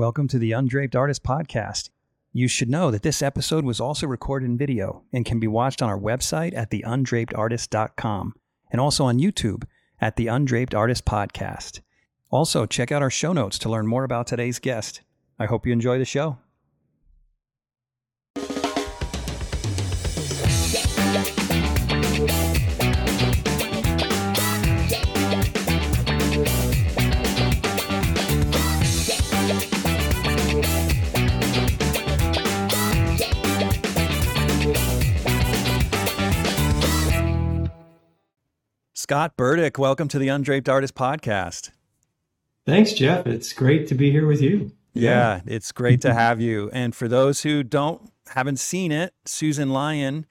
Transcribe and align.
Welcome 0.00 0.28
to 0.28 0.38
the 0.38 0.52
Undraped 0.52 0.96
Artist 0.96 1.22
Podcast. 1.22 1.90
You 2.32 2.48
should 2.48 2.70
know 2.70 2.90
that 2.90 3.02
this 3.02 3.20
episode 3.20 3.66
was 3.66 3.80
also 3.80 4.06
recorded 4.06 4.46
in 4.46 4.56
video 4.56 5.02
and 5.12 5.26
can 5.26 5.38
be 5.38 5.46
watched 5.46 5.82
on 5.82 5.90
our 5.90 5.98
website 5.98 6.56
at 6.56 6.70
theundrapedartist.com 6.70 8.32
and 8.72 8.80
also 8.80 9.04
on 9.04 9.18
YouTube 9.18 9.64
at 10.00 10.16
the 10.16 10.28
Undraped 10.28 10.74
Artist 10.74 11.04
Podcast. 11.04 11.80
Also, 12.30 12.64
check 12.64 12.90
out 12.90 13.02
our 13.02 13.10
show 13.10 13.34
notes 13.34 13.58
to 13.58 13.68
learn 13.68 13.86
more 13.86 14.04
about 14.04 14.26
today's 14.26 14.58
guest. 14.58 15.02
I 15.38 15.44
hope 15.44 15.66
you 15.66 15.72
enjoy 15.74 15.98
the 15.98 16.06
show. 16.06 16.38
Scott 39.10 39.36
Burdick, 39.36 39.76
welcome 39.76 40.06
to 40.06 40.20
the 40.20 40.28
Undraped 40.28 40.68
Artist 40.68 40.94
Podcast. 40.94 41.70
Thanks, 42.64 42.92
Jeff. 42.92 43.26
It's 43.26 43.52
great 43.52 43.88
to 43.88 43.96
be 43.96 44.12
here 44.12 44.24
with 44.24 44.40
you. 44.40 44.70
Yeah, 44.92 45.40
yeah 45.46 45.52
it's 45.52 45.72
great 45.72 46.00
to 46.02 46.14
have 46.14 46.40
you. 46.40 46.70
And 46.72 46.94
for 46.94 47.08
those 47.08 47.42
who 47.42 47.64
don't 47.64 48.12
haven't 48.28 48.60
seen 48.60 48.92
it, 48.92 49.12
Susan 49.24 49.70
Lyon, 49.70 50.26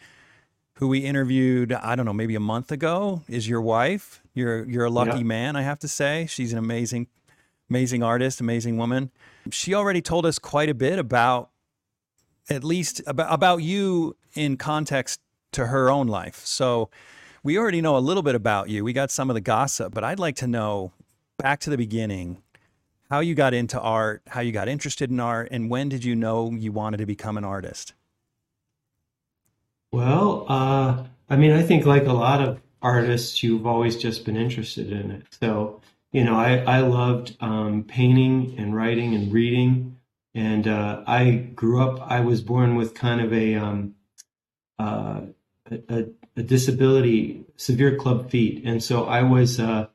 who 0.76 0.88
we 0.88 1.00
interviewed, 1.00 1.74
I 1.74 1.98
don't 1.98 2.06
know, 2.06 2.14
maybe 2.14 2.36
a 2.36 2.40
month 2.40 2.72
ago, 2.72 3.22
is 3.28 3.50
your 3.50 3.60
wife. 3.60 4.22
You're 4.34 4.64
you're 4.64 4.86
a 4.86 4.90
lucky 4.90 5.18
yeah. 5.18 5.24
man, 5.26 5.56
I 5.58 5.64
have 5.64 5.80
to 5.80 5.90
say. 5.90 6.26
She's 6.30 6.54
an 6.54 6.58
amazing, 6.58 7.08
amazing 7.70 8.02
artist, 8.02 8.40
amazing 8.40 8.78
woman. 8.78 9.12
She 9.52 9.74
already 9.74 10.02
told 10.02 10.26
us 10.26 10.40
quite 10.40 10.70
a 10.70 10.74
bit 10.74 11.00
about 11.00 11.50
at 12.50 12.64
least 12.64 13.02
about 13.06 13.34
about 13.34 13.58
you 13.58 14.16
in 14.36 14.56
context 14.56 15.20
to 15.52 15.66
her 15.66 15.90
own 15.90 16.08
life. 16.08 16.46
So 16.46 16.90
we 17.44 17.58
already 17.58 17.82
know 17.82 17.98
a 17.98 18.00
little 18.00 18.24
bit 18.24 18.36
about 18.36 18.70
you. 18.70 18.84
We 18.84 18.94
got 18.94 19.12
some 19.12 19.30
of 19.30 19.34
the 19.34 19.42
gossip, 19.42 19.94
but 19.94 20.04
I'd 20.04 20.20
like 20.20 20.36
to 20.38 20.48
know 20.48 20.92
back 21.38 21.60
to 21.62 21.70
the 21.70 21.78
beginning 21.78 22.42
how 23.10 23.22
you 23.22 23.34
got 23.34 23.54
into 23.54 23.80
art, 23.80 24.22
how 24.28 24.42
you 24.42 24.52
got 24.52 24.68
interested 24.68 25.10
in 25.10 25.20
art, 25.20 25.48
and 25.52 25.70
when 25.70 25.90
did 25.90 26.04
you 26.04 26.16
know 26.16 26.52
you 26.52 26.72
wanted 26.72 26.98
to 26.98 27.06
become 27.06 27.38
an 27.38 27.44
artist? 27.44 27.94
Well, 29.92 30.46
uh, 30.48 31.06
I 31.30 31.36
mean, 31.36 31.52
I 31.52 31.64
think 31.64 31.86
like 31.86 32.06
a 32.06 32.14
lot 32.14 32.42
of 32.42 32.62
artists, 32.82 33.42
you've 33.42 33.66
always 33.66 33.98
just 33.98 34.26
been 34.26 34.38
interested 34.38 34.92
in 34.92 35.12
it. 35.12 35.24
So, 35.42 35.82
you 36.12 36.24
know, 36.24 36.36
I, 36.36 36.58
I 36.58 36.80
loved 36.82 37.36
um, 37.40 37.84
painting 37.84 38.56
and 38.58 38.76
writing 38.76 39.16
and 39.16 39.34
reading. 39.34 39.98
And 40.36 40.68
uh, 40.68 41.04
I 41.08 41.32
grew 41.56 41.82
up, 41.82 42.00
I 42.10 42.20
was 42.20 42.42
born 42.42 42.76
with 42.76 42.94
kind 42.94 43.22
of 43.22 43.34
a, 43.34 43.56
um, 43.56 43.96
uh, 44.78 45.22
a, 45.72 45.80
a 45.90 46.06
disability, 46.44 47.46
severe 47.56 47.96
club 47.96 48.30
feet, 48.30 48.64
and 48.66 48.84
so 48.84 49.06
I 49.06 49.24
was. 49.24 49.60
Uh, 49.60 49.88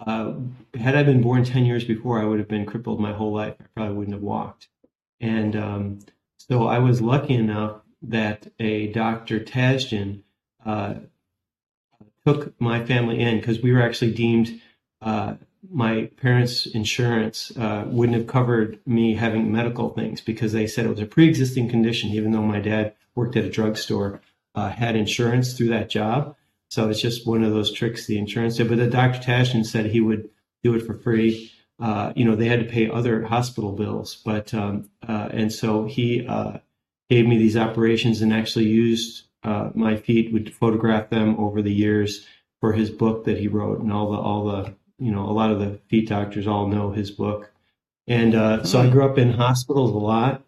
uh, 0.00 0.34
had 0.74 0.96
I 0.96 1.02
been 1.02 1.22
born 1.22 1.44
ten 1.44 1.64
years 1.64 1.84
before, 1.84 2.20
I 2.20 2.24
would 2.24 2.38
have 2.38 2.48
been 2.48 2.66
crippled 2.66 3.00
my 3.00 3.12
whole 3.12 3.32
life. 3.32 3.54
I 3.60 3.64
probably 3.74 3.96
wouldn't 3.96 4.14
have 4.14 4.22
walked, 4.22 4.68
and 5.20 5.56
um, 5.56 5.98
so 6.36 6.66
I 6.66 6.78
was 6.78 7.00
lucky 7.00 7.34
enough 7.34 7.80
that 8.02 8.48
a 8.58 8.88
Dr. 8.88 9.40
Tachdjian 9.40 10.22
uh, 10.64 10.94
took 12.26 12.58
my 12.60 12.84
family 12.84 13.20
in 13.20 13.38
because 13.38 13.62
we 13.62 13.72
were 13.72 13.82
actually 13.82 14.12
deemed. 14.12 14.60
Uh, 15.00 15.34
my 15.70 16.10
parents' 16.18 16.66
insurance 16.66 17.56
uh, 17.56 17.84
wouldn't 17.86 18.18
have 18.18 18.26
covered 18.26 18.78
me 18.86 19.14
having 19.14 19.50
medical 19.50 19.90
things 19.90 20.20
because 20.20 20.52
they 20.52 20.66
said 20.66 20.84
it 20.84 20.90
was 20.90 21.00
a 21.00 21.06
pre-existing 21.06 21.68
condition, 21.70 22.10
even 22.10 22.32
though 22.32 22.42
my 22.42 22.60
dad 22.60 22.94
worked 23.14 23.36
at 23.36 23.44
a 23.44 23.50
drugstore 23.50 24.20
uh, 24.54 24.70
had 24.70 24.96
insurance 24.96 25.54
through 25.54 25.68
that 25.68 25.90
job. 25.90 26.36
So 26.70 26.88
it's 26.88 27.00
just 27.00 27.26
one 27.26 27.44
of 27.44 27.52
those 27.52 27.72
tricks 27.72 28.06
the 28.06 28.18
insurance 28.18 28.56
did. 28.56 28.68
But 28.68 28.78
the 28.78 28.88
Dr. 28.88 29.20
Tachdjian 29.20 29.64
said 29.64 29.86
he 29.86 30.00
would 30.00 30.28
do 30.62 30.74
it 30.74 30.84
for 30.86 30.94
free. 30.94 31.52
Uh, 31.78 32.12
you 32.16 32.24
know, 32.24 32.34
they 32.34 32.48
had 32.48 32.60
to 32.60 32.64
pay 32.64 32.88
other 32.88 33.24
hospital 33.24 33.72
bills, 33.72 34.20
but 34.24 34.54
um, 34.54 34.88
uh, 35.08 35.28
and 35.32 35.52
so 35.52 35.84
he 35.84 36.26
uh, 36.26 36.58
gave 37.10 37.26
me 37.26 37.36
these 37.36 37.56
operations 37.56 38.22
and 38.22 38.32
actually 38.32 38.66
used 38.66 39.26
uh, 39.42 39.70
my 39.74 39.96
feet, 39.96 40.32
would 40.32 40.54
photograph 40.54 41.10
them 41.10 41.36
over 41.38 41.60
the 41.60 41.72
years 41.72 42.26
for 42.60 42.72
his 42.72 42.90
book 42.90 43.24
that 43.24 43.38
he 43.38 43.48
wrote, 43.48 43.80
and 43.80 43.92
all 43.92 44.10
the 44.12 44.18
all 44.18 44.44
the 44.44 44.74
you 44.98 45.10
know 45.10 45.28
a 45.28 45.32
lot 45.32 45.50
of 45.50 45.58
the 45.58 45.78
feet 45.88 46.08
doctors 46.08 46.46
all 46.46 46.68
know 46.68 46.92
his 46.92 47.10
book, 47.10 47.52
and 48.06 48.34
uh, 48.34 48.64
so 48.64 48.80
I 48.80 48.86
hmm. 48.86 48.92
grew 48.92 49.04
up 49.04 49.18
in 49.18 49.32
hospitals 49.32 49.90
a 49.90 49.98
lot 49.98 50.42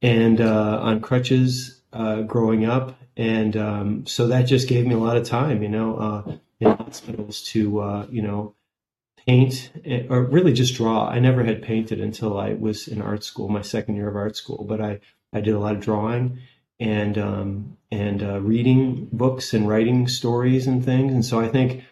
and 0.00 0.40
uh, 0.40 0.80
on 0.82 1.00
crutches 1.00 1.82
growing 2.26 2.64
up, 2.64 2.98
and 3.16 3.56
um, 3.56 4.06
so 4.06 4.26
that 4.28 4.42
just 4.42 4.68
gave 4.68 4.86
me 4.86 4.94
a 4.94 4.98
lot 4.98 5.16
of 5.16 5.26
time, 5.26 5.62
you 5.62 5.68
know, 5.68 5.96
uh, 5.96 6.32
in 6.60 6.70
hospitals 6.76 7.42
to 7.42 7.80
uh, 7.80 8.06
you 8.10 8.22
know 8.22 8.54
paint 9.26 9.70
eh, 9.84 10.06
or 10.08 10.22
really 10.22 10.52
just 10.52 10.74
draw. 10.74 11.08
I 11.08 11.18
never 11.18 11.44
had 11.44 11.62
painted 11.62 12.00
until 12.00 12.38
I 12.38 12.54
was 12.54 12.88
in 12.88 13.02
art 13.02 13.24
school, 13.24 13.48
my 13.48 13.62
second 13.62 13.96
year 13.96 14.08
of 14.08 14.16
art 14.16 14.36
school, 14.36 14.64
but 14.64 14.80
I 14.80 15.00
I 15.32 15.40
did 15.40 15.54
a 15.54 15.58
lot 15.58 15.74
of 15.74 15.80
drawing 15.80 16.38
and 16.80 17.18
um, 17.18 17.76
and 17.90 18.22
uh, 18.22 18.40
reading 18.40 19.08
books 19.12 19.54
and 19.54 19.68
writing 19.68 20.08
stories 20.08 20.66
and 20.66 20.84
things, 20.84 21.12
and 21.12 21.24
so 21.24 21.40
I 21.40 21.48
think 21.48 21.84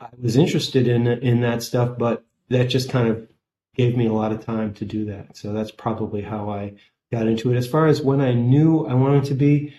I 0.00 0.08
was 0.20 0.36
interested 0.36 0.86
in 0.86 1.06
in 1.06 1.40
that 1.40 1.62
stuff, 1.62 1.96
but 1.98 2.24
that 2.48 2.64
just 2.64 2.90
kind 2.90 3.08
of 3.08 3.28
gave 3.74 3.96
me 3.96 4.06
a 4.06 4.12
lot 4.12 4.32
of 4.32 4.44
time 4.44 4.74
to 4.74 4.84
do 4.84 5.06
that. 5.06 5.36
So 5.36 5.52
that's 5.52 5.70
probably 5.70 6.22
how 6.22 6.50
I 6.50 6.74
got 7.10 7.26
into 7.26 7.52
it. 7.52 7.56
As 7.56 7.66
far 7.66 7.86
as 7.86 8.02
when 8.02 8.20
I 8.20 8.32
knew 8.32 8.86
I 8.86 8.94
wanted 8.94 9.24
to 9.24 9.34
be, 9.34 9.74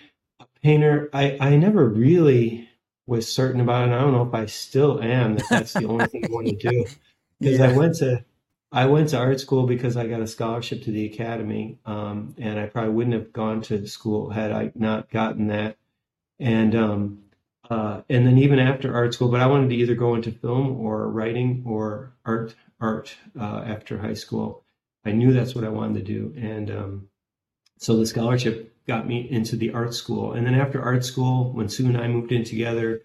painter, 0.64 1.10
I, 1.12 1.36
I 1.38 1.56
never 1.56 1.86
really 1.86 2.68
was 3.06 3.30
certain 3.30 3.60
about 3.60 3.82
it. 3.82 3.84
And 3.84 3.94
I 3.94 4.00
don't 4.00 4.12
know 4.12 4.26
if 4.26 4.34
I 4.34 4.46
still 4.46 5.00
am 5.00 5.36
that 5.36 5.46
that's 5.48 5.74
the 5.74 5.84
only 5.84 6.06
thing 6.06 6.24
I 6.24 6.28
want 6.32 6.48
to 6.48 6.56
do. 6.56 6.84
Because 7.40 7.58
yeah. 7.58 7.68
I 7.68 7.76
went 7.76 7.96
to 7.96 8.24
I 8.70 8.86
went 8.86 9.08
to 9.10 9.18
art 9.18 9.40
school 9.40 9.66
because 9.66 9.96
I 9.96 10.06
got 10.06 10.20
a 10.20 10.26
scholarship 10.26 10.84
to 10.84 10.92
the 10.92 11.04
academy, 11.04 11.78
um, 11.84 12.34
and 12.38 12.58
I 12.58 12.66
probably 12.66 12.92
wouldn't 12.92 13.14
have 13.14 13.32
gone 13.32 13.60
to 13.62 13.86
school 13.88 14.30
had 14.30 14.52
I 14.52 14.70
not 14.76 15.10
gotten 15.10 15.48
that. 15.48 15.76
And 16.38 16.74
um, 16.76 17.24
uh, 17.68 18.02
and 18.08 18.24
then 18.24 18.38
even 18.38 18.60
after 18.60 18.94
art 18.94 19.14
school, 19.14 19.28
but 19.28 19.40
I 19.40 19.46
wanted 19.46 19.70
to 19.70 19.76
either 19.76 19.96
go 19.96 20.14
into 20.14 20.30
film 20.30 20.80
or 20.80 21.10
writing 21.10 21.64
or 21.66 22.14
art 22.24 22.54
art 22.80 23.14
uh, 23.38 23.64
after 23.66 23.98
high 23.98 24.14
school. 24.14 24.64
I 25.04 25.10
knew 25.10 25.32
that's 25.32 25.56
what 25.56 25.64
I 25.64 25.70
wanted 25.70 26.06
to 26.06 26.12
do, 26.12 26.34
and 26.36 26.70
um, 26.70 27.08
so 27.78 27.96
the 27.96 28.06
scholarship 28.06 28.73
got 28.86 29.06
me 29.06 29.28
into 29.30 29.56
the 29.56 29.72
art 29.72 29.94
school. 29.94 30.32
And 30.32 30.46
then 30.46 30.54
after 30.54 30.82
art 30.82 31.04
school, 31.04 31.52
when 31.52 31.68
Sue 31.68 31.86
and 31.86 31.96
I 31.96 32.08
moved 32.08 32.32
in 32.32 32.44
together 32.44 33.02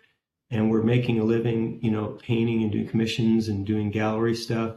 and 0.49 0.69
we're 0.69 0.83
making 0.83 1.19
a 1.19 1.23
living, 1.23 1.79
you 1.81 1.91
know, 1.91 2.17
painting 2.21 2.63
and 2.63 2.71
doing 2.71 2.87
commissions 2.87 3.47
and 3.47 3.65
doing 3.65 3.91
gallery 3.91 4.35
stuff, 4.35 4.75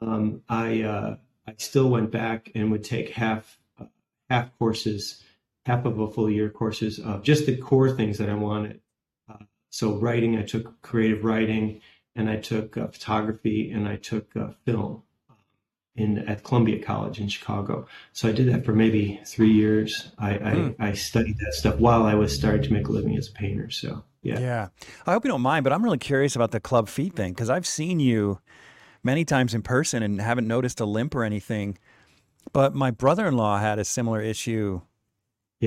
um, 0.00 0.42
I 0.48 0.82
uh, 0.82 1.16
I 1.46 1.54
still 1.58 1.88
went 1.88 2.10
back 2.10 2.50
and 2.54 2.70
would 2.70 2.84
take 2.84 3.10
half 3.10 3.58
uh, 3.80 3.86
half 4.28 4.56
courses, 4.58 5.22
half 5.66 5.84
of 5.84 5.98
a 5.98 6.10
full 6.10 6.30
year 6.30 6.50
courses 6.50 6.98
of 6.98 7.22
just 7.22 7.46
the 7.46 7.56
core 7.56 7.90
things 7.90 8.18
that 8.18 8.28
I 8.28 8.34
wanted. 8.34 8.80
Uh, 9.28 9.44
so 9.70 9.94
writing, 9.96 10.36
I 10.36 10.42
took 10.42 10.82
creative 10.82 11.24
writing, 11.24 11.80
and 12.16 12.28
I 12.28 12.36
took 12.36 12.76
uh, 12.76 12.88
photography, 12.88 13.70
and 13.70 13.88
I 13.88 13.96
took 13.96 14.36
uh, 14.36 14.48
film 14.64 15.03
in 15.96 16.18
at 16.28 16.42
Columbia 16.42 16.82
College 16.82 17.20
in 17.20 17.28
Chicago. 17.28 17.86
So 18.12 18.28
I 18.28 18.32
did 18.32 18.52
that 18.52 18.64
for 18.64 18.72
maybe 18.72 19.20
three 19.26 19.52
years. 19.52 20.12
I. 20.18 20.30
I, 20.30 20.54
hmm. 20.54 20.82
I, 20.82 20.92
studied 20.92 21.38
that 21.38 21.54
stuff 21.54 21.76
while 21.76 22.04
I 22.04 22.14
was 22.14 22.34
starting 22.34 22.62
to 22.62 22.72
make 22.72 22.88
a 22.88 22.92
living 22.92 23.16
as 23.16 23.28
a 23.28 23.32
painter. 23.32 23.70
So 23.70 24.02
yeah. 24.22 24.40
Yeah. 24.40 24.68
I 25.06 25.12
hope 25.12 25.24
you 25.24 25.30
don't 25.30 25.42
mind, 25.42 25.64
but 25.64 25.72
I'm 25.72 25.84
really 25.84 25.98
curious 25.98 26.34
about 26.34 26.50
the 26.50 26.60
club 26.60 26.88
feet 26.88 27.14
thing 27.14 27.32
because 27.32 27.50
I've 27.50 27.66
seen 27.66 28.00
you 28.00 28.40
many 29.02 29.24
times 29.24 29.54
in 29.54 29.62
person 29.62 30.02
and 30.02 30.20
haven't 30.20 30.48
noticed 30.48 30.80
a 30.80 30.86
limp 30.86 31.14
or 31.14 31.22
anything. 31.22 31.78
But 32.52 32.74
my 32.74 32.90
brother 32.90 33.26
in 33.26 33.36
law 33.36 33.58
had 33.58 33.78
a 33.78 33.84
similar 33.84 34.20
issue 34.20 34.80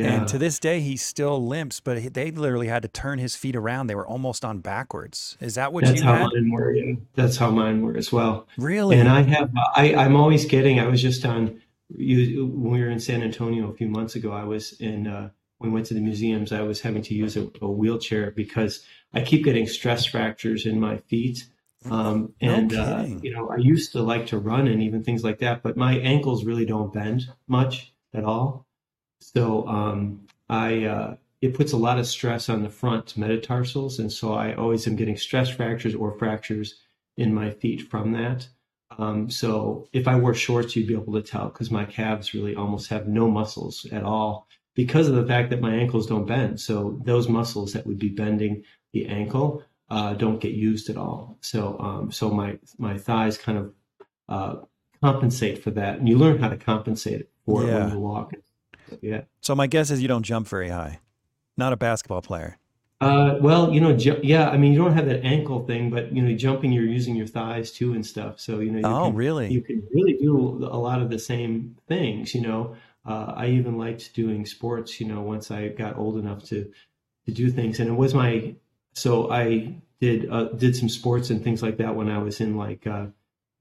yeah. 0.03 0.13
And 0.13 0.27
to 0.29 0.37
this 0.37 0.59
day, 0.59 0.79
he 0.79 0.97
still 0.97 1.45
limps, 1.45 1.79
but 1.79 2.13
they 2.13 2.31
literally 2.31 2.67
had 2.67 2.81
to 2.83 2.87
turn 2.87 3.19
his 3.19 3.35
feet 3.35 3.55
around. 3.55 3.87
They 3.87 3.95
were 3.95 4.07
almost 4.07 4.45
on 4.45 4.59
backwards. 4.59 5.37
Is 5.39 5.55
that 5.55 5.73
what 5.73 5.85
That's 5.85 5.99
you 5.99 6.05
how 6.05 6.13
had? 6.13 6.29
mine 6.33 6.51
were. 6.51 6.73
Yeah. 6.73 6.95
That's 7.15 7.37
how 7.37 7.49
mine 7.51 7.81
were 7.81 7.97
as 7.97 8.11
well. 8.11 8.47
Really? 8.57 8.99
And 8.99 9.09
I 9.09 9.21
have, 9.23 9.51
I, 9.75 9.95
I'm 9.95 10.15
always 10.15 10.45
getting, 10.45 10.79
I 10.79 10.87
was 10.87 11.01
just 11.01 11.25
on, 11.25 11.61
you, 11.89 12.45
when 12.45 12.73
we 12.73 12.81
were 12.81 12.89
in 12.89 12.99
San 12.99 13.23
Antonio 13.23 13.71
a 13.71 13.73
few 13.73 13.87
months 13.87 14.15
ago, 14.15 14.31
I 14.31 14.43
was 14.43 14.73
in, 14.79 15.07
uh, 15.07 15.29
when 15.57 15.71
we 15.71 15.73
went 15.73 15.87
to 15.87 15.95
the 15.95 16.01
museums, 16.01 16.51
I 16.51 16.61
was 16.61 16.81
having 16.81 17.01
to 17.01 17.15
use 17.15 17.35
a, 17.35 17.49
a 17.61 17.67
wheelchair 17.71 18.29
because 18.29 18.85
I 19.13 19.21
keep 19.21 19.43
getting 19.43 19.65
stress 19.65 20.05
fractures 20.05 20.67
in 20.67 20.79
my 20.79 20.97
feet. 20.97 21.47
Um, 21.89 22.33
and, 22.41 22.73
no 22.73 22.83
uh, 22.83 23.07
you 23.23 23.33
know, 23.33 23.49
I 23.49 23.55
used 23.55 23.93
to 23.93 24.03
like 24.03 24.27
to 24.27 24.37
run 24.37 24.67
and 24.67 24.83
even 24.83 25.03
things 25.03 25.23
like 25.23 25.39
that, 25.39 25.63
but 25.63 25.77
my 25.77 25.97
ankles 25.97 26.45
really 26.45 26.65
don't 26.65 26.93
bend 26.93 27.23
much 27.47 27.93
at 28.13 28.23
all. 28.23 28.66
So 29.19 29.67
um, 29.67 30.27
I 30.49 30.85
uh, 30.85 31.15
it 31.41 31.53
puts 31.53 31.71
a 31.71 31.77
lot 31.77 31.99
of 31.99 32.07
stress 32.07 32.49
on 32.49 32.63
the 32.63 32.69
front 32.69 33.17
metatarsals, 33.17 33.99
and 33.99 34.11
so 34.11 34.33
I 34.33 34.53
always 34.53 34.87
am 34.87 34.95
getting 34.95 35.17
stress 35.17 35.49
fractures 35.49 35.95
or 35.95 36.17
fractures 36.17 36.75
in 37.15 37.33
my 37.33 37.51
feet 37.51 37.89
from 37.89 38.13
that. 38.13 38.47
Um, 38.97 39.29
so 39.29 39.87
if 39.93 40.07
I 40.07 40.15
wore 40.15 40.33
shorts, 40.33 40.75
you'd 40.75 40.87
be 40.87 40.93
able 40.93 41.13
to 41.13 41.21
tell 41.21 41.49
because 41.49 41.69
my 41.69 41.85
calves 41.85 42.33
really 42.33 42.55
almost 42.55 42.89
have 42.89 43.07
no 43.07 43.29
muscles 43.29 43.85
at 43.91 44.03
all 44.03 44.47
because 44.73 45.07
of 45.07 45.15
the 45.15 45.25
fact 45.25 45.49
that 45.49 45.61
my 45.61 45.73
ankles 45.73 46.07
don't 46.07 46.25
bend. 46.25 46.59
So 46.59 46.99
those 47.03 47.27
muscles 47.27 47.73
that 47.73 47.85
would 47.85 47.99
be 47.99 48.09
bending 48.09 48.63
the 48.93 49.07
ankle 49.07 49.63
uh, 49.89 50.13
don't 50.13 50.39
get 50.39 50.53
used 50.53 50.89
at 50.89 50.97
all. 50.97 51.37
So 51.41 51.77
um, 51.79 52.11
so 52.11 52.29
my 52.29 52.57
my 52.77 52.97
thighs 52.97 53.37
kind 53.37 53.57
of 53.57 53.73
uh, 54.29 54.55
compensate 55.01 55.63
for 55.63 55.71
that, 55.71 55.99
and 55.99 56.09
you 56.09 56.17
learn 56.17 56.39
how 56.39 56.49
to 56.49 56.57
compensate 56.57 57.29
for 57.45 57.63
yeah. 57.63 57.69
it 57.69 57.79
when 57.79 57.91
you 57.93 57.99
walk. 57.99 58.33
Yeah. 59.01 59.21
So 59.41 59.55
my 59.55 59.67
guess 59.67 59.91
is 59.91 60.01
you 60.01 60.07
don't 60.07 60.23
jump 60.23 60.47
very 60.47 60.69
high. 60.69 60.99
Not 61.57 61.73
a 61.73 61.77
basketball 61.77 62.21
player. 62.21 62.57
Uh, 62.99 63.35
well, 63.41 63.71
you 63.71 63.79
know, 63.79 63.95
ju- 63.95 64.19
yeah. 64.23 64.49
I 64.49 64.57
mean, 64.57 64.73
you 64.73 64.79
don't 64.79 64.93
have 64.93 65.05
that 65.05 65.23
ankle 65.23 65.65
thing, 65.65 65.91
but 65.91 66.11
you 66.11 66.21
know, 66.21 66.35
jumping, 66.35 66.71
you're 66.71 66.83
using 66.83 67.15
your 67.15 67.27
thighs 67.27 67.71
too 67.71 67.93
and 67.93 68.05
stuff. 68.05 68.39
So 68.39 68.59
you 68.59 68.71
know, 68.71 68.79
you 68.79 68.95
oh, 68.95 69.05
can, 69.05 69.15
really? 69.15 69.53
You 69.53 69.61
can 69.61 69.83
really 69.93 70.13
do 70.13 70.67
a 70.71 70.77
lot 70.77 71.01
of 71.01 71.09
the 71.09 71.19
same 71.19 71.75
things. 71.87 72.33
You 72.33 72.41
know, 72.41 72.75
uh, 73.05 73.33
I 73.35 73.47
even 73.49 73.77
liked 73.77 74.15
doing 74.15 74.45
sports. 74.45 74.99
You 74.99 75.07
know, 75.07 75.21
once 75.21 75.51
I 75.51 75.67
got 75.67 75.97
old 75.97 76.17
enough 76.17 76.43
to 76.45 76.71
to 77.25 77.31
do 77.31 77.51
things, 77.51 77.79
and 77.79 77.89
it 77.89 77.93
was 77.93 78.15
my 78.15 78.55
so 78.93 79.31
I 79.31 79.75
did 80.01 80.27
uh, 80.31 80.45
did 80.45 80.75
some 80.75 80.89
sports 80.89 81.29
and 81.29 81.43
things 81.43 81.61
like 81.61 81.77
that 81.77 81.95
when 81.95 82.09
I 82.09 82.17
was 82.17 82.41
in 82.41 82.57
like 82.57 82.87
uh, 82.87 83.07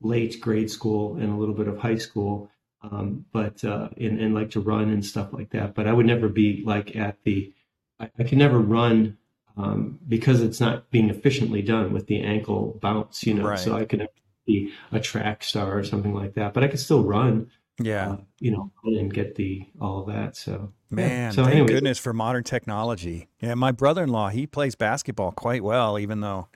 late 0.00 0.40
grade 0.40 0.70
school 0.70 1.17
and 1.17 1.31
a 1.31 1.37
little 1.37 1.55
bit 1.55 1.69
of 1.69 1.78
high 1.78 1.99
school. 1.99 2.50
Um, 2.91 3.25
but 3.33 3.65
uh, 3.65 3.88
and, 3.97 4.21
and 4.21 4.35
like 4.35 4.50
to 4.53 4.61
run 4.61 4.91
and 4.91 5.05
stuff 5.05 5.33
like 5.33 5.50
that. 5.50 5.75
But 5.75 5.87
I 5.87 5.93
would 5.93 6.06
never 6.06 6.29
be 6.29 6.62
like 6.65 6.94
at 6.94 7.23
the 7.25 7.53
I, 7.99 8.11
I 8.19 8.23
could 8.23 8.38
never 8.38 8.59
run 8.59 9.19
um, 9.56 9.99
because 10.06 10.43
it's 10.43 10.61
not 10.61 10.91
being 10.91 11.11
efficiently 11.11 11.62
done 11.62 11.93
with 11.93 12.06
the 12.06 12.21
ankle 12.21 12.79
bounce, 12.81 13.25
you 13.25 13.35
know. 13.35 13.44
Right. 13.44 13.59
So 13.59 13.77
I 13.77 13.85
could 13.85 14.06
be 14.47 14.73
a 14.93 15.00
track 15.00 15.43
star 15.43 15.79
or 15.79 15.85
something 15.85 16.15
like 16.15 16.35
that, 16.35 16.55
but 16.55 16.62
I 16.62 16.69
could 16.69 16.81
still 16.81 17.05
run. 17.05 17.50
Yeah, 17.79 18.12
uh, 18.12 18.17
you 18.41 18.53
know, 18.53 18.71
and 18.85 19.12
get 19.12 19.35
the 19.35 19.67
all 19.81 20.00
of 20.00 20.06
that. 20.06 20.35
So 20.35 20.73
man, 20.88 21.11
yeah. 21.11 21.31
so 21.31 21.44
thank 21.44 21.69
goodness 21.69 21.99
for 21.99 22.15
modern 22.15 22.43
technology. 22.43 23.29
Yeah, 23.41 23.55
my 23.55 23.71
brother-in-law 23.71 24.31
he 24.31 24.47
plays 24.47 24.75
basketball 24.75 25.33
quite 25.33 25.62
well, 25.62 25.99
even 25.99 26.21
though 26.21 26.49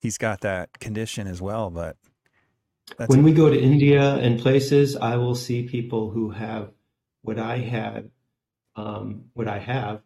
he's 0.00 0.16
got 0.16 0.40
that 0.40 0.78
condition 0.78 1.26
as 1.26 1.42
well. 1.42 1.68
But 1.68 1.96
when 3.06 3.22
we 3.22 3.32
go 3.32 3.48
to 3.48 3.60
India 3.60 4.16
and 4.16 4.40
places, 4.40 4.96
I 4.96 5.16
will 5.16 5.34
see 5.34 5.66
people 5.66 6.10
who 6.10 6.30
have 6.30 6.70
what 7.22 7.38
I 7.38 7.58
had, 7.58 8.10
um, 8.76 9.26
what 9.34 9.48
I 9.48 9.58
have, 9.58 10.02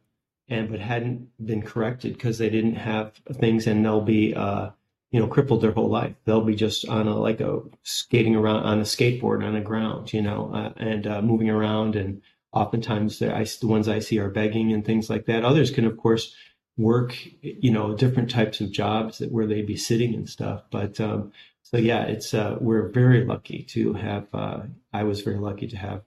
and 0.48 0.70
but 0.70 0.80
hadn't 0.80 1.28
been 1.44 1.62
corrected 1.62 2.14
because 2.14 2.38
they 2.38 2.50
didn't 2.50 2.76
have 2.76 3.12
things 3.34 3.66
and 3.66 3.84
they'll 3.84 4.00
be 4.00 4.34
uh, 4.34 4.70
you 5.10 5.20
know 5.20 5.26
crippled 5.26 5.62
their 5.62 5.72
whole 5.72 5.90
life. 5.90 6.14
They'll 6.24 6.44
be 6.44 6.54
just 6.54 6.88
on 6.88 7.06
a 7.08 7.16
like 7.16 7.40
a 7.40 7.60
skating 7.82 8.36
around 8.36 8.64
on 8.64 8.78
a 8.78 8.84
skateboard 8.84 9.44
on 9.44 9.54
the 9.54 9.60
ground 9.60 10.12
you 10.12 10.22
know 10.22 10.50
uh, 10.54 10.72
and 10.76 11.06
uh, 11.06 11.22
moving 11.22 11.50
around 11.50 11.96
and 11.96 12.22
oftentimes 12.52 13.20
I, 13.20 13.44
the 13.44 13.66
ones 13.66 13.88
i 13.88 13.98
see 13.98 14.18
are 14.18 14.30
begging 14.30 14.72
and 14.72 14.84
things 14.84 15.10
like 15.10 15.26
that. 15.26 15.44
Others 15.44 15.70
can 15.70 15.84
of 15.84 15.96
course 15.98 16.34
work 16.78 17.18
you 17.42 17.70
know 17.70 17.94
different 17.94 18.30
types 18.30 18.60
of 18.60 18.70
jobs 18.70 19.18
that 19.18 19.32
where 19.32 19.46
they'd 19.46 19.66
be 19.66 19.76
sitting 19.76 20.14
and 20.14 20.28
stuff 20.28 20.62
but 20.70 21.00
um, 21.00 21.32
so 21.70 21.76
yeah 21.76 22.02
it's 22.04 22.34
uh, 22.34 22.56
we're 22.60 22.88
very 22.88 23.24
lucky 23.24 23.62
to 23.62 23.92
have 23.92 24.26
uh, 24.34 24.60
i 24.92 25.02
was 25.02 25.20
very 25.20 25.38
lucky 25.38 25.66
to 25.66 25.76
have 25.76 26.02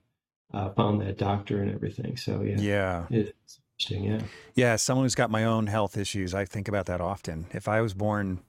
uh, 0.54 0.70
found 0.70 1.00
that 1.00 1.16
doctor 1.18 1.62
and 1.62 1.72
everything 1.72 2.16
so 2.16 2.42
yeah 2.42 2.58
yeah 2.58 3.06
it's 3.10 3.60
Interesting, 3.82 4.04
yeah. 4.12 4.20
Yeah, 4.54 4.76
someone 4.76 5.04
who's 5.04 5.14
got 5.14 5.30
my 5.30 5.44
own 5.44 5.66
health 5.66 5.96
issues, 5.96 6.34
I 6.34 6.44
think 6.44 6.68
about 6.68 6.86
that 6.86 7.00
often. 7.00 7.46
If 7.52 7.68
I 7.68 7.80
was 7.80 7.94
born, 7.94 8.40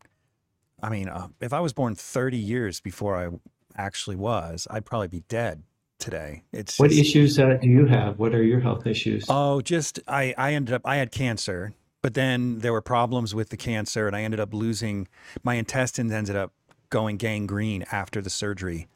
I 0.81 0.89
mean, 0.89 1.09
uh, 1.09 1.29
if 1.39 1.53
I 1.53 1.59
was 1.59 1.73
born 1.73 1.95
30 1.95 2.37
years 2.37 2.79
before 2.79 3.17
I 3.17 3.29
actually 3.75 4.15
was, 4.15 4.67
I'd 4.69 4.85
probably 4.85 5.07
be 5.07 5.21
dead 5.21 5.63
today. 5.97 6.43
It's 6.51 6.77
what 6.77 6.89
just, 6.89 7.01
issues 7.01 7.39
uh, 7.39 7.57
do 7.61 7.67
you 7.67 7.85
have? 7.85 8.19
What 8.19 8.35
are 8.35 8.43
your 8.43 8.59
health 8.59 8.85
issues? 8.85 9.25
Oh, 9.29 9.61
just 9.61 9.99
I, 10.07 10.35
I 10.37 10.53
ended 10.53 10.75
up 10.75 10.81
I 10.85 10.97
had 10.97 11.11
cancer, 11.11 11.73
but 12.01 12.13
then 12.13 12.59
there 12.59 12.73
were 12.73 12.81
problems 12.81 13.33
with 13.33 13.49
the 13.49 13.57
cancer, 13.57 14.05
and 14.05 14.15
I 14.15 14.21
ended 14.21 14.39
up 14.39 14.53
losing 14.53 15.07
my 15.43 15.55
intestines. 15.55 16.11
Ended 16.11 16.35
up 16.35 16.53
going 16.93 17.17
gangrene 17.17 17.83
after 17.91 18.21
the 18.21 18.29
surgery, 18.29 18.87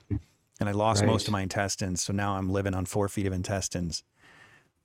and 0.59 0.69
I 0.69 0.71
lost 0.71 1.01
right. 1.01 1.07
most 1.07 1.27
of 1.27 1.31
my 1.31 1.41
intestines. 1.41 1.99
So 1.99 2.13
now 2.13 2.37
I'm 2.37 2.47
living 2.47 2.75
on 2.75 2.85
four 2.85 3.09
feet 3.09 3.25
of 3.25 3.33
intestines. 3.33 4.03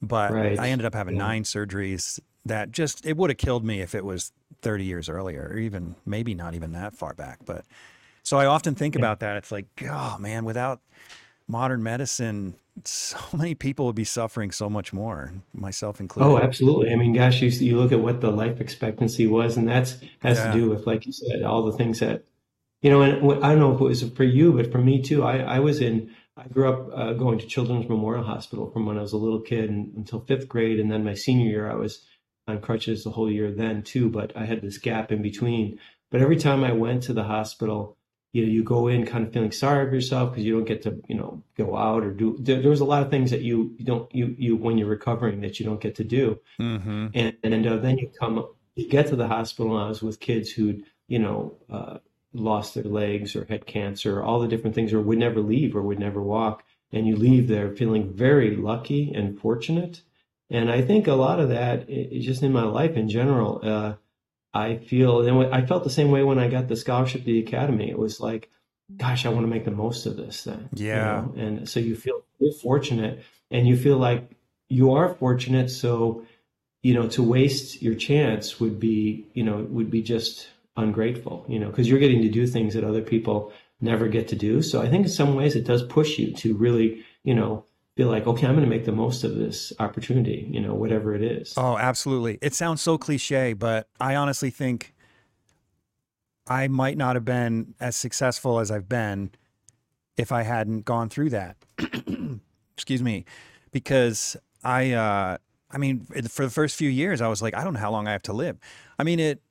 But 0.00 0.32
right. 0.32 0.58
I 0.58 0.70
ended 0.70 0.86
up 0.86 0.94
having 0.94 1.16
yeah. 1.16 1.26
nine 1.26 1.44
surgeries 1.44 2.18
that 2.46 2.72
just, 2.72 3.04
it 3.04 3.18
would 3.18 3.28
have 3.28 3.36
killed 3.36 3.66
me 3.66 3.82
if 3.82 3.94
it 3.94 4.02
was 4.02 4.32
30 4.62 4.84
years 4.84 5.10
earlier, 5.10 5.50
or 5.52 5.58
even 5.58 5.94
maybe 6.06 6.34
not 6.34 6.54
even 6.54 6.72
that 6.72 6.94
far 6.94 7.12
back. 7.12 7.40
But 7.44 7.66
so 8.22 8.38
I 8.38 8.46
often 8.46 8.74
think 8.74 8.94
yeah. 8.94 9.00
about 9.00 9.20
that. 9.20 9.36
It's 9.36 9.52
like, 9.52 9.66
oh 9.90 10.16
man, 10.18 10.46
without 10.46 10.80
modern 11.46 11.82
medicine, 11.82 12.54
so 12.84 13.18
many 13.36 13.54
people 13.54 13.84
would 13.84 13.94
be 13.94 14.04
suffering 14.04 14.52
so 14.52 14.70
much 14.70 14.94
more, 14.94 15.34
myself 15.52 15.96
oh, 15.98 16.02
included. 16.02 16.30
Oh, 16.30 16.38
absolutely. 16.38 16.90
I 16.90 16.96
mean, 16.96 17.12
gosh, 17.12 17.42
you, 17.42 17.50
you 17.50 17.76
look 17.76 17.92
at 17.92 18.00
what 18.00 18.22
the 18.22 18.30
life 18.30 18.58
expectancy 18.58 19.26
was, 19.26 19.58
and 19.58 19.68
that's 19.68 19.98
has 20.20 20.38
yeah. 20.38 20.50
to 20.50 20.58
do 20.58 20.70
with, 20.70 20.86
like 20.86 21.04
you 21.04 21.12
said, 21.12 21.42
all 21.42 21.62
the 21.62 21.76
things 21.76 22.00
that, 22.00 22.24
you 22.82 22.90
know, 22.90 23.02
and 23.02 23.44
I 23.44 23.50
don't 23.50 23.60
know 23.60 23.74
if 23.74 23.80
it 23.80 23.84
was 23.84 24.02
for 24.10 24.24
you, 24.24 24.52
but 24.52 24.70
for 24.70 24.78
me 24.78 25.00
too, 25.00 25.22
I, 25.22 25.38
I 25.38 25.58
was 25.60 25.80
in 25.80 26.10
I 26.36 26.48
grew 26.48 26.68
up 26.68 26.88
uh, 26.94 27.12
going 27.12 27.38
to 27.38 27.46
Children's 27.46 27.88
Memorial 27.88 28.24
Hospital 28.24 28.70
from 28.70 28.86
when 28.86 28.98
I 28.98 29.02
was 29.02 29.12
a 29.12 29.18
little 29.18 29.40
kid 29.40 29.68
and, 29.70 29.94
until 29.96 30.20
fifth 30.20 30.48
grade, 30.48 30.80
and 30.80 30.90
then 30.90 31.04
my 31.04 31.14
senior 31.14 31.48
year 31.48 31.70
I 31.70 31.74
was 31.74 32.04
on 32.48 32.60
crutches 32.60 33.04
the 33.04 33.10
whole 33.10 33.30
year 33.30 33.52
then 33.52 33.82
too. 33.82 34.10
But 34.10 34.36
I 34.36 34.44
had 34.44 34.62
this 34.62 34.78
gap 34.78 35.12
in 35.12 35.22
between. 35.22 35.78
But 36.10 36.20
every 36.20 36.36
time 36.36 36.64
I 36.64 36.72
went 36.72 37.04
to 37.04 37.12
the 37.12 37.24
hospital, 37.24 37.96
you 38.32 38.44
know, 38.44 38.50
you 38.50 38.64
go 38.64 38.88
in 38.88 39.06
kind 39.06 39.26
of 39.26 39.32
feeling 39.32 39.52
sorry 39.52 39.88
for 39.88 39.94
yourself 39.94 40.30
because 40.30 40.44
you 40.44 40.54
don't 40.54 40.66
get 40.66 40.82
to, 40.82 41.00
you 41.06 41.14
know, 41.14 41.42
go 41.56 41.76
out 41.76 42.02
or 42.02 42.10
do. 42.10 42.36
There, 42.40 42.60
there, 42.60 42.70
was 42.70 42.80
a 42.80 42.86
lot 42.86 43.02
of 43.02 43.10
things 43.10 43.30
that 43.30 43.42
you, 43.42 43.74
you 43.78 43.84
don't 43.84 44.12
you 44.14 44.34
you 44.38 44.56
when 44.56 44.78
you're 44.78 44.88
recovering 44.88 45.42
that 45.42 45.60
you 45.60 45.66
don't 45.66 45.80
get 45.80 45.96
to 45.96 46.04
do, 46.04 46.40
mm-hmm. 46.58 47.08
and 47.14 47.36
and 47.42 47.66
uh, 47.66 47.76
then 47.76 47.98
you 47.98 48.10
come 48.18 48.46
you 48.74 48.88
get 48.88 49.08
to 49.08 49.16
the 49.16 49.28
hospital. 49.28 49.76
And 49.76 49.84
I 49.84 49.88
was 49.88 50.02
with 50.02 50.18
kids 50.18 50.50
who'd 50.50 50.84
you 51.08 51.18
know. 51.18 51.58
Uh, 51.70 51.98
lost 52.34 52.74
their 52.74 52.84
legs 52.84 53.36
or 53.36 53.44
had 53.46 53.66
cancer, 53.66 54.22
all 54.22 54.40
the 54.40 54.48
different 54.48 54.74
things, 54.74 54.92
or 54.92 55.00
would 55.00 55.18
never 55.18 55.40
leave 55.40 55.76
or 55.76 55.82
would 55.82 55.98
never 55.98 56.22
walk. 56.22 56.64
And 56.92 57.06
you 57.06 57.16
leave 57.16 57.48
there 57.48 57.74
feeling 57.74 58.12
very 58.12 58.56
lucky 58.56 59.12
and 59.14 59.38
fortunate. 59.38 60.02
And 60.50 60.70
I 60.70 60.82
think 60.82 61.06
a 61.06 61.14
lot 61.14 61.40
of 61.40 61.48
that, 61.48 61.88
just 61.88 62.42
in 62.42 62.52
my 62.52 62.64
life 62.64 62.96
in 62.96 63.08
general, 63.08 63.60
uh, 63.62 63.94
I 64.54 64.76
feel, 64.76 65.26
and 65.26 65.54
I 65.54 65.64
felt 65.64 65.84
the 65.84 65.90
same 65.90 66.10
way 66.10 66.22
when 66.22 66.38
I 66.38 66.48
got 66.48 66.68
the 66.68 66.76
scholarship 66.76 67.22
to 67.22 67.26
the 67.26 67.38
academy. 67.38 67.88
It 67.88 67.98
was 67.98 68.20
like, 68.20 68.50
gosh, 68.96 69.24
I 69.24 69.30
want 69.30 69.44
to 69.44 69.50
make 69.50 69.64
the 69.64 69.70
most 69.70 70.04
of 70.04 70.16
this 70.16 70.44
thing. 70.44 70.68
Yeah. 70.74 71.22
You 71.22 71.26
know? 71.26 71.34
And 71.36 71.68
so 71.68 71.80
you 71.80 71.96
feel 71.96 72.22
fortunate 72.60 73.24
and 73.50 73.66
you 73.66 73.76
feel 73.76 73.96
like 73.96 74.30
you 74.68 74.92
are 74.92 75.14
fortunate. 75.14 75.70
So, 75.70 76.26
you 76.82 76.92
know, 76.92 77.08
to 77.08 77.22
waste 77.22 77.80
your 77.80 77.94
chance 77.94 78.60
would 78.60 78.78
be, 78.78 79.28
you 79.32 79.44
know, 79.44 79.66
would 79.70 79.90
be 79.90 80.02
just 80.02 80.48
ungrateful, 80.76 81.44
you 81.48 81.58
know, 81.58 81.68
because 81.68 81.88
you're 81.88 81.98
getting 81.98 82.22
to 82.22 82.28
do 82.28 82.46
things 82.46 82.74
that 82.74 82.84
other 82.84 83.02
people 83.02 83.52
never 83.80 84.08
get 84.08 84.28
to 84.28 84.36
do. 84.36 84.62
So 84.62 84.80
I 84.80 84.88
think 84.88 85.06
in 85.06 85.12
some 85.12 85.34
ways 85.34 85.56
it 85.56 85.64
does 85.64 85.82
push 85.82 86.18
you 86.18 86.32
to 86.34 86.54
really, 86.54 87.04
you 87.24 87.34
know, 87.34 87.64
be 87.94 88.04
like, 88.04 88.26
okay, 88.26 88.46
I'm 88.46 88.54
going 88.54 88.64
to 88.64 88.70
make 88.70 88.86
the 88.86 88.92
most 88.92 89.22
of 89.22 89.34
this 89.34 89.72
opportunity, 89.78 90.48
you 90.50 90.60
know, 90.60 90.74
whatever 90.74 91.14
it 91.14 91.22
is. 91.22 91.54
Oh, 91.56 91.76
absolutely. 91.76 92.38
It 92.40 92.54
sounds 92.54 92.80
so 92.80 92.96
cliche, 92.96 93.52
but 93.52 93.88
I 94.00 94.14
honestly 94.14 94.50
think 94.50 94.94
I 96.46 96.68
might 96.68 96.96
not 96.96 97.16
have 97.16 97.24
been 97.24 97.74
as 97.80 97.96
successful 97.96 98.60
as 98.60 98.70
I've 98.70 98.88
been 98.88 99.30
if 100.16 100.32
I 100.32 100.42
hadn't 100.42 100.84
gone 100.84 101.10
through 101.10 101.30
that. 101.30 101.56
Excuse 102.76 103.02
me. 103.02 103.26
Because 103.72 104.36
I, 104.64 104.92
uh, 104.92 105.36
I 105.70 105.78
mean, 105.78 106.06
for 106.28 106.44
the 106.44 106.50
first 106.50 106.76
few 106.76 106.88
years, 106.88 107.20
I 107.20 107.28
was 107.28 107.42
like, 107.42 107.54
I 107.54 107.62
don't 107.62 107.74
know 107.74 107.80
how 107.80 107.90
long 107.90 108.08
I 108.08 108.12
have 108.12 108.22
to 108.22 108.32
live. 108.32 108.58
I 108.98 109.02
mean, 109.02 109.20
it, 109.20 109.42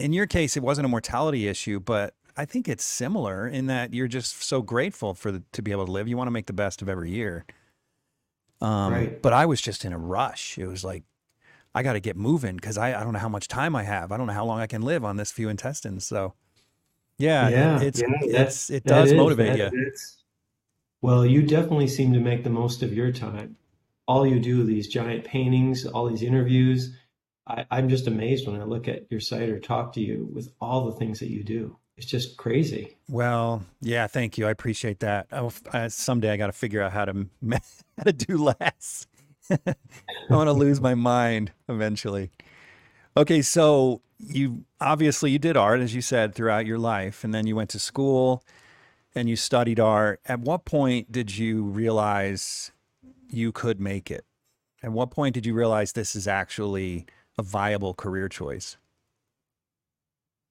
in 0.00 0.12
your 0.12 0.26
case, 0.26 0.56
it 0.56 0.62
wasn't 0.62 0.86
a 0.86 0.88
mortality 0.88 1.46
issue, 1.46 1.80
but 1.80 2.14
I 2.36 2.44
think 2.44 2.68
it's 2.68 2.84
similar 2.84 3.46
in 3.46 3.66
that 3.66 3.92
you're 3.92 4.08
just 4.08 4.42
so 4.42 4.62
grateful 4.62 5.14
for 5.14 5.30
the, 5.30 5.42
to 5.52 5.62
be 5.62 5.72
able 5.72 5.86
to 5.86 5.92
live. 5.92 6.08
You 6.08 6.16
want 6.16 6.28
to 6.28 6.32
make 6.32 6.46
the 6.46 6.52
best 6.52 6.82
of 6.82 6.88
every 6.88 7.10
year. 7.10 7.44
Um, 8.60 8.92
right. 8.92 9.22
But 9.22 9.32
I 9.32 9.46
was 9.46 9.60
just 9.60 9.84
in 9.84 9.92
a 9.92 9.98
rush. 9.98 10.58
It 10.58 10.66
was 10.66 10.84
like, 10.84 11.04
I 11.74 11.82
got 11.82 11.92
to 11.92 12.00
get 12.00 12.16
moving 12.16 12.56
because 12.56 12.76
I, 12.76 12.98
I 12.98 13.04
don't 13.04 13.12
know 13.12 13.20
how 13.20 13.28
much 13.28 13.46
time 13.46 13.76
I 13.76 13.84
have. 13.84 14.10
I 14.10 14.16
don't 14.16 14.26
know 14.26 14.32
how 14.32 14.44
long 14.44 14.60
I 14.60 14.66
can 14.66 14.82
live 14.82 15.04
on 15.04 15.16
this 15.16 15.30
few 15.30 15.48
intestines. 15.48 16.06
So, 16.06 16.34
yeah, 17.16 17.48
yeah, 17.48 17.80
it's, 17.80 18.00
yeah, 18.00 18.42
it's 18.42 18.70
it 18.70 18.84
does 18.84 19.12
motivate 19.12 19.56
that, 19.56 19.72
you. 19.72 19.92
Well, 21.02 21.24
you 21.24 21.42
definitely 21.42 21.88
seem 21.88 22.12
to 22.12 22.20
make 22.20 22.42
the 22.42 22.50
most 22.50 22.82
of 22.82 22.92
your 22.92 23.12
time. 23.12 23.56
All 24.08 24.26
you 24.26 24.40
do, 24.40 24.64
these 24.64 24.88
giant 24.88 25.24
paintings, 25.24 25.86
all 25.86 26.08
these 26.08 26.22
interviews, 26.22 26.96
I, 27.46 27.64
I'm 27.70 27.88
just 27.88 28.06
amazed 28.06 28.46
when 28.46 28.60
I 28.60 28.64
look 28.64 28.88
at 28.88 29.10
your 29.10 29.20
site 29.20 29.48
or 29.48 29.58
talk 29.58 29.92
to 29.94 30.00
you 30.00 30.28
with 30.32 30.50
all 30.60 30.86
the 30.86 30.96
things 30.96 31.18
that 31.20 31.30
you 31.30 31.42
do. 31.42 31.76
It's 31.96 32.06
just 32.06 32.36
crazy. 32.36 32.96
Well, 33.08 33.62
yeah, 33.82 34.06
thank 34.06 34.38
you. 34.38 34.46
I 34.46 34.50
appreciate 34.50 35.00
that. 35.00 35.26
Oh, 35.32 35.52
someday 35.88 36.30
I 36.30 36.36
got 36.38 36.46
to 36.46 36.52
figure 36.52 36.82
out 36.82 36.92
how 36.92 37.04
to 37.04 37.26
how 37.98 38.04
to 38.04 38.12
do 38.12 38.38
less. 38.38 39.06
I 39.50 39.74
want 40.30 40.48
to 40.48 40.52
lose 40.52 40.80
my 40.80 40.94
mind 40.94 41.52
eventually. 41.68 42.30
Okay, 43.16 43.42
so 43.42 44.00
you 44.18 44.64
obviously 44.80 45.30
you 45.30 45.38
did 45.38 45.56
art 45.56 45.80
as 45.80 45.94
you 45.94 46.00
said 46.00 46.34
throughout 46.34 46.66
your 46.66 46.78
life 46.78 47.24
and 47.24 47.34
then 47.34 47.46
you 47.46 47.56
went 47.56 47.70
to 47.70 47.78
school 47.78 48.44
and 49.14 49.28
you 49.28 49.36
studied 49.36 49.80
art. 49.80 50.20
At 50.26 50.40
what 50.40 50.64
point 50.64 51.10
did 51.10 51.36
you 51.36 51.64
realize 51.64 52.70
you 53.28 53.52
could 53.52 53.80
make 53.80 54.10
it? 54.10 54.24
At 54.82 54.92
what 54.92 55.10
point 55.10 55.34
did 55.34 55.44
you 55.44 55.54
realize 55.54 55.92
this 55.92 56.14
is 56.14 56.26
actually 56.26 57.06
a 57.40 57.42
viable 57.42 57.94
career 57.94 58.28
choice? 58.28 58.76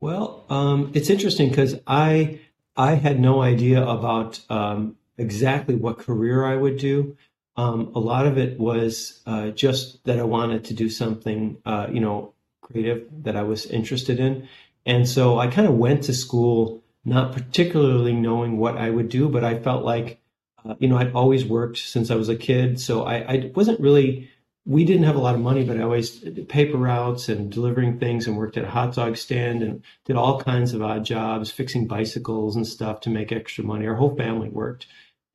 Well, 0.01 0.45
um, 0.49 0.91
it's 0.95 1.09
interesting 1.09 1.49
because 1.49 1.79
I 1.85 2.39
I 2.75 2.95
had 2.95 3.19
no 3.19 3.41
idea 3.41 3.85
about 3.85 4.41
um, 4.49 4.97
exactly 5.17 5.75
what 5.75 5.99
career 5.99 6.45
I 6.45 6.55
would 6.55 6.77
do. 6.77 7.15
Um, 7.57 7.91
a 7.93 7.99
lot 7.99 8.25
of 8.25 8.37
it 8.37 8.59
was 8.59 9.21
uh, 9.25 9.49
just 9.49 10.03
that 10.05 10.17
I 10.17 10.23
wanted 10.23 10.63
to 10.65 10.73
do 10.73 10.89
something, 10.89 11.57
uh, 11.65 11.87
you 11.91 11.99
know, 11.99 12.33
creative 12.61 13.05
that 13.23 13.35
I 13.35 13.43
was 13.43 13.65
interested 13.65 14.19
in, 14.19 14.47
and 14.85 15.07
so 15.07 15.37
I 15.37 15.47
kind 15.47 15.67
of 15.67 15.75
went 15.75 16.03
to 16.05 16.13
school 16.13 16.81
not 17.05 17.33
particularly 17.33 18.13
knowing 18.13 18.57
what 18.57 18.77
I 18.77 18.89
would 18.89 19.09
do, 19.09 19.29
but 19.29 19.43
I 19.43 19.59
felt 19.59 19.83
like, 19.83 20.19
uh, 20.65 20.75
you 20.79 20.87
know, 20.87 20.97
I'd 20.97 21.13
always 21.13 21.45
worked 21.45 21.77
since 21.77 22.09
I 22.11 22.15
was 22.15 22.29
a 22.29 22.35
kid, 22.35 22.79
so 22.79 23.03
I, 23.03 23.15
I 23.33 23.51
wasn't 23.55 23.79
really 23.79 24.28
we 24.65 24.85
didn't 24.85 25.05
have 25.05 25.15
a 25.15 25.19
lot 25.19 25.35
of 25.35 25.41
money, 25.41 25.63
but 25.63 25.77
I 25.77 25.83
always 25.83 26.11
did 26.19 26.47
paper 26.49 26.77
routes 26.77 27.29
and 27.29 27.51
delivering 27.51 27.97
things 27.97 28.27
and 28.27 28.37
worked 28.37 28.57
at 28.57 28.65
a 28.65 28.69
hot 28.69 28.93
dog 28.93 29.17
stand 29.17 29.63
and 29.63 29.83
did 30.05 30.15
all 30.15 30.41
kinds 30.41 30.73
of 30.73 30.81
odd 30.81 31.05
jobs, 31.05 31.49
fixing 31.49 31.87
bicycles 31.87 32.55
and 32.55 32.67
stuff 32.67 33.01
to 33.01 33.09
make 33.09 33.31
extra 33.31 33.63
money. 33.63 33.87
Our 33.87 33.95
whole 33.95 34.15
family 34.15 34.49
worked. 34.49 34.85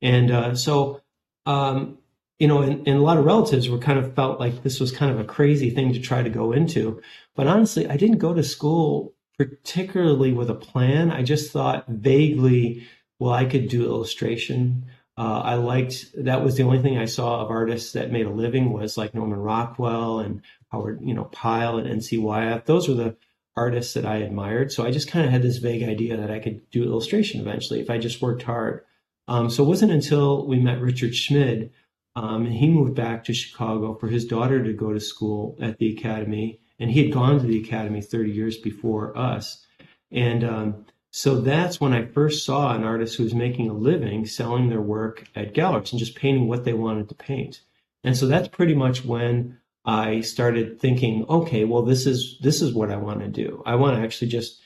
And 0.01 0.31
uh, 0.31 0.55
so, 0.55 1.01
um, 1.45 1.97
you 2.39 2.47
know, 2.47 2.61
and, 2.61 2.87
and, 2.87 2.97
a 2.97 3.01
lot 3.01 3.17
of 3.17 3.25
relatives 3.25 3.69
were 3.69 3.77
kind 3.77 3.97
of 3.97 4.13
felt 4.13 4.39
like 4.39 4.61
this 4.61 4.79
was 4.79 4.91
kind 4.91 5.11
of 5.11 5.19
a 5.19 5.25
crazy 5.25 5.69
thing 5.69 5.93
to 5.93 5.99
try 5.99 6.21
to 6.21 6.29
go 6.29 6.51
into. 6.51 7.01
But 7.35 7.47
honestly, 7.47 7.87
I 7.89 7.97
didn't 7.97 8.17
go 8.17 8.33
to 8.33 8.43
school 8.43 9.15
particularly 9.37 10.31
with 10.31 10.49
a 10.49 10.55
plan. 10.55 11.11
I 11.11 11.23
just 11.23 11.51
thought 11.51 11.85
vaguely, 11.87 12.87
well, 13.19 13.33
I 13.33 13.45
could 13.45 13.67
do 13.67 13.85
illustration. 13.85 14.85
Uh, 15.17 15.41
I 15.43 15.55
liked 15.55 16.13
that 16.17 16.43
was 16.43 16.57
the 16.57 16.63
only 16.63 16.81
thing 16.81 16.97
I 16.97 17.05
saw 17.05 17.41
of 17.41 17.49
artists 17.49 17.93
that 17.93 18.11
made 18.11 18.25
a 18.25 18.31
living 18.31 18.73
was 18.73 18.97
like 18.97 19.15
Norman 19.15 19.39
Rockwell 19.39 20.19
and 20.19 20.41
Howard, 20.71 20.99
you 21.01 21.13
know, 21.13 21.25
Pyle 21.25 21.77
and 21.77 21.87
N.C. 21.87 22.17
Wyeth. 22.17 22.65
Those 22.65 22.89
were 22.89 22.95
the 22.95 23.15
artists 23.55 23.93
that 23.93 24.05
I 24.05 24.17
admired. 24.17 24.71
So 24.71 24.85
I 24.85 24.91
just 24.91 25.09
kind 25.09 25.25
of 25.25 25.31
had 25.31 25.41
this 25.41 25.57
vague 25.57 25.83
idea 25.83 26.17
that 26.17 26.31
I 26.31 26.39
could 26.39 26.69
do 26.69 26.83
illustration 26.83 27.39
eventually 27.39 27.79
if 27.79 27.89
I 27.89 27.97
just 27.97 28.21
worked 28.21 28.43
hard. 28.43 28.83
Um, 29.27 29.49
so 29.49 29.63
it 29.63 29.67
wasn't 29.67 29.93
until 29.93 30.45
we 30.45 30.59
met 30.59 30.81
Richard 30.81 31.15
Schmid 31.15 31.71
um, 32.15 32.45
and 32.45 32.53
he 32.53 32.69
moved 32.69 32.95
back 32.95 33.23
to 33.25 33.33
Chicago 33.33 33.95
for 33.95 34.07
his 34.07 34.25
daughter 34.25 34.63
to 34.63 34.73
go 34.73 34.93
to 34.93 34.99
school 34.99 35.57
at 35.61 35.77
the 35.77 35.95
academy. 35.95 36.59
And 36.79 36.91
he 36.91 37.03
had 37.03 37.13
gone 37.13 37.39
to 37.39 37.45
the 37.45 37.61
academy 37.61 38.01
30 38.01 38.31
years 38.31 38.57
before 38.57 39.17
us. 39.17 39.65
And 40.11 40.43
um, 40.43 40.85
so 41.17 41.39
that's 41.39 41.79
when 41.79 41.93
I 41.93 42.07
first 42.07 42.43
saw 42.43 42.75
an 42.75 42.83
artist 42.83 43.15
who 43.15 43.23
was 43.23 43.33
making 43.33 43.69
a 43.69 43.73
living 43.73 44.25
selling 44.25 44.67
their 44.67 44.81
work 44.81 45.23
at 45.33 45.53
galleries 45.53 45.93
and 45.93 45.99
just 45.99 46.17
painting 46.17 46.49
what 46.49 46.65
they 46.65 46.73
wanted 46.73 47.07
to 47.07 47.15
paint. 47.15 47.61
And 48.03 48.17
so 48.17 48.27
that's 48.27 48.49
pretty 48.49 48.75
much 48.75 49.05
when 49.05 49.57
I 49.85 50.19
started 50.19 50.77
thinking, 50.77 51.25
okay, 51.29 51.63
well, 51.63 51.83
this 51.83 52.05
is 52.05 52.37
this 52.41 52.61
is 52.61 52.73
what 52.73 52.91
I 52.91 52.97
want 52.97 53.21
to 53.21 53.29
do. 53.29 53.63
I 53.65 53.75
want 53.75 53.95
to 53.95 54.03
actually 54.03 54.27
just 54.27 54.59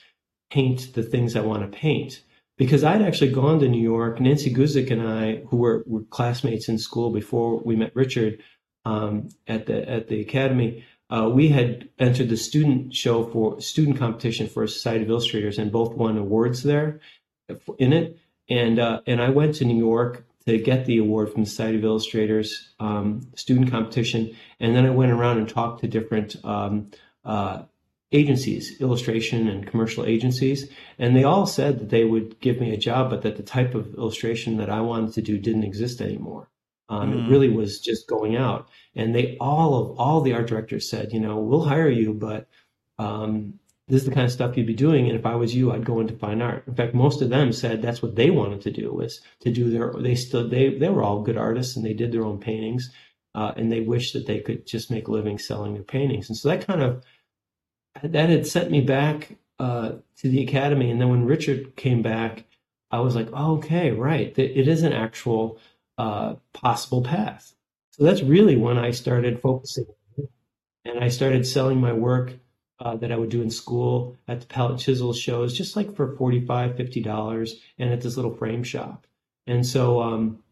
paint 0.50 0.92
the 0.92 1.04
things 1.04 1.36
I 1.36 1.40
want 1.42 1.62
to 1.62 1.78
paint. 1.78 2.20
Because 2.58 2.82
I'd 2.82 3.00
actually 3.00 3.30
gone 3.30 3.60
to 3.60 3.68
New 3.68 3.80
York. 3.80 4.20
Nancy 4.20 4.52
Guzik 4.52 4.90
and 4.90 5.08
I, 5.08 5.44
who 5.50 5.56
were, 5.56 5.84
were 5.86 6.02
classmates 6.10 6.68
in 6.68 6.78
school 6.78 7.12
before 7.12 7.62
we 7.62 7.76
met 7.76 7.94
Richard 7.94 8.42
um, 8.84 9.28
at 9.46 9.66
the 9.66 9.88
at 9.88 10.08
the 10.08 10.20
academy, 10.20 10.84
uh, 11.10 11.28
we 11.28 11.48
had 11.48 11.88
entered 11.98 12.28
the 12.28 12.36
student 12.36 12.94
show 12.94 13.24
for 13.24 13.60
student 13.60 13.98
competition 13.98 14.48
for 14.48 14.62
a 14.62 14.68
Society 14.68 15.04
of 15.04 15.10
Illustrators 15.10 15.58
and 15.58 15.72
both 15.72 15.94
won 15.94 16.16
awards 16.16 16.62
there 16.62 17.00
in 17.78 17.92
it. 17.92 18.18
And 18.48 18.78
uh, 18.78 19.00
and 19.06 19.20
I 19.20 19.30
went 19.30 19.56
to 19.56 19.64
New 19.64 19.76
York 19.76 20.24
to 20.46 20.58
get 20.58 20.86
the 20.86 20.98
award 20.98 21.32
from 21.32 21.42
the 21.44 21.50
Society 21.50 21.78
of 21.78 21.84
Illustrators 21.84 22.70
um, 22.80 23.28
student 23.34 23.70
competition, 23.70 24.34
and 24.58 24.74
then 24.74 24.86
I 24.86 24.90
went 24.90 25.12
around 25.12 25.38
and 25.38 25.48
talked 25.48 25.80
to 25.80 25.88
different 25.88 26.36
um, 26.44 26.90
uh, 27.24 27.62
agencies, 28.12 28.80
illustration 28.80 29.48
and 29.48 29.66
commercial 29.66 30.04
agencies, 30.04 30.68
and 30.98 31.14
they 31.14 31.24
all 31.24 31.46
said 31.46 31.78
that 31.78 31.90
they 31.90 32.04
would 32.04 32.40
give 32.40 32.60
me 32.60 32.72
a 32.72 32.76
job, 32.76 33.10
but 33.10 33.22
that 33.22 33.36
the 33.36 33.42
type 33.42 33.74
of 33.74 33.94
illustration 33.94 34.56
that 34.56 34.70
I 34.70 34.80
wanted 34.80 35.12
to 35.14 35.22
do 35.22 35.38
didn't 35.38 35.64
exist 35.64 36.00
anymore. 36.00 36.48
Um, 36.90 37.12
mm. 37.12 37.26
It 37.26 37.30
really 37.30 37.48
was 37.48 37.80
just 37.80 38.08
going 38.08 38.36
out, 38.36 38.68
and 38.94 39.14
they 39.14 39.36
all 39.40 39.74
of 39.80 39.98
all 39.98 40.20
the 40.20 40.34
art 40.34 40.48
directors 40.48 40.90
said, 40.90 41.12
you 41.12 41.20
know, 41.20 41.38
we'll 41.38 41.64
hire 41.64 41.88
you, 41.88 42.12
but 42.12 42.48
um, 42.98 43.54
this 43.88 44.02
is 44.02 44.08
the 44.08 44.14
kind 44.14 44.26
of 44.26 44.32
stuff 44.32 44.56
you'd 44.56 44.66
be 44.66 44.74
doing. 44.74 45.08
And 45.08 45.18
if 45.18 45.24
I 45.24 45.34
was 45.36 45.54
you, 45.54 45.72
I'd 45.72 45.84
go 45.84 46.00
into 46.00 46.14
fine 46.14 46.42
art. 46.42 46.64
In 46.66 46.74
fact, 46.74 46.94
most 46.94 47.22
of 47.22 47.30
them 47.30 47.52
said 47.52 47.80
that's 47.80 48.02
what 48.02 48.16
they 48.16 48.30
wanted 48.30 48.60
to 48.62 48.70
do 48.70 48.92
was 48.92 49.20
to 49.40 49.50
do 49.50 49.70
their. 49.70 49.92
They 49.98 50.14
still 50.14 50.48
they 50.48 50.76
they 50.76 50.88
were 50.88 51.02
all 51.02 51.22
good 51.22 51.38
artists 51.38 51.76
and 51.76 51.86
they 51.86 51.94
did 51.94 52.12
their 52.12 52.24
own 52.24 52.38
paintings, 52.38 52.90
uh, 53.34 53.52
and 53.56 53.70
they 53.70 53.80
wished 53.80 54.12
that 54.14 54.26
they 54.26 54.40
could 54.40 54.66
just 54.66 54.90
make 54.90 55.08
a 55.08 55.12
living 55.12 55.38
selling 55.38 55.74
their 55.74 55.82
paintings. 55.82 56.28
And 56.28 56.36
so 56.36 56.48
that 56.48 56.66
kind 56.66 56.82
of 56.82 57.04
that 58.02 58.28
had 58.28 58.46
sent 58.46 58.70
me 58.70 58.80
back 58.80 59.36
uh, 59.58 59.92
to 60.18 60.28
the 60.28 60.42
academy. 60.42 60.90
And 60.90 61.00
then 61.00 61.08
when 61.08 61.24
Richard 61.24 61.76
came 61.76 62.02
back, 62.02 62.44
I 62.90 63.00
was 63.00 63.14
like, 63.14 63.28
oh, 63.32 63.56
okay, 63.58 63.92
right, 63.92 64.36
it 64.36 64.68
is 64.68 64.82
an 64.82 64.92
actual 64.92 65.58
uh, 66.00 66.34
possible 66.54 67.02
path. 67.02 67.54
So 67.90 68.04
that's 68.04 68.22
really 68.22 68.56
when 68.56 68.78
I 68.78 68.90
started 68.90 69.38
focusing. 69.40 69.84
And 70.86 71.04
I 71.04 71.08
started 71.08 71.46
selling 71.46 71.78
my 71.78 71.92
work 71.92 72.32
uh, 72.78 72.96
that 72.96 73.12
I 73.12 73.16
would 73.16 73.28
do 73.28 73.42
in 73.42 73.50
school 73.50 74.16
at 74.26 74.40
the 74.40 74.46
palette 74.46 74.80
chisel 74.80 75.12
shows, 75.12 75.56
just 75.56 75.76
like 75.76 75.94
for 75.94 76.16
$45, 76.16 76.46
$50, 76.46 77.52
and 77.78 77.92
at 77.92 78.00
this 78.00 78.16
little 78.16 78.32
frame 78.32 78.62
shop. 78.62 79.06
And 79.46 79.66
so, 79.66 80.00
um, 80.00 80.42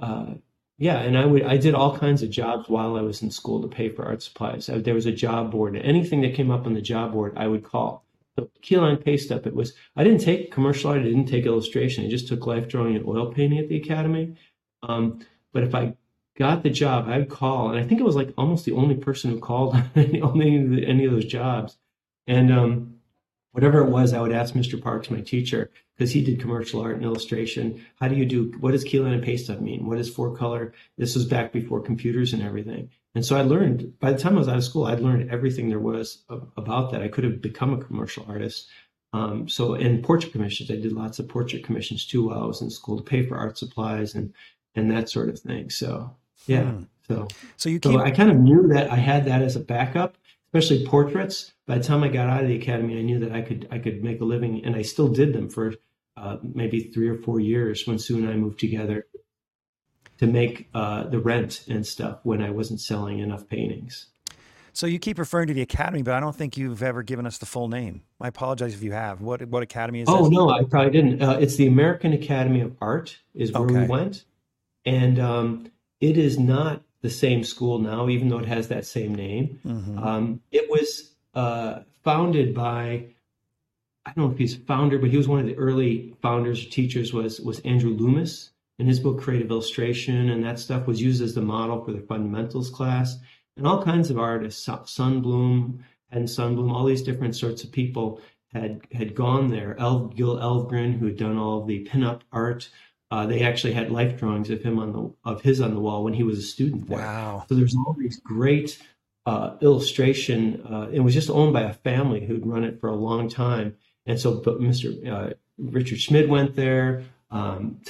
uh, 0.00 0.34
yeah, 0.78 0.98
and 0.98 1.16
I 1.16 1.24
would 1.24 1.44
I 1.44 1.56
did 1.56 1.74
all 1.74 1.96
kinds 1.96 2.22
of 2.24 2.30
jobs 2.30 2.68
while 2.68 2.96
I 2.96 3.00
was 3.00 3.22
in 3.22 3.30
school 3.30 3.62
to 3.62 3.68
pay 3.68 3.88
for 3.88 4.04
art 4.04 4.22
supplies. 4.22 4.68
I, 4.68 4.78
there 4.78 4.94
was 4.94 5.06
a 5.06 5.12
job 5.12 5.52
board, 5.52 5.76
and 5.76 5.84
anything 5.84 6.20
that 6.22 6.34
came 6.34 6.50
up 6.50 6.66
on 6.66 6.74
the 6.74 6.82
job 6.82 7.12
board, 7.12 7.32
I 7.36 7.46
would 7.46 7.64
call. 7.64 8.04
So 8.36 8.50
key 8.60 8.76
line 8.76 8.98
paste 8.98 9.32
up. 9.32 9.46
It 9.46 9.54
was 9.54 9.72
I 9.94 10.04
didn't 10.04 10.20
take 10.20 10.52
commercial 10.52 10.90
art, 10.90 11.00
I 11.00 11.04
didn't 11.04 11.26
take 11.26 11.46
illustration. 11.46 12.04
I 12.04 12.10
just 12.10 12.28
took 12.28 12.46
life 12.46 12.68
drawing 12.68 12.96
and 12.96 13.06
oil 13.06 13.32
painting 13.32 13.60
at 13.60 13.68
the 13.68 13.76
academy. 13.76 14.34
Um, 14.86 15.20
but 15.52 15.62
if 15.62 15.74
I 15.74 15.94
got 16.38 16.62
the 16.62 16.70
job, 16.70 17.08
I'd 17.08 17.28
call, 17.28 17.70
and 17.70 17.78
I 17.78 17.82
think 17.86 18.00
it 18.00 18.04
was 18.04 18.16
like 18.16 18.32
almost 18.36 18.64
the 18.64 18.72
only 18.72 18.94
person 18.94 19.30
who 19.30 19.38
called 19.40 19.74
on 19.96 20.42
any, 20.42 20.86
any 20.86 21.04
of 21.04 21.12
those 21.12 21.24
jobs. 21.24 21.76
And 22.26 22.52
um, 22.52 22.96
whatever 23.52 23.80
it 23.80 23.90
was, 23.90 24.12
I 24.12 24.20
would 24.20 24.32
ask 24.32 24.54
Mr. 24.54 24.80
Parks, 24.80 25.10
my 25.10 25.20
teacher, 25.20 25.70
because 25.96 26.12
he 26.12 26.22
did 26.22 26.40
commercial 26.40 26.80
art 26.80 26.96
and 26.96 27.04
illustration. 27.04 27.84
How 28.00 28.08
do 28.08 28.14
you 28.14 28.26
do? 28.26 28.52
What 28.60 28.72
does 28.72 28.84
keyline 28.84 29.14
and 29.14 29.22
paste 29.22 29.48
up 29.48 29.60
mean? 29.60 29.86
What 29.86 29.98
is 29.98 30.10
four 30.10 30.36
color? 30.36 30.74
This 30.98 31.14
was 31.14 31.24
back 31.24 31.52
before 31.52 31.80
computers 31.80 32.32
and 32.32 32.42
everything. 32.42 32.90
And 33.14 33.24
so 33.24 33.36
I 33.36 33.42
learned. 33.42 33.98
By 33.98 34.12
the 34.12 34.18
time 34.18 34.34
I 34.34 34.38
was 34.38 34.48
out 34.48 34.58
of 34.58 34.64
school, 34.64 34.84
I'd 34.84 35.00
learned 35.00 35.30
everything 35.30 35.70
there 35.70 35.80
was 35.80 36.24
about 36.28 36.92
that. 36.92 37.02
I 37.02 37.08
could 37.08 37.24
have 37.24 37.40
become 37.40 37.72
a 37.72 37.82
commercial 37.82 38.26
artist. 38.28 38.68
Um, 39.14 39.48
so 39.48 39.72
in 39.72 40.02
portrait 40.02 40.32
commissions, 40.32 40.70
I 40.70 40.74
did 40.74 40.92
lots 40.92 41.18
of 41.18 41.28
portrait 41.28 41.64
commissions 41.64 42.04
too 42.04 42.26
while 42.26 42.42
I 42.42 42.46
was 42.46 42.60
in 42.60 42.70
school 42.70 42.98
to 42.98 43.02
pay 43.02 43.24
for 43.24 43.38
art 43.38 43.56
supplies 43.56 44.14
and 44.14 44.34
and 44.76 44.90
that 44.90 45.08
sort 45.08 45.28
of 45.28 45.38
thing. 45.38 45.70
So 45.70 46.14
yeah. 46.46 46.62
Hmm. 46.62 46.82
So 47.08 47.28
so 47.56 47.68
you 47.68 47.80
keep... 47.80 47.92
so 47.92 48.00
I 48.00 48.10
kind 48.10 48.30
of 48.30 48.36
knew 48.36 48.68
that 48.68 48.90
I 48.90 48.96
had 48.96 49.24
that 49.26 49.42
as 49.42 49.56
a 49.56 49.60
backup, 49.60 50.16
especially 50.48 50.86
portraits. 50.86 51.52
By 51.66 51.78
the 51.78 51.84
time 51.84 52.04
I 52.04 52.08
got 52.08 52.28
out 52.28 52.42
of 52.42 52.48
the 52.48 52.56
academy, 52.56 52.98
I 52.98 53.02
knew 53.02 53.18
that 53.20 53.32
I 53.32 53.42
could 53.42 53.68
I 53.70 53.78
could 53.78 54.04
make 54.04 54.20
a 54.20 54.24
living, 54.24 54.64
and 54.64 54.76
I 54.76 54.82
still 54.82 55.08
did 55.08 55.32
them 55.32 55.48
for 55.48 55.74
uh, 56.16 56.36
maybe 56.42 56.80
three 56.80 57.08
or 57.08 57.16
four 57.16 57.40
years 57.40 57.86
when 57.86 57.98
Sue 57.98 58.18
and 58.18 58.28
I 58.28 58.34
moved 58.34 58.60
together 58.60 59.06
to 60.18 60.26
make 60.26 60.68
uh, 60.72 61.04
the 61.04 61.18
rent 61.18 61.64
and 61.68 61.86
stuff 61.86 62.20
when 62.22 62.42
I 62.42 62.50
wasn't 62.50 62.80
selling 62.80 63.18
enough 63.18 63.48
paintings. 63.48 64.06
So 64.72 64.86
you 64.86 64.98
keep 64.98 65.18
referring 65.18 65.48
to 65.48 65.54
the 65.54 65.62
academy, 65.62 66.02
but 66.02 66.12
I 66.12 66.20
don't 66.20 66.36
think 66.36 66.58
you've 66.58 66.82
ever 66.82 67.02
given 67.02 67.26
us 67.26 67.38
the 67.38 67.46
full 67.46 67.68
name. 67.68 68.02
I 68.20 68.28
apologize 68.28 68.74
if 68.74 68.82
you 68.82 68.92
have. 68.92 69.22
What 69.22 69.46
what 69.48 69.62
academy 69.62 70.02
is? 70.02 70.08
It? 70.08 70.12
Oh 70.12 70.24
this? 70.24 70.32
no, 70.32 70.50
I 70.50 70.64
probably 70.64 70.90
didn't. 70.90 71.22
Uh, 71.22 71.38
it's 71.40 71.56
the 71.56 71.66
American 71.66 72.12
Academy 72.12 72.60
of 72.60 72.76
Art 72.80 73.18
is 73.34 73.52
where 73.52 73.62
okay. 73.62 73.80
we 73.80 73.86
went, 73.86 74.26
and 74.86 75.18
um, 75.18 75.70
it 76.00 76.16
is 76.16 76.38
not 76.38 76.82
the 77.02 77.10
same 77.10 77.44
school 77.44 77.78
now, 77.78 78.08
even 78.08 78.28
though 78.28 78.38
it 78.38 78.46
has 78.46 78.68
that 78.68 78.86
same 78.86 79.14
name. 79.14 79.60
Mm-hmm. 79.66 79.98
Um, 79.98 80.40
it 80.50 80.70
was 80.70 81.12
uh, 81.34 81.80
founded 82.02 82.54
by 82.54 83.08
I 84.06 84.12
don't 84.12 84.28
know 84.28 84.32
if 84.32 84.38
he's 84.38 84.54
founder, 84.54 84.98
but 84.98 85.10
he 85.10 85.16
was 85.16 85.26
one 85.26 85.40
of 85.40 85.46
the 85.46 85.56
early 85.56 86.14
founders 86.22 86.64
or 86.64 86.70
teachers 86.70 87.12
was 87.12 87.40
was 87.40 87.58
Andrew 87.60 87.90
Loomis. 87.90 88.52
And 88.78 88.86
his 88.86 89.00
book 89.00 89.22
Creative 89.22 89.50
Illustration 89.50 90.28
and 90.28 90.44
that 90.44 90.58
stuff 90.58 90.86
was 90.86 91.00
used 91.00 91.22
as 91.22 91.34
the 91.34 91.40
model 91.40 91.82
for 91.82 91.92
the 91.92 92.00
fundamentals 92.00 92.68
class. 92.68 93.16
And 93.56 93.66
all 93.66 93.82
kinds 93.82 94.10
of 94.10 94.18
artists, 94.18 94.68
Sundblom 94.68 95.78
and 96.10 96.28
Sundblom, 96.28 96.70
all 96.70 96.84
these 96.84 97.02
different 97.02 97.34
sorts 97.34 97.64
of 97.64 97.72
people 97.72 98.20
had 98.52 98.82
had 98.92 99.14
gone 99.14 99.48
there. 99.48 99.74
Gil 99.74 100.36
Elvgren, 100.36 100.98
who 100.98 101.06
had 101.06 101.16
done 101.16 101.38
all 101.38 101.62
of 101.62 101.66
the 101.66 101.84
pinup 101.84 102.20
art, 102.32 102.68
uh, 103.16 103.24
they 103.24 103.40
actually 103.40 103.72
had 103.72 103.90
life 103.90 104.18
drawings 104.18 104.50
of 104.50 104.62
him 104.62 104.78
on 104.78 104.92
the 104.92 105.10
of 105.24 105.40
his 105.40 105.62
on 105.62 105.72
the 105.72 105.80
wall 105.80 106.04
when 106.04 106.12
he 106.12 106.22
was 106.22 106.38
a 106.38 106.42
student 106.42 106.86
there. 106.86 106.98
Wow! 106.98 107.46
So 107.48 107.54
there's 107.54 107.74
all 107.74 107.96
these 107.98 108.20
great 108.20 108.78
uh, 109.24 109.56
illustration. 109.62 110.60
Uh, 110.70 110.88
it 110.92 111.00
was 111.00 111.14
just 111.14 111.30
owned 111.30 111.54
by 111.54 111.62
a 111.62 111.72
family 111.72 112.26
who'd 112.26 112.46
run 112.46 112.62
it 112.62 112.78
for 112.78 112.90
a 112.90 112.94
long 112.94 113.30
time, 113.30 113.74
and 114.04 114.20
so 114.20 114.34
but 114.34 114.60
Mr. 114.60 115.06
Uh, 115.10 115.32
Richard 115.56 115.98
Schmid 115.98 116.28
went 116.28 116.56
there. 116.56 117.04
Um, 117.30 117.80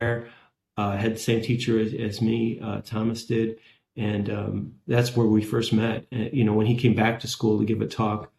there, 0.00 0.28
uh, 0.76 0.98
had 0.98 1.14
the 1.14 1.18
same 1.18 1.40
teacher 1.40 1.80
as, 1.80 1.94
as 1.94 2.20
me, 2.20 2.60
uh, 2.62 2.82
Thomas 2.82 3.24
did, 3.24 3.58
and 3.96 4.28
um, 4.28 4.74
that's 4.86 5.16
where 5.16 5.26
we 5.26 5.42
first 5.42 5.72
met. 5.72 6.04
And, 6.12 6.30
you 6.34 6.44
know, 6.44 6.52
when 6.52 6.66
he 6.66 6.76
came 6.76 6.94
back 6.94 7.20
to 7.20 7.28
school 7.28 7.58
to 7.58 7.64
give 7.64 7.80
a 7.80 7.86
talk, 7.86 8.30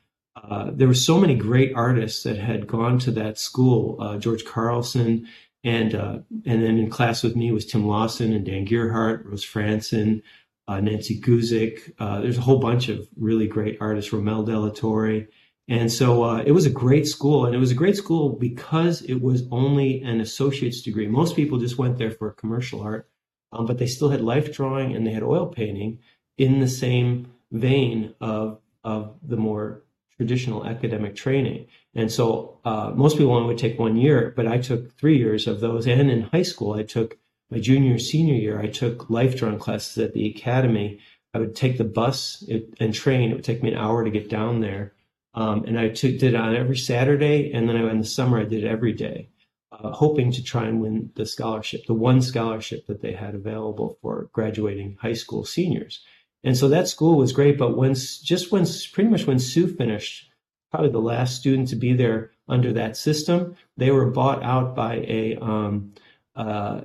uh, 0.43 0.69
there 0.71 0.87
were 0.87 0.93
so 0.93 1.19
many 1.19 1.35
great 1.35 1.73
artists 1.75 2.23
that 2.23 2.37
had 2.37 2.67
gone 2.67 2.99
to 2.99 3.11
that 3.11 3.39
school. 3.39 3.97
Uh, 3.99 4.17
George 4.17 4.45
Carlson, 4.45 5.27
and 5.67 5.93
uh, 5.93 6.19
and 6.45 6.63
then 6.63 6.79
in 6.79 6.89
class 6.89 7.23
with 7.23 7.35
me 7.35 7.51
was 7.51 7.65
Tim 7.65 7.85
Lawson 7.85 8.31
and 8.31 8.45
Dan 8.45 8.65
Gerhartz, 8.65 9.25
Rose 9.25 9.45
Frantzen, 9.45 10.21
uh, 10.69 10.79
Nancy 10.79 11.19
Guzik. 11.19 11.93
Uh, 11.99 12.21
there's 12.21 12.37
a 12.37 12.41
whole 12.41 12.59
bunch 12.59 12.87
of 12.87 13.05
really 13.17 13.47
great 13.47 13.77
artists, 13.81 14.11
Romel 14.11 14.45
de 14.45 14.57
la 14.57 14.69
Torre. 14.69 15.27
And 15.67 15.91
so 15.91 16.23
uh, 16.23 16.43
it 16.45 16.53
was 16.53 16.65
a 16.65 16.69
great 16.69 17.05
school, 17.05 17.45
and 17.45 17.53
it 17.53 17.57
was 17.57 17.71
a 17.71 17.75
great 17.75 17.97
school 17.97 18.29
because 18.29 19.01
it 19.01 19.21
was 19.21 19.43
only 19.51 20.01
an 20.03 20.21
associate's 20.21 20.81
degree. 20.81 21.07
Most 21.07 21.35
people 21.35 21.59
just 21.59 21.77
went 21.77 21.97
there 21.97 22.11
for 22.11 22.31
commercial 22.31 22.81
art, 22.81 23.09
um, 23.51 23.65
but 23.65 23.77
they 23.77 23.87
still 23.87 24.07
had 24.07 24.21
life 24.21 24.53
drawing 24.53 24.95
and 24.95 25.05
they 25.05 25.11
had 25.11 25.23
oil 25.23 25.47
painting 25.47 25.99
in 26.37 26.61
the 26.61 26.69
same 26.69 27.33
vein 27.51 28.15
of 28.21 28.61
of 28.85 29.17
the 29.21 29.35
more 29.35 29.83
traditional 30.15 30.65
academic 30.65 31.13
training. 31.13 31.67
And 31.97 32.11
so 32.11 32.59
uh, 32.63 32.91
most 32.95 33.17
people 33.17 33.33
only 33.33 33.47
would 33.47 33.57
take 33.57 33.79
one 33.79 33.97
year, 33.97 34.31
but 34.35 34.47
I 34.47 34.59
took 34.59 34.95
three 34.97 35.17
years 35.17 35.47
of 35.47 35.61
those. 35.61 35.87
And 35.87 36.11
in 36.11 36.21
high 36.21 36.43
school, 36.43 36.73
I 36.73 36.83
took 36.83 37.17
my 37.49 37.59
junior 37.59 37.97
senior 37.97 38.35
year, 38.35 38.59
I 38.61 38.67
took 38.67 39.09
life 39.09 39.35
drawing 39.35 39.57
classes 39.57 39.97
at 39.97 40.13
the 40.13 40.27
academy. 40.27 40.99
I 41.33 41.39
would 41.39 41.55
take 41.55 41.77
the 41.77 41.83
bus 41.83 42.43
and 42.79 42.93
train. 42.93 43.31
It 43.31 43.35
would 43.35 43.43
take 43.43 43.63
me 43.63 43.71
an 43.71 43.77
hour 43.77 44.03
to 44.03 44.11
get 44.11 44.29
down 44.29 44.61
there. 44.61 44.93
Um, 45.33 45.65
and 45.65 45.79
I 45.79 45.89
took, 45.89 46.19
did 46.19 46.33
it 46.33 46.35
on 46.35 46.55
every 46.55 46.77
Saturday. 46.77 47.51
And 47.51 47.67
then 47.67 47.77
I, 47.77 47.89
in 47.89 47.99
the 47.99 48.05
summer, 48.05 48.39
I 48.39 48.43
did 48.43 48.63
it 48.63 48.67
every 48.67 48.93
day, 48.93 49.29
uh, 49.71 49.91
hoping 49.91 50.31
to 50.33 50.43
try 50.43 50.65
and 50.65 50.81
win 50.81 51.11
the 51.15 51.25
scholarship, 51.25 51.85
the 51.85 51.93
one 51.93 52.21
scholarship 52.21 52.85
that 52.87 53.01
they 53.01 53.13
had 53.13 53.33
available 53.33 53.97
for 54.01 54.29
graduating 54.33 54.97
high 55.01 55.13
school 55.13 55.45
seniors. 55.45 56.03
And 56.43 56.57
so 56.57 56.69
that 56.69 56.87
school 56.87 57.17
was 57.17 57.33
great. 57.33 57.57
But 57.57 57.75
when, 57.75 57.93
just 57.93 58.51
when, 58.51 58.65
pretty 58.93 59.09
much 59.09 59.25
when 59.25 59.39
Sue 59.39 59.67
finished, 59.67 60.26
probably 60.71 60.89
the 60.89 60.99
last 60.99 61.37
student 61.37 61.67
to 61.69 61.75
be 61.75 61.93
there 61.93 62.31
under 62.47 62.73
that 62.73 62.97
system, 62.97 63.55
they 63.77 63.91
were 63.91 64.05
bought 64.05 64.43
out 64.43 64.75
by 64.75 64.95
a, 65.07 65.37
um, 65.37 65.93
uh, 66.35 66.81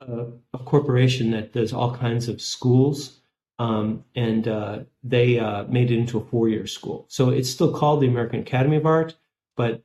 a, 0.00 0.26
a, 0.54 0.58
corporation 0.58 1.30
that 1.30 1.52
does 1.52 1.72
all 1.72 1.94
kinds 1.94 2.28
of 2.28 2.40
schools, 2.40 3.20
um, 3.58 4.04
and 4.14 4.48
uh, 4.48 4.80
they 5.02 5.38
uh, 5.38 5.64
made 5.64 5.90
it 5.90 5.98
into 5.98 6.18
a 6.18 6.24
four-year 6.24 6.66
school. 6.66 7.06
So 7.08 7.30
it's 7.30 7.50
still 7.50 7.72
called 7.72 8.00
the 8.00 8.08
American 8.08 8.40
Academy 8.40 8.76
of 8.76 8.86
Art, 8.86 9.16
but 9.56 9.82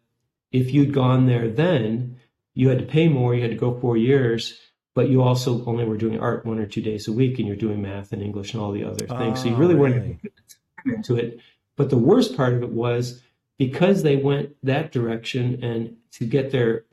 if 0.52 0.72
you'd 0.74 0.94
gone 0.94 1.26
there 1.26 1.50
then, 1.50 2.20
you 2.54 2.70
had 2.70 2.80
to 2.80 2.86
pay 2.86 3.08
more. 3.08 3.34
You 3.34 3.42
had 3.42 3.52
to 3.52 3.58
go 3.58 3.80
four 3.80 3.98
years, 3.98 4.60
but 4.94 5.10
you 5.10 5.22
also 5.22 5.66
only 5.66 5.86
were 5.86 5.98
doing 5.98 6.20
art 6.20 6.46
one 6.46 6.60
or 6.60 6.68
two 6.68 6.82
days 6.82 7.08
a 7.08 7.12
week, 7.12 7.40
and 7.40 7.48
you're 7.48 7.58
doing 7.58 7.82
math 7.82 8.14
and 8.14 8.22
English 8.22 8.54
and 8.54 8.62
all 8.62 8.72
the 8.72 8.84
other 8.84 9.08
things. 9.08 9.42
so 9.42 9.50
you 9.50 9.56
really, 9.56 9.74
oh, 9.74 9.78
really? 9.78 10.00
weren't 10.00 10.98
into 10.98 11.18
it. 11.18 11.40
But 11.84 11.90
the 11.90 11.98
worst 11.98 12.38
part 12.38 12.54
of 12.54 12.64
it 12.64 12.70
was 12.70 13.22
because 13.58 14.04
they 14.04 14.16
went 14.16 14.56
that 14.64 14.94
direction 14.94 15.62
and 15.62 15.98
to 16.14 16.26
get 16.26 16.50
their 16.50 16.86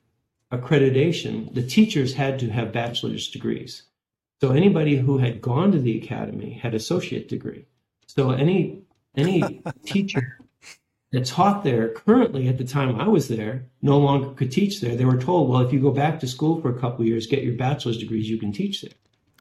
accreditation, 0.50 1.54
the 1.54 1.62
teachers 1.62 2.14
had 2.14 2.40
to 2.40 2.50
have 2.50 2.72
bachelor's 2.72 3.30
degrees. 3.30 3.84
So 4.40 4.50
anybody 4.50 4.96
who 4.96 5.18
had 5.18 5.40
gone 5.40 5.70
to 5.70 5.78
the 5.78 5.96
academy 5.96 6.54
had 6.54 6.74
associate 6.74 7.28
degree. 7.28 7.66
So 8.08 8.32
any 8.32 8.82
any 9.14 9.62
teacher 9.86 10.40
that 11.12 11.24
taught 11.24 11.62
there 11.62 11.90
currently 11.90 12.48
at 12.48 12.58
the 12.58 12.64
time 12.64 13.00
I 13.00 13.06
was 13.06 13.28
there 13.28 13.66
no 13.82 13.96
longer 13.96 14.30
could 14.30 14.50
teach 14.50 14.80
there. 14.80 14.96
They 14.96 15.04
were 15.04 15.20
told, 15.20 15.50
well, 15.50 15.60
if 15.60 15.72
you 15.72 15.78
go 15.78 15.92
back 15.92 16.18
to 16.18 16.26
school 16.26 16.60
for 16.60 16.70
a 16.70 16.80
couple 16.80 17.04
years, 17.04 17.28
get 17.28 17.44
your 17.44 17.54
bachelor's 17.54 17.98
degrees, 17.98 18.28
you 18.28 18.38
can 18.38 18.50
teach 18.50 18.82
there. 18.82 18.90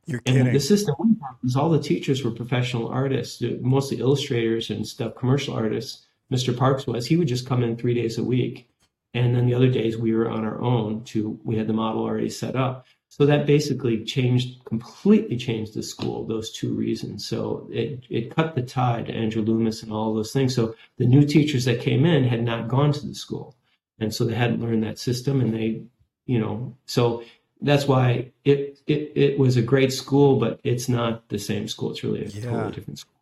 You're 0.09 0.19
kidding. 0.21 0.47
And 0.47 0.55
the 0.55 0.59
system 0.59 0.95
we 0.99 1.09
had 1.09 1.35
was 1.43 1.55
all 1.55 1.69
the 1.69 1.79
teachers 1.79 2.23
were 2.23 2.31
professional 2.31 2.87
artists, 2.87 3.43
mostly 3.61 3.99
illustrators 3.99 4.69
and 4.69 4.85
stuff, 4.87 5.15
commercial 5.15 5.53
artists. 5.53 6.05
Mr. 6.31 6.55
Parks 6.55 6.87
was, 6.87 7.05
he 7.05 7.17
would 7.17 7.27
just 7.27 7.47
come 7.47 7.63
in 7.63 7.75
three 7.75 7.93
days 7.93 8.17
a 8.17 8.23
week. 8.23 8.69
And 9.13 9.35
then 9.35 9.47
the 9.47 9.55
other 9.55 9.69
days 9.69 9.97
we 9.97 10.13
were 10.13 10.29
on 10.29 10.45
our 10.45 10.61
own 10.61 11.03
to, 11.05 11.39
we 11.43 11.57
had 11.57 11.67
the 11.67 11.73
model 11.73 12.03
already 12.03 12.29
set 12.29 12.55
up. 12.55 12.85
So 13.09 13.25
that 13.25 13.47
basically 13.47 14.03
changed, 14.03 14.63
completely 14.65 15.35
changed 15.35 15.73
the 15.73 15.81
school, 15.81 16.27
those 16.27 16.51
two 16.51 16.73
reasons. 16.73 17.27
So 17.27 17.67
it, 17.71 18.03
it 18.09 18.35
cut 18.35 18.53
the 18.53 18.61
tide 18.61 19.07
to 19.07 19.13
Andrew 19.13 19.41
Loomis 19.41 19.81
and 19.81 19.91
all 19.91 20.13
those 20.13 20.31
things. 20.31 20.53
So 20.53 20.75
the 20.97 21.07
new 21.07 21.25
teachers 21.25 21.65
that 21.65 21.81
came 21.81 22.05
in 22.05 22.23
had 22.23 22.43
not 22.43 22.67
gone 22.67 22.93
to 22.93 23.05
the 23.05 23.15
school. 23.15 23.55
And 23.99 24.13
so 24.13 24.25
they 24.25 24.35
hadn't 24.35 24.61
learned 24.61 24.83
that 24.83 24.99
system 24.99 25.41
and 25.41 25.53
they, 25.53 25.83
you 26.27 26.39
know, 26.39 26.77
so 26.85 27.23
that's 27.61 27.87
why 27.87 28.31
it, 28.45 28.81
it, 28.87 29.11
it 29.15 29.39
was 29.39 29.57
a 29.57 29.61
great 29.61 29.91
school, 29.91 30.37
but 30.37 30.59
it's 30.63 30.87
not 30.87 31.27
the 31.29 31.39
same 31.39 31.67
school. 31.67 31.91
It's 31.91 32.03
really 32.03 32.23
a 32.23 32.27
yeah. 32.27 32.49
totally 32.49 32.71
different 32.71 32.99
school. 32.99 33.15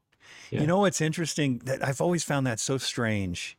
Yeah. 0.52 0.62
You 0.62 0.68
know 0.68 0.80
what's 0.80 1.02
interesting? 1.02 1.60
That 1.66 1.86
I've 1.86 2.02
always 2.02 2.24
found 2.24 2.46
that 2.48 2.60
so 2.60 2.78
strange 2.78 3.58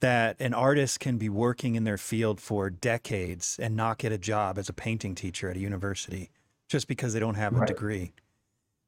that 0.00 0.36
an 0.40 0.54
artist 0.54 1.00
can 1.00 1.18
be 1.18 1.28
working 1.28 1.74
in 1.74 1.84
their 1.84 1.98
field 1.98 2.40
for 2.40 2.70
decades 2.70 3.58
and 3.60 3.74
not 3.76 3.98
get 3.98 4.12
a 4.12 4.18
job 4.18 4.58
as 4.58 4.68
a 4.68 4.72
painting 4.72 5.14
teacher 5.14 5.48
at 5.48 5.56
a 5.56 5.60
university 5.60 6.30
just 6.68 6.88
because 6.88 7.12
they 7.12 7.20
don't 7.20 7.36
have 7.36 7.54
right. 7.54 7.68
a 7.68 7.72
degree. 7.72 8.12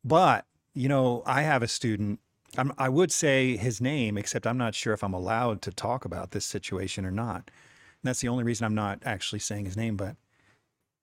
But, 0.04 0.46
you 0.74 0.88
know, 0.88 1.22
I 1.26 1.42
have 1.42 1.62
a 1.62 1.68
student, 1.68 2.20
I'm, 2.56 2.72
i 2.78 2.88
would 2.88 3.12
say 3.12 3.56
his 3.56 3.80
name, 3.80 4.16
except 4.16 4.46
I'm 4.46 4.58
not 4.58 4.74
sure 4.74 4.92
if 4.92 5.02
I'm 5.02 5.14
allowed 5.14 5.62
to 5.62 5.70
talk 5.70 6.04
about 6.04 6.30
this 6.30 6.44
situation 6.44 7.04
or 7.04 7.10
not. 7.10 7.36
And 7.46 8.04
that's 8.04 8.20
the 8.20 8.28
only 8.28 8.44
reason 8.44 8.64
I'm 8.64 8.74
not 8.74 9.00
actually 9.04 9.40
saying 9.40 9.64
his 9.64 9.76
name, 9.76 9.96
but 9.96 10.16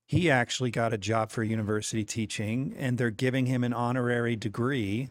he 0.05 0.29
actually 0.29 0.71
got 0.71 0.93
a 0.93 0.97
job 0.97 1.31
for 1.31 1.43
university 1.43 2.03
teaching 2.03 2.75
and 2.77 2.97
they're 2.97 3.11
giving 3.11 3.45
him 3.45 3.63
an 3.63 3.73
honorary 3.73 4.35
degree 4.35 5.09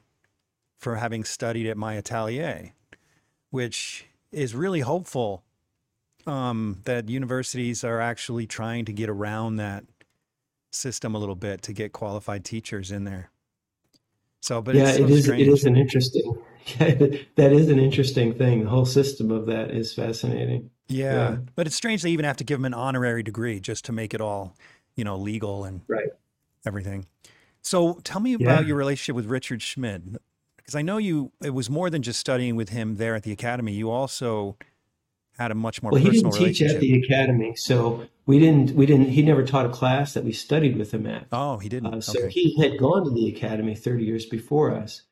for 0.78 0.96
having 0.96 1.24
studied 1.24 1.66
at 1.66 1.76
my 1.76 1.94
atelier, 1.94 2.72
which 3.50 4.06
is 4.30 4.54
really 4.54 4.80
hopeful 4.80 5.44
um, 6.26 6.80
that 6.84 7.08
universities 7.08 7.84
are 7.84 8.00
actually 8.00 8.46
trying 8.46 8.84
to 8.84 8.92
get 8.92 9.08
around 9.08 9.56
that 9.56 9.84
system 10.70 11.14
a 11.14 11.18
little 11.18 11.36
bit 11.36 11.62
to 11.62 11.72
get 11.72 11.92
qualified 11.92 12.44
teachers 12.44 12.90
in 12.90 13.04
there. 13.04 13.30
So, 14.40 14.60
but 14.60 14.74
yeah, 14.74 14.92
so 14.92 15.04
it 15.04 15.10
is. 15.10 15.24
Strange. 15.24 15.42
It 15.42 15.48
is 15.48 15.64
an 15.64 15.76
interesting. 15.76 16.34
that 16.78 17.52
is 17.52 17.68
an 17.68 17.78
interesting 17.78 18.34
thing. 18.34 18.64
The 18.64 18.70
whole 18.70 18.84
system 18.84 19.30
of 19.30 19.46
that 19.46 19.70
is 19.70 19.94
fascinating. 19.94 20.70
Yeah, 20.88 21.12
yeah, 21.12 21.36
but 21.54 21.66
it's 21.66 21.76
strange 21.76 22.02
they 22.02 22.10
even 22.10 22.24
have 22.24 22.36
to 22.38 22.44
give 22.44 22.58
them 22.58 22.64
an 22.64 22.74
honorary 22.74 23.22
degree 23.22 23.60
just 23.60 23.84
to 23.86 23.92
make 23.92 24.14
it 24.14 24.20
all, 24.20 24.56
you 24.96 25.04
know, 25.04 25.16
legal 25.16 25.64
and 25.64 25.82
right. 25.88 26.10
everything. 26.66 27.06
So, 27.62 28.00
tell 28.04 28.20
me 28.20 28.34
about 28.34 28.62
yeah. 28.62 28.68
your 28.68 28.76
relationship 28.76 29.14
with 29.14 29.26
Richard 29.26 29.62
Schmid, 29.62 30.18
because 30.56 30.74
I 30.74 30.82
know 30.82 30.98
you. 30.98 31.32
It 31.42 31.54
was 31.54 31.70
more 31.70 31.90
than 31.90 32.02
just 32.02 32.18
studying 32.18 32.56
with 32.56 32.70
him 32.70 32.96
there 32.96 33.14
at 33.14 33.22
the 33.22 33.32
academy. 33.32 33.72
You 33.72 33.90
also 33.90 34.56
had 35.38 35.50
a 35.50 35.54
much 35.54 35.82
more 35.82 35.92
well. 35.92 36.02
He 36.02 36.10
didn't 36.10 36.32
teach 36.32 36.60
at 36.62 36.80
the 36.80 37.02
academy, 37.02 37.54
so 37.56 38.06
we 38.26 38.38
didn't. 38.38 38.74
We 38.74 38.86
didn't. 38.86 39.10
He 39.10 39.22
never 39.22 39.44
taught 39.44 39.66
a 39.66 39.70
class 39.70 40.14
that 40.14 40.24
we 40.24 40.32
studied 40.32 40.76
with 40.76 40.92
him 40.92 41.06
at. 41.06 41.26
Oh, 41.32 41.58
he 41.58 41.68
didn't. 41.68 41.94
Uh, 41.94 42.00
so 42.00 42.18
okay. 42.18 42.30
he 42.30 42.60
had 42.60 42.78
gone 42.78 43.04
to 43.04 43.10
the 43.10 43.28
academy 43.28 43.74
thirty 43.74 44.04
years 44.04 44.26
before 44.26 44.74
us. 44.74 45.02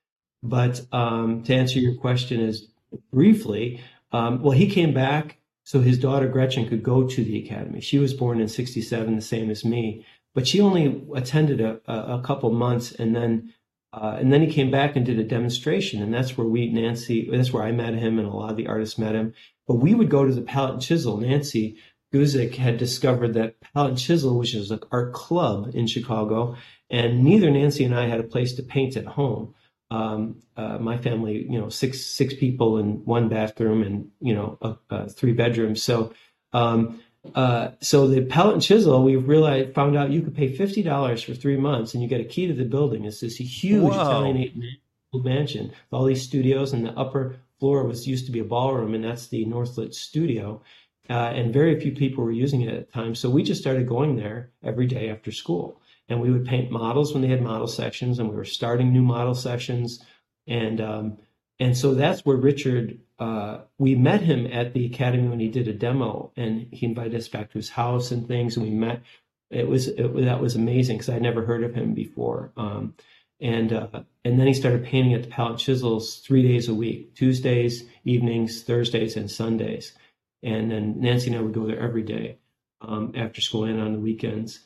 But 0.43 0.81
um, 0.93 1.43
to 1.45 1.55
answer 1.55 1.79
your 1.79 1.95
question, 1.97 2.41
is 2.41 2.67
briefly. 3.13 3.81
Um, 4.13 4.43
well, 4.43 4.53
he 4.53 4.69
came 4.69 4.93
back 4.93 5.37
so 5.65 5.81
his 5.81 5.99
daughter 5.99 6.29
Gretchen 6.29 6.69
could 6.69 6.83
go 6.83 7.07
to 7.07 7.25
the 7.25 7.45
academy. 7.45 7.81
She 7.81 7.99
was 7.99 8.15
born 8.15 8.41
in 8.41 8.49
'67, 8.49 9.15
the 9.15 9.21
same 9.21 9.51
as 9.51 9.65
me, 9.65 10.05
but 10.35 10.47
she 10.47 10.61
only 10.61 11.05
attended 11.15 11.61
a, 11.61 11.81
a, 11.87 12.23
couple 12.23 12.51
months, 12.51 12.93
and 12.93 13.15
then 13.15 13.53
uh, 13.93 14.17
and 14.19 14.33
then 14.33 14.41
he 14.41 14.47
came 14.47 14.71
back 14.71 14.95
and 14.95 15.05
did 15.05 15.19
a 15.19 15.25
demonstration, 15.25 16.03
and 16.03 16.15
that's 16.15 16.39
where 16.39 16.47
we, 16.47 16.71
Nancy, 16.71 17.29
that's 17.31 17.53
where 17.53 17.65
I 17.65 17.73
met 17.73 17.95
him, 17.95 18.19
and 18.19 18.29
a 18.29 18.31
lot 18.31 18.51
of 18.51 18.57
the 18.57 18.69
artists 18.69 18.99
met 18.99 19.17
him. 19.17 19.35
But 19.67 19.77
we 19.77 19.95
would 19.95 20.11
go 20.11 20.25
to 20.25 20.33
the 20.33 20.43
Palette 20.43 20.75
and 20.75 20.83
Chisel. 20.83 21.17
Nancy 21.17 21.77
Guzik 22.13 22.55
had 22.55 22.77
discovered 22.77 23.35
that 23.35 23.61
Palette 23.61 23.91
and 23.91 23.99
Chisel, 23.99 24.39
which 24.39 24.55
is 24.55 24.71
an 24.71 24.81
art 24.93 25.13
club 25.13 25.71
in 25.75 25.87
Chicago, 25.87 26.57
and 26.89 27.25
neither 27.25 27.51
Nancy 27.51 27.85
and 27.85 27.95
I 27.95 28.07
had 28.07 28.21
a 28.21 28.25
place 28.25 28.53
to 28.55 28.63
paint 28.63 28.97
at 28.97 29.07
home. 29.07 29.55
Um, 29.91 30.37
uh, 30.57 30.79
my 30.79 30.99
family, 30.99 31.47
you 31.51 31.59
know, 31.59 31.69
six 31.69 32.01
six 32.07 32.33
people 32.35 32.79
in 32.79 33.05
one 33.05 33.29
bathroom 33.29 33.83
and 33.83 34.11
you 34.21 34.35
know 34.35 34.59
uh, 34.63 34.75
uh 34.91 35.09
three 35.09 35.33
bedrooms. 35.33 35.83
So 35.83 36.13
um, 36.53 37.01
uh, 37.35 37.71
so 37.81 38.07
the 38.07 38.23
Palette 38.23 38.55
and 38.55 38.63
Chisel, 38.63 39.03
we 39.05 39.17
realized, 39.17 39.75
found 39.75 39.97
out 39.97 40.11
you 40.11 40.23
could 40.23 40.35
pay 40.35 40.49
fifty 40.49 40.83
dollars 40.83 41.23
for 41.23 41.35
three 41.35 41.57
months, 41.57 41.93
and 41.93 42.03
you 42.03 42.09
get 42.09 42.21
a 42.21 42.25
key 42.25 42.47
to 42.47 42.55
the 42.55 42.65
building. 42.65 43.05
It's 43.05 43.21
this 43.21 43.37
huge 43.37 43.93
Whoa. 43.93 44.01
Italian 44.01 44.79
mansion, 45.13 45.73
all 45.93 46.05
these 46.05 46.23
studios, 46.23 46.73
and 46.73 46.87
the 46.87 46.93
upper 46.93 47.37
floor 47.59 47.85
was 47.85 48.07
used 48.07 48.27
to 48.27 48.33
be 48.33 48.39
a 48.41 48.45
ballroom, 48.45 48.95
and 48.95 49.05
that's 49.05 49.27
the 49.27 49.45
Northlit 49.45 49.95
studio. 49.95 50.63
Uh, 51.09 51.33
and 51.35 51.53
very 51.53 51.79
few 51.79 51.91
people 51.93 52.23
were 52.23 52.31
using 52.31 52.61
it 52.63 52.73
at 52.73 52.87
the 52.87 52.93
time, 52.93 53.15
so 53.15 53.29
we 53.29 53.43
just 53.43 53.61
started 53.61 53.87
going 53.87 54.17
there 54.17 54.51
every 54.63 54.87
day 54.87 55.11
after 55.11 55.33
school, 55.33 55.80
and 56.11 56.21
we 56.21 56.31
would 56.31 56.45
paint 56.45 56.71
models 56.71 57.13
when 57.15 57.23
they 57.23 57.29
had 57.29 57.41
model 57.41 57.67
sections, 57.67 58.19
and 58.19 58.29
we 58.29 58.37
were 58.37 58.45
starting 58.45 58.93
new 58.93 59.03
model 59.03 59.35
sections, 59.35 60.05
and 60.47 60.81
um, 60.81 61.19
and 61.59 61.77
so 61.77 61.95
that's 61.95 62.25
where 62.27 62.37
Richard 62.37 62.99
uh, 63.19 63.61
we 63.79 63.95
met 63.95 64.21
him 64.21 64.47
at 64.47 64.75
the 64.75 64.87
academy 64.87 65.29
when 65.29 65.41
he 65.41 65.49
did 65.49 65.69
a 65.69 65.73
demo, 65.73 66.33
and 66.37 66.67
he 66.73 66.85
invited 66.85 67.15
us 67.15 67.29
back 67.29 67.51
to 67.51 67.59
his 67.59 67.71
house 67.71 68.11
and 68.11 68.29
things, 68.29 68.57
and 68.57 68.67
we 68.67 68.73
met. 68.73 69.03
It 69.51 69.67
was 69.67 69.89
it, 69.89 70.15
that 70.25 70.41
was 70.41 70.55
amazing 70.55 70.99
because 70.99 71.09
I'd 71.09 71.23
never 71.23 71.45
heard 71.45 71.65
of 71.65 71.75
him 71.75 71.95
before. 71.95 72.53
Um, 72.57 72.95
and 73.41 73.73
uh, 73.73 74.03
and 74.25 74.39
then 74.39 74.47
he 74.47 74.55
started 74.55 74.85
painting 74.85 75.15
at 75.15 75.23
the 75.23 75.29
Palette 75.29 75.59
Chisels 75.59 76.17
three 76.19 76.43
days 76.43 76.69
a 76.69 76.75
week, 76.75 77.15
Tuesdays 77.15 77.85
evenings, 78.05 78.63
Thursdays, 78.63 79.17
and 79.17 79.31
Sundays. 79.31 79.93
And 80.43 80.71
then 80.71 81.01
Nancy 81.01 81.29
and 81.29 81.37
I 81.37 81.43
would 81.43 81.53
go 81.53 81.67
there 81.67 81.81
every 81.81 82.03
day 82.03 82.39
um, 82.81 83.13
after 83.15 83.41
school 83.41 83.65
and 83.65 83.81
on 83.81 83.93
the 83.93 83.99
weekends. 83.99 84.61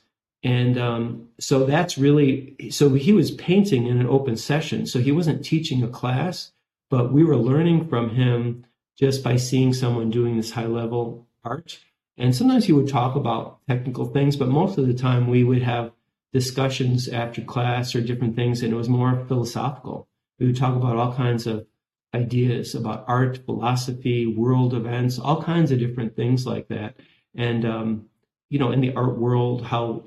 And 0.44 0.78
um, 0.78 1.28
so 1.40 1.64
that's 1.64 1.96
really 1.96 2.54
so 2.70 2.90
he 2.90 3.12
was 3.12 3.30
painting 3.30 3.86
in 3.86 3.98
an 3.98 4.06
open 4.06 4.36
session. 4.36 4.86
So 4.86 5.00
he 5.00 5.10
wasn't 5.10 5.44
teaching 5.44 5.82
a 5.82 5.88
class, 5.88 6.52
but 6.90 7.12
we 7.12 7.24
were 7.24 7.36
learning 7.36 7.88
from 7.88 8.10
him 8.10 8.66
just 8.96 9.24
by 9.24 9.36
seeing 9.36 9.72
someone 9.72 10.10
doing 10.10 10.36
this 10.36 10.52
high 10.52 10.66
level 10.66 11.26
art. 11.42 11.78
And 12.18 12.36
sometimes 12.36 12.66
he 12.66 12.72
would 12.72 12.88
talk 12.88 13.16
about 13.16 13.58
technical 13.66 14.04
things, 14.06 14.36
but 14.36 14.48
most 14.48 14.78
of 14.78 14.86
the 14.86 14.94
time 14.94 15.28
we 15.28 15.42
would 15.42 15.62
have 15.62 15.92
discussions 16.32 17.08
after 17.08 17.42
class 17.42 17.94
or 17.94 18.00
different 18.00 18.36
things, 18.36 18.62
and 18.62 18.72
it 18.72 18.76
was 18.76 18.88
more 18.88 19.24
philosophical. 19.26 20.08
We 20.38 20.46
would 20.46 20.56
talk 20.56 20.76
about 20.76 20.96
all 20.96 21.14
kinds 21.14 21.46
of 21.46 21.66
ideas 22.14 22.74
about 22.74 23.04
art, 23.08 23.44
philosophy, 23.44 24.26
world 24.26 24.74
events, 24.74 25.18
all 25.18 25.42
kinds 25.42 25.72
of 25.72 25.78
different 25.78 26.14
things 26.14 26.46
like 26.46 26.68
that. 26.68 26.96
And 27.34 27.64
um, 27.64 28.06
you 28.50 28.58
know, 28.58 28.70
in 28.70 28.80
the 28.80 28.94
art 28.94 29.18
world, 29.18 29.64
how 29.64 30.04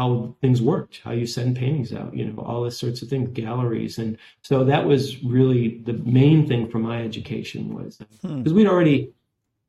how 0.00 0.34
things 0.40 0.62
worked, 0.62 1.02
how 1.04 1.10
you 1.10 1.26
send 1.26 1.56
paintings 1.56 1.92
out, 1.92 2.16
you 2.16 2.24
know, 2.24 2.42
all 2.42 2.62
this 2.62 2.78
sorts 2.78 3.02
of 3.02 3.08
things, 3.08 3.28
galleries, 3.34 3.98
and 3.98 4.16
so 4.42 4.64
that 4.64 4.86
was 4.86 5.22
really 5.22 5.82
the 5.84 5.92
main 5.92 6.48
thing 6.48 6.70
for 6.70 6.78
my 6.78 7.02
education 7.02 7.74
was 7.74 7.98
because 8.22 8.52
hmm. 8.52 8.54
we'd 8.54 8.66
already 8.66 9.12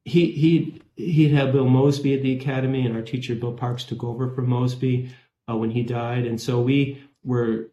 he 0.05 0.31
he 0.31 0.81
he'd 0.95 1.33
had 1.33 1.51
Bill 1.51 1.67
Mosby 1.67 2.13
at 2.13 2.23
the 2.23 2.37
academy, 2.37 2.85
and 2.85 2.95
our 2.95 3.01
teacher 3.01 3.35
Bill 3.35 3.51
Parks 3.51 3.83
took 3.83 4.05
over 4.05 4.29
from 4.29 4.47
Mosby 4.47 5.13
uh, 5.49 5.57
when 5.57 5.69
he 5.69 5.83
died. 5.83 6.25
And 6.25 6.39
so 6.39 6.61
we 6.61 7.03
were 7.25 7.69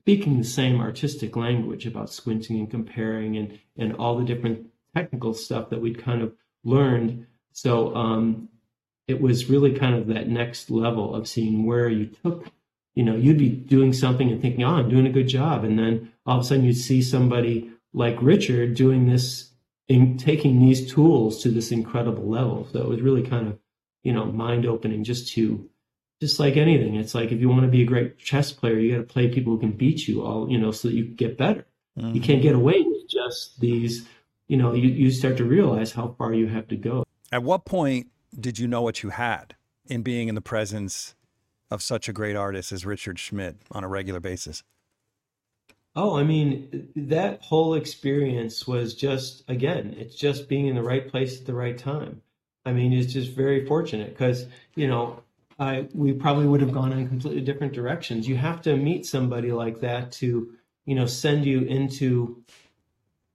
speaking 0.00 0.38
the 0.38 0.44
same 0.44 0.80
artistic 0.80 1.36
language 1.36 1.86
about 1.86 2.10
squinting 2.10 2.58
and 2.60 2.70
comparing 2.70 3.36
and, 3.36 3.58
and 3.76 3.94
all 3.96 4.16
the 4.16 4.24
different 4.24 4.66
technical 4.96 5.34
stuff 5.34 5.68
that 5.68 5.80
we'd 5.80 6.02
kind 6.02 6.22
of 6.22 6.32
learned. 6.64 7.26
So 7.52 7.94
um, 7.94 8.48
it 9.12 9.20
was 9.20 9.50
really 9.50 9.74
kind 9.74 9.94
of 9.94 10.06
that 10.06 10.28
next 10.28 10.70
level 10.70 11.14
of 11.14 11.28
seeing 11.28 11.66
where 11.66 11.88
you 11.88 12.06
took, 12.06 12.50
you 12.94 13.04
know, 13.04 13.14
you'd 13.14 13.38
be 13.38 13.50
doing 13.50 13.92
something 13.92 14.30
and 14.30 14.40
thinking, 14.40 14.64
oh, 14.64 14.76
I'm 14.76 14.88
doing 14.88 15.06
a 15.06 15.12
good 15.12 15.28
job. 15.28 15.64
And 15.64 15.78
then 15.78 16.10
all 16.24 16.38
of 16.38 16.44
a 16.44 16.46
sudden 16.46 16.64
you'd 16.64 16.74
see 16.74 17.02
somebody 17.02 17.70
like 17.92 18.16
Richard 18.22 18.74
doing 18.74 19.06
this, 19.06 19.50
in, 19.88 20.16
taking 20.16 20.60
these 20.60 20.90
tools 20.90 21.42
to 21.42 21.50
this 21.50 21.70
incredible 21.70 22.26
level. 22.26 22.66
So 22.72 22.80
it 22.80 22.88
was 22.88 23.02
really 23.02 23.22
kind 23.22 23.48
of, 23.48 23.58
you 24.02 24.14
know, 24.14 24.24
mind 24.24 24.64
opening 24.64 25.04
just 25.04 25.28
to 25.34 25.68
just 26.20 26.40
like 26.40 26.56
anything. 26.56 26.94
It's 26.94 27.14
like 27.14 27.32
if 27.32 27.40
you 27.40 27.48
want 27.48 27.62
to 27.62 27.68
be 27.68 27.82
a 27.82 27.86
great 27.86 28.18
chess 28.18 28.50
player, 28.50 28.78
you 28.78 28.92
got 28.92 29.08
to 29.08 29.12
play 29.12 29.28
people 29.28 29.52
who 29.52 29.60
can 29.60 29.72
beat 29.72 30.08
you 30.08 30.22
all, 30.24 30.50
you 30.50 30.56
know, 30.56 30.70
so 30.70 30.88
that 30.88 30.94
you 30.94 31.04
get 31.04 31.36
better. 31.36 31.66
Mm-hmm. 31.98 32.14
You 32.14 32.20
can't 32.22 32.40
get 32.40 32.54
away 32.54 32.80
with 32.80 33.08
just 33.08 33.60
these, 33.60 34.06
you 34.48 34.56
know, 34.56 34.72
you, 34.72 34.88
you 34.88 35.10
start 35.10 35.36
to 35.36 35.44
realize 35.44 35.92
how 35.92 36.14
far 36.16 36.32
you 36.32 36.46
have 36.46 36.68
to 36.68 36.76
go. 36.76 37.04
At 37.32 37.42
what 37.42 37.64
point 37.64 38.06
did 38.38 38.58
you 38.58 38.66
know 38.66 38.82
what 38.82 39.02
you 39.02 39.10
had 39.10 39.54
in 39.86 40.02
being 40.02 40.28
in 40.28 40.34
the 40.34 40.40
presence 40.40 41.14
of 41.70 41.82
such 41.82 42.08
a 42.08 42.12
great 42.12 42.36
artist 42.36 42.72
as 42.72 42.84
Richard 42.84 43.18
Schmid 43.18 43.56
on 43.70 43.84
a 43.84 43.88
regular 43.88 44.20
basis? 44.20 44.62
Oh, 45.94 46.16
I 46.16 46.22
mean, 46.22 46.88
that 46.96 47.42
whole 47.42 47.74
experience 47.74 48.66
was 48.66 48.94
just, 48.94 49.44
again, 49.48 49.94
it's 49.98 50.14
just 50.14 50.48
being 50.48 50.66
in 50.66 50.74
the 50.74 50.82
right 50.82 51.06
place 51.06 51.38
at 51.38 51.46
the 51.46 51.54
right 51.54 51.76
time. 51.76 52.22
I 52.64 52.72
mean, 52.72 52.92
it's 52.92 53.12
just 53.12 53.32
very 53.32 53.66
fortunate 53.66 54.10
because, 54.10 54.46
you 54.74 54.86
know, 54.86 55.22
I, 55.58 55.88
we 55.92 56.12
probably 56.14 56.46
would 56.46 56.62
have 56.62 56.72
gone 56.72 56.92
in 56.92 57.08
completely 57.08 57.42
different 57.42 57.74
directions. 57.74 58.26
You 58.26 58.36
have 58.36 58.62
to 58.62 58.76
meet 58.76 59.04
somebody 59.04 59.52
like 59.52 59.80
that 59.80 60.12
to, 60.12 60.54
you 60.86 60.94
know, 60.94 61.06
send 61.06 61.44
you 61.44 61.60
into 61.62 62.42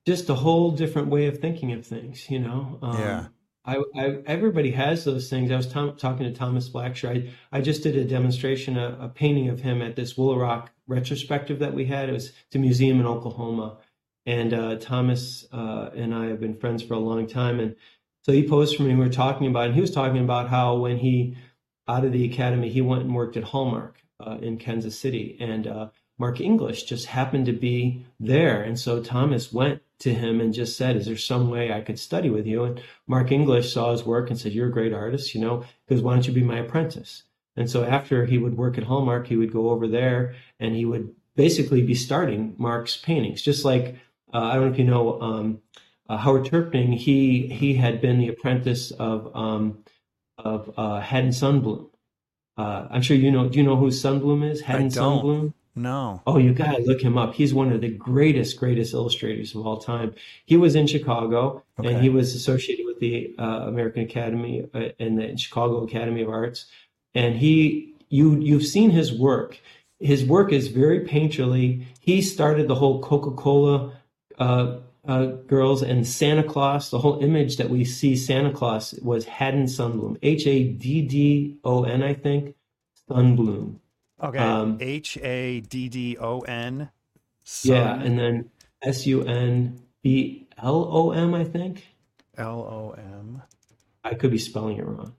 just 0.05 0.29
a 0.29 0.35
whole 0.35 0.71
different 0.71 1.09
way 1.09 1.27
of 1.27 1.39
thinking 1.39 1.73
of 1.73 1.85
things. 1.85 2.29
You 2.29 2.39
know, 2.39 2.79
um, 2.81 2.99
yeah. 2.99 3.25
I, 3.67 3.83
I, 3.95 4.17
everybody 4.25 4.71
has 4.71 5.03
those 5.03 5.29
things. 5.29 5.51
I 5.51 5.57
was 5.57 5.67
talking 5.67 6.25
to 6.25 6.31
Thomas 6.31 6.69
Blackshear. 6.69 7.29
I, 7.51 7.57
I 7.57 7.61
just 7.61 7.83
did 7.83 7.97
a 7.97 8.05
demonstration, 8.05 8.77
a, 8.77 8.97
a 9.01 9.09
painting 9.09 9.49
of 9.49 9.59
him 9.59 9.81
at 9.81 9.97
this 9.97 10.13
Woolaroc 10.13 10.69
retrospective 10.87 11.59
that 11.59 11.73
we 11.73 11.85
had. 11.85 12.07
It 12.07 12.13
was 12.13 12.31
a 12.55 12.57
museum 12.57 13.01
in 13.01 13.05
Oklahoma, 13.05 13.77
and 14.25 14.53
uh, 14.53 14.77
Thomas 14.77 15.45
uh, 15.51 15.89
and 15.93 16.15
I 16.15 16.27
have 16.27 16.39
been 16.39 16.55
friends 16.55 16.81
for 16.81 16.93
a 16.93 16.99
long 16.99 17.27
time. 17.27 17.59
And 17.59 17.75
so 18.23 18.31
he 18.31 18.47
posed 18.47 18.77
for 18.77 18.83
me. 18.83 18.95
We 18.95 19.01
were 19.01 19.09
talking 19.09 19.47
about, 19.47 19.65
and 19.65 19.75
he 19.75 19.81
was 19.81 19.91
talking 19.91 20.23
about 20.23 20.47
how 20.47 20.77
when 20.77 20.97
he 20.97 21.35
out 21.89 22.05
of 22.05 22.13
the 22.13 22.25
academy, 22.25 22.69
he 22.69 22.81
went 22.81 23.03
and 23.03 23.15
worked 23.15 23.35
at 23.37 23.43
Hallmark 23.43 24.01
uh, 24.25 24.37
in 24.41 24.57
Kansas 24.57 24.97
City, 24.97 25.37
and 25.41 25.67
uh, 25.67 25.89
Mark 26.17 26.39
English 26.39 26.83
just 26.83 27.07
happened 27.07 27.45
to 27.45 27.53
be 27.53 28.05
there, 28.19 28.61
and 28.61 28.79
so 28.79 29.03
Thomas 29.03 29.51
went 29.51 29.81
to 29.99 30.13
him 30.13 30.41
and 30.41 30.53
just 30.53 30.77
said, 30.77 30.95
"Is 30.95 31.05
there 31.05 31.17
some 31.17 31.49
way 31.49 31.71
I 31.71 31.81
could 31.81 31.99
study 31.99 32.29
with 32.29 32.45
you?" 32.45 32.63
And 32.63 32.81
Mark 33.07 33.31
English 33.31 33.73
saw 33.73 33.91
his 33.91 34.05
work 34.05 34.29
and 34.29 34.39
said, 34.39 34.53
"You're 34.53 34.69
a 34.69 34.71
great 34.71 34.93
artist, 34.93 35.33
you 35.35 35.41
know, 35.41 35.63
because 35.87 36.03
why 36.03 36.13
don't 36.13 36.27
you 36.27 36.33
be 36.33 36.43
my 36.43 36.59
apprentice?" 36.59 37.23
And 37.55 37.69
so 37.69 37.83
after 37.83 38.25
he 38.25 38.37
would 38.37 38.55
work 38.55 38.77
at 38.77 38.83
Hallmark, 38.83 39.27
he 39.27 39.35
would 39.35 39.51
go 39.51 39.71
over 39.71 39.87
there 39.87 40.35
and 40.59 40.75
he 40.75 40.85
would 40.85 41.13
basically 41.35 41.81
be 41.81 41.95
starting 41.95 42.55
Mark's 42.57 42.97
paintings, 42.97 43.41
just 43.41 43.65
like 43.65 43.95
uh, 44.33 44.39
I 44.43 44.53
don't 44.55 44.65
know 44.65 44.71
if 44.71 44.77
you 44.77 44.85
know 44.85 45.21
um, 45.21 45.61
uh, 46.09 46.17
Howard 46.17 46.45
Terpning. 46.45 46.95
He 46.95 47.47
he 47.47 47.75
had 47.75 48.01
been 48.01 48.19
the 48.19 48.29
apprentice 48.29 48.91
of 48.91 49.35
um, 49.35 49.83
of 50.37 50.73
uh, 50.77 50.99
Haddon 50.99 51.31
Sundblom. 51.31 51.89
Uh, 52.57 52.87
I'm 52.89 53.01
sure 53.01 53.15
you 53.15 53.31
know. 53.31 53.47
Do 53.47 53.57
you 53.57 53.63
know 53.63 53.75
who 53.75 53.87
Sundblom 53.87 54.49
is? 54.49 54.61
Haddon 54.61 54.89
Sundblom. 54.89 55.53
No. 55.77 56.23
Oh, 56.25 56.39
you 56.39 56.53
gotta 56.53 56.81
look 56.81 57.01
him 57.01 57.17
up. 57.17 57.35
He's 57.35 57.53
one 57.53 57.71
of 57.71 57.81
the 57.81 57.89
greatest, 57.89 58.57
greatest 58.57 58.93
illustrators 58.93 59.53
of 59.53 59.65
all 59.65 59.77
time. 59.77 60.15
He 60.45 60.57
was 60.57 60.73
in 60.73 60.87
Chicago, 60.87 61.63
okay. 61.79 61.93
and 61.93 62.01
he 62.01 62.09
was 62.09 62.33
associated 62.33 62.85
with 62.85 62.99
the 62.99 63.35
uh, 63.37 63.67
American 63.67 64.03
Academy 64.03 64.67
uh, 64.73 64.89
and 64.99 65.19
the 65.19 65.37
Chicago 65.37 65.83
Academy 65.83 66.23
of 66.23 66.29
Arts. 66.29 66.65
And 67.13 67.35
he, 67.35 67.93
you, 68.09 68.39
you've 68.39 68.65
seen 68.65 68.89
his 68.89 69.13
work. 69.13 69.59
His 69.99 70.25
work 70.25 70.51
is 70.51 70.67
very 70.67 71.01
painterly. 71.01 71.85
He 71.99 72.23
started 72.23 72.67
the 72.67 72.75
whole 72.75 73.01
Coca-Cola 73.01 73.93
uh, 74.39 74.77
uh, 75.07 75.25
girls 75.25 75.83
and 75.83 76.07
Santa 76.07 76.43
Claus. 76.43 76.89
The 76.89 76.99
whole 76.99 77.23
image 77.23 77.57
that 77.57 77.69
we 77.69 77.85
see 77.85 78.15
Santa 78.15 78.51
Claus 78.51 78.93
was 79.03 79.25
Haddon 79.25 79.65
Sundblom, 79.65 80.17
H 80.23 80.47
A 80.47 80.63
D 80.63 81.03
D 81.03 81.57
O 81.63 81.83
N, 81.83 82.01
I 82.01 82.13
think, 82.13 82.55
Sundblom. 83.09 83.79
Okay, 84.23 84.39
um, 84.39 84.77
H 84.81 85.17
A 85.17 85.61
D 85.61 85.89
D 85.89 86.17
O 86.19 86.41
N. 86.41 86.89
Yeah, 87.63 87.99
and 87.99 88.17
then 88.17 88.49
S 88.81 89.05
U 89.05 89.23
N 89.23 89.79
B 90.01 90.47
L 90.61 90.87
O 90.91 91.11
M, 91.11 91.33
I 91.33 91.43
think. 91.43 91.85
L 92.37 92.59
O 92.59 92.95
M. 92.97 93.41
I 94.03 94.13
could 94.13 94.31
be 94.31 94.37
spelling 94.37 94.77
it 94.77 94.85
wrong. 94.85 95.13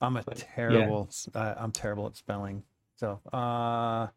I'm 0.00 0.16
a 0.16 0.22
but, 0.22 0.36
terrible. 0.36 1.08
Yeah. 1.34 1.40
Uh, 1.40 1.54
I'm 1.58 1.72
terrible 1.72 2.06
at 2.06 2.16
spelling. 2.16 2.62
So, 2.96 3.20
uh, 3.32 4.08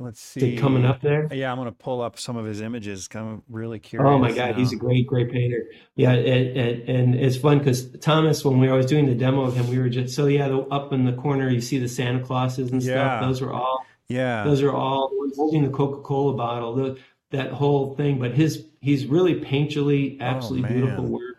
Let's 0.00 0.20
see. 0.20 0.56
coming 0.56 0.84
up 0.84 1.00
there? 1.00 1.28
Yeah, 1.32 1.50
I'm 1.50 1.58
going 1.58 1.66
to 1.66 1.72
pull 1.72 2.00
up 2.00 2.20
some 2.20 2.36
of 2.36 2.46
his 2.46 2.60
images. 2.60 3.08
I'm 3.14 3.42
really 3.48 3.80
curious. 3.80 4.08
Oh 4.08 4.18
my 4.18 4.28
God, 4.28 4.50
now. 4.50 4.56
he's 4.56 4.72
a 4.72 4.76
great, 4.76 5.08
great 5.08 5.32
painter. 5.32 5.66
Yeah, 5.96 6.12
and, 6.12 6.56
and, 6.56 6.88
and 6.88 7.14
it's 7.16 7.36
fun 7.36 7.58
because 7.58 7.90
Thomas, 7.98 8.44
when 8.44 8.60
we 8.60 8.68
were 8.68 8.74
always 8.74 8.86
doing 8.86 9.06
the 9.06 9.14
demo 9.14 9.42
of 9.42 9.56
him, 9.56 9.68
we 9.68 9.78
were 9.78 9.88
just 9.88 10.14
so 10.14 10.26
yeah, 10.26 10.46
the, 10.46 10.58
up 10.58 10.92
in 10.92 11.04
the 11.04 11.14
corner 11.14 11.50
you 11.50 11.60
see 11.60 11.78
the 11.78 11.88
Santa 11.88 12.20
Clauses 12.20 12.70
and 12.70 12.80
yeah. 12.80 12.92
stuff. 12.92 13.28
Those 13.28 13.42
are 13.42 13.52
all. 13.52 13.84
Yeah. 14.06 14.44
Those 14.44 14.62
are 14.62 14.72
all 14.72 15.10
holding 15.34 15.64
the 15.64 15.70
Coca 15.70 16.00
Cola 16.02 16.34
bottle. 16.34 16.74
The, 16.76 16.98
that 17.30 17.52
whole 17.52 17.94
thing, 17.94 18.18
but 18.18 18.32
his 18.32 18.66
he's 18.80 19.06
really 19.06 19.40
painterly, 19.40 20.16
oh, 20.20 20.24
absolutely 20.24 20.70
oh, 20.70 20.72
beautiful 20.72 21.04
work. 21.06 21.36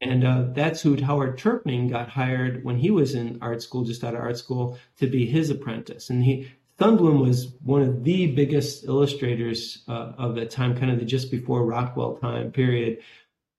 And 0.00 0.24
uh, 0.24 0.44
that's 0.52 0.82
who 0.82 1.00
Howard 1.00 1.38
Terpning 1.38 1.88
got 1.88 2.10
hired 2.10 2.62
when 2.62 2.76
he 2.76 2.90
was 2.90 3.14
in 3.14 3.38
art 3.40 3.62
school, 3.62 3.84
just 3.84 4.04
out 4.04 4.14
of 4.14 4.20
art 4.20 4.36
school, 4.36 4.78
to 4.98 5.06
be 5.06 5.24
his 5.24 5.48
apprentice. 5.48 6.10
And 6.10 6.22
he 6.22 6.50
Sundblom 6.78 7.20
was 7.20 7.52
one 7.62 7.82
of 7.82 8.02
the 8.02 8.28
biggest 8.28 8.84
illustrators 8.84 9.84
uh, 9.86 10.12
of 10.18 10.34
that 10.34 10.50
time, 10.50 10.76
kind 10.76 10.90
of 10.90 10.98
the 10.98 11.04
just 11.04 11.30
before 11.30 11.64
Rockwell 11.64 12.16
time 12.16 12.50
period, 12.50 12.98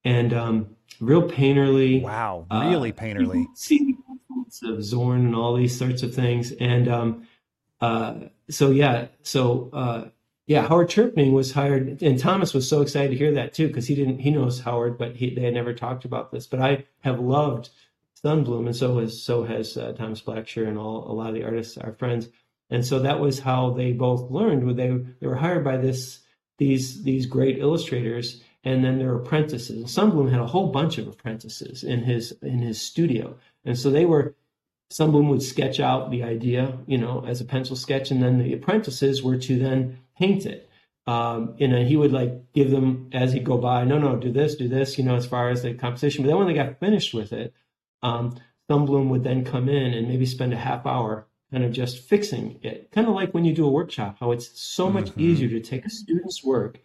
and 0.04 0.34
um, 0.34 0.76
real 1.00 1.22
painterly. 1.22 2.02
Wow, 2.02 2.46
really 2.52 2.92
uh, 2.92 2.96
painterly. 2.96 3.46
See 3.56 3.78
the 3.78 3.96
influence 4.10 4.62
of 4.64 4.84
Zorn 4.84 5.26
and 5.26 5.36
all 5.36 5.56
these 5.56 5.78
sorts 5.78 6.04
of 6.04 6.14
things, 6.14 6.52
and 6.60 6.90
um, 6.90 7.28
uh, 7.80 8.16
so 8.50 8.72
yeah, 8.72 9.08
so 9.22 9.70
uh, 9.72 10.10
yeah, 10.46 10.68
Howard 10.68 10.90
Terpning 10.90 11.32
was 11.32 11.54
hired, 11.54 12.02
and 12.02 12.20
Thomas 12.20 12.54
was 12.54 12.68
so 12.68 12.82
excited 12.82 13.12
to 13.12 13.18
hear 13.18 13.32
that 13.32 13.54
too 13.54 13.68
because 13.68 13.88
he 13.88 13.96
didn't 13.96 14.20
he 14.20 14.30
knows 14.30 14.60
Howard, 14.60 14.98
but 14.98 15.16
he, 15.16 15.34
they 15.34 15.44
had 15.44 15.54
never 15.54 15.74
talked 15.74 16.04
about 16.04 16.34
this. 16.34 16.48
But 16.48 16.60
I 16.60 16.86
have 17.00 17.22
loved 17.22 17.70
Sundblom, 18.22 18.66
and 18.66 18.76
so 18.76 19.00
has 19.00 19.24
so 19.24 19.46
has 19.46 19.78
uh, 19.78 19.94
Thomas 19.94 20.22
Blackshear 20.22 20.68
and 20.68 20.78
all 20.78 21.10
a 21.10 21.14
lot 21.14 21.30
of 21.30 21.36
the 21.36 21.46
artists, 21.46 21.78
our 21.78 21.94
friends 21.94 22.28
and 22.70 22.86
so 22.86 23.00
that 23.00 23.20
was 23.20 23.40
how 23.40 23.72
they 23.72 23.92
both 23.92 24.32
learned. 24.32 24.78
They 24.78 24.90
they 25.20 25.28
were 25.28 25.36
hired 25.36 25.64
by 25.64 25.78
this 25.78 26.20
these 26.58 27.04
these 27.04 27.26
great 27.26 27.60
illustrators 27.60 28.42
and 28.64 28.84
then 28.84 28.98
their 28.98 29.16
apprentices. 29.16 29.78
And 29.78 29.86
Sundblom 29.86 30.32
had 30.32 30.40
a 30.40 30.48
whole 30.48 30.72
bunch 30.72 30.98
of 30.98 31.08
apprentices 31.08 31.84
in 31.84 32.04
his 32.04 32.32
in 32.42 32.60
his 32.60 32.82
studio, 32.82 33.38
and 33.64 33.78
so 33.78 33.90
they 33.90 34.06
were. 34.06 34.36
Sundblom 34.94 35.30
would 35.30 35.42
sketch 35.42 35.80
out 35.80 36.12
the 36.12 36.22
idea, 36.22 36.78
you 36.86 37.00
know, 37.00 37.26
as 37.28 37.42
a 37.42 37.46
pencil 37.46 37.76
sketch, 37.76 38.12
and 38.12 38.22
then 38.22 38.38
the 38.38 38.54
apprentices 38.54 39.24
were 39.24 39.36
to 39.36 39.58
then 39.58 39.98
paint 40.16 40.46
it. 40.46 40.70
Um, 41.08 41.56
and 41.60 41.88
he 41.88 41.98
would 41.98 42.12
like 42.12 42.54
give 42.54 42.70
them 42.70 43.10
as 43.12 43.34
he 43.34 43.40
go 43.40 43.58
by, 43.58 43.84
no, 43.84 43.98
no, 43.98 44.16
do 44.16 44.32
this, 44.32 44.56
do 44.56 44.68
this, 44.68 45.00
you 45.00 45.04
know, 45.04 45.16
as 45.16 45.26
far 45.26 45.50
as 45.50 45.64
the 45.64 45.74
composition. 45.74 46.24
But 46.24 46.30
then 46.30 46.38
when 46.38 46.48
they 46.48 46.54
got 46.54 46.80
finished 46.80 47.16
with 47.16 47.34
it, 47.34 47.54
um, 48.04 48.38
Sundblom 48.70 49.10
would 49.10 49.24
then 49.24 49.44
come 49.44 49.70
in 49.70 49.94
and 49.94 50.08
maybe 50.08 50.26
spend 50.26 50.54
a 50.54 50.58
half 50.58 50.86
hour 50.86 51.28
kind 51.52 51.64
of 51.64 51.72
just 51.72 52.00
fixing 52.00 52.60
it. 52.64 52.92
Kind 52.92 53.08
of 53.08 53.14
like 53.14 53.34
when 53.34 53.46
you 53.46 53.54
do 53.54 53.66
a 53.66 53.72
workshop, 53.72 54.18
how 54.20 54.32
it's 54.32 54.60
so 54.60 54.90
much 54.90 55.06
mm-hmm. 55.06 55.22
easier 55.22 55.50
to 55.50 55.60
take 55.60 55.86
a 55.86 55.90
student's 55.90 56.44
work. 56.44 56.80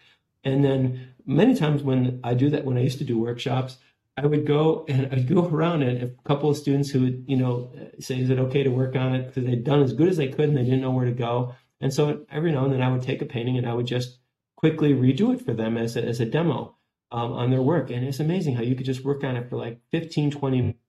And 0.45 0.65
then 0.65 1.13
many 1.27 1.55
times 1.55 1.83
when 1.83 2.21
I 2.25 2.35
do 2.35 2.51
that, 2.51 2.65
when 2.65 2.77
I 2.77 2.83
used 2.83 2.99
to 2.99 3.05
do 3.05 3.19
workshops, 3.19 3.79
I 4.17 4.27
would 4.27 4.47
go 4.47 4.85
and 4.89 5.09
I'd 5.13 5.29
go 5.29 5.47
around 5.47 5.83
and 5.83 6.03
a 6.03 6.09
couple 6.25 6.51
of 6.51 6.57
students 6.57 6.91
who 6.91 7.01
would, 7.01 7.25
you 7.27 7.37
know, 7.37 7.73
say, 8.01 8.21
is 8.21 8.31
it 8.31 8.39
okay 8.39 8.63
to 8.63 8.71
work 8.71 8.97
on 8.97 9.15
it? 9.15 9.27
Because 9.27 9.45
they'd 9.45 9.65
done 9.65 9.83
as 9.83 9.93
good 9.93 10.09
as 10.09 10.17
they 10.17 10.29
could 10.29 10.49
and 10.49 10.57
they 10.57 10.65
didn't 10.65 10.83
know 10.83 10.91
where 10.91 11.07
to 11.07 11.13
go. 11.13 11.55
And 11.81 11.93
so 11.93 12.27
every 12.31 12.53
now 12.53 12.65
and 12.65 12.73
then 12.73 12.83
I 12.83 12.91
would 12.91 13.03
take 13.03 13.23
a 13.23 13.27
painting 13.27 13.57
and 13.57 13.67
I 13.67 13.73
would 13.73 13.87
just 13.87 14.19
quickly 14.57 14.93
redo 14.93 15.33
it 15.35 15.45
for 15.45 15.55
them 15.55 15.79
as 15.79 15.97
a, 15.97 16.05
as 16.05 16.21
a 16.21 16.27
demo 16.27 16.77
um, 17.11 17.33
on 17.33 17.51
their 17.51 17.63
work. 17.63 17.91
And 17.91 18.05
it's 18.05 18.21
amazing 18.21 18.57
how 18.57 18.63
you 18.63 18.75
could 18.75 18.87
just 18.87 19.05
work 19.05 19.25
on 19.25 19.37
it 19.37 19.49
for 19.49 19.57
like 19.57 19.81
15, 19.91 20.33
20 20.33 20.61
minutes 20.61 20.80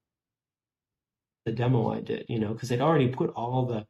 the 1.46 1.52
demo 1.52 1.92
I 1.92 2.02
did, 2.02 2.26
you 2.28 2.40
know, 2.40 2.54
because 2.54 2.70
they'd 2.70 2.82
already 2.82 3.08
put 3.08 3.32
all 3.32 3.66
the 3.66 3.88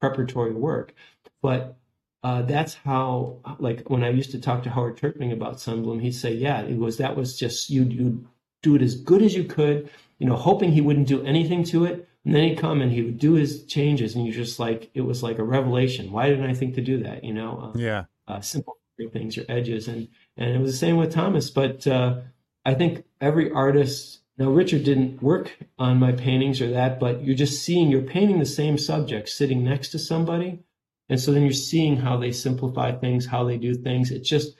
preparatory 0.00 0.52
work. 0.52 0.94
But 1.40 1.76
uh, 2.22 2.42
that's 2.42 2.74
how, 2.74 3.38
like, 3.58 3.88
when 3.90 4.04
I 4.04 4.10
used 4.10 4.30
to 4.32 4.40
talk 4.40 4.62
to 4.62 4.70
Howard 4.70 4.96
Terpning 4.96 5.32
about 5.32 5.56
Sundblom, 5.56 6.00
he'd 6.00 6.12
say, 6.12 6.32
"Yeah, 6.32 6.62
it 6.62 6.78
was 6.78 6.98
that 6.98 7.16
was 7.16 7.38
just 7.38 7.68
you 7.70 7.84
you 7.84 8.28
do 8.62 8.76
it 8.76 8.82
as 8.82 8.94
good 8.94 9.22
as 9.22 9.34
you 9.34 9.44
could, 9.44 9.90
you 10.18 10.26
know, 10.26 10.36
hoping 10.36 10.70
he 10.70 10.80
wouldn't 10.80 11.08
do 11.08 11.22
anything 11.24 11.64
to 11.64 11.84
it, 11.84 12.08
and 12.24 12.34
then 12.34 12.44
he'd 12.44 12.58
come 12.58 12.80
and 12.80 12.92
he 12.92 13.02
would 13.02 13.18
do 13.18 13.32
his 13.32 13.64
changes, 13.66 14.14
and 14.14 14.24
you 14.24 14.32
just 14.32 14.60
like 14.60 14.90
it 14.94 15.00
was 15.00 15.22
like 15.22 15.38
a 15.38 15.44
revelation. 15.44 16.12
Why 16.12 16.28
didn't 16.28 16.48
I 16.48 16.54
think 16.54 16.76
to 16.76 16.80
do 16.80 17.02
that? 17.02 17.24
You 17.24 17.34
know, 17.34 17.72
uh, 17.74 17.78
yeah, 17.78 18.04
uh, 18.28 18.40
simple 18.40 18.78
things, 19.12 19.36
your 19.36 19.46
edges, 19.48 19.88
and 19.88 20.08
and 20.36 20.50
it 20.50 20.60
was 20.60 20.70
the 20.70 20.78
same 20.78 20.96
with 20.96 21.12
Thomas. 21.12 21.50
But 21.50 21.86
uh, 21.88 22.20
I 22.64 22.74
think 22.74 23.04
every 23.20 23.50
artist 23.50 24.20
now, 24.38 24.50
Richard 24.50 24.84
didn't 24.84 25.22
work 25.22 25.58
on 25.78 25.98
my 25.98 26.12
paintings 26.12 26.62
or 26.62 26.70
that, 26.70 26.98
but 26.98 27.22
you're 27.22 27.36
just 27.36 27.62
seeing, 27.62 27.90
you're 27.90 28.02
painting 28.02 28.38
the 28.38 28.46
same 28.46 28.78
subject 28.78 29.28
sitting 29.28 29.62
next 29.62 29.88
to 29.88 29.98
somebody. 29.98 30.60
And 31.08 31.20
so 31.20 31.32
then 31.32 31.42
you're 31.42 31.52
seeing 31.52 31.98
how 31.98 32.16
they 32.16 32.32
simplify 32.32 32.92
things, 32.92 33.26
how 33.26 33.44
they 33.44 33.58
do 33.58 33.74
things. 33.74 34.10
It's 34.10 34.28
just, 34.28 34.56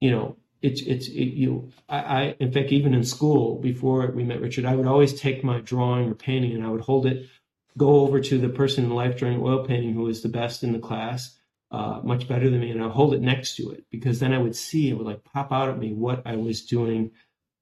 you 0.00 0.10
know, 0.10 0.36
it's, 0.62 0.80
it's, 0.82 1.06
it, 1.06 1.34
you, 1.34 1.70
I, 1.88 1.98
I, 1.98 2.36
in 2.40 2.50
fact, 2.50 2.72
even 2.72 2.92
in 2.92 3.04
school, 3.04 3.60
before 3.60 4.10
we 4.10 4.24
met 4.24 4.40
Richard, 4.40 4.64
I 4.64 4.74
would 4.74 4.86
always 4.86 5.18
take 5.18 5.44
my 5.44 5.60
drawing 5.60 6.10
or 6.10 6.14
painting 6.14 6.52
and 6.52 6.64
I 6.64 6.70
would 6.70 6.80
hold 6.80 7.06
it, 7.06 7.28
go 7.78 8.00
over 8.00 8.18
to 8.18 8.38
the 8.38 8.48
person 8.48 8.84
in 8.84 8.90
life 8.90 9.16
drawing 9.16 9.40
oil 9.40 9.64
painting 9.64 9.94
who 9.94 10.02
was 10.02 10.22
the 10.22 10.28
best 10.28 10.64
in 10.64 10.72
the 10.72 10.80
class, 10.80 11.38
uh, 11.70 12.00
much 12.02 12.26
better 12.26 12.50
than 12.50 12.60
me, 12.60 12.70
and 12.70 12.82
I'd 12.82 12.90
hold 12.90 13.14
it 13.14 13.20
next 13.20 13.56
to 13.56 13.70
it 13.70 13.84
because 13.90 14.18
then 14.18 14.32
I 14.32 14.38
would 14.38 14.56
see, 14.56 14.90
it 14.90 14.94
would 14.94 15.06
like 15.06 15.22
pop 15.22 15.52
out 15.52 15.68
at 15.68 15.78
me 15.78 15.92
what 15.92 16.22
I 16.26 16.34
was 16.36 16.64
doing 16.64 17.12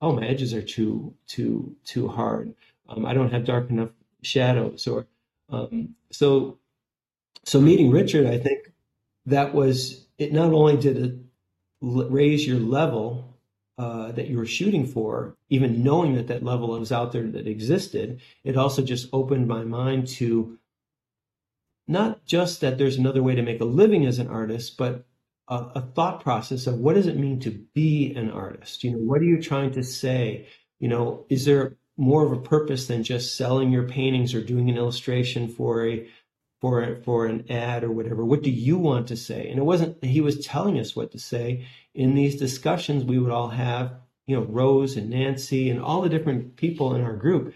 oh 0.03 0.12
my 0.12 0.27
edges 0.27 0.53
are 0.53 0.62
too 0.62 1.15
too 1.27 1.75
too 1.85 2.09
hard. 2.09 2.55
Um, 2.88 3.07
i 3.07 3.15
don't 3.15 3.33
have 3.33 3.45
dark 3.47 3.71
enough 3.71 3.91
shadows 4.23 4.87
or 4.87 5.07
um, 5.49 5.95
so 6.11 6.59
so 7.45 7.61
meeting 7.61 7.91
richard 7.91 8.27
i 8.27 8.38
think 8.38 8.73
that 9.27 9.55
was 9.55 10.07
it 10.19 10.33
not 10.33 10.53
only 10.53 10.77
did 10.77 10.99
it 10.99 11.15
raise 11.81 12.47
your 12.47 12.59
level 12.59 13.37
uh, 13.79 14.12
that 14.12 14.29
you 14.29 14.37
were 14.37 14.47
shooting 14.47 14.87
for 14.87 15.37
even 15.49 15.83
knowing 15.83 16.15
that 16.15 16.29
that 16.29 16.45
level 16.45 16.69
was 16.79 16.93
out 16.93 17.12
there 17.12 17.27
that 17.29 17.47
existed 17.47 18.21
it 18.45 18.57
also 18.57 18.83
just 18.83 19.09
opened 19.12 19.49
my 19.49 19.65
mind 19.65 20.07
to 20.07 20.59
not 21.88 22.25
just 22.27 22.61
that 22.61 22.79
there's 22.79 22.99
another 22.99 23.23
way 23.23 23.35
to 23.35 23.43
make 23.43 23.61
a 23.61 23.65
living 23.65 24.07
as 24.07 24.19
an 24.19 24.29
artist 24.29 24.77
but 24.77 25.07
a, 25.49 25.55
a 25.77 25.81
thought 25.81 26.23
process 26.23 26.67
of 26.67 26.79
what 26.79 26.95
does 26.95 27.07
it 27.07 27.17
mean 27.17 27.41
to 27.41 27.51
be 27.75 28.15
an 28.15 28.31
artist? 28.31 28.85
You 28.85 28.93
know, 28.93 28.99
what 28.99 29.21
are 29.21 29.25
you 29.25 29.41
trying 29.41 29.73
to 29.73 29.83
say? 29.83 30.49
You 30.81 30.89
know, 30.89 31.27
is 31.29 31.45
there 31.45 31.77
more 31.97 32.25
of 32.25 32.33
a 32.33 32.41
purpose 32.41 32.87
than 32.87 33.03
just 33.03 33.37
selling 33.37 33.71
your 33.71 33.87
paintings 33.87 34.35
or 34.35 34.43
doing 34.43 34.71
an 34.71 34.77
illustration 34.77 35.49
for 35.49 35.87
a 35.87 36.09
for 36.61 36.83
a, 36.83 37.03
for 37.03 37.27
an 37.27 37.45
ad 37.51 37.85
or 37.85 37.91
whatever 37.91 38.25
what 38.25 38.43
do 38.43 38.51
you 38.51 38.79
want 38.79 39.09
to 39.09 39.17
say 39.17 39.49
and 39.49 39.59
it 39.59 39.65
wasn't 39.65 40.03
he 40.03 40.21
was 40.21 40.45
telling 40.45 40.79
us 40.79 40.97
what 40.97 41.11
to 41.11 41.19
say 41.19 41.67
in 41.95 42.15
these 42.15 42.37
discussions 42.39 43.05
we 43.05 43.19
would 43.19 43.33
all 43.33 43.49
have 43.49 43.93
you 44.27 44.37
know 44.37 44.45
rose 44.45 44.97
and 44.97 45.11
nancy 45.11 45.69
and 45.69 45.81
all 45.83 46.01
the 46.01 46.09
different 46.09 46.57
people 46.57 46.95
in 46.95 47.03
our 47.03 47.17
group 47.17 47.53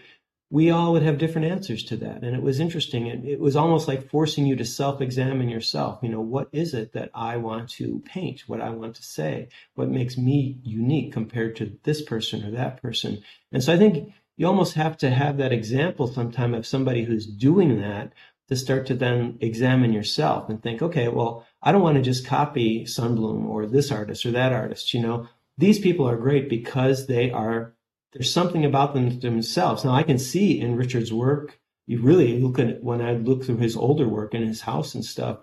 we 0.49 0.69
all 0.69 0.93
would 0.93 1.03
have 1.03 1.17
different 1.17 1.51
answers 1.51 1.83
to 1.83 1.97
that. 1.97 2.23
And 2.23 2.35
it 2.35 2.41
was 2.41 2.59
interesting. 2.59 3.09
And 3.09 3.25
it 3.25 3.39
was 3.39 3.55
almost 3.55 3.87
like 3.87 4.09
forcing 4.09 4.45
you 4.45 4.55
to 4.55 4.65
self 4.65 5.01
examine 5.01 5.49
yourself. 5.49 5.99
You 6.01 6.09
know, 6.09 6.21
what 6.21 6.47
is 6.53 6.73
it 6.73 6.93
that 6.93 7.11
I 7.13 7.37
want 7.37 7.69
to 7.71 8.01
paint? 8.05 8.43
What 8.47 8.61
I 8.61 8.69
want 8.69 8.95
to 8.95 9.03
say? 9.03 9.49
What 9.75 9.89
makes 9.89 10.17
me 10.17 10.59
unique 10.63 11.11
compared 11.11 11.57
to 11.57 11.77
this 11.83 12.01
person 12.01 12.45
or 12.45 12.51
that 12.51 12.81
person? 12.81 13.21
And 13.51 13.61
so 13.61 13.73
I 13.73 13.77
think 13.77 14.13
you 14.37 14.47
almost 14.47 14.75
have 14.75 14.97
to 14.97 15.09
have 15.09 15.37
that 15.37 15.51
example 15.51 16.07
sometime 16.07 16.53
of 16.53 16.65
somebody 16.65 17.03
who's 17.03 17.25
doing 17.25 17.81
that 17.81 18.13
to 18.47 18.55
start 18.55 18.85
to 18.85 18.93
then 18.93 19.37
examine 19.41 19.91
yourself 19.91 20.47
and 20.47 20.63
think, 20.63 20.81
okay, 20.81 21.09
well, 21.09 21.45
I 21.61 21.73
don't 21.73 21.81
want 21.81 21.97
to 21.97 22.01
just 22.01 22.25
copy 22.25 22.85
Sundblom 22.85 23.45
or 23.45 23.65
this 23.65 23.91
artist 23.91 24.25
or 24.25 24.31
that 24.31 24.53
artist. 24.53 24.93
You 24.93 25.01
know, 25.01 25.27
these 25.57 25.79
people 25.79 26.07
are 26.07 26.15
great 26.15 26.47
because 26.47 27.07
they 27.07 27.31
are 27.31 27.73
there's 28.13 28.31
something 28.31 28.65
about 28.65 28.93
them 28.93 29.19
themselves. 29.19 29.83
Now 29.83 29.93
I 29.93 30.03
can 30.03 30.17
see 30.17 30.59
in 30.59 30.75
Richard's 30.75 31.13
work, 31.13 31.59
you 31.85 32.01
really 32.01 32.39
look 32.39 32.59
at 32.59 32.83
when 32.83 33.01
I 33.01 33.13
look 33.13 33.43
through 33.43 33.57
his 33.57 33.75
older 33.75 34.07
work 34.07 34.33
in 34.33 34.45
his 34.45 34.61
house 34.61 34.95
and 34.95 35.05
stuff, 35.05 35.39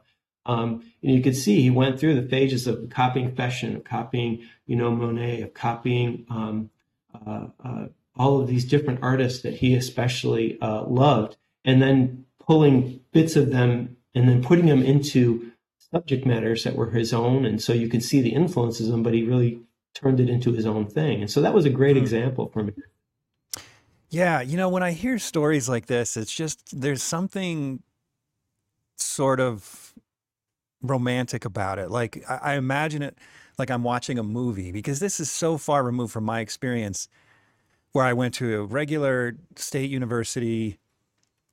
um, 0.47 0.83
and 1.03 1.13
you 1.15 1.23
could 1.23 1.37
see 1.37 1.63
he 1.63 1.71
went 1.71 1.99
through 1.99 2.21
the 2.21 2.29
phases 2.29 2.67
of 2.67 2.91
copying 2.91 3.35
Fechin, 3.35 3.77
of 3.77 3.85
copying, 3.85 4.45
you 4.67 4.77
know, 4.77 4.91
Monet, 4.91 5.43
of 5.43 5.55
copying 5.55 6.27
um, 6.29 6.71
uh, 7.15 7.47
uh, 7.65 7.87
all 8.17 8.41
of 8.41 8.47
these 8.47 8.65
different 8.65 9.01
artists 9.03 9.43
that 9.43 9.55
he 9.55 9.75
especially 9.75 10.59
uh, 10.61 10.85
loved, 10.85 11.37
and 11.65 11.81
then 11.81 12.27
pulling 12.39 13.01
bits 13.13 13.37
of 13.37 13.51
them 13.51 13.97
and 14.15 14.29
then 14.29 14.43
putting 14.43 14.67
them 14.67 14.83
into 14.83 15.51
subject 15.79 16.27
matters 16.27 16.65
that 16.65 16.77
were 16.77 16.91
his 16.91 17.13
own. 17.13 17.45
And 17.45 17.61
so 17.63 17.73
you 17.73 17.89
can 17.89 18.01
see 18.01 18.21
the 18.21 18.35
influences 18.35 18.87
of 18.87 18.93
them, 18.93 19.03
but 19.03 19.15
he 19.15 19.25
really 19.25 19.61
turned 19.95 20.21
it 20.21 20.29
into 20.29 20.53
his 20.53 20.67
own 20.67 20.87
thing. 20.87 21.23
And 21.23 21.31
so 21.31 21.41
that 21.41 21.55
was 21.55 21.65
a 21.65 21.71
great 21.71 21.97
mm-hmm. 21.97 22.05
example 22.05 22.51
for 22.53 22.65
me. 22.65 22.73
Yeah, 24.11 24.43
you 24.43 24.57
know, 24.57 24.69
when 24.69 24.83
I 24.83 24.93
hear 24.93 25.19
stories 25.19 25.69
like 25.69 25.87
this, 25.87 26.17
it's 26.17 26.33
just 26.33 26.81
there's 26.81 27.03
something 27.03 27.83
sort 28.97 29.41
of 29.41 29.95
romantic 30.83 31.45
about 31.45 31.79
it. 31.79 31.91
Like 31.91 32.23
I, 32.29 32.37
I 32.43 32.55
imagine 32.55 33.03
it 33.03 33.19
like 33.59 33.71
I'm 33.71 33.83
watching 33.83 34.19
a 34.19 34.23
movie 34.23 34.71
because 34.71 35.01
this 35.01 35.19
is 35.19 35.31
so 35.31 35.59
far 35.59 35.83
removed 35.83 36.13
from 36.13 36.25
my 36.25 36.41
experience 36.41 37.09
where 37.93 38.05
I 38.05 38.13
went 38.13 38.35
to 38.35 38.61
a 38.61 38.65
regular 38.65 39.37
state 39.57 39.91
university. 39.91 40.79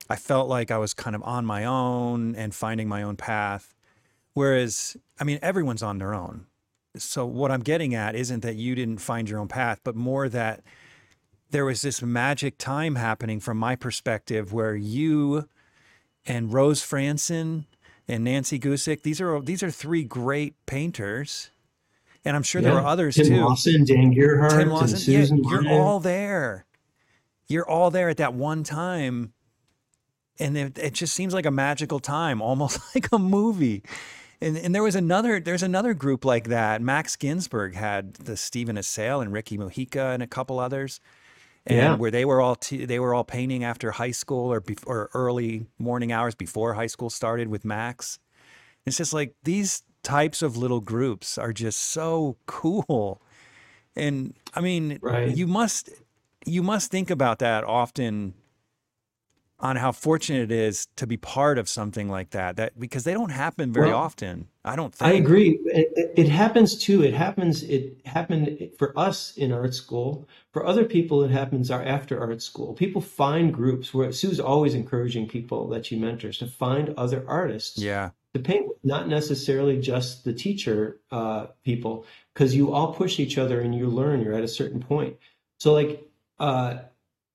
I 0.09 0.15
felt 0.15 0.49
like 0.49 0.69
I 0.71 0.77
was 0.77 0.93
kind 0.93 1.15
of 1.15 1.23
on 1.23 1.45
my 1.45 1.65
own 1.65 2.35
and 2.35 2.53
finding 2.53 2.87
my 2.87 3.01
own 3.03 3.15
path. 3.15 3.73
Whereas, 4.33 4.97
I 5.19 5.23
mean, 5.23 5.39
everyone's 5.41 5.83
on 5.83 5.97
their 5.97 6.13
own 6.13 6.47
so 6.97 7.25
what 7.25 7.51
I'm 7.51 7.61
getting 7.61 7.95
at 7.95 8.15
isn't 8.15 8.41
that 8.41 8.55
you 8.55 8.75
didn't 8.75 8.99
find 8.99 9.29
your 9.29 9.39
own 9.39 9.47
path, 9.47 9.79
but 9.83 9.95
more 9.95 10.27
that 10.29 10.61
there 11.49 11.65
was 11.65 11.81
this 11.81 12.01
magic 12.01 12.57
time 12.57 12.95
happening 12.95 13.39
from 13.39 13.57
my 13.57 13.75
perspective 13.75 14.51
where 14.53 14.75
you 14.75 15.47
and 16.25 16.53
Rose 16.53 16.81
Frantzen 16.81 17.65
and 18.07 18.23
Nancy 18.23 18.59
Guzik, 18.59 19.03
these 19.03 19.21
are 19.21 19.41
these 19.41 19.63
are 19.63 19.71
three 19.71 20.03
great 20.03 20.55
painters. 20.65 21.51
And 22.23 22.35
I'm 22.35 22.43
sure 22.43 22.61
yeah. 22.61 22.69
there 22.69 22.81
were 22.81 22.87
others 22.87 23.15
Tim 23.15 23.27
too. 23.27 23.37
Lawson, 23.37 23.83
Dan 23.83 24.13
Gerhartz, 24.13 24.59
Tim 24.59 24.69
Lawson, 24.69 24.89
and 24.89 24.99
Susan 24.99 25.43
yeah, 25.43 25.49
you're 25.49 25.69
all 25.71 25.99
there. 25.99 26.65
You're 27.47 27.67
all 27.67 27.89
there 27.89 28.09
at 28.09 28.17
that 28.17 28.33
one 28.33 28.63
time. 28.63 29.33
And 30.39 30.57
it, 30.57 30.77
it 30.77 30.93
just 30.93 31.13
seems 31.13 31.33
like 31.33 31.45
a 31.45 31.51
magical 31.51 31.99
time, 31.99 32.41
almost 32.41 32.79
like 32.95 33.07
a 33.11 33.17
movie 33.17 33.83
and, 34.41 34.57
and 34.57 34.73
there 34.73 34.83
was 34.83 34.95
another 34.95 35.39
there's 35.39 35.63
another 35.63 35.93
group 35.93 36.25
like 36.25 36.47
that. 36.47 36.81
Max 36.81 37.15
Ginsburg 37.15 37.75
had 37.75 38.15
the 38.15 38.35
Steven 38.35 38.75
Assael 38.77 39.21
and 39.21 39.31
Ricky 39.31 39.57
Mujica 39.57 40.13
and 40.13 40.23
a 40.23 40.27
couple 40.27 40.59
others. 40.59 40.99
And 41.67 41.77
yeah. 41.77 41.95
where 41.95 42.09
they 42.09 42.25
were 42.25 42.41
all 42.41 42.55
t- 42.55 42.85
they 42.85 42.99
were 42.99 43.13
all 43.13 43.23
painting 43.23 43.63
after 43.63 43.91
high 43.91 44.11
school 44.11 44.51
or 44.51 44.61
be- 44.61 44.77
or 44.87 45.11
early 45.13 45.67
morning 45.77 46.11
hours 46.11 46.33
before 46.33 46.73
high 46.73 46.87
school 46.87 47.11
started 47.11 47.49
with 47.49 47.63
Max. 47.63 48.17
It's 48.83 48.97
just 48.97 49.13
like 49.13 49.35
these 49.43 49.83
types 50.01 50.41
of 50.41 50.57
little 50.57 50.79
groups 50.81 51.37
are 51.37 51.53
just 51.53 51.79
so 51.79 52.37
cool. 52.47 53.21
And 53.95 54.33
I 54.55 54.61
mean, 54.61 54.97
right. 55.03 55.35
you 55.37 55.45
must 55.45 55.91
you 56.47 56.63
must 56.63 56.89
think 56.89 57.11
about 57.11 57.37
that 57.39 57.63
often 57.63 58.33
on 59.61 59.75
how 59.75 59.91
fortunate 59.91 60.43
it 60.43 60.51
is 60.51 60.87
to 60.95 61.05
be 61.05 61.17
part 61.17 61.57
of 61.57 61.69
something 61.69 62.09
like 62.09 62.31
that 62.31 62.55
that 62.55 62.77
because 62.79 63.03
they 63.03 63.13
don't 63.13 63.29
happen 63.29 63.71
very 63.71 63.89
well, 63.89 63.97
often 63.97 64.47
i 64.65 64.75
don't 64.75 64.93
think. 64.93 65.11
i 65.11 65.13
agree. 65.13 65.59
It, 65.65 66.13
it, 66.17 66.29
happens 66.29 66.77
too. 66.77 67.03
It 67.03 67.13
happens 67.13 67.63
it 67.63 68.01
happened 68.05 68.71
for 68.77 68.97
us 68.97 69.35
in 69.37 69.51
art 69.51 69.73
school. 69.73 70.27
For 70.51 70.65
other 70.65 70.85
people 70.85 71.23
it 71.23 71.31
happens 71.31 71.71
after 71.71 72.19
art 72.19 72.41
school. 72.41 72.73
People 72.73 73.01
find 73.01 73.53
groups 73.53 73.93
where 73.93 74.11
sue's 74.11 74.39
always 74.39 74.73
encouraging 74.73 75.27
people 75.27 75.69
that 75.69 75.85
she 75.85 75.97
mentors 75.97 76.37
to 76.39 76.47
find 76.47 76.93
other 76.97 77.23
artists 77.27 77.77
yeah. 77.77 78.11
to 78.33 78.39
paint 78.39 78.69
not 78.83 79.07
necessarily 79.07 79.79
just 79.79 80.23
the 80.23 80.33
teacher 80.33 80.99
uh, 81.11 81.47
people 81.63 82.05
because 82.33 82.55
you 82.55 82.73
all 82.73 82.93
push 82.93 83.19
each 83.19 83.37
other 83.37 83.61
and 83.61 83.75
you 83.75 83.87
learn 83.87 84.21
you're 84.21 84.33
at 84.33 84.43
a 84.43 84.47
certain 84.47 84.81
point. 84.81 85.17
So 85.59 85.73
like 85.73 86.07
uh, 86.39 86.79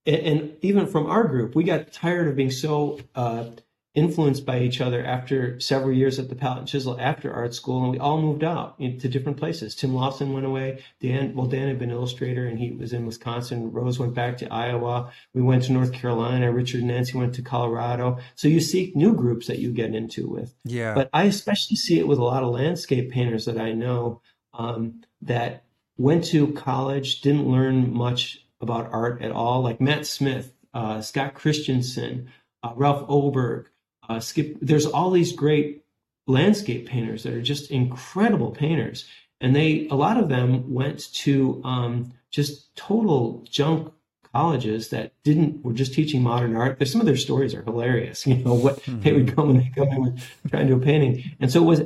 and 0.07 0.57
even 0.63 0.87
from 0.87 1.07
our 1.07 1.25
group, 1.25 1.55
we 1.55 1.65
got 1.65 1.93
tired 1.93 2.29
of 2.29 2.37
being 2.37 2.51
so 2.51 3.01
uh, 3.15 3.51
influenced 3.97 4.45
by 4.45 4.61
each 4.61 4.83
other 4.83 5.03
after 5.05 5.59
several 5.59 5.91
years 5.91 6.19
at 6.19 6.29
the 6.29 6.35
Palette 6.35 6.59
and 6.59 6.69
Chisel 6.69 7.01
after 7.01 7.33
art 7.33 7.55
school, 7.55 7.83
and 7.83 7.93
we 7.93 7.99
all 7.99 8.21
moved 8.21 8.45
out 8.45 8.79
to 8.79 9.09
different 9.09 9.39
places. 9.39 9.75
Tim 9.75 9.95
Lawson 9.95 10.35
went 10.35 10.45
away. 10.45 10.85
Dan, 11.01 11.35
well, 11.35 11.47
Dan 11.47 11.69
had 11.69 11.79
been 11.79 11.91
an 11.91 11.97
illustrator, 11.97 12.47
and 12.47 12.59
he 12.59 12.73
was 12.73 12.93
in 12.93 13.07
Wisconsin. 13.07 13.73
Rose 13.73 13.99
went 13.99 14.13
back 14.13 14.37
to 14.39 14.53
Iowa. 14.53 15.11
We 15.33 15.41
went 15.41 15.65
to 15.65 15.73
North 15.73 15.95
Carolina. 15.95 16.53
Richard 16.53 16.81
and 16.81 16.89
Nancy 16.89 17.17
went 17.17 17.35
to 17.37 17.43
Colorado. 17.43 18.19
So 18.35 18.49
you 18.49 18.61
seek 18.61 18.95
new 18.95 19.15
groups 19.15 19.47
that 19.47 19.61
you 19.61 19.73
get 19.73 19.95
into 19.95 20.29
with. 20.29 20.55
Yeah. 20.65 20.95
But 20.95 21.09
I 21.15 21.25
especially 21.25 21.77
see 21.77 21.99
it 21.99 22.07
with 22.07 22.19
a 22.19 22.25
lot 22.25 22.43
of 22.43 22.51
landscape 22.51 23.11
painters 23.11 23.47
that 23.47 23.59
I 23.59 23.73
know 23.73 24.21
um, 24.53 25.01
that 25.23 25.65
went 25.97 26.25
to 26.27 26.53
college, 26.53 27.23
didn't 27.23 27.51
learn 27.51 27.95
much 27.95 28.46
about 28.61 28.93
art 28.93 29.23
at 29.23 29.33
all, 29.33 29.63
like 29.63 29.81
Matt 29.81 30.07
Smith, 30.07 30.53
uh, 30.75 31.01
Scott 31.01 31.35
Christensen, 31.35 32.31
uh, 32.63 32.73
Ralph 32.75 33.05
Oberg, 33.09 33.69
uh, 34.09 34.21
Skip. 34.21 34.59
There's 34.61 34.87
all 34.87 35.11
these 35.11 35.33
great 35.33 35.85
landscape 36.27 36.87
painters 36.87 37.23
that 37.23 37.33
are 37.33 37.43
just 37.43 37.71
incredible 37.71 38.51
painters, 38.51 39.07
and 39.41 39.55
they 39.55 39.89
a 39.91 39.95
lot 39.95 40.17
of 40.17 40.29
them 40.29 40.73
went 40.73 41.13
to 41.15 41.61
um, 41.65 42.13
just 42.31 42.75
total 42.77 43.45
junk 43.51 43.93
colleges 44.33 44.91
that 44.91 45.13
didn't 45.25 45.65
were 45.65 45.73
just 45.73 45.95
teaching 45.95 46.23
modern 46.23 46.57
art. 46.57 46.79
There's 46.79 46.93
some 46.93 47.01
of 47.01 47.07
their 47.07 47.17
stories 47.17 47.55
are 47.55 47.63
hilarious. 47.63 48.27
You 48.27 48.37
know 48.37 48.55
what 48.55 48.83
mm-hmm. 48.83 49.01
they 49.01 49.13
would 49.13 49.35
come 49.35 49.49
when 49.49 49.59
they 49.59 49.73
come 49.75 49.89
in 49.89 50.03
with 50.03 50.23
trying 50.51 50.67
to 50.67 50.75
do 50.75 50.81
a 50.81 50.85
painting, 50.85 51.25
and 51.41 51.51
so 51.51 51.63
it 51.63 51.67
was 51.67 51.83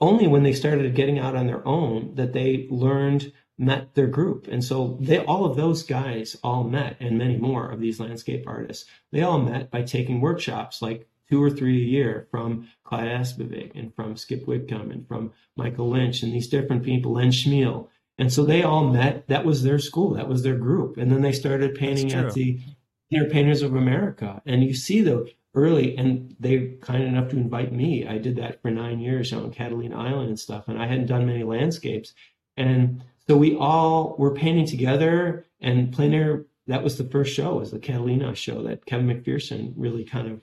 only 0.00 0.26
when 0.26 0.42
they 0.42 0.52
started 0.52 0.94
getting 0.94 1.18
out 1.18 1.36
on 1.36 1.46
their 1.46 1.66
own 1.66 2.14
that 2.16 2.32
they 2.32 2.66
learned 2.70 3.32
met 3.58 3.94
their 3.94 4.06
group. 4.06 4.48
And 4.48 4.64
so 4.64 4.98
they 5.00 5.18
all 5.18 5.44
of 5.44 5.56
those 5.56 5.82
guys 5.82 6.36
all 6.42 6.64
met 6.64 6.96
and 7.00 7.18
many 7.18 7.36
more 7.36 7.70
of 7.70 7.80
these 7.80 8.00
landscape 8.00 8.44
artists. 8.46 8.88
They 9.12 9.22
all 9.22 9.38
met 9.38 9.70
by 9.70 9.82
taking 9.82 10.20
workshops 10.20 10.82
like 10.82 11.08
two 11.30 11.42
or 11.42 11.50
three 11.50 11.76
a 11.82 11.86
year 11.86 12.28
from 12.30 12.68
Clyde 12.84 13.08
Aspevig 13.08 13.72
and 13.74 13.94
from 13.94 14.16
Skip 14.16 14.46
Whitcomb 14.46 14.90
and 14.90 15.06
from 15.06 15.32
Michael 15.56 15.88
Lynch 15.88 16.22
and 16.22 16.32
these 16.32 16.48
different 16.48 16.82
people, 16.82 17.12
Len 17.12 17.30
Chmiel. 17.30 17.88
And 18.18 18.32
so 18.32 18.44
they 18.44 18.62
all 18.62 18.92
met. 18.92 19.26
That 19.28 19.44
was 19.44 19.62
their 19.62 19.78
school. 19.78 20.14
That 20.14 20.28
was 20.28 20.42
their 20.42 20.56
group. 20.56 20.96
And 20.96 21.10
then 21.10 21.22
they 21.22 21.32
started 21.32 21.74
painting 21.74 22.12
at 22.12 22.34
the 22.34 22.60
Plein 23.08 23.22
Air 23.22 23.30
Painters 23.30 23.62
of 23.62 23.74
America. 23.74 24.42
And 24.46 24.62
you 24.62 24.74
see 24.74 25.00
the 25.00 25.30
early, 25.54 25.96
and 25.96 26.34
they 26.38 26.76
kind 26.80 27.02
enough 27.02 27.30
to 27.30 27.36
invite 27.36 27.72
me. 27.72 28.06
I 28.06 28.18
did 28.18 28.36
that 28.36 28.60
for 28.62 28.70
nine 28.70 29.00
years 29.00 29.32
on 29.32 29.50
Catalina 29.50 29.96
Island 29.96 30.28
and 30.28 30.38
stuff. 30.38 30.68
And 30.68 30.80
I 30.80 30.86
hadn't 30.86 31.06
done 31.06 31.26
many 31.26 31.42
landscapes. 31.42 32.14
And 32.56 33.02
so 33.28 33.36
we 33.36 33.56
all 33.56 34.16
were 34.18 34.34
painting 34.34 34.66
together 34.66 35.46
and 35.60 35.92
plein 35.92 36.14
air. 36.14 36.44
That 36.66 36.82
was 36.82 36.96
the 36.96 37.04
first 37.04 37.34
show, 37.34 37.56
was 37.56 37.70
the 37.70 37.78
Catalina 37.78 38.34
show 38.34 38.62
that 38.62 38.86
Kevin 38.86 39.06
McPherson 39.06 39.74
really 39.76 40.04
kind 40.04 40.30
of 40.30 40.40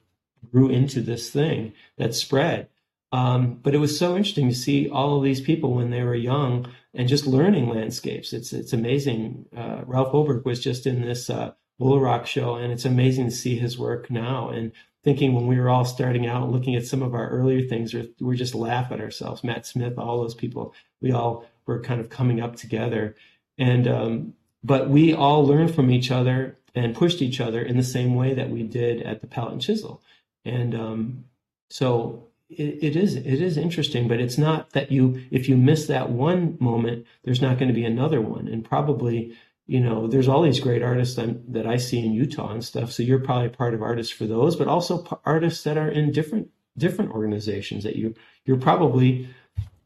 grew 0.52 0.70
into 0.70 1.02
this 1.02 1.30
thing 1.30 1.74
that 1.98 2.16
spread. 2.16 2.68
Um, 3.12 3.60
but 3.62 3.76
it 3.76 3.80
was 3.80 3.98
so 3.98 4.16
interesting 4.16 4.48
to 4.50 4.56
see 4.56 4.90
all 4.90 5.18
of 5.18 5.24
these 5.24 5.42
people 5.42 5.74
when 5.74 5.90
they 5.90 6.04
were 6.04 6.16
young 6.16 6.68
and 6.94 7.10
just 7.10 7.28
learning 7.28 7.68
landscapes. 7.68 8.34
It's 8.34 8.54
it's 8.54 8.74
amazing. 8.74 9.46
Uh, 9.56 9.82
Ralph 9.86 10.14
Oberg 10.14 10.46
was 10.46 10.64
just 10.64 10.86
in 10.86 11.02
this 11.02 11.30
uh, 11.30 11.52
Bull 11.78 12.00
Rock 12.00 12.26
show, 12.26 12.56
and 12.56 12.72
it's 12.72 12.86
amazing 12.86 13.26
to 13.26 13.32
see 13.32 13.58
his 13.58 13.78
work 13.78 14.10
now. 14.10 14.50
And 14.50 14.72
thinking 15.04 15.34
when 15.34 15.48
we 15.48 15.60
were 15.60 15.70
all 15.70 15.84
starting 15.84 16.28
out, 16.28 16.52
looking 16.52 16.76
at 16.76 16.86
some 16.86 17.02
of 17.02 17.14
our 17.14 17.30
earlier 17.30 17.68
things, 17.68 17.94
we're, 17.94 18.08
we're 18.20 18.36
just 18.36 18.56
laugh 18.56 18.92
at 18.92 19.02
ourselves. 19.02 19.44
Matt 19.44 19.66
Smith, 19.66 19.98
all 19.98 20.22
those 20.22 20.36
people, 20.36 20.74
we 21.02 21.12
all 21.12 21.46
were 21.66 21.82
kind 21.82 22.02
of 22.02 22.10
coming 22.10 22.42
up 22.42 22.56
together. 22.56 23.16
And 23.58 23.88
um, 23.88 24.34
but 24.64 24.90
we 24.90 25.14
all 25.14 25.46
learned 25.46 25.74
from 25.74 25.90
each 25.90 26.12
other 26.12 26.58
and 26.74 26.96
pushed 26.96 27.22
each 27.22 27.42
other 27.42 27.62
in 27.62 27.78
the 27.78 27.84
same 27.84 28.16
way 28.16 28.34
that 28.34 28.50
we 28.50 28.64
did 28.64 29.02
at 29.02 29.22
the 29.22 29.28
Palette 29.28 29.54
and 29.54 29.62
Chisel. 29.62 30.02
And 30.46 30.74
um, 30.74 31.26
so 31.70 32.28
it, 32.50 32.84
it 32.84 32.96
is 32.96 33.16
it 33.16 33.26
is 33.42 33.58
interesting, 33.58 34.08
but 34.08 34.20
it's 34.20 34.38
not 34.38 34.72
that 34.72 34.92
you 34.92 35.24
if 35.32 35.48
you 35.50 35.58
miss 35.58 35.88
that 35.88 36.10
one 36.10 36.58
moment, 36.60 37.06
there's 37.24 37.42
not 37.42 37.58
going 37.58 37.70
to 37.70 37.74
be 37.74 37.86
another 37.86 38.22
one. 38.22 38.48
And 38.48 38.64
probably 38.64 39.36
you 39.68 39.80
know 39.80 40.08
there's 40.08 40.28
all 40.28 40.42
these 40.42 40.60
great 40.60 40.84
artists 40.84 41.16
that, 41.16 41.54
that 41.54 41.68
I 41.68 41.78
see 41.78 42.06
in 42.06 42.14
Utah 42.14 42.52
and 42.52 42.64
stuff. 42.64 42.92
So 42.92 43.04
you're 43.04 43.20
probably 43.20 43.50
part 43.50 43.74
of 43.74 43.82
artists 43.82 44.12
for 44.14 44.26
those, 44.26 44.56
but 44.56 44.68
also 44.68 45.22
artists 45.26 45.64
that 45.64 45.78
are 45.78 45.90
in 45.90 46.12
different 46.12 46.50
different 46.78 47.12
organizations 47.12 47.84
that 47.84 47.96
you 47.96 48.16
you're 48.46 48.58
probably 48.58 49.30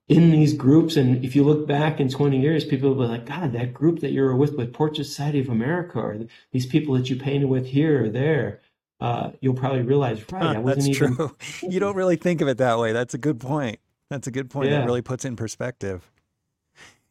in 0.07 0.31
these 0.31 0.53
groups. 0.53 0.95
And 0.95 1.23
if 1.23 1.35
you 1.35 1.43
look 1.43 1.67
back 1.67 1.99
in 1.99 2.09
20 2.09 2.39
years, 2.39 2.63
people 2.63 2.93
will 2.93 3.05
be 3.05 3.11
like, 3.11 3.25
God, 3.25 3.53
that 3.53 3.73
group 3.73 3.99
that 4.01 4.11
you 4.11 4.21
were 4.21 4.35
with 4.35 4.53
with 4.53 4.73
Portrait 4.73 5.05
Society 5.05 5.39
of 5.39 5.49
America, 5.49 5.99
or 5.99 6.19
these 6.51 6.65
people 6.65 6.93
that 6.95 7.09
you 7.09 7.15
painted 7.15 7.49
with 7.49 7.67
here 7.67 8.05
or 8.05 8.09
there, 8.09 8.61
uh, 8.99 9.31
you'll 9.41 9.55
probably 9.55 9.81
realize, 9.81 10.23
right, 10.31 10.55
I 10.55 10.59
wasn't 10.59 10.85
That's 10.85 11.01
even. 11.01 11.15
True. 11.15 11.35
you 11.69 11.79
don't 11.79 11.95
really 11.95 12.15
think 12.15 12.41
of 12.41 12.47
it 12.47 12.57
that 12.57 12.77
way. 12.79 12.91
That's 12.91 13.13
a 13.13 13.17
good 13.17 13.39
point. 13.39 13.79
That's 14.09 14.27
a 14.27 14.31
good 14.31 14.49
point. 14.49 14.69
Yeah. 14.69 14.79
That 14.79 14.85
really 14.85 15.01
puts 15.01 15.25
it 15.25 15.29
in 15.29 15.35
perspective. 15.35 16.11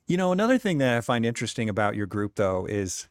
You 0.06 0.16
know, 0.16 0.32
another 0.32 0.58
thing 0.58 0.78
that 0.78 0.96
I 0.96 1.00
find 1.00 1.24
interesting 1.24 1.68
about 1.68 1.96
your 1.96 2.06
group, 2.06 2.36
though, 2.36 2.66
is 2.66 3.08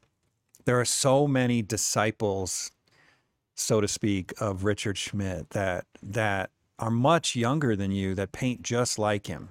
there 0.66 0.80
are 0.80 0.86
so 0.86 1.28
many 1.28 1.62
disciples, 1.62 2.72
so 3.56 3.82
to 3.82 3.88
speak, 3.88 4.32
of 4.40 4.64
Richard 4.64 4.98
Schmid 4.98 5.50
that 5.50 5.86
that 6.02 6.52
are 6.80 6.92
much 6.92 7.36
younger 7.36 7.76
than 7.76 7.92
you 7.92 8.16
that 8.16 8.32
paint 8.32 8.62
just 8.62 8.98
like 8.98 9.28
him 9.28 9.50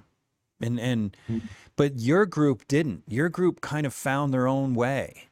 and 0.63 0.79
and 0.79 1.17
mm-hmm. 1.29 1.45
but 1.75 1.99
your 1.99 2.25
group 2.25 2.67
didn't 2.67 3.03
your 3.07 3.29
group 3.29 3.61
kind 3.61 3.85
of 3.85 3.93
found 3.93 4.33
their 4.33 4.47
own 4.47 4.73
way 4.73 5.27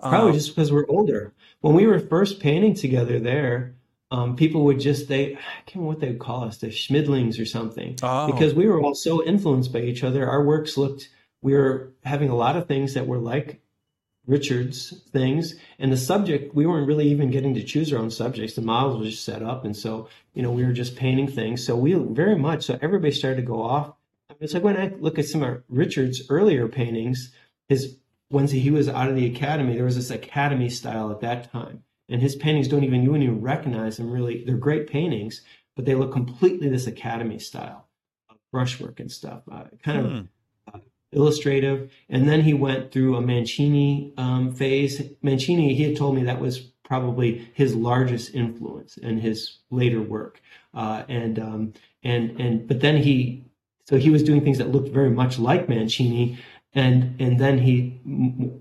probably 0.00 0.30
um, 0.30 0.34
just 0.34 0.54
because 0.54 0.72
we're 0.72 0.88
older 0.88 1.32
when 1.60 1.74
we 1.74 1.86
were 1.86 1.98
first 1.98 2.40
painting 2.40 2.74
together 2.74 3.18
there 3.18 3.74
um, 4.12 4.34
people 4.34 4.64
would 4.64 4.80
just 4.80 5.08
they 5.08 5.34
i 5.34 5.38
can't 5.66 5.76
remember 5.76 5.88
what 5.88 6.00
they 6.00 6.08
would 6.08 6.18
call 6.18 6.44
us 6.44 6.58
the 6.58 6.68
schmidlings 6.68 7.40
or 7.40 7.44
something 7.44 7.96
oh. 8.02 8.30
because 8.32 8.54
we 8.54 8.66
were 8.66 8.80
all 8.80 8.94
so 8.94 9.24
influenced 9.24 9.72
by 9.72 9.80
each 9.80 10.02
other 10.02 10.28
our 10.28 10.42
works 10.42 10.76
looked 10.76 11.08
we 11.42 11.54
were 11.54 11.92
having 12.04 12.28
a 12.28 12.36
lot 12.36 12.56
of 12.56 12.66
things 12.66 12.94
that 12.94 13.06
were 13.06 13.18
like 13.18 13.60
Richard's 14.26 15.02
things. 15.10 15.56
And 15.78 15.92
the 15.92 15.96
subject, 15.96 16.54
we 16.54 16.66
weren't 16.66 16.86
really 16.86 17.08
even 17.08 17.30
getting 17.30 17.54
to 17.54 17.64
choose 17.64 17.92
our 17.92 17.98
own 17.98 18.10
subjects. 18.10 18.54
The 18.54 18.62
models 18.62 18.98
were 18.98 19.06
just 19.06 19.24
set 19.24 19.42
up. 19.42 19.64
And 19.64 19.76
so, 19.76 20.08
you 20.34 20.42
know, 20.42 20.52
we 20.52 20.64
were 20.64 20.72
just 20.72 20.96
painting 20.96 21.28
things. 21.28 21.64
So 21.64 21.76
we 21.76 21.94
very 21.94 22.36
much, 22.36 22.64
so 22.64 22.78
everybody 22.80 23.12
started 23.12 23.36
to 23.36 23.46
go 23.46 23.62
off 23.62 23.92
it's 24.38 24.54
like 24.54 24.62
when 24.62 24.76
I 24.76 24.92
look 24.98 25.18
at 25.18 25.26
some 25.26 25.42
of 25.42 25.62
Richard's 25.68 26.22
earlier 26.28 26.68
paintings, 26.68 27.32
his 27.68 27.96
once 28.30 28.52
he 28.52 28.70
was 28.70 28.88
out 28.88 29.08
of 29.08 29.16
the 29.16 29.26
academy, 29.26 29.74
there 29.74 29.84
was 29.84 29.96
this 29.96 30.10
academy 30.10 30.68
style 30.68 31.10
at 31.10 31.20
that 31.20 31.50
time. 31.50 31.82
And 32.08 32.20
his 32.20 32.36
paintings 32.36 32.68
don't 32.68 32.84
even, 32.84 33.02
you 33.02 33.10
wouldn't 33.10 33.28
even 33.28 33.42
recognize 33.42 33.96
them 33.96 34.10
really. 34.10 34.44
They're 34.44 34.56
great 34.56 34.88
paintings, 34.88 35.42
but 35.76 35.84
they 35.84 35.94
look 35.94 36.12
completely 36.12 36.68
this 36.68 36.86
academy 36.86 37.38
style 37.38 37.88
of 38.28 38.36
brushwork 38.52 39.00
and 39.00 39.10
stuff, 39.10 39.42
uh, 39.50 39.64
kind 39.82 40.06
hmm. 40.06 40.16
of 40.16 40.28
uh, 40.74 40.78
illustrative. 41.12 41.90
And 42.08 42.28
then 42.28 42.42
he 42.42 42.54
went 42.54 42.92
through 42.92 43.16
a 43.16 43.20
Mancini 43.20 44.12
um, 44.16 44.52
phase. 44.52 45.02
Mancini, 45.22 45.74
he 45.74 45.84
had 45.84 45.96
told 45.96 46.14
me 46.14 46.24
that 46.24 46.40
was 46.40 46.58
probably 46.84 47.50
his 47.54 47.74
largest 47.74 48.34
influence 48.34 48.96
in 48.96 49.18
his 49.18 49.58
later 49.70 50.02
work. 50.02 50.40
Uh, 50.74 51.04
and 51.08 51.38
um, 51.38 51.72
and 52.02 52.40
and 52.40 52.66
but 52.66 52.80
then 52.80 52.96
he 52.96 53.44
so 53.84 53.96
he 53.96 54.10
was 54.10 54.22
doing 54.22 54.42
things 54.42 54.58
that 54.58 54.70
looked 54.70 54.90
very 54.90 55.10
much 55.10 55.38
like 55.38 55.68
Mancini, 55.68 56.38
and 56.72 57.20
and 57.20 57.38
then 57.38 57.58
he 57.58 58.00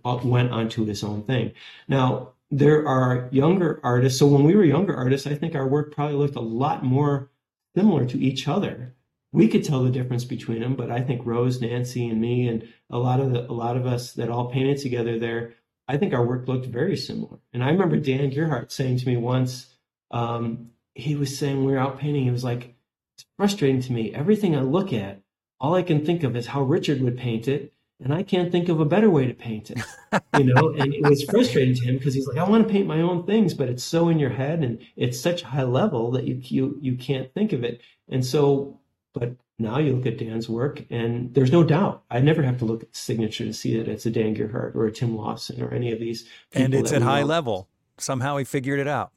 went 0.03 0.51
on 0.51 0.69
to 0.69 0.85
his 0.85 1.03
own 1.03 1.23
thing. 1.23 1.53
Now 1.87 2.33
there 2.51 2.87
are 2.87 3.29
younger 3.31 3.79
artists. 3.83 4.17
So 4.17 4.27
when 4.27 4.43
we 4.43 4.55
were 4.55 4.63
younger 4.63 4.95
artists, 4.95 5.27
I 5.27 5.35
think 5.35 5.55
our 5.55 5.67
work 5.67 5.93
probably 5.93 6.15
looked 6.15 6.35
a 6.35 6.41
lot 6.41 6.83
more 6.83 7.29
similar 7.75 8.05
to 8.05 8.19
each 8.19 8.47
other. 8.47 8.95
We 9.31 9.47
could 9.47 9.63
tell 9.63 9.83
the 9.83 9.91
difference 9.91 10.25
between 10.25 10.61
them, 10.61 10.75
but 10.75 10.89
I 10.89 11.01
think 11.01 11.23
Rose, 11.23 11.61
Nancy, 11.61 12.07
and 12.07 12.19
me, 12.19 12.47
and 12.47 12.67
a 12.89 12.97
lot 12.97 13.19
of 13.19 13.31
the, 13.31 13.41
a 13.41 13.53
lot 13.53 13.77
of 13.77 13.85
us 13.85 14.13
that 14.13 14.29
all 14.29 14.49
painted 14.49 14.79
together 14.79 15.19
there, 15.19 15.53
I 15.87 15.97
think 15.97 16.13
our 16.13 16.25
work 16.25 16.47
looked 16.47 16.65
very 16.65 16.97
similar. 16.97 17.37
And 17.53 17.63
I 17.63 17.69
remember 17.69 17.97
Dan 17.97 18.31
Gerhartz 18.31 18.71
saying 18.71 18.97
to 18.99 19.07
me 19.07 19.17
once, 19.17 19.67
um, 20.09 20.71
he 20.95 21.15
was 21.15 21.37
saying 21.37 21.63
we 21.63 21.71
were 21.71 21.77
out 21.77 21.99
painting, 21.99 22.23
he 22.23 22.31
was 22.31 22.43
like, 22.43 22.75
it's 23.19 23.27
frustrating 23.35 23.81
to 23.81 23.91
me. 23.91 24.13
Everything 24.13 24.55
I 24.55 24.61
look 24.61 24.93
at, 24.93 25.21
all 25.59 25.75
I 25.75 25.81
can 25.81 26.05
think 26.05 26.23
of 26.23 26.37
is 26.37 26.47
how 26.47 26.61
Richard 26.61 27.01
would 27.01 27.17
paint 27.17 27.49
it. 27.49 27.73
and 28.01 28.13
I 28.13 28.23
can't 28.23 28.49
think 28.49 28.69
of 28.69 28.79
a 28.79 28.85
better 28.85 29.09
way 29.09 29.27
to 29.27 29.33
paint 29.33 29.71
it. 29.71 29.79
You 30.37 30.45
know, 30.45 30.73
and 30.79 30.93
it 30.93 31.07
was 31.07 31.23
frustrating 31.23 31.75
to 31.75 31.83
him 31.83 31.97
because 31.97 32.13
he's 32.13 32.25
like, 32.25 32.37
I 32.37 32.47
want 32.47 32.65
to 32.65 32.71
paint 32.71 32.87
my 32.87 33.01
own 33.01 33.25
things, 33.25 33.53
but 33.53 33.67
it's 33.67 33.83
so 33.83 34.07
in 34.07 34.19
your 34.19 34.29
head 34.29 34.63
and 34.63 34.79
it's 34.95 35.19
such 35.19 35.41
high 35.41 35.63
level 35.63 36.11
that 36.11 36.23
you 36.23 36.39
you 36.41 36.77
you 36.81 36.95
can't 36.95 37.31
think 37.33 37.51
of 37.51 37.63
it. 37.65 37.81
And 38.07 38.25
so, 38.25 38.79
but 39.13 39.35
now 39.59 39.79
you 39.79 39.95
look 39.95 40.05
at 40.05 40.17
Dan's 40.17 40.47
work, 40.47 40.85
and 40.89 41.33
there's 41.33 41.51
no 41.51 41.63
doubt. 41.63 42.03
I 42.09 42.21
never 42.21 42.41
have 42.41 42.57
to 42.59 42.65
look 42.65 42.83
at 42.83 42.91
the 42.93 42.97
signature 42.97 43.43
to 43.43 43.53
see 43.53 43.77
that 43.77 43.89
it's 43.89 44.05
a 44.05 44.11
Dan 44.11 44.33
Gerhartz 44.33 44.75
or 44.75 44.85
a 44.85 44.91
Tim 44.91 45.17
Lawson 45.17 45.61
or 45.61 45.73
any 45.73 45.91
of 45.91 45.99
these. 45.99 46.25
And 46.53 46.73
it's 46.73 46.93
at 46.93 47.01
high 47.01 47.21
know. 47.21 47.27
level. 47.27 47.67
Somehow 47.97 48.37
he 48.37 48.45
figured 48.45 48.79
it 48.79 48.87
out. 48.87 49.11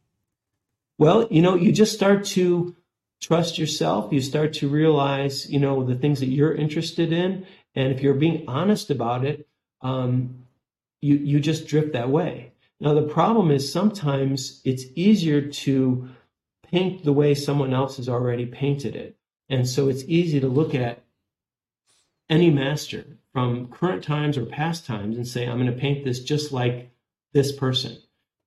Well, 0.98 1.28
you 1.30 1.40
know, 1.40 1.54
you 1.54 1.72
just 1.72 1.94
start 1.94 2.24
to 2.36 2.74
trust 3.22 3.58
yourself. 3.58 4.12
You 4.12 4.20
start 4.20 4.52
to 4.54 4.68
realize, 4.68 5.48
you 5.48 5.58
know, 5.58 5.84
the 5.84 5.94
things 5.94 6.20
that 6.20 6.26
you're 6.26 6.54
interested 6.54 7.12
in, 7.12 7.46
and 7.74 7.92
if 7.92 8.02
you're 8.02 8.14
being 8.14 8.44
honest 8.48 8.90
about 8.90 9.24
it, 9.24 9.48
um, 9.80 10.44
you 11.00 11.16
you 11.16 11.40
just 11.40 11.66
drift 11.66 11.94
that 11.94 12.10
way. 12.10 12.52
Now 12.80 12.92
the 12.92 13.02
problem 13.02 13.50
is 13.50 13.72
sometimes 13.72 14.60
it's 14.64 14.84
easier 14.94 15.40
to 15.40 16.10
paint 16.70 17.04
the 17.04 17.12
way 17.12 17.34
someone 17.34 17.72
else 17.72 17.96
has 17.96 18.08
already 18.08 18.44
painted 18.44 18.94
it 18.96 19.16
and 19.52 19.68
so 19.68 19.90
it's 19.90 20.04
easy 20.04 20.40
to 20.40 20.48
look 20.48 20.74
at 20.74 21.04
any 22.30 22.50
master 22.50 23.04
from 23.34 23.68
current 23.68 24.02
times 24.02 24.38
or 24.38 24.46
past 24.46 24.86
times 24.86 25.14
and 25.16 25.28
say, 25.28 25.46
I'm 25.46 25.58
going 25.58 25.70
to 25.70 25.78
paint 25.78 26.04
this 26.04 26.20
just 26.20 26.52
like 26.52 26.90
this 27.34 27.52
person. 27.52 27.98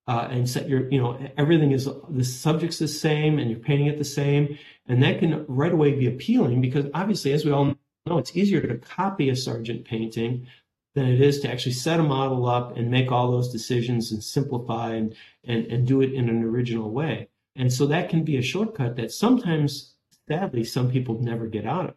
Uh, 0.08 0.28
and 0.30 0.48
set 0.48 0.70
your, 0.70 0.88
you 0.92 1.02
know, 1.02 1.18
everything 1.36 1.72
is 1.72 1.90
the 2.10 2.24
subject's 2.24 2.78
the 2.78 2.88
same 2.88 3.40
and 3.40 3.50
you're 3.50 3.60
painting 3.60 3.88
it 3.88 3.98
the 3.98 4.04
same. 4.04 4.56
And 4.88 5.02
that 5.02 5.18
can 5.18 5.46
right 5.48 5.72
away 5.72 5.94
be 5.94 6.06
appealing 6.06 6.62
because 6.62 6.86
obviously, 6.94 7.34
as 7.34 7.44
we 7.44 7.52
all 7.52 7.74
know, 8.06 8.20
it's 8.20 8.38
easier 8.38 8.62
to 8.62 8.78
copy 8.78 9.30
a 9.30 9.36
Sargent 9.36 9.84
painting 9.84 10.46
than 10.94 11.08
it 11.08 11.22
is 11.22 11.40
to 11.40 11.52
actually 11.52 11.74
set 11.74 12.00
a 12.00 12.04
model 12.04 12.48
up 12.48 12.78
and 12.78 12.92
make 12.92 13.12
all 13.12 13.32
those 13.32 13.52
decisions 13.52 14.12
and 14.12 14.24
simplify 14.24 14.94
and, 14.94 15.16
and, 15.44 15.66
and 15.68 15.88
do 15.88 16.02
it 16.02 16.14
in 16.14 16.30
an 16.30 16.44
original 16.44 16.92
way. 16.92 17.28
And 17.56 17.72
so 17.72 17.86
that 17.88 18.10
can 18.10 18.24
be 18.24 18.38
a 18.38 18.42
shortcut 18.42 18.96
that 18.98 19.12
sometimes 19.12 19.96
sadly 20.28 20.64
some 20.64 20.92
people 20.92 21.20
never 21.20 21.48
get 21.48 21.66
out 21.66 21.90
of. 21.90 21.96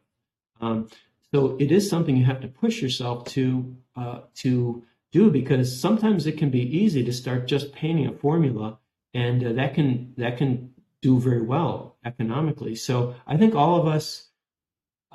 Um, 0.61 0.89
so 1.33 1.57
it 1.61 1.71
is 1.71 1.89
something 1.89 2.17
you 2.17 2.25
have 2.25 2.41
to 2.41 2.49
push 2.49 2.81
yourself 2.81 3.25
to 3.27 3.77
uh, 3.97 4.21
to 4.37 4.85
do 5.13 5.31
because 5.31 5.81
sometimes 5.81 6.27
it 6.27 6.39
can 6.39 6.51
be 6.51 6.79
easy 6.79 7.05
to 7.05 7.13
start 7.13 7.47
just 7.47 7.73
painting 7.73 8.07
a 8.07 8.13
formula, 8.13 8.79
and 9.15 9.45
uh, 9.45 9.53
that 9.55 9.75
can 9.75 10.15
that 10.17 10.37
can 10.37 10.75
do 11.01 11.19
very 11.19 11.43
well 11.43 11.97
economically. 12.05 12.75
So 12.75 13.15
I 13.27 13.37
think 13.37 13.55
all 13.55 13.81
of 13.81 13.87
us. 13.87 14.27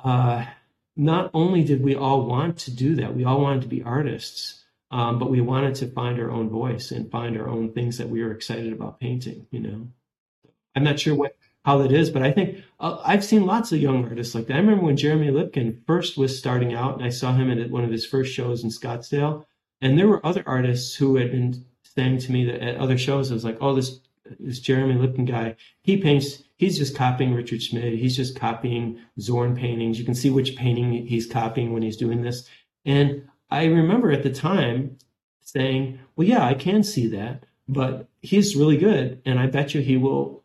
Uh, 0.02 0.44
not 0.96 1.28
only 1.34 1.64
did 1.64 1.82
we 1.82 1.96
all 1.96 2.24
want 2.24 2.56
to 2.56 2.70
do 2.70 2.94
that, 2.94 3.16
we 3.16 3.24
all 3.24 3.40
wanted 3.40 3.62
to 3.62 3.68
be 3.68 3.82
artists, 3.82 4.62
um, 4.92 5.18
but 5.18 5.28
we 5.28 5.40
wanted 5.40 5.74
to 5.74 5.88
find 5.88 6.20
our 6.20 6.30
own 6.30 6.48
voice 6.48 6.92
and 6.92 7.10
find 7.10 7.36
our 7.36 7.48
own 7.48 7.72
things 7.72 7.98
that 7.98 8.08
we 8.08 8.22
were 8.22 8.30
excited 8.30 8.72
about 8.72 9.00
painting. 9.00 9.46
You 9.50 9.60
know, 9.60 9.88
I'm 10.76 10.84
not 10.84 11.00
sure 11.00 11.16
what 11.16 11.36
how 11.64 11.78
that 11.78 11.92
is. 11.92 12.10
But 12.10 12.22
I 12.22 12.32
think 12.32 12.62
uh, 12.78 13.00
I've 13.04 13.24
seen 13.24 13.46
lots 13.46 13.72
of 13.72 13.80
young 13.80 14.04
artists 14.04 14.34
like 14.34 14.46
that. 14.46 14.54
I 14.54 14.58
remember 14.58 14.84
when 14.84 14.96
Jeremy 14.96 15.30
Lipking 15.30 15.82
first 15.86 16.16
was 16.16 16.38
starting 16.38 16.74
out, 16.74 16.94
and 16.94 17.04
I 17.04 17.08
saw 17.08 17.34
him 17.34 17.50
at 17.50 17.70
one 17.70 17.84
of 17.84 17.90
his 17.90 18.06
first 18.06 18.32
shows 18.32 18.62
in 18.62 18.70
Scottsdale, 18.70 19.44
and 19.80 19.98
there 19.98 20.08
were 20.08 20.24
other 20.24 20.42
artists 20.46 20.94
who 20.94 21.16
had 21.16 21.30
been 21.30 21.64
saying 21.82 22.18
to 22.18 22.32
me 22.32 22.44
that 22.44 22.62
at 22.62 22.76
other 22.76 22.98
shows, 22.98 23.30
I 23.30 23.34
was 23.34 23.44
like, 23.44 23.58
"Oh, 23.60 23.74
this 23.74 24.00
this 24.40 24.60
Jeremy 24.60 24.94
Lipking 24.94 25.26
guy, 25.26 25.56
he 25.82 25.96
paints." 25.96 26.42
He's 26.56 26.78
just 26.78 26.96
copying 26.96 27.34
Richard 27.34 27.62
Schmid. 27.62 27.98
He's 27.98 28.16
just 28.16 28.38
copying 28.38 29.00
Zorn 29.20 29.56
paintings. 29.56 29.98
You 29.98 30.04
can 30.04 30.14
see 30.14 30.30
which 30.30 30.54
painting 30.54 30.92
he's 31.04 31.26
copying 31.26 31.72
when 31.72 31.82
he's 31.82 31.96
doing 31.96 32.22
this. 32.22 32.48
And 32.84 33.28
I 33.50 33.64
remember 33.64 34.12
at 34.12 34.22
the 34.22 34.32
time 34.32 34.98
saying, 35.40 35.98
well, 36.16 36.26
yeah, 36.26 36.44
I 36.44 36.54
can 36.54 36.82
see 36.82 37.06
that, 37.08 37.44
but 37.68 38.08
he's 38.22 38.56
really 38.56 38.76
good. 38.76 39.20
And 39.24 39.38
I 39.38 39.46
bet 39.46 39.74
you 39.74 39.80
he 39.80 39.96
will 39.96 40.42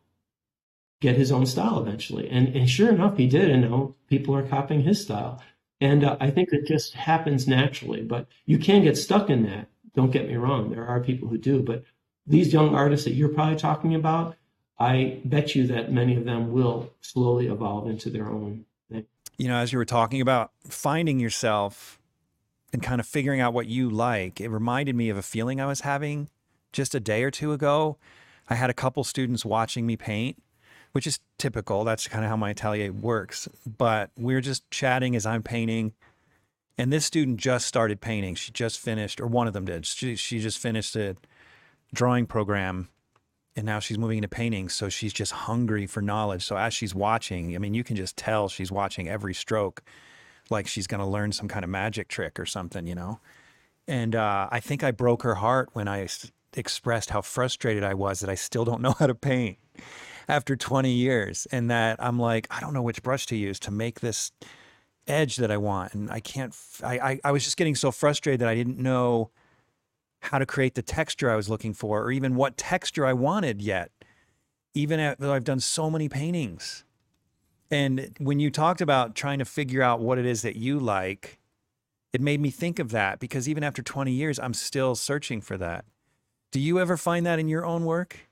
get 1.00 1.16
his 1.16 1.32
own 1.32 1.46
style 1.46 1.80
eventually. 1.80 2.28
And, 2.28 2.54
and 2.54 2.68
sure 2.68 2.90
enough, 2.90 3.16
he 3.16 3.26
did. 3.26 3.50
And 3.50 3.62
now 3.62 3.94
people 4.08 4.34
are 4.36 4.46
copying 4.46 4.82
his 4.82 5.02
style. 5.02 5.42
And 5.80 6.04
uh, 6.04 6.16
I 6.20 6.30
think 6.30 6.52
it 6.52 6.66
just 6.66 6.94
happens 6.94 7.48
naturally, 7.48 8.02
but 8.02 8.26
you 8.44 8.58
can 8.58 8.82
get 8.82 8.98
stuck 8.98 9.30
in 9.30 9.44
that. 9.44 9.68
Don't 9.94 10.10
get 10.10 10.28
me 10.28 10.36
wrong. 10.36 10.70
There 10.70 10.86
are 10.86 11.00
people 11.00 11.28
who 11.28 11.38
do, 11.38 11.62
but 11.62 11.84
these 12.26 12.52
young 12.52 12.74
artists 12.74 13.04
that 13.06 13.14
you're 13.14 13.30
probably 13.30 13.56
talking 13.56 13.94
about, 13.94 14.36
I 14.78 15.20
bet 15.24 15.54
you 15.54 15.66
that 15.68 15.92
many 15.92 16.16
of 16.16 16.24
them 16.24 16.52
will 16.52 16.90
slowly 17.00 17.48
evolve 17.48 17.88
into 17.88 18.10
their 18.10 18.28
own 18.28 18.66
thing. 18.90 19.06
You 19.36 19.48
know, 19.48 19.56
as 19.56 19.72
you 19.72 19.78
were 19.78 19.84
talking 19.84 20.20
about 20.20 20.52
finding 20.68 21.18
yourself 21.18 21.98
and 22.72 22.82
kind 22.82 23.00
of 23.00 23.06
figuring 23.06 23.40
out 23.40 23.52
what 23.52 23.66
you 23.66 23.90
like, 23.90 24.40
it 24.40 24.48
reminded 24.48 24.94
me 24.94 25.08
of 25.08 25.16
a 25.16 25.22
feeling 25.22 25.60
I 25.60 25.66
was 25.66 25.80
having 25.80 26.28
just 26.72 26.94
a 26.94 27.00
day 27.00 27.24
or 27.24 27.30
two 27.30 27.52
ago. 27.52 27.96
I 28.48 28.54
had 28.54 28.70
a 28.70 28.74
couple 28.74 29.02
students 29.02 29.44
watching 29.44 29.86
me 29.86 29.96
paint 29.96 30.40
which 30.92 31.06
is 31.06 31.20
typical. 31.38 31.84
That's 31.84 32.08
kind 32.08 32.24
of 32.24 32.30
how 32.30 32.36
my 32.36 32.50
atelier 32.50 32.92
works. 32.92 33.48
But 33.66 34.10
we're 34.16 34.40
just 34.40 34.70
chatting 34.70 35.14
as 35.16 35.26
I'm 35.26 35.42
painting. 35.42 35.92
And 36.78 36.92
this 36.92 37.04
student 37.04 37.38
just 37.38 37.66
started 37.66 38.00
painting. 38.00 38.34
She 38.34 38.52
just 38.52 38.78
finished, 38.78 39.20
or 39.20 39.26
one 39.26 39.46
of 39.46 39.52
them 39.52 39.66
did. 39.66 39.86
She, 39.86 40.16
she 40.16 40.40
just 40.40 40.58
finished 40.58 40.96
a 40.96 41.16
drawing 41.92 42.26
program 42.26 42.88
and 43.56 43.66
now 43.66 43.80
she's 43.80 43.98
moving 43.98 44.18
into 44.18 44.28
painting. 44.28 44.68
So 44.68 44.88
she's 44.88 45.12
just 45.12 45.32
hungry 45.32 45.86
for 45.86 46.00
knowledge. 46.00 46.44
So 46.44 46.56
as 46.56 46.72
she's 46.72 46.94
watching, 46.94 47.54
I 47.54 47.58
mean, 47.58 47.74
you 47.74 47.84
can 47.84 47.96
just 47.96 48.16
tell 48.16 48.48
she's 48.48 48.72
watching 48.72 49.08
every 49.08 49.34
stroke 49.34 49.82
like 50.48 50.66
she's 50.66 50.86
going 50.86 51.00
to 51.00 51.06
learn 51.06 51.32
some 51.32 51.48
kind 51.48 51.64
of 51.64 51.70
magic 51.70 52.08
trick 52.08 52.40
or 52.40 52.46
something, 52.46 52.86
you 52.86 52.94
know? 52.94 53.20
And 53.86 54.14
uh, 54.14 54.48
I 54.50 54.60
think 54.60 54.82
I 54.82 54.90
broke 54.90 55.22
her 55.22 55.36
heart 55.36 55.70
when 55.72 55.88
I 55.88 56.08
expressed 56.56 57.10
how 57.10 57.22
frustrated 57.22 57.84
I 57.84 57.94
was 57.94 58.20
that 58.20 58.30
I 58.30 58.34
still 58.34 58.64
don't 58.64 58.80
know 58.82 58.94
how 58.98 59.06
to 59.06 59.14
paint 59.14 59.58
after 60.30 60.56
20 60.56 60.90
years 60.90 61.46
and 61.50 61.70
that 61.70 61.96
I'm 61.98 62.18
like, 62.18 62.46
I 62.50 62.60
don't 62.60 62.72
know 62.72 62.82
which 62.82 63.02
brush 63.02 63.26
to 63.26 63.36
use 63.36 63.58
to 63.60 63.70
make 63.70 64.00
this 64.00 64.30
edge 65.06 65.36
that 65.36 65.50
I 65.50 65.56
want. 65.56 65.92
And 65.92 66.10
I 66.10 66.20
can't, 66.20 66.56
I, 66.82 66.98
I, 66.98 67.20
I 67.24 67.32
was 67.32 67.44
just 67.44 67.56
getting 67.56 67.74
so 67.74 67.90
frustrated 67.90 68.40
that 68.40 68.48
I 68.48 68.54
didn't 68.54 68.78
know 68.78 69.30
how 70.20 70.38
to 70.38 70.46
create 70.46 70.74
the 70.74 70.82
texture 70.82 71.30
I 71.30 71.36
was 71.36 71.48
looking 71.48 71.74
for 71.74 72.02
or 72.02 72.12
even 72.12 72.36
what 72.36 72.56
texture 72.56 73.04
I 73.04 73.12
wanted 73.12 73.60
yet, 73.60 73.90
even 74.72 75.16
though 75.18 75.32
I've 75.32 75.44
done 75.44 75.60
so 75.60 75.90
many 75.90 76.08
paintings. 76.08 76.84
And 77.70 78.14
when 78.18 78.38
you 78.38 78.50
talked 78.50 78.80
about 78.80 79.14
trying 79.14 79.40
to 79.40 79.44
figure 79.44 79.82
out 79.82 80.00
what 80.00 80.18
it 80.18 80.26
is 80.26 80.42
that 80.42 80.56
you 80.56 80.78
like, 80.78 81.40
it 82.12 82.20
made 82.20 82.40
me 82.40 82.50
think 82.50 82.78
of 82.78 82.90
that 82.90 83.18
because 83.18 83.48
even 83.48 83.64
after 83.64 83.82
20 83.82 84.12
years, 84.12 84.38
I'm 84.38 84.54
still 84.54 84.94
searching 84.94 85.40
for 85.40 85.56
that. 85.58 85.84
Do 86.52 86.60
you 86.60 86.78
ever 86.78 86.96
find 86.96 87.26
that 87.26 87.38
in 87.38 87.48
your 87.48 87.64
own 87.64 87.84
work? 87.84 88.29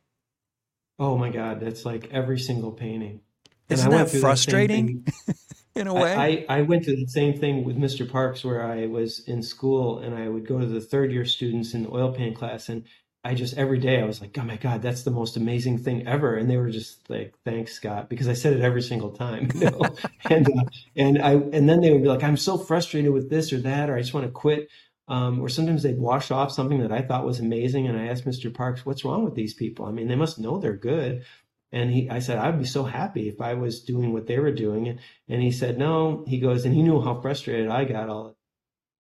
Oh 0.99 1.17
my 1.17 1.31
God, 1.31 1.61
that's 1.61 1.85
like 1.85 2.09
every 2.13 2.39
single 2.39 2.73
painting. 2.73 3.21
Isn't 3.69 3.91
that 3.91 4.11
frustrating 4.11 5.07
in 5.75 5.87
a 5.87 5.95
way? 5.95 6.15
I, 6.15 6.27
I, 6.27 6.59
I, 6.59 6.63
went 6.63 6.85
through 6.85 6.97
the 6.97 7.07
same 7.07 7.39
thing 7.39 7.65
with 7.65 7.77
Mr. 7.77 8.11
Parks 8.11 8.45
where 8.45 8.65
I 8.65 8.87
was 8.87 9.21
in 9.29 9.43
school 9.43 9.99
and 9.99 10.15
I 10.15 10.29
would 10.29 10.47
go 10.47 10.59
to 10.59 10.67
the 10.67 10.81
third 10.81 11.13
year 11.13 11.27
students 11.27 11.75
in 11.75 11.83
the 11.83 11.91
oil 11.91 12.13
paint 12.13 12.35
class 12.35 12.71
and 12.71 12.85
I 13.25 13.35
just 13.35 13.59
every 13.59 13.79
day 13.79 14.01
I 14.01 14.05
was 14.05 14.21
like, 14.21 14.37
oh 14.39 14.45
my 14.45 14.57
God, 14.57 14.81
that's 14.81 15.03
the 15.03 15.11
most 15.11 15.37
amazing 15.37 15.79
thing 15.79 16.07
ever. 16.07 16.37
And 16.37 16.49
they 16.49 16.57
were 16.57 16.71
just 16.71 17.11
like, 17.11 17.35
thanks, 17.45 17.73
Scott, 17.73 18.09
because 18.09 18.29
I 18.29 18.33
said 18.33 18.55
it 18.55 18.63
every 18.63 18.81
single 18.81 19.11
time, 19.11 19.51
you 19.55 19.71
know. 19.71 19.83
and 20.31 20.49
uh, 20.49 20.65
and 20.97 21.21
I 21.21 21.33
and 21.33 21.69
then 21.69 21.81
they 21.81 21.93
would 21.93 22.03
be 22.03 22.09
like, 22.09 22.23
I'm 22.23 22.37
so 22.37 22.57
frustrated 22.57 23.13
with 23.13 23.29
this 23.29 23.53
or 23.53 23.61
that, 23.61 23.91
or 23.91 23.97
I 23.97 24.01
just 24.01 24.15
want 24.15 24.25
to 24.25 24.33
quit. 24.33 24.69
Um, 25.09 25.41
or 25.41 25.49
sometimes 25.49 25.83
they'd 25.83 25.99
wash 25.99 26.31
off 26.31 26.53
something 26.53 26.81
that 26.81 26.93
I 26.93 27.01
thought 27.01 27.25
was 27.25 27.41
amazing. 27.41 27.87
And 27.87 27.99
I 27.99 28.09
asked 28.09 28.27
Mr. 28.27 28.53
Parks, 28.53 28.85
what's 28.85 29.05
wrong 29.05 29.25
with 29.25 29.35
these 29.35 29.55
people? 29.55 29.87
I 29.87 29.91
mean, 29.91 30.09
they 30.09 30.17
must 30.17 30.39
know 30.39 30.59
they're 30.59 30.77
good. 30.77 31.25
And 31.73 31.91
he, 31.91 32.09
I 32.09 32.19
said, 32.19 32.39
I'd 32.39 32.59
be 32.59 32.65
so 32.65 32.85
happy 32.85 33.29
if 33.29 33.41
I 33.41 33.55
was 33.55 33.81
doing 33.81 34.13
what 34.13 34.27
they 34.27 34.39
were 34.39 34.53
doing. 34.53 34.99
And 35.29 35.43
he 35.43 35.51
said, 35.51 35.79
no, 35.79 36.25
he 36.27 36.39
goes, 36.39 36.65
and 36.65 36.75
he 36.75 36.83
knew 36.83 37.01
how 37.01 37.21
frustrated 37.21 37.69
I 37.69 37.85
got 37.85 38.09
all. 38.09 38.37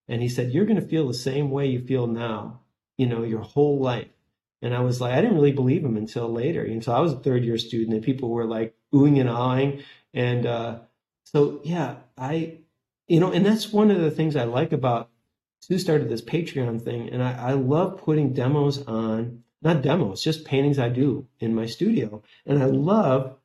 And 0.06 0.22
he 0.22 0.28
said, 0.28 0.52
you're 0.52 0.66
going 0.66 0.80
to 0.80 0.86
feel 0.86 1.06
the 1.06 1.14
same 1.14 1.50
way 1.50 1.66
you 1.66 1.80
feel 1.80 2.06
now, 2.06 2.60
you 2.96 3.06
know, 3.06 3.22
your 3.22 3.40
whole 3.40 3.78
life. 3.78 4.08
And 4.60 4.74
I 4.74 4.80
was 4.80 5.00
like, 5.00 5.12
I 5.12 5.20
didn't 5.20 5.36
really 5.36 5.52
believe 5.52 5.84
him 5.84 5.96
until 5.96 6.32
later. 6.32 6.64
And 6.64 6.82
so 6.82 6.92
I 6.92 7.00
was 7.00 7.12
a 7.12 7.18
third 7.18 7.44
year 7.44 7.58
student 7.58 7.94
and 7.94 8.02
people 8.02 8.30
were 8.30 8.46
like 8.46 8.74
oohing 8.92 9.20
and 9.20 9.28
ahhing. 9.28 9.84
And, 10.12 10.46
uh, 10.46 10.78
so 11.24 11.60
yeah, 11.62 11.96
I, 12.16 12.58
you 13.06 13.20
know, 13.20 13.30
and 13.30 13.44
that's 13.44 13.72
one 13.72 13.90
of 13.90 14.00
the 14.00 14.10
things 14.10 14.34
I 14.34 14.44
like 14.44 14.72
about 14.72 15.10
Sue 15.60 15.78
started 15.78 16.08
this 16.08 16.22
Patreon 16.22 16.80
thing, 16.82 17.08
and 17.10 17.22
I, 17.22 17.50
I 17.50 17.52
love 17.52 17.98
putting 17.98 18.32
demos 18.32 18.82
on, 18.86 19.42
not 19.62 19.82
demos, 19.82 20.22
just 20.22 20.44
paintings 20.44 20.78
I 20.78 20.88
do 20.88 21.26
in 21.40 21.54
my 21.54 21.66
studio. 21.66 22.22
And 22.46 22.62
I 22.62 22.66
love 22.66 23.36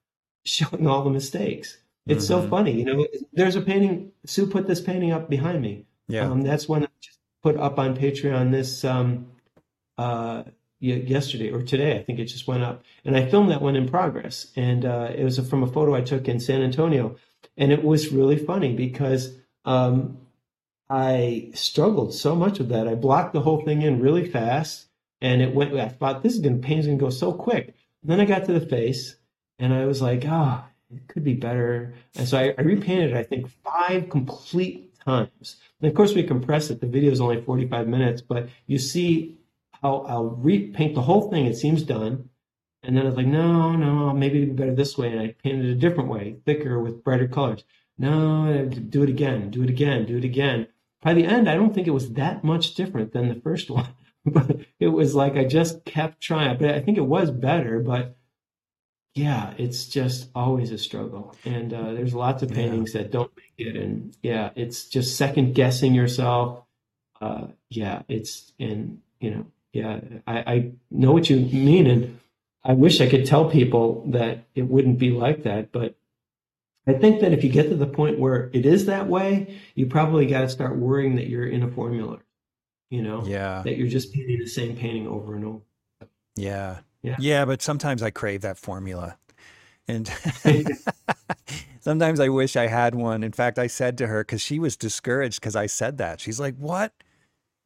showing 0.45 0.87
all 0.87 1.03
the 1.03 1.09
mistakes. 1.09 1.77
It's 2.05 2.25
mm-hmm. 2.25 2.43
so 2.43 2.49
funny. 2.49 2.73
You 2.73 2.85
know, 2.85 3.07
there's 3.31 3.55
a 3.55 3.61
painting, 3.61 4.11
Sue 4.25 4.47
put 4.47 4.67
this 4.67 4.81
painting 4.81 5.11
up 5.11 5.29
behind 5.29 5.61
me. 5.61 5.85
Yeah. 6.07 6.29
Um, 6.29 6.41
that's 6.41 6.67
one 6.67 6.83
I 6.83 6.87
just 7.01 7.19
put 7.41 7.57
up 7.57 7.79
on 7.79 7.95
Patreon 7.95 8.51
this 8.51 8.83
um, 8.83 9.27
uh, 9.97 10.43
yesterday 10.79 11.51
or 11.51 11.61
today. 11.61 11.97
I 11.97 12.03
think 12.03 12.19
it 12.19 12.25
just 12.25 12.47
went 12.47 12.63
up. 12.63 12.83
And 13.05 13.15
I 13.15 13.25
filmed 13.25 13.51
that 13.51 13.61
one 13.61 13.75
in 13.75 13.87
progress. 13.87 14.51
And 14.55 14.85
uh, 14.85 15.11
it 15.15 15.23
was 15.23 15.39
from 15.49 15.63
a 15.63 15.67
photo 15.67 15.95
I 15.95 16.01
took 16.01 16.27
in 16.27 16.39
San 16.39 16.61
Antonio. 16.61 17.15
And 17.57 17.71
it 17.71 17.83
was 17.83 18.11
really 18.11 18.37
funny 18.37 18.73
because 18.73 19.33
um, 19.65 20.17
I 20.93 21.49
struggled 21.55 22.13
so 22.13 22.35
much 22.35 22.59
with 22.59 22.69
that. 22.69 22.87
I 22.87 22.93
blocked 22.93 23.33
the 23.33 23.41
whole 23.41 23.61
thing 23.65 23.81
in 23.81 23.99
really 23.99 24.29
fast, 24.29 24.85
and 25.21 25.41
it 25.41 25.55
went. 25.55 25.73
I 25.73 25.89
thought 25.89 26.21
this 26.21 26.35
is 26.35 26.39
gonna 26.39 26.57
pain's 26.57 26.85
going 26.85 26.99
to 26.99 27.03
go 27.03 27.09
so 27.09 27.33
quick. 27.33 27.73
And 28.03 28.11
then 28.11 28.19
I 28.19 28.25
got 28.25 28.45
to 28.45 28.53
the 28.53 28.63
face, 28.63 29.15
and 29.57 29.73
I 29.73 29.87
was 29.87 30.03
like, 30.03 30.23
ah, 30.27 30.67
oh, 30.67 30.95
it 30.95 31.07
could 31.07 31.23
be 31.23 31.33
better. 31.33 31.95
And 32.15 32.27
so 32.27 32.37
I, 32.37 32.53
I 32.59 32.61
repainted 32.61 33.09
it. 33.09 33.17
I 33.17 33.23
think 33.23 33.49
five 33.63 34.07
complete 34.11 34.93
times. 35.03 35.55
And 35.81 35.89
of 35.89 35.95
course, 35.95 36.13
we 36.13 36.21
compressed 36.21 36.69
it. 36.69 36.79
The 36.79 36.85
video 36.85 37.11
is 37.11 37.21
only 37.21 37.41
45 37.41 37.87
minutes, 37.87 38.21
but 38.21 38.49
you 38.67 38.77
see 38.77 39.39
how 39.81 40.05
I'll 40.07 40.29
repaint 40.29 40.93
the 40.93 41.01
whole 41.01 41.31
thing. 41.31 41.47
It 41.47 41.57
seems 41.57 41.81
done. 41.81 42.29
And 42.83 42.95
then 42.95 43.05
I 43.05 43.09
was 43.09 43.17
like, 43.17 43.25
no, 43.25 43.71
no, 43.75 44.13
maybe 44.13 44.43
it'd 44.43 44.55
be 44.55 44.61
better 44.61 44.75
this 44.75 44.95
way. 44.95 45.11
And 45.11 45.21
I 45.21 45.35
painted 45.43 45.65
it 45.65 45.71
a 45.71 45.75
different 45.75 46.11
way, 46.11 46.35
thicker 46.45 46.79
with 46.79 47.03
brighter 47.03 47.27
colors. 47.27 47.63
No, 47.97 48.65
do 48.65 49.01
it 49.01 49.09
again, 49.09 49.49
do 49.49 49.63
it 49.63 49.69
again, 49.71 50.05
do 50.05 50.17
it 50.17 50.23
again. 50.23 50.67
By 51.03 51.13
the 51.13 51.25
end, 51.25 51.49
I 51.49 51.55
don't 51.55 51.73
think 51.73 51.87
it 51.87 51.91
was 51.91 52.11
that 52.13 52.43
much 52.43 52.75
different 52.75 53.11
than 53.11 53.29
the 53.29 53.41
first 53.41 53.69
one. 53.69 53.89
but 54.25 54.61
it 54.79 54.87
was 54.87 55.15
like 55.15 55.35
I 55.35 55.43
just 55.43 55.83
kept 55.85 56.21
trying. 56.21 56.57
But 56.57 56.75
I 56.75 56.79
think 56.79 56.97
it 56.97 57.05
was 57.05 57.29
better. 57.29 57.79
But 57.79 58.15
yeah, 59.15 59.53
it's 59.57 59.87
just 59.87 60.29
always 60.33 60.71
a 60.71 60.77
struggle. 60.77 61.35
And 61.45 61.73
uh, 61.73 61.93
there's 61.93 62.13
lots 62.13 62.41
of 62.41 62.51
paintings 62.51 62.95
yeah. 62.95 63.01
that 63.01 63.11
don't 63.11 63.31
make 63.35 63.67
it. 63.67 63.75
And 63.75 64.15
yeah, 64.23 64.51
it's 64.55 64.87
just 64.87 65.17
second 65.17 65.55
guessing 65.55 65.93
yourself. 65.93 66.63
Uh, 67.21 67.47
yeah, 67.69 68.03
it's 68.07 68.51
and 68.59 69.01
you 69.19 69.31
know, 69.31 69.45
yeah, 69.71 69.99
I, 70.25 70.37
I 70.37 70.71
know 70.91 71.11
what 71.11 71.29
you 71.29 71.37
mean, 71.37 71.87
and 71.87 72.19
I 72.63 72.73
wish 72.73 73.01
I 73.01 73.09
could 73.09 73.25
tell 73.25 73.49
people 73.49 74.05
that 74.07 74.45
it 74.55 74.63
wouldn't 74.63 74.99
be 74.99 75.11
like 75.11 75.43
that, 75.43 75.71
but 75.71 75.95
I 76.85 76.93
think 76.93 77.21
that 77.21 77.31
if 77.31 77.43
you 77.43 77.49
get 77.49 77.69
to 77.69 77.75
the 77.75 77.87
point 77.87 78.19
where 78.19 78.49
it 78.53 78.65
is 78.65 78.85
that 78.87 79.07
way, 79.07 79.57
you 79.75 79.85
probably 79.85 80.25
got 80.25 80.41
to 80.41 80.49
start 80.49 80.77
worrying 80.77 81.15
that 81.15 81.27
you're 81.27 81.47
in 81.47 81.63
a 81.63 81.67
formula, 81.69 82.19
you 82.89 83.01
know? 83.01 83.23
Yeah. 83.25 83.61
That 83.63 83.77
you're 83.77 83.87
just 83.87 84.13
painting 84.13 84.39
the 84.39 84.47
same 84.47 84.75
painting 84.75 85.07
over 85.07 85.35
and 85.35 85.45
over. 85.45 85.61
Yeah. 86.35 86.79
Yeah. 87.01 87.15
Yeah. 87.19 87.45
But 87.45 87.61
sometimes 87.61 88.03
I 88.03 88.09
crave 88.09 88.41
that 88.41 88.57
formula. 88.57 89.17
And 89.87 90.11
sometimes 91.79 92.19
I 92.19 92.29
wish 92.29 92.55
I 92.55 92.67
had 92.67 92.95
one. 92.95 93.23
In 93.23 93.31
fact, 93.31 93.59
I 93.59 93.67
said 93.67 93.97
to 93.99 94.07
her, 94.07 94.23
because 94.23 94.41
she 94.41 94.59
was 94.59 94.75
discouraged 94.75 95.39
because 95.39 95.55
I 95.55 95.67
said 95.67 95.97
that. 95.99 96.19
She's 96.19 96.39
like, 96.39 96.55
What? 96.57 96.93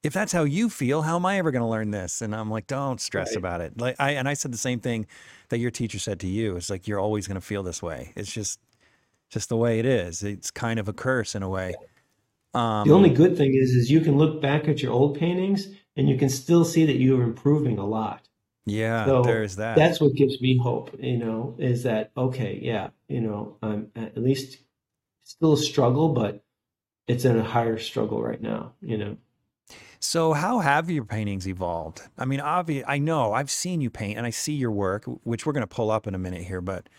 If 0.03 0.13
that's 0.13 0.31
how 0.31 0.43
you 0.43 0.69
feel, 0.69 1.01
how 1.01 1.15
am 1.15 1.25
I 1.25 1.39
ever 1.39 1.51
going 1.51 1.63
to 1.63 1.67
learn 1.67 1.89
this? 1.91 2.21
And 2.21 2.35
I'm 2.35 2.51
like, 2.51 2.67
Don't 2.67 3.01
stress 3.01 3.29
right. 3.29 3.37
about 3.37 3.61
it. 3.61 3.79
Like 3.79 3.95
I 3.99 4.11
and 4.11 4.27
I 4.27 4.33
said 4.33 4.53
the 4.53 4.57
same 4.57 4.79
thing 4.79 5.07
that 5.49 5.59
your 5.59 5.71
teacher 5.71 5.99
said 5.99 6.19
to 6.21 6.27
you. 6.27 6.55
It's 6.55 6.69
like 6.69 6.87
you're 6.87 6.99
always 6.99 7.27
going 7.27 7.35
to 7.39 7.45
feel 7.45 7.63
this 7.63 7.81
way. 7.81 8.13
It's 8.15 8.31
just 8.31 8.59
just 9.29 9.49
the 9.49 9.57
way 9.57 9.79
it 9.79 9.85
is. 9.85 10.23
It's 10.23 10.51
kind 10.51 10.79
of 10.79 10.87
a 10.87 10.93
curse 10.93 11.35
in 11.35 11.43
a 11.43 11.49
way. 11.49 11.75
Um, 12.53 12.87
the 12.87 12.93
only 12.93 13.09
good 13.09 13.37
thing 13.37 13.53
is, 13.53 13.71
is 13.71 13.91
you 13.91 14.01
can 14.01 14.17
look 14.17 14.41
back 14.41 14.67
at 14.67 14.81
your 14.81 14.91
old 14.91 15.19
paintings 15.19 15.67
and 15.95 16.09
you 16.09 16.17
can 16.17 16.29
still 16.29 16.65
see 16.65 16.85
that 16.85 16.95
you 16.95 17.19
are 17.19 17.23
improving 17.23 17.77
a 17.77 17.85
lot. 17.85 18.27
Yeah, 18.65 19.05
so 19.05 19.21
there's 19.21 19.55
that. 19.55 19.77
That's 19.77 20.01
what 20.01 20.13
gives 20.13 20.41
me 20.41 20.57
hope. 20.57 20.93
You 20.99 21.17
know, 21.17 21.55
is 21.57 21.83
that 21.83 22.11
okay? 22.17 22.59
Yeah, 22.61 22.89
you 23.07 23.21
know, 23.21 23.57
I'm 23.61 23.91
at 23.95 24.17
least 24.17 24.57
still 25.23 25.53
a 25.53 25.57
struggle, 25.57 26.09
but 26.09 26.43
it's 27.07 27.23
in 27.23 27.37
a 27.37 27.43
higher 27.43 27.77
struggle 27.77 28.21
right 28.21 28.41
now. 28.41 28.73
You 28.81 28.97
know. 28.97 29.17
So 29.99 30.33
how 30.33 30.59
have 30.59 30.89
your 30.89 31.05
paintings 31.05 31.47
evolved? 31.47 32.01
I 32.17 32.25
mean, 32.25 32.41
obvious. 32.41 32.83
I 32.87 32.97
know 32.97 33.31
I've 33.31 33.49
seen 33.49 33.79
you 33.79 33.89
paint, 33.89 34.17
and 34.17 34.27
I 34.27 34.31
see 34.31 34.53
your 34.53 34.71
work, 34.71 35.05
which 35.23 35.45
we're 35.45 35.53
going 35.53 35.61
to 35.61 35.67
pull 35.67 35.89
up 35.89 36.05
in 36.05 36.13
a 36.13 36.19
minute 36.19 36.43
here, 36.43 36.61
but 36.61 36.89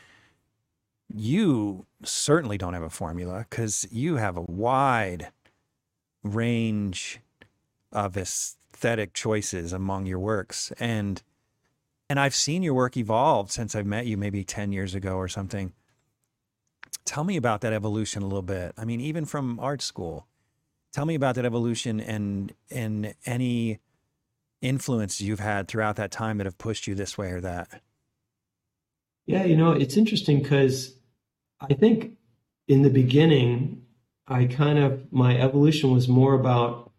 you 1.14 1.86
certainly 2.04 2.58
don't 2.58 2.74
have 2.74 2.82
a 2.82 2.90
formula 2.90 3.46
because 3.48 3.86
you 3.90 4.16
have 4.16 4.36
a 4.36 4.42
wide 4.42 5.28
range 6.22 7.20
of 7.92 8.16
aesthetic 8.16 9.14
choices 9.14 9.72
among 9.72 10.06
your 10.06 10.18
works 10.18 10.72
and 10.78 11.22
and 12.10 12.18
I've 12.18 12.34
seen 12.34 12.62
your 12.62 12.74
work 12.74 12.96
evolve 12.96 13.50
since 13.52 13.74
I've 13.74 13.86
met 13.86 14.06
you 14.06 14.16
maybe 14.16 14.42
10 14.42 14.72
years 14.72 14.94
ago 14.94 15.16
or 15.16 15.28
something. 15.28 15.74
Tell 17.04 17.22
me 17.22 17.36
about 17.36 17.60
that 17.60 17.74
evolution 17.74 18.22
a 18.22 18.26
little 18.26 18.40
bit. 18.40 18.72
I 18.78 18.86
mean, 18.86 19.00
even 19.00 19.26
from 19.26 19.60
art 19.60 19.82
school. 19.82 20.26
Tell 20.90 21.04
me 21.04 21.14
about 21.14 21.34
that 21.34 21.44
evolution 21.44 22.00
and 22.00 22.54
and 22.70 23.14
any 23.26 23.78
influence 24.62 25.20
you've 25.20 25.40
had 25.40 25.68
throughout 25.68 25.96
that 25.96 26.10
time 26.10 26.38
that 26.38 26.46
have 26.46 26.58
pushed 26.58 26.86
you 26.86 26.94
this 26.94 27.18
way 27.18 27.30
or 27.30 27.40
that. 27.42 27.82
Yeah, 29.26 29.44
you 29.44 29.56
know, 29.56 29.72
it's 29.72 29.98
interesting 29.98 30.42
because 30.42 30.97
I 31.60 31.74
think 31.74 32.16
in 32.66 32.82
the 32.82 32.90
beginning, 32.90 33.82
I 34.26 34.44
kind 34.44 34.78
of, 34.78 35.12
my 35.12 35.38
evolution 35.38 35.92
was 35.92 36.08
more 36.08 36.34
about 36.34 36.92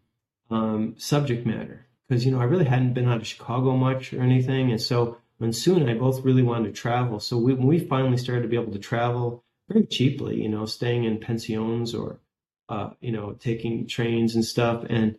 um, 0.49 0.95
subject 0.97 1.45
matter 1.45 1.85
because, 2.07 2.25
you 2.25 2.31
know, 2.31 2.41
I 2.41 2.45
really 2.45 2.65
hadn't 2.65 2.93
been 2.93 3.07
out 3.07 3.17
of 3.21 3.27
Chicago 3.27 3.75
much 3.75 4.13
or 4.13 4.21
anything. 4.21 4.71
And 4.71 4.81
so 4.81 5.17
when 5.37 5.53
Sue 5.53 5.75
and 5.75 5.89
I 5.89 5.93
both 5.93 6.25
really 6.25 6.41
wanted 6.41 6.73
to 6.73 6.81
travel. 6.81 7.19
So 7.19 7.37
we, 7.37 7.53
when 7.53 7.67
we 7.67 7.79
finally 7.79 8.17
started 8.17 8.41
to 8.41 8.47
be 8.47 8.57
able 8.57 8.73
to 8.73 8.79
travel 8.79 9.43
very 9.69 9.85
cheaply, 9.85 10.41
you 10.41 10.49
know, 10.49 10.65
staying 10.65 11.03
in 11.03 11.19
pensions 11.19 11.93
or, 11.93 12.19
uh, 12.67 12.89
you 12.99 13.11
know, 13.11 13.33
taking 13.33 13.87
trains 13.87 14.35
and 14.35 14.43
stuff 14.43 14.83
and, 14.89 15.15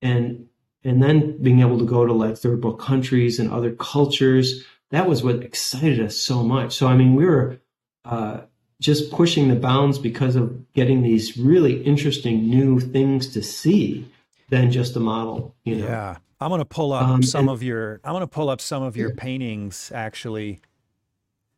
and, 0.00 0.46
and 0.84 1.02
then 1.02 1.42
being 1.42 1.60
able 1.60 1.78
to 1.78 1.84
go 1.84 2.06
to 2.06 2.12
like 2.12 2.38
third 2.38 2.62
world 2.62 2.80
countries 2.80 3.40
and 3.40 3.50
other 3.50 3.72
cultures, 3.72 4.64
that 4.90 5.08
was 5.08 5.22
what 5.22 5.42
excited 5.42 6.00
us 6.00 6.16
so 6.16 6.42
much. 6.44 6.74
So, 6.74 6.86
I 6.86 6.96
mean, 6.96 7.14
we 7.14 7.26
were, 7.26 7.58
uh, 8.04 8.42
just 8.80 9.10
pushing 9.10 9.48
the 9.48 9.56
bounds 9.56 9.98
because 9.98 10.36
of 10.36 10.72
getting 10.72 11.02
these 11.02 11.36
really 11.36 11.82
interesting 11.82 12.48
new 12.48 12.80
things 12.80 13.32
to 13.32 13.42
see 13.42 14.08
than 14.50 14.70
just 14.70 14.96
a 14.96 15.00
model. 15.00 15.54
You 15.64 15.76
know? 15.76 15.86
Yeah, 15.86 16.16
I'm 16.40 16.50
gonna 16.50 16.64
pull 16.64 16.92
up 16.92 17.08
um, 17.08 17.22
some 17.22 17.48
and, 17.48 17.50
of 17.50 17.62
your. 17.62 18.00
I'm 18.04 18.12
gonna 18.12 18.26
pull 18.26 18.50
up 18.50 18.60
some 18.60 18.82
of 18.82 18.96
your 18.96 19.10
yeah. 19.10 19.16
paintings 19.18 19.92
actually 19.94 20.60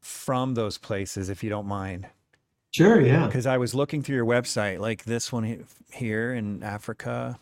from 0.01 0.55
those 0.55 0.79
places, 0.79 1.29
if 1.29 1.45
you 1.45 1.51
don't 1.51 1.67
mind. 1.67 2.07
Sure. 2.73 3.01
Yeah. 3.01 3.27
Because 3.27 3.47
I 3.47 3.59
was 3.59 3.75
looking 3.75 4.03
through 4.03 4.17
your 4.17 4.27
website, 4.27 4.79
like 4.79 5.05
this 5.05 5.33
one 5.33 5.67
here 5.93 6.33
in 6.33 6.63
Africa. 6.63 7.39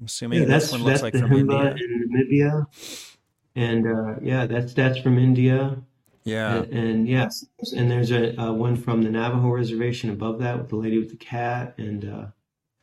I'm 0.00 0.06
assuming 0.06 0.40
yeah, 0.40 0.48
this 0.48 0.72
one 0.72 0.82
looks 0.82 1.02
like 1.02 1.14
from 1.14 1.32
India. 1.32 1.76
Namibia. 1.76 2.66
And 3.54 3.86
uh, 3.86 4.14
yeah, 4.20 4.46
that's 4.46 4.74
that's 4.74 4.98
from 4.98 5.18
India. 5.18 5.76
Yeah. 6.24 6.56
And, 6.56 6.72
and 6.72 7.08
yes, 7.08 7.44
and 7.76 7.90
there's 7.90 8.12
a, 8.12 8.52
one 8.52 8.76
from 8.76 9.02
the 9.02 9.10
Navajo 9.10 9.48
reservation 9.48 10.10
above 10.10 10.38
that 10.40 10.58
with 10.58 10.68
the 10.68 10.76
lady 10.76 10.98
with 10.98 11.10
the 11.10 11.16
cat. 11.16 11.74
And 11.78 12.04
uh, 12.04 12.26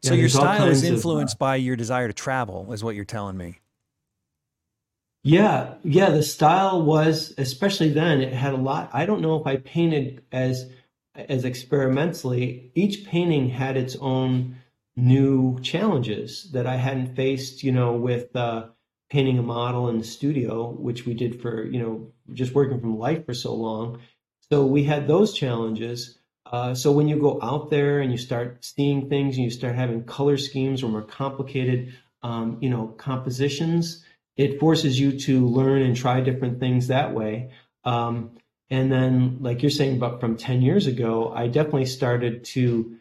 so 0.04 0.14
your 0.14 0.30
style 0.30 0.68
is 0.68 0.84
influenced 0.84 1.36
of, 1.36 1.42
uh, 1.42 1.46
by 1.46 1.56
your 1.56 1.76
desire 1.76 2.08
to 2.08 2.14
travel, 2.14 2.72
is 2.74 2.84
what 2.84 2.96
you're 2.96 3.06
telling 3.06 3.38
me. 3.38 3.60
Yeah, 5.24 5.76
yeah. 5.84 6.10
The 6.10 6.24
style 6.24 6.84
was, 6.84 7.34
especially 7.38 7.90
then, 7.90 8.22
it 8.22 8.34
had 8.34 8.54
a 8.54 8.58
lot. 8.58 8.90
I 8.94 9.06
don't 9.06 9.22
know 9.22 9.40
if 9.40 9.46
I 9.46 9.58
painted 9.58 10.24
as 10.32 10.70
as 11.16 11.44
experimentally. 11.44 12.72
Each 12.74 13.06
painting 13.06 13.50
had 13.50 13.76
its 13.76 13.98
own 13.98 14.56
new 14.96 15.60
challenges 15.60 16.50
that 16.54 16.66
I 16.66 16.78
hadn't 16.78 17.16
faced. 17.16 17.64
You 17.64 17.74
know, 17.74 17.94
with 17.94 18.34
uh, 18.34 18.68
painting 19.10 19.38
a 19.40 19.44
model 19.44 19.90
in 19.90 19.98
the 19.98 20.04
studio, 20.04 20.70
which 20.72 21.06
we 21.06 21.14
did 21.14 21.42
for 21.42 21.66
you 21.66 21.80
know 21.80 22.12
just 22.34 22.54
working 22.54 22.80
from 22.80 22.98
life 22.98 23.26
for 23.26 23.34
so 23.34 23.54
long. 23.54 24.00
So 24.52 24.66
we 24.66 24.84
had 24.84 25.08
those 25.08 25.34
challenges. 25.34 26.18
Uh, 26.46 26.74
so 26.74 26.92
when 26.92 27.08
you 27.08 27.20
go 27.20 27.40
out 27.44 27.70
there 27.70 28.00
and 28.00 28.12
you 28.12 28.18
start 28.18 28.66
seeing 28.66 29.08
things 29.08 29.36
and 29.36 29.44
you 29.44 29.52
start 29.52 29.76
having 29.76 30.04
color 30.04 30.38
schemes 30.38 30.82
or 30.82 30.90
more 30.90 31.04
complicated, 31.04 31.94
um, 32.24 32.58
you 32.60 32.70
know, 32.70 32.88
compositions, 32.98 34.04
it 34.36 34.60
forces 34.60 35.00
you 35.00 35.20
to 35.20 35.46
learn 35.46 35.84
and 35.84 35.96
try 35.96 36.22
different 36.22 36.60
things 36.60 36.88
that 36.88 37.14
way. 37.14 37.52
Um, 37.84 38.32
and 38.72 38.92
then, 38.92 39.38
like 39.42 39.62
you're 39.62 39.70
saying, 39.70 40.00
but 40.00 40.20
from 40.20 40.38
10 40.38 40.62
years 40.62 40.88
ago, 40.88 41.32
I 41.34 41.48
definitely 41.48 41.86
started 41.86 42.44
to, 42.46 42.98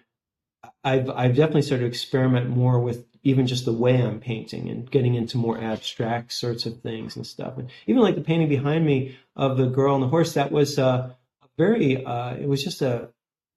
I've, 0.83 1.09
I've 1.11 1.37
definitely 1.37 1.63
started 1.63 1.85
to 1.85 1.89
experiment 1.89 2.51
more 2.51 2.81
with 2.81 3.07
even 3.23 3.47
just 3.47 3.65
the 3.65 3.73
way 3.73 4.01
I'm 4.03 4.21
painting 4.21 4.69
and 4.69 4.91
getting 4.91 5.15
into 5.15 5.37
more 5.37 5.59
abstract 5.61 6.33
sorts 6.33 6.67
of 6.67 6.81
things 6.81 7.17
and 7.17 7.27
stuff. 7.27 7.59
And 7.59 7.71
even 7.87 8.03
like 8.03 8.15
the 8.15 8.21
painting 8.21 8.49
behind 8.49 8.85
me 8.87 9.19
of 9.37 9.57
the 9.57 9.67
girl 9.67 9.95
and 9.95 10.03
the 10.03 10.09
horse, 10.09 10.35
that 10.35 10.53
was 10.53 10.79
uh, 10.79 11.11
very, 11.57 12.05
uh, 12.05 12.35
it 12.35 12.49
was 12.49 12.63
just 12.63 12.83
a, 12.83 13.09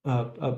a, 0.05 0.11
a, 0.41 0.57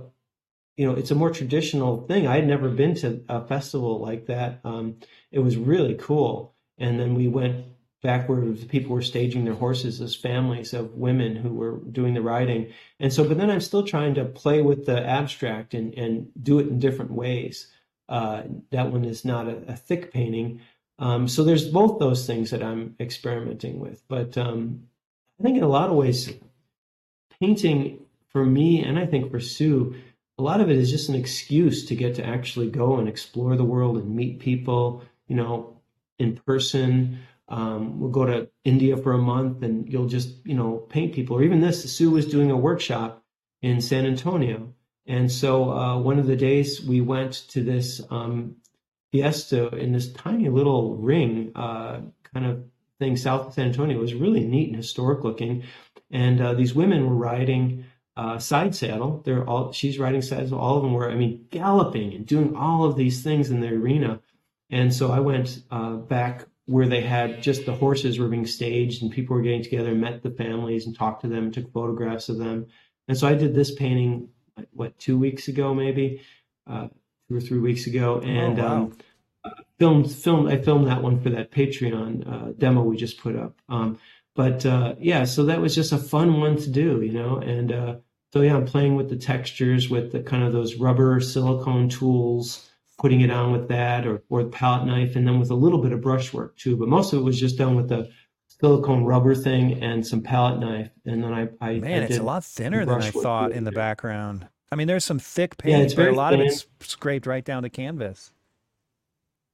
you 0.77 0.87
know, 0.87 0.93
it's 0.93 1.11
a 1.11 1.15
more 1.15 1.29
traditional 1.29 2.07
thing. 2.07 2.27
I 2.27 2.35
had 2.35 2.47
never 2.47 2.69
been 2.69 2.95
to 2.95 3.23
a 3.29 3.45
festival 3.45 3.99
like 3.99 4.27
that. 4.27 4.61
Um, 4.63 4.97
it 5.31 5.39
was 5.39 5.57
really 5.57 5.95
cool. 5.95 6.55
And 6.77 6.99
then 6.99 7.13
we 7.13 7.27
went 7.27 7.65
back 8.01 8.27
where 8.27 8.41
people 8.69 8.93
were 8.93 9.01
staging 9.01 9.45
their 9.45 9.53
horses 9.53 10.01
as 10.01 10.15
families 10.15 10.73
of 10.73 10.95
women 10.95 11.35
who 11.35 11.53
were 11.53 11.77
doing 11.91 12.13
the 12.13 12.21
riding. 12.21 12.73
And 12.99 13.13
so, 13.13 13.27
but 13.27 13.37
then 13.37 13.49
I'm 13.49 13.61
still 13.61 13.83
trying 13.83 14.15
to 14.15 14.25
play 14.25 14.61
with 14.61 14.85
the 14.85 14.99
abstract 15.05 15.73
and, 15.73 15.93
and 15.93 16.27
do 16.41 16.59
it 16.59 16.67
in 16.67 16.79
different 16.79 17.11
ways. 17.11 17.67
Uh, 18.09 18.43
that 18.71 18.91
one 18.91 19.05
is 19.05 19.23
not 19.23 19.47
a, 19.47 19.63
a 19.67 19.75
thick 19.75 20.11
painting. 20.11 20.61
Um, 20.99 21.27
so 21.27 21.43
there's 21.43 21.67
both 21.67 21.99
those 21.99 22.27
things 22.27 22.51
that 22.51 22.61
I'm 22.61 22.95
experimenting 22.99 23.79
with. 23.79 24.03
But 24.07 24.37
um, 24.37 24.87
I 25.39 25.43
think 25.43 25.57
in 25.57 25.63
a 25.63 25.67
lot 25.67 25.89
of 25.89 25.95
ways, 25.95 26.31
painting 27.39 28.05
for 28.29 28.45
me 28.45 28.83
and 28.83 28.99
I 28.99 29.05
think 29.05 29.31
for 29.31 29.39
Sue, 29.39 29.95
a 30.37 30.43
lot 30.43 30.61
of 30.61 30.69
it 30.69 30.77
is 30.77 30.89
just 30.89 31.09
an 31.09 31.15
excuse 31.15 31.85
to 31.85 31.95
get 31.95 32.15
to 32.15 32.25
actually 32.25 32.69
go 32.69 32.97
and 32.97 33.07
explore 33.07 33.55
the 33.55 33.63
world 33.63 33.97
and 33.97 34.15
meet 34.15 34.39
people, 34.39 35.03
you 35.27 35.35
know, 35.35 35.77
in 36.19 36.37
person. 36.37 37.19
Um, 37.47 37.99
we'll 37.99 38.09
go 38.09 38.25
to 38.25 38.49
India 38.63 38.97
for 38.97 39.13
a 39.13 39.17
month 39.17 39.63
and 39.63 39.91
you'll 39.91 40.07
just, 40.07 40.29
you 40.45 40.55
know, 40.55 40.77
paint 40.77 41.13
people. 41.13 41.37
Or 41.37 41.43
even 41.43 41.61
this, 41.61 41.95
Sue 41.95 42.09
was 42.09 42.25
doing 42.25 42.49
a 42.49 42.57
workshop 42.57 43.23
in 43.61 43.81
San 43.81 44.05
Antonio. 44.05 44.73
And 45.05 45.31
so 45.31 45.71
uh, 45.71 45.97
one 45.97 46.19
of 46.19 46.27
the 46.27 46.35
days 46.35 46.81
we 46.81 47.01
went 47.01 47.33
to 47.49 47.63
this 47.63 48.01
um, 48.09 48.55
fiesta 49.11 49.67
in 49.75 49.91
this 49.91 50.11
tiny 50.13 50.49
little 50.49 50.95
ring 50.95 51.51
uh, 51.55 52.01
kind 52.33 52.45
of 52.45 52.63
thing 52.99 53.15
south 53.17 53.47
of 53.47 53.53
San 53.53 53.67
Antonio. 53.67 53.97
It 53.97 54.01
was 54.01 54.13
really 54.13 54.45
neat 54.45 54.69
and 54.69 54.77
historic 54.77 55.23
looking. 55.23 55.63
And 56.11 56.41
uh, 56.41 56.53
these 56.53 56.73
women 56.73 57.07
were 57.07 57.15
riding 57.15 57.85
uh, 58.15 58.37
side 58.37 58.75
saddle. 58.75 59.21
They're 59.25 59.47
all 59.47 59.71
she's 59.71 59.99
riding 59.99 60.21
side 60.21 60.43
saddle. 60.43 60.59
All 60.59 60.77
of 60.77 60.83
them 60.83 60.93
were, 60.93 61.09
I 61.09 61.15
mean, 61.15 61.47
galloping 61.49 62.13
and 62.13 62.25
doing 62.25 62.55
all 62.55 62.85
of 62.85 62.95
these 62.95 63.23
things 63.23 63.49
in 63.49 63.59
the 63.59 63.69
arena. 63.69 64.21
And 64.69 64.93
so 64.93 65.11
I 65.11 65.19
went 65.19 65.63
uh, 65.69 65.95
back 65.95 66.45
where 66.65 66.87
they 66.87 67.01
had 67.01 67.41
just 67.41 67.65
the 67.65 67.73
horses 67.73 68.19
were 68.19 68.29
being 68.29 68.45
staged 68.45 69.03
and 69.03 69.11
people 69.11 69.35
were 69.35 69.41
getting 69.41 69.63
together, 69.63 69.93
met 69.93 70.23
the 70.23 70.31
families 70.31 70.85
and 70.85 70.95
talked 70.95 71.21
to 71.21 71.27
them, 71.27 71.45
and 71.45 71.53
took 71.53 71.71
photographs 71.73 72.29
of 72.29 72.37
them. 72.37 72.67
And 73.07 73.17
so 73.17 73.27
I 73.27 73.33
did 73.33 73.53
this 73.53 73.75
painting, 73.75 74.29
what 74.71 74.97
two 74.99 75.17
weeks 75.17 75.47
ago, 75.47 75.73
maybe 75.73 76.21
uh, 76.67 76.87
two 77.29 77.37
or 77.37 77.41
three 77.41 77.59
weeks 77.59 77.87
ago, 77.87 78.21
oh, 78.23 78.27
and 78.27 78.59
oh, 78.59 78.63
wow. 78.63 78.73
um, 78.73 78.97
filmed 79.79 80.11
filmed 80.11 80.51
I 80.51 80.57
filmed 80.57 80.87
that 80.87 81.01
one 81.01 81.19
for 81.19 81.29
that 81.31 81.51
Patreon 81.51 82.27
uh, 82.31 82.51
demo 82.57 82.83
we 82.83 82.97
just 82.97 83.17
put 83.17 83.35
up. 83.35 83.55
Um, 83.69 83.99
but 84.35 84.65
uh, 84.65 84.95
yeah, 84.99 85.25
so 85.25 85.45
that 85.45 85.61
was 85.61 85.75
just 85.75 85.91
a 85.91 85.97
fun 85.97 86.39
one 86.39 86.57
to 86.57 86.69
do, 86.69 87.01
you 87.01 87.11
know. 87.11 87.37
And 87.37 87.71
uh, 87.71 87.95
so 88.31 88.41
yeah, 88.41 88.55
I'm 88.55 88.65
playing 88.65 88.95
with 88.95 89.09
the 89.09 89.15
textures 89.15 89.89
with 89.89 90.11
the 90.11 90.21
kind 90.21 90.43
of 90.43 90.53
those 90.53 90.75
rubber 90.75 91.19
silicone 91.19 91.89
tools, 91.89 92.69
putting 92.97 93.21
it 93.21 93.29
on 93.29 93.51
with 93.51 93.67
that, 93.69 94.07
or 94.07 94.23
or 94.29 94.43
the 94.43 94.49
palette 94.49 94.87
knife, 94.87 95.15
and 95.15 95.27
then 95.27 95.39
with 95.39 95.51
a 95.51 95.55
little 95.55 95.81
bit 95.81 95.93
of 95.93 96.01
brushwork 96.01 96.57
too. 96.57 96.75
But 96.75 96.87
most 96.87 97.13
of 97.13 97.19
it 97.19 97.23
was 97.23 97.39
just 97.39 97.57
done 97.57 97.75
with 97.75 97.89
the 97.89 98.09
silicone 98.59 99.03
rubber 99.03 99.35
thing 99.35 99.83
and 99.83 100.05
some 100.05 100.21
palette 100.21 100.59
knife. 100.59 100.89
And 101.05 101.23
then 101.23 101.33
I, 101.33 101.49
I 101.61 101.79
man, 101.79 102.03
I 102.03 102.05
it's 102.05 102.17
a 102.17 102.23
lot 102.23 102.43
thinner 102.43 102.85
than 102.85 103.01
I 103.01 103.11
thought 103.11 103.51
in 103.51 103.63
the 103.63 103.71
background. 103.71 104.47
I 104.71 104.75
mean, 104.75 104.87
there's 104.87 105.05
some 105.05 105.19
thick 105.19 105.57
paint, 105.57 105.77
yeah, 105.77 105.83
it's 105.83 105.93
but 105.93 106.07
a 106.07 106.11
lot 106.13 106.31
thin. 106.31 106.41
of 106.41 106.47
it's 106.47 106.65
scraped 106.81 107.27
right 107.27 107.43
down 107.43 107.63
to 107.63 107.69
canvas. 107.69 108.31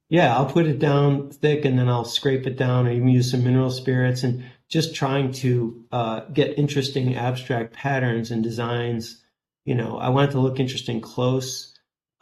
Yeah, 0.10 0.36
I'll 0.36 0.48
put 0.48 0.66
it 0.66 0.80
down 0.80 1.30
thick 1.30 1.66
and 1.66 1.78
then 1.78 1.88
I'll 1.88 2.06
scrape 2.06 2.48
it 2.48 2.58
down 2.58 2.88
or 2.88 2.92
even 2.92 3.10
use 3.10 3.30
some 3.30 3.44
mineral 3.44 3.70
spirits 3.70 4.24
and 4.24 4.44
just 4.68 4.96
trying 4.96 5.32
to 5.34 5.86
uh, 5.92 6.20
get 6.34 6.58
interesting 6.58 7.16
abstract 7.16 7.74
patterns 7.74 8.32
and 8.32 8.44
designs. 8.44 9.22
You 9.66 9.76
know, 9.76 9.98
I 9.98 10.10
want 10.10 10.30
it 10.30 10.34
to 10.34 10.40
look 10.40 10.60
interesting 10.60 11.00
close. 11.00 11.78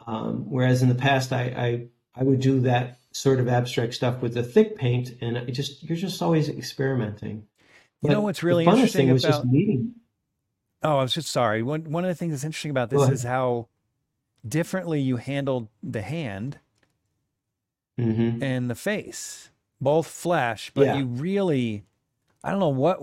Um, 0.06 0.50
whereas 0.50 0.82
in 0.82 0.88
the 0.88 0.94
past, 0.94 1.32
I, 1.32 1.42
I, 1.44 1.86
I 2.14 2.24
would 2.24 2.40
do 2.40 2.60
that 2.60 2.98
sort 3.12 3.40
of 3.40 3.48
abstract 3.48 3.94
stuff 3.94 4.20
with 4.20 4.34
the 4.34 4.42
thick 4.42 4.76
paint, 4.76 5.12
and 5.20 5.36
it 5.36 5.52
just 5.52 5.82
you're 5.82 5.96
just 5.96 6.20
always 6.22 6.48
experimenting. 6.48 7.46
You 8.00 8.08
but 8.08 8.12
know 8.12 8.20
what's 8.20 8.42
really 8.42 8.64
interesting 8.64 9.10
was 9.12 9.24
about... 9.24 9.42
just 9.42 9.46
meeting. 9.46 9.94
Oh, 10.82 10.98
I 10.98 11.02
was 11.02 11.14
just 11.14 11.28
sorry. 11.28 11.62
One 11.62 11.90
one 11.90 12.04
of 12.04 12.08
the 12.08 12.14
things 12.14 12.32
that's 12.32 12.44
interesting 12.44 12.70
about 12.70 12.90
this 12.90 13.08
is 13.08 13.22
how 13.22 13.68
differently 14.46 15.00
you 15.00 15.16
handled 15.16 15.68
the 15.82 16.02
hand 16.02 16.58
mm-hmm. 17.98 18.42
and 18.42 18.70
the 18.70 18.74
face, 18.74 19.50
both 19.80 20.06
flesh, 20.06 20.70
but 20.74 20.86
yeah. 20.86 20.96
you 20.96 21.06
really, 21.06 21.84
I 22.42 22.50
don't 22.50 22.60
know 22.60 22.68
what, 22.68 23.00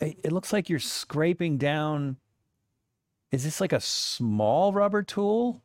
it 0.00 0.32
looks 0.32 0.52
like 0.52 0.68
you're 0.70 0.78
scraping 0.78 1.58
down. 1.58 2.16
Is 3.30 3.44
this 3.44 3.60
like 3.60 3.72
a 3.72 3.80
small 3.80 4.72
rubber 4.72 5.02
tool 5.02 5.62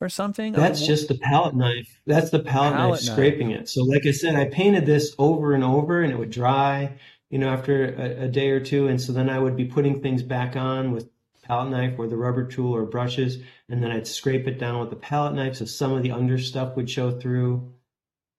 or 0.00 0.08
something? 0.08 0.52
That's 0.52 0.82
or, 0.82 0.86
just 0.86 1.08
the 1.08 1.18
palette 1.18 1.54
knife. 1.54 2.00
That's 2.06 2.30
the 2.30 2.40
palette, 2.40 2.74
palette 2.74 3.04
knife 3.04 3.12
scraping 3.12 3.50
knife. 3.50 3.60
it. 3.60 3.68
So, 3.68 3.82
like 3.84 4.06
I 4.06 4.12
said, 4.12 4.36
I 4.36 4.46
painted 4.46 4.86
this 4.86 5.14
over 5.18 5.54
and 5.54 5.64
over 5.64 6.02
and 6.02 6.12
it 6.12 6.18
would 6.18 6.30
dry, 6.30 6.98
you 7.30 7.38
know, 7.38 7.48
after 7.48 7.94
a, 7.94 8.24
a 8.24 8.28
day 8.28 8.50
or 8.50 8.60
two. 8.60 8.88
And 8.88 9.00
so 9.00 9.12
then 9.12 9.28
I 9.30 9.38
would 9.38 9.56
be 9.56 9.64
putting 9.64 10.00
things 10.00 10.22
back 10.22 10.56
on 10.56 10.92
with 10.92 11.08
palette 11.46 11.70
knife 11.70 11.98
or 11.98 12.06
the 12.08 12.16
rubber 12.16 12.44
tool 12.46 12.74
or 12.74 12.84
brushes, 12.84 13.38
and 13.68 13.82
then 13.82 13.90
I'd 13.90 14.06
scrape 14.06 14.46
it 14.46 14.58
down 14.58 14.80
with 14.80 14.90
the 14.90 14.96
palette 14.96 15.34
knife 15.34 15.56
so 15.56 15.64
some 15.64 15.92
of 15.92 16.02
the 16.02 16.10
under 16.10 16.38
stuff 16.38 16.76
would 16.76 16.90
show 16.90 17.12
through. 17.12 17.72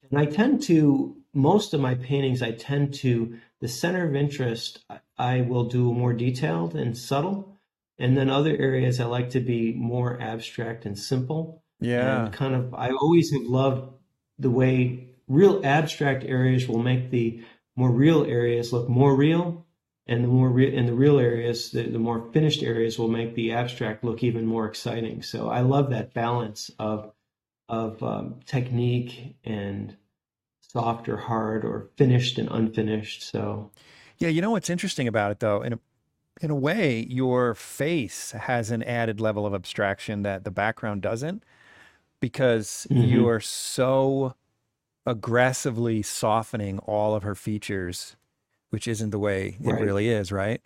And 0.10 0.20
I 0.20 0.26
tend 0.26 0.62
to, 0.64 1.16
most 1.34 1.74
of 1.74 1.80
my 1.80 1.96
paintings, 1.96 2.42
I 2.42 2.52
tend 2.52 2.94
to, 2.96 3.40
the 3.60 3.68
center 3.68 4.08
of 4.08 4.16
interest, 4.16 4.86
I 5.18 5.42
will 5.42 5.66
do 5.66 5.94
more 5.94 6.14
detailed 6.14 6.76
and 6.76 6.98
subtle. 6.98 7.57
And 8.00 8.16
then 8.16 8.30
other 8.30 8.56
areas 8.56 9.00
I 9.00 9.06
like 9.06 9.32
to 9.32 9.40
be 9.40 9.74
more 9.74 10.22
abstract 10.22 10.86
and 10.86 10.98
simple. 10.98 11.64
Yeah. 11.80 12.26
And 12.26 12.34
kind 12.34 12.56
of, 12.56 12.74
I 12.74 12.92
always 12.92 13.32
have 13.32 13.44
loved 13.44 13.92
the 14.38 14.50
way 14.50 15.08
real 15.28 15.62
abstract 15.66 16.24
areas 16.24 16.68
will 16.68 16.82
make 16.82 17.10
the 17.12 17.42
more 17.76 17.92
real 17.92 18.24
areas 18.26 18.72
look 18.72 18.88
more 18.88 19.16
real 19.16 19.66
and 20.08 20.24
the 20.24 20.28
more 20.28 20.50
re- 20.50 20.74
in 20.74 20.86
the 20.86 20.94
real 20.94 21.20
areas 21.20 21.72
the, 21.72 21.84
the 21.84 22.00
more 22.00 22.30
finished 22.32 22.64
areas 22.64 22.98
will 22.98 23.10
make 23.10 23.36
the 23.36 23.52
abstract 23.52 24.04
look 24.04 24.24
even 24.24 24.46
more 24.46 24.66
exciting 24.66 25.22
so 25.22 25.50
i 25.50 25.62
love 25.62 25.90
that 25.90 26.14
balance 26.14 26.72
of 26.80 27.12
of 27.70 28.02
um, 28.02 28.40
technique 28.46 29.36
and 29.44 29.98
soft 30.62 31.10
or 31.10 31.18
hard 31.18 31.66
or 31.66 31.90
finished 31.98 32.38
and 32.38 32.50
unfinished 32.50 33.22
so 33.22 33.70
yeah 34.18 34.30
you 34.30 34.42
know 34.42 34.52
what's 34.52 34.70
interesting 34.70 35.08
about 35.08 35.32
it 35.32 35.40
though 35.40 35.62
in 35.62 35.74
a 35.74 35.80
in 36.42 36.52
a 36.52 36.56
way 36.56 37.06
your 37.10 37.56
face 37.56 38.32
has 38.32 38.72
an 38.72 38.84
added 38.84 39.20
level 39.20 39.46
of 39.46 39.54
abstraction 39.54 40.24
that 40.24 40.44
the 40.44 40.52
background 40.52 41.02
doesn't 41.02 41.44
because 42.20 42.88
mm-hmm. 42.90 43.04
you 43.04 43.28
are 43.28 43.40
so 43.40 44.36
aggressively 45.06 46.02
softening 46.02 46.80
all 46.80 47.16
of 47.16 47.24
her 47.24 47.36
features 47.36 48.16
which 48.70 48.88
isn't 48.88 49.12
the 49.12 49.20
way 49.20 49.58
it 49.62 49.72
really 49.72 50.10
is, 50.10 50.32
right? 50.32 50.62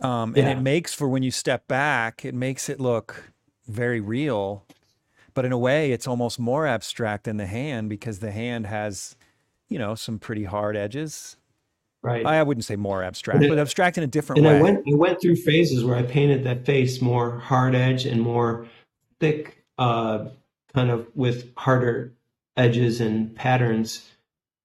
Um, 0.00 0.34
yeah. 0.34 0.42
And 0.42 0.58
it 0.58 0.62
makes 0.62 0.92
for 0.92 1.08
when 1.08 1.22
you 1.22 1.30
step 1.30 1.68
back, 1.68 2.24
it 2.24 2.34
makes 2.34 2.68
it 2.68 2.80
look 2.80 3.32
very 3.66 4.00
real. 4.00 4.64
But 5.34 5.44
in 5.44 5.52
a 5.52 5.58
way, 5.58 5.92
it's 5.92 6.06
almost 6.06 6.38
more 6.38 6.66
abstract 6.66 7.24
than 7.24 7.36
the 7.36 7.46
hand 7.46 7.90
because 7.90 8.20
the 8.20 8.30
hand 8.30 8.66
has, 8.66 9.16
you 9.68 9.78
know, 9.78 9.94
some 9.94 10.18
pretty 10.18 10.44
hard 10.44 10.76
edges. 10.76 11.36
Right. 12.06 12.24
I 12.24 12.40
wouldn't 12.42 12.64
say 12.64 12.76
more 12.76 13.02
abstract, 13.02 13.40
but, 13.40 13.46
it, 13.46 13.48
but 13.48 13.58
abstract 13.58 13.98
in 13.98 14.04
a 14.04 14.06
different 14.06 14.38
and 14.38 14.46
way. 14.46 14.58
I 14.58 14.62
went, 14.62 14.78
I 14.86 14.94
went 14.94 15.20
through 15.20 15.34
phases 15.36 15.84
where 15.84 15.96
I 15.96 16.02
painted 16.02 16.44
that 16.44 16.64
face 16.64 17.02
more 17.02 17.38
hard 17.40 17.74
edge 17.74 18.06
and 18.06 18.20
more 18.20 18.68
thick, 19.18 19.64
uh, 19.76 20.26
kind 20.72 20.90
of 20.90 21.08
with 21.16 21.52
harder 21.56 22.12
edges 22.56 23.00
and 23.00 23.34
patterns 23.34 24.08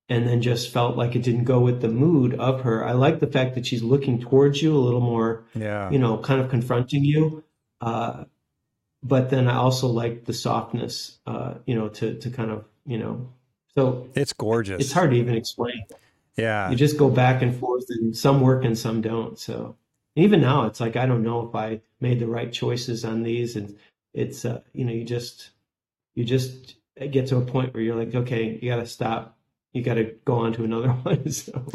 and 0.07 0.27
then 0.27 0.41
just 0.41 0.71
felt 0.71 0.97
like 0.97 1.15
it 1.15 1.23
didn't 1.23 1.45
go 1.45 1.61
with 1.61 1.81
the 1.81 1.87
mood 1.87 2.35
of 2.35 2.61
her. 2.61 2.85
I 2.85 2.91
like 2.91 3.21
the 3.21 3.27
fact 3.27 3.55
that 3.55 3.65
she's 3.65 3.81
looking 3.81 4.19
towards 4.19 4.61
you 4.61 4.75
a 4.75 4.77
little 4.77 4.99
more, 4.99 5.45
yeah. 5.55 5.89
you 5.89 5.97
know, 5.97 6.17
kind 6.17 6.41
of 6.41 6.49
confronting 6.49 7.05
you. 7.05 7.43
Uh, 7.79 8.25
but 9.01 9.29
then 9.29 9.47
I 9.47 9.55
also 9.55 9.87
like 9.87 10.25
the 10.25 10.33
softness, 10.33 11.17
uh, 11.25 11.55
you 11.65 11.75
know, 11.75 11.87
to 11.87 12.19
to 12.19 12.29
kind 12.29 12.51
of, 12.51 12.65
you 12.85 12.97
know, 12.97 13.29
so 13.73 14.09
it's 14.13 14.33
gorgeous. 14.33 14.81
It's 14.81 14.91
hard 14.91 15.11
to 15.11 15.17
even 15.17 15.33
explain. 15.33 15.85
Yeah, 16.37 16.69
you 16.69 16.75
just 16.75 16.97
go 16.97 17.09
back 17.09 17.41
and 17.41 17.55
forth, 17.55 17.85
and 17.89 18.15
some 18.15 18.41
work 18.41 18.63
and 18.63 18.77
some 18.77 19.01
don't. 19.01 19.37
So 19.37 19.75
even 20.15 20.41
now, 20.41 20.65
it's 20.65 20.79
like 20.79 20.95
I 20.95 21.05
don't 21.05 21.23
know 21.23 21.47
if 21.47 21.55
I 21.55 21.81
made 21.99 22.19
the 22.19 22.27
right 22.27 22.51
choices 22.51 23.05
on 23.05 23.23
these, 23.23 23.55
and 23.55 23.77
it's 24.13 24.45
uh, 24.45 24.61
you 24.73 24.85
know, 24.85 24.93
you 24.93 25.03
just 25.03 25.51
you 26.15 26.23
just 26.23 26.75
get 27.09 27.27
to 27.27 27.37
a 27.37 27.41
point 27.41 27.73
where 27.73 27.83
you're 27.83 27.95
like, 27.95 28.13
okay, 28.13 28.59
you 28.61 28.69
got 28.69 28.77
to 28.77 28.85
stop 28.85 29.37
you 29.73 29.81
got 29.81 29.95
to 29.95 30.15
go 30.25 30.35
on 30.35 30.53
to 30.53 30.63
another 30.63 30.89
one. 31.03 31.29
so. 31.31 31.65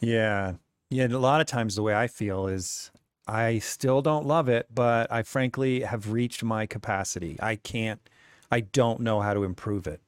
Yeah. 0.00 0.54
Yeah. 0.90 1.06
A 1.06 1.18
lot 1.18 1.40
of 1.40 1.46
times 1.46 1.74
the 1.74 1.82
way 1.82 1.94
I 1.94 2.06
feel 2.06 2.46
is 2.46 2.90
I 3.26 3.58
still 3.58 4.02
don't 4.02 4.26
love 4.26 4.48
it, 4.48 4.66
but 4.72 5.10
I 5.10 5.22
frankly 5.22 5.82
have 5.82 6.12
reached 6.12 6.42
my 6.42 6.66
capacity. 6.66 7.38
I 7.40 7.56
can't, 7.56 8.00
I 8.50 8.60
don't 8.60 9.00
know 9.00 9.20
how 9.20 9.34
to 9.34 9.44
improve 9.44 9.86
it. 9.86 10.00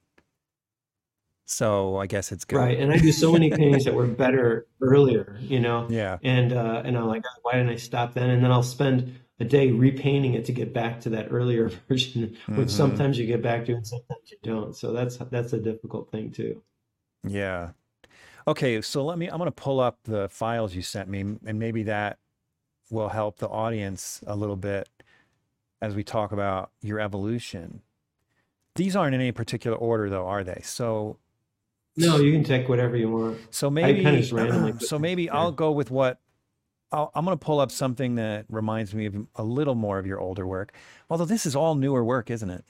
So 1.45 1.97
I 1.97 2.07
guess 2.07 2.31
it's 2.31 2.43
good. 2.43 2.57
Right. 2.57 2.79
And 2.79 2.91
I 2.91 2.97
do 2.97 3.11
so 3.11 3.31
many 3.31 3.49
paintings 3.51 3.85
that 3.85 3.93
were 3.93 4.07
better 4.07 4.65
earlier, 4.81 5.37
you 5.41 5.59
know? 5.59 5.87
Yeah. 5.89 6.17
And, 6.23 6.51
uh, 6.51 6.81
and 6.83 6.97
I'm 6.97 7.07
like, 7.07 7.23
why 7.43 7.53
didn't 7.53 7.69
I 7.69 7.75
stop 7.75 8.13
then? 8.13 8.31
And 8.31 8.43
then 8.43 8.51
I'll 8.51 8.63
spend 8.63 9.19
a 9.39 9.45
day 9.45 9.71
repainting 9.71 10.33
it 10.33 10.45
to 10.45 10.51
get 10.51 10.73
back 10.73 11.01
to 11.01 11.09
that 11.11 11.27
earlier 11.29 11.69
version, 11.87 12.35
which 12.47 12.57
mm-hmm. 12.57 12.67
sometimes 12.67 13.19
you 13.19 13.27
get 13.27 13.43
back 13.43 13.65
to 13.65 13.73
and 13.73 13.85
sometimes 13.85 14.31
you 14.31 14.37
don't. 14.41 14.75
So 14.75 14.91
that's, 14.91 15.17
that's 15.17 15.53
a 15.53 15.59
difficult 15.59 16.11
thing 16.11 16.31
too. 16.31 16.61
Yeah. 17.23 17.71
Okay, 18.47 18.81
so 18.81 19.03
let 19.03 19.17
me, 19.17 19.27
I'm 19.27 19.37
going 19.37 19.47
to 19.47 19.51
pull 19.51 19.79
up 19.79 19.99
the 20.03 20.29
files 20.29 20.75
you 20.75 20.83
sent 20.83 21.09
me, 21.09 21.21
and 21.21 21.57
maybe 21.57 21.83
that 21.83 22.19
will 22.91 23.09
help 23.09 23.37
the 23.37 23.47
audience 23.47 24.23
a 24.27 24.35
little 24.35 24.55
bit 24.55 24.87
as 25.81 25.95
we 25.95 26.03
talk 26.03 26.31
about 26.31 26.69
your 26.81 26.99
evolution. 26.99 27.81
These 28.75 28.95
aren't 28.95 29.15
in 29.15 29.21
any 29.21 29.31
particular 29.31 29.75
order, 29.75 30.11
though, 30.11 30.27
are 30.27 30.43
they? 30.43 30.61
So, 30.63 31.17
no, 31.97 32.17
you 32.17 32.31
can 32.31 32.43
take 32.43 32.67
whatever 32.67 32.97
you 32.97 33.09
want. 33.09 33.37
So 33.51 33.69
maybe, 33.69 34.23
so 34.79 34.99
maybe 34.99 35.29
I'll 35.29 35.51
go 35.51 35.71
with 35.71 35.91
what 35.91 36.19
i 36.91 37.07
am 37.15 37.25
going 37.25 37.37
to 37.37 37.43
pull 37.45 37.59
up 37.59 37.71
something 37.71 38.15
that 38.15 38.45
reminds 38.49 38.93
me 38.93 39.07
of 39.07 39.15
a 39.35 39.43
little 39.43 39.75
more 39.75 39.97
of 39.97 40.05
your 40.05 40.19
older 40.19 40.47
work. 40.47 40.73
Although 41.09 41.25
this 41.25 41.45
is 41.45 41.55
all 41.55 41.75
newer 41.75 42.03
work, 42.03 42.29
isn't 42.29 42.49
it? 42.49 42.63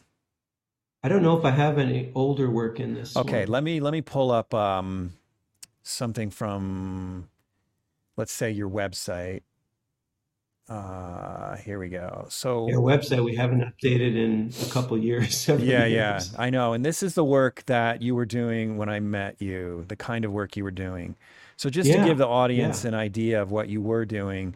I 1.03 1.09
don't 1.09 1.21
know 1.21 1.38
if 1.38 1.45
I 1.45 1.51
have 1.51 1.78
any 1.78 2.11
older 2.15 2.49
work 2.49 2.80
in 2.80 2.95
this. 2.95 3.15
Okay, 3.15 3.41
one. 3.41 3.49
let 3.49 3.63
me 3.63 3.80
let 3.80 3.91
me 3.91 4.01
pull 4.01 4.32
up 4.32 4.53
um, 4.53 5.13
something 5.84 6.32
from, 6.32 7.30
let's 8.17 8.32
say, 8.32 8.49
your 8.49 8.69
website. 8.69 9.41
Uh, 10.67 10.73
here 11.55 11.79
we 11.79 11.89
go. 11.89 12.25
So 12.29 12.67
your 12.67 12.81
website 12.81 13.23
we 13.23 13.35
haven't 13.35 13.61
updated 13.61 14.15
in 14.15 14.51
a 14.65 14.69
couple 14.71 14.97
years. 14.97 15.47
Yeah, 15.49 15.85
years. 15.85 15.91
yeah, 15.91 16.21
I 16.37 16.49
know. 16.49 16.73
And 16.73 16.85
this 16.85 17.01
is 17.01 17.15
the 17.15 17.23
work 17.23 17.63
that 17.65 18.01
you 18.01 18.15
were 18.15 18.25
doing 18.25 18.77
when 18.77 18.89
I 18.89 18.99
met 18.99 19.41
you, 19.41 19.85
the 19.87 19.95
kind 19.95 20.25
of 20.25 20.31
work 20.31 20.57
you 20.57 20.63
were 20.63 20.71
doing. 20.71 21.15
So 21.57 21.69
just 21.69 21.89
yeah, 21.89 22.01
to 22.01 22.05
give 22.05 22.17
the 22.17 22.27
audience 22.27 22.83
yeah. 22.83 22.89
an 22.89 22.95
idea 22.95 23.41
of 23.41 23.51
what 23.51 23.69
you 23.69 23.81
were 23.81 24.05
doing, 24.05 24.55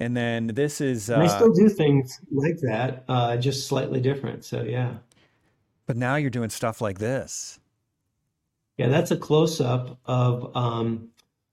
and 0.00 0.16
then 0.16 0.48
this 0.48 0.80
is. 0.80 1.10
Uh, 1.10 1.18
I 1.18 1.26
still 1.28 1.52
do 1.52 1.68
things 1.68 2.20
like 2.30 2.58
that, 2.62 3.04
uh, 3.08 3.36
just 3.36 3.68
slightly 3.68 4.00
different. 4.00 4.44
So 4.44 4.62
yeah. 4.62 4.94
But 5.86 5.96
now 5.96 6.16
you're 6.16 6.30
doing 6.30 6.50
stuff 6.50 6.80
like 6.80 6.98
this. 6.98 7.58
Yeah, 8.76 8.88
that's 8.88 9.10
a 9.10 9.16
close 9.16 9.60
up 9.60 9.98
of 10.04 10.56
um, 10.56 11.08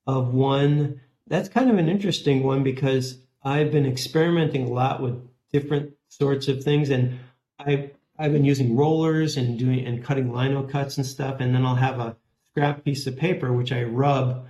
of 0.08 0.34
one. 0.34 1.02
That's 1.28 1.50
kind 1.50 1.70
of 1.70 1.78
an 1.78 1.90
interesting 1.90 2.44
one 2.44 2.64
because 2.64 3.18
I've 3.46 3.72
been 3.72 3.86
experimenting 3.86 4.64
a 4.68 4.74
lot 4.74 5.02
with 5.02 5.22
different 5.54 5.94
sorts 6.10 6.48
of 6.48 6.64
things, 6.64 6.90
and 6.90 7.20
I 7.60 7.92
I've 8.18 8.32
been 8.32 8.46
using 8.46 8.76
rollers 8.76 9.38
and 9.38 9.60
doing 9.60 9.86
and 9.86 10.04
cutting 10.04 10.34
lino 10.34 10.64
cuts 10.64 10.98
and 10.98 11.06
stuff, 11.06 11.38
and 11.40 11.54
then 11.54 11.66
I'll 11.66 11.76
have 11.76 12.00
a 12.00 12.18
scrap 12.50 12.84
piece 12.84 13.06
of 13.06 13.18
paper 13.18 13.54
which 13.54 13.72
I 13.72 13.84
rub 13.84 14.48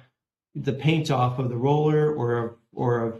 the 0.54 0.74
paint 0.74 1.12
off 1.12 1.40
of 1.40 1.50
the 1.50 1.58
roller 1.58 2.14
or 2.14 2.38
a, 2.38 2.52
or 2.74 3.08
a 3.08 3.14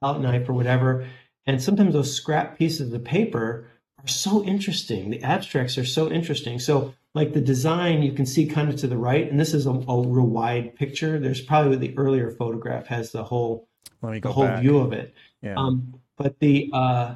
palette 0.00 0.22
knife 0.22 0.48
or 0.48 0.54
whatever, 0.54 1.06
and 1.46 1.62
sometimes 1.62 1.92
those 1.92 2.14
scrap 2.14 2.56
pieces 2.56 2.92
of 2.92 3.04
paper 3.04 3.66
are 3.98 4.08
so 4.08 4.42
interesting. 4.44 5.10
The 5.10 5.22
abstracts 5.22 5.76
are 5.76 5.84
so 5.84 6.10
interesting. 6.10 6.58
So 6.58 6.94
like 7.14 7.34
the 7.34 7.40
design 7.40 8.02
you 8.02 8.12
can 8.12 8.26
see 8.26 8.46
kind 8.46 8.70
of 8.70 8.76
to 8.76 8.86
the 8.86 8.96
right, 8.96 9.30
and 9.30 9.38
this 9.38 9.52
is 9.52 9.66
a, 9.66 9.70
a 9.70 10.00
real 10.06 10.26
wide 10.26 10.76
picture. 10.76 11.18
There's 11.18 11.42
probably 11.42 11.76
the 11.76 11.98
earlier 11.98 12.30
photograph 12.30 12.86
has 12.86 13.12
the 13.12 13.24
whole 13.24 13.68
let 14.02 14.12
me 14.12 14.20
go 14.20 14.28
the 14.28 14.32
whole 14.32 14.44
back. 14.44 14.62
view 14.62 14.78
of 14.78 14.92
it. 14.92 15.14
Yeah. 15.42 15.54
Um, 15.56 15.94
but 16.16 16.38
the 16.40 16.70
uh, 16.72 17.14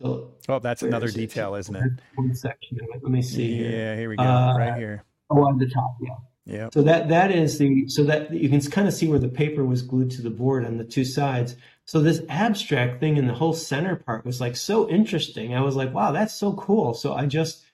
so 0.00 0.32
oh, 0.48 0.58
that's 0.58 0.82
another 0.82 1.06
is 1.06 1.14
detail, 1.14 1.54
is 1.54 1.70
not 1.70 1.82
it? 1.82 1.92
One 2.14 2.34
section. 2.34 2.78
Let 2.92 3.02
me 3.02 3.22
see. 3.22 3.56
Yeah, 3.56 3.68
here, 3.68 3.96
here 3.96 4.08
we 4.08 4.16
go. 4.16 4.22
Uh, 4.22 4.56
right 4.56 4.76
here. 4.76 5.04
Oh, 5.28 5.44
on 5.44 5.58
the 5.58 5.68
top. 5.68 5.96
Yeah. 6.00 6.14
Yeah. 6.46 6.68
So 6.72 6.82
that 6.82 7.08
that 7.08 7.30
is 7.30 7.58
the 7.58 7.86
so 7.88 8.02
that 8.04 8.32
you 8.32 8.48
can 8.48 8.60
kind 8.62 8.88
of 8.88 8.94
see 8.94 9.06
where 9.06 9.18
the 9.18 9.28
paper 9.28 9.64
was 9.64 9.82
glued 9.82 10.10
to 10.12 10.22
the 10.22 10.30
board 10.30 10.64
on 10.64 10.78
the 10.78 10.84
two 10.84 11.04
sides. 11.04 11.54
So 11.84 12.00
this 12.00 12.22
abstract 12.28 13.00
thing 13.00 13.16
in 13.16 13.26
the 13.26 13.34
whole 13.34 13.52
center 13.52 13.96
part 13.96 14.24
was 14.24 14.40
like 14.40 14.56
so 14.56 14.88
interesting. 14.88 15.54
I 15.54 15.60
was 15.60 15.76
like, 15.76 15.92
wow, 15.92 16.12
that's 16.12 16.34
so 16.34 16.54
cool. 16.54 16.94
So 16.94 17.14
I 17.14 17.26
just 17.26 17.64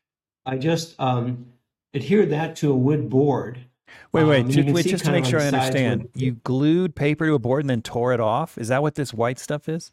I 0.44 0.59
just 0.59 0.94
um, 0.98 1.46
adhered 1.94 2.30
that 2.30 2.57
to 2.57 2.70
a 2.70 2.76
wood 2.76 3.09
board 3.09 3.61
Wait, 4.12 4.24
wait, 4.24 4.41
um, 4.45 4.51
just, 4.51 4.68
wait, 4.68 4.87
just 4.87 5.05
to 5.05 5.12
make 5.12 5.24
sure 5.24 5.41
I 5.41 5.47
understand. 5.47 6.09
You 6.14 6.32
glued 6.45 6.95
paper 6.95 7.26
to 7.26 7.34
a 7.34 7.39
board 7.39 7.62
and 7.62 7.70
then 7.70 7.82
tore 7.82 8.12
it 8.12 8.20
off. 8.20 8.59
Is 8.59 8.68
that 8.68 8.82
what 8.82 8.95
this 8.95 9.12
white 9.14 9.39
stuff 9.39 9.68
is? 9.68 9.93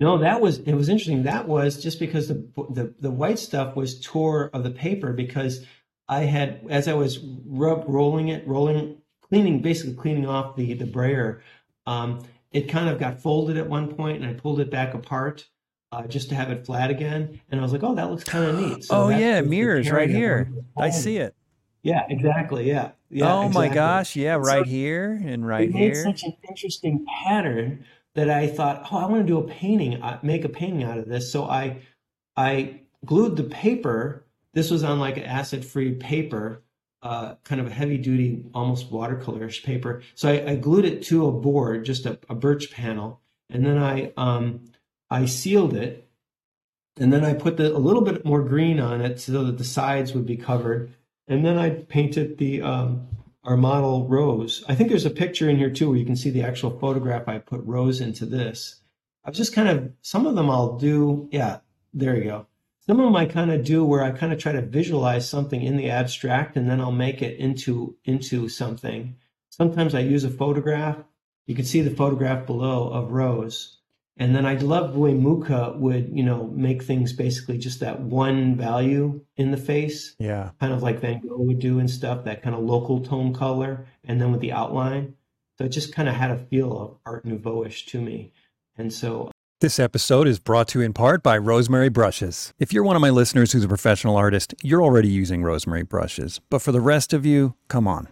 No, 0.00 0.18
that 0.18 0.40
was 0.40 0.58
it 0.58 0.74
was 0.74 0.88
interesting. 0.88 1.22
That 1.22 1.46
was 1.46 1.80
just 1.80 2.00
because 2.00 2.28
the 2.28 2.44
the, 2.70 2.92
the 2.98 3.10
white 3.10 3.38
stuff 3.38 3.76
was 3.76 4.00
tore 4.00 4.50
of 4.52 4.64
the 4.64 4.70
paper 4.70 5.12
because 5.12 5.64
I 6.08 6.20
had 6.24 6.66
as 6.68 6.88
I 6.88 6.94
was 6.94 7.20
rub 7.46 7.84
rolling 7.86 8.28
it, 8.28 8.46
rolling, 8.46 8.98
cleaning, 9.20 9.62
basically 9.62 9.94
cleaning 9.94 10.26
off 10.26 10.56
the 10.56 10.74
the 10.74 10.86
brayer. 10.86 11.42
Um, 11.86 12.24
it 12.50 12.62
kind 12.62 12.88
of 12.88 12.98
got 12.98 13.20
folded 13.20 13.56
at 13.56 13.68
one 13.68 13.94
point, 13.94 14.22
and 14.22 14.28
I 14.28 14.34
pulled 14.34 14.60
it 14.60 14.70
back 14.70 14.94
apart 14.94 15.48
uh, 15.92 16.06
just 16.06 16.30
to 16.30 16.34
have 16.34 16.50
it 16.50 16.66
flat 16.66 16.90
again. 16.90 17.40
And 17.50 17.60
I 17.60 17.62
was 17.62 17.72
like, 17.72 17.82
oh, 17.82 17.94
that 17.94 18.10
looks 18.10 18.24
kind 18.24 18.44
of 18.44 18.58
neat. 18.58 18.84
So 18.84 19.04
oh 19.04 19.08
yeah, 19.08 19.40
mirrors 19.40 19.90
right 19.90 20.10
here. 20.10 20.50
I 20.76 20.90
see 20.90 21.18
it. 21.18 21.34
Yeah, 21.82 22.04
exactly. 22.08 22.68
Yeah. 22.68 22.92
yeah 23.10 23.32
oh 23.32 23.46
exactly. 23.46 23.68
my 23.68 23.74
gosh. 23.74 24.16
Yeah, 24.16 24.34
right 24.34 24.64
so 24.64 24.70
here 24.70 25.20
and 25.24 25.46
right 25.46 25.68
it 25.68 25.74
here. 25.74 26.04
Made 26.04 26.18
such 26.18 26.22
an 26.24 26.36
interesting 26.48 27.04
pattern 27.24 27.84
that 28.14 28.30
I 28.30 28.46
thought, 28.46 28.86
oh, 28.90 28.98
I 28.98 29.06
want 29.06 29.22
to 29.22 29.26
do 29.26 29.38
a 29.38 29.44
painting, 29.44 30.02
uh, 30.02 30.18
make 30.22 30.44
a 30.44 30.48
painting 30.48 30.84
out 30.84 30.98
of 30.98 31.08
this. 31.08 31.32
So 31.32 31.44
I, 31.44 31.78
I 32.36 32.80
glued 33.04 33.36
the 33.36 33.44
paper. 33.44 34.26
This 34.52 34.70
was 34.70 34.84
on 34.84 35.00
like 35.00 35.16
an 35.16 35.24
acid-free 35.24 35.94
paper, 35.94 36.62
uh, 37.02 37.36
kind 37.42 37.60
of 37.60 37.66
a 37.66 37.70
heavy-duty, 37.70 38.44
almost 38.54 38.92
watercolorish 38.92 39.64
paper. 39.64 40.02
So 40.14 40.28
I, 40.28 40.52
I, 40.52 40.56
glued 40.56 40.84
it 40.84 41.02
to 41.04 41.26
a 41.26 41.32
board, 41.32 41.84
just 41.84 42.06
a, 42.06 42.18
a 42.28 42.34
birch 42.34 42.70
panel, 42.70 43.20
and 43.50 43.64
then 43.66 43.78
I, 43.78 44.12
um, 44.16 44.66
I 45.10 45.24
sealed 45.24 45.74
it, 45.74 46.08
and 46.98 47.12
then 47.12 47.24
I 47.24 47.32
put 47.32 47.56
the, 47.56 47.74
a 47.74 47.78
little 47.78 48.02
bit 48.02 48.24
more 48.24 48.42
green 48.42 48.78
on 48.78 49.00
it 49.00 49.18
so 49.18 49.44
that 49.44 49.58
the 49.58 49.64
sides 49.64 50.12
would 50.12 50.26
be 50.26 50.36
covered 50.36 50.92
and 51.32 51.44
then 51.44 51.58
I 51.58 51.70
painted 51.70 52.38
the 52.38 52.62
um, 52.62 53.08
our 53.44 53.56
model 53.56 54.06
Rose. 54.06 54.62
I 54.68 54.74
think 54.74 54.88
there's 54.88 55.06
a 55.06 55.10
picture 55.10 55.48
in 55.48 55.56
here 55.56 55.70
too 55.70 55.88
where 55.88 55.98
you 55.98 56.04
can 56.04 56.16
see 56.16 56.30
the 56.30 56.42
actual 56.42 56.78
photograph. 56.78 57.28
I 57.28 57.38
put 57.38 57.64
Rose 57.64 58.00
into 58.00 58.26
this. 58.26 58.80
I 59.24 59.30
was 59.30 59.38
just 59.38 59.54
kind 59.54 59.68
of 59.68 59.92
some 60.00 60.26
of 60.26 60.34
them 60.34 60.50
I'll 60.50 60.76
do. 60.76 61.28
Yeah, 61.32 61.58
there 61.94 62.16
you 62.16 62.24
go. 62.24 62.46
Some 62.80 62.98
of 62.98 63.04
them 63.06 63.16
I 63.16 63.26
kind 63.26 63.52
of 63.52 63.64
do 63.64 63.84
where 63.84 64.02
I 64.02 64.10
kind 64.10 64.32
of 64.32 64.38
try 64.38 64.52
to 64.52 64.62
visualize 64.62 65.28
something 65.28 65.62
in 65.62 65.76
the 65.76 65.90
abstract 65.90 66.56
and 66.56 66.68
then 66.68 66.80
I'll 66.80 66.92
make 66.92 67.22
it 67.22 67.38
into 67.38 67.96
into 68.04 68.48
something. 68.48 69.16
Sometimes 69.50 69.94
I 69.94 70.00
use 70.00 70.24
a 70.24 70.30
photograph. 70.30 70.98
You 71.46 71.54
can 71.54 71.64
see 71.64 71.80
the 71.80 71.94
photograph 71.94 72.46
below 72.46 72.88
of 72.88 73.12
Rose. 73.12 73.78
And 74.18 74.36
then 74.36 74.44
I 74.44 74.54
love 74.54 74.92
the 74.92 74.98
way 74.98 75.14
Mucha 75.14 75.74
would, 75.76 76.10
you 76.12 76.22
know, 76.22 76.52
make 76.54 76.82
things 76.82 77.12
basically 77.12 77.56
just 77.56 77.80
that 77.80 78.00
one 78.00 78.56
value 78.56 79.24
in 79.36 79.50
the 79.50 79.56
face. 79.56 80.14
Yeah. 80.18 80.50
Kind 80.60 80.72
of 80.72 80.82
like 80.82 81.00
Van 81.00 81.20
Gogh 81.20 81.38
would 81.38 81.58
do 81.58 81.78
and 81.78 81.90
stuff, 81.90 82.24
that 82.24 82.42
kind 82.42 82.54
of 82.54 82.62
local 82.62 83.00
tone 83.00 83.32
color, 83.32 83.86
and 84.04 84.20
then 84.20 84.30
with 84.30 84.42
the 84.42 84.52
outline. 84.52 85.14
So 85.58 85.64
it 85.64 85.70
just 85.70 85.94
kind 85.94 86.08
of 86.08 86.14
had 86.14 86.30
a 86.30 86.38
feel 86.38 86.78
of 86.78 86.96
Art 87.06 87.24
Nouveau-ish 87.24 87.86
to 87.86 88.00
me. 88.00 88.32
And 88.76 88.92
so 88.92 89.30
this 89.60 89.78
episode 89.78 90.26
is 90.26 90.38
brought 90.38 90.68
to 90.68 90.80
you 90.80 90.84
in 90.84 90.92
part 90.92 91.22
by 91.22 91.38
Rosemary 91.38 91.88
Brushes. 91.88 92.52
If 92.58 92.72
you're 92.72 92.84
one 92.84 92.96
of 92.96 93.02
my 93.02 93.10
listeners 93.10 93.52
who's 93.52 93.64
a 93.64 93.68
professional 93.68 94.16
artist, 94.16 94.54
you're 94.62 94.82
already 94.82 95.08
using 95.08 95.42
Rosemary 95.42 95.84
brushes. 95.84 96.40
But 96.50 96.62
for 96.62 96.72
the 96.72 96.80
rest 96.80 97.12
of 97.12 97.24
you, 97.24 97.54
come 97.68 97.86
on. 97.86 98.08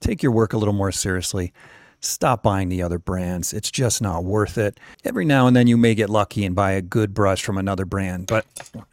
Take 0.00 0.22
your 0.22 0.32
work 0.32 0.52
a 0.52 0.58
little 0.58 0.74
more 0.74 0.92
seriously 0.92 1.52
stop 2.00 2.42
buying 2.42 2.68
the 2.68 2.82
other 2.82 2.98
brands. 2.98 3.52
It's 3.52 3.70
just 3.70 4.02
not 4.02 4.24
worth 4.24 4.58
it. 4.58 4.78
Every 5.04 5.24
now 5.24 5.46
and 5.46 5.56
then 5.56 5.66
you 5.66 5.76
may 5.76 5.94
get 5.94 6.10
lucky 6.10 6.44
and 6.44 6.54
buy 6.54 6.72
a 6.72 6.82
good 6.82 7.14
brush 7.14 7.42
from 7.42 7.58
another 7.58 7.84
brand, 7.84 8.26
but 8.26 8.44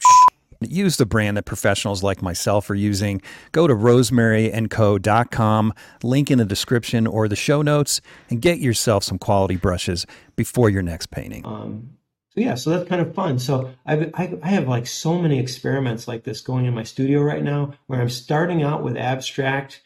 use 0.62 0.98
the 0.98 1.06
brand 1.06 1.38
that 1.38 1.44
professionals 1.44 2.04
like 2.04 2.22
myself 2.22 2.70
are 2.70 2.76
using. 2.76 3.22
Go 3.52 3.68
to 3.68 3.74
rosemaryandco.com, 3.74 5.74
link 6.04 6.32
in 6.32 6.38
the 6.38 6.46
description 6.46 7.08
or 7.08 7.28
the 7.28 7.36
show 7.36 7.62
notes, 7.62 8.00
and 8.30 8.42
get 8.42 8.60
yourself 8.60 9.04
some 9.04 9.20
quality 9.20 9.58
brushes 9.58 10.06
before 10.36 10.70
your 10.70 10.82
next 10.82 11.12
painting. 11.12 11.46
Um, 11.46 11.90
so 12.30 12.42
yeah, 12.42 12.56
so 12.56 12.72
that's 12.72 12.90
kind 12.90 13.02
of 13.02 13.16
fun. 13.16 13.40
So 13.40 13.72
I've, 13.86 14.12
I, 14.14 14.38
I 14.44 14.50
have 14.50 14.68
like 14.68 14.88
so 14.88 15.18
many 15.18 15.40
experiments 15.40 16.08
like 16.08 16.24
this 16.24 16.42
going 16.42 16.66
in 16.66 16.74
my 16.74 16.84
studio 16.84 17.22
right 17.22 17.44
now 17.44 17.74
where 17.88 18.02
I'm 18.02 18.10
starting 18.10 18.62
out 18.62 18.84
with 18.84 18.98
abstract, 18.98 19.82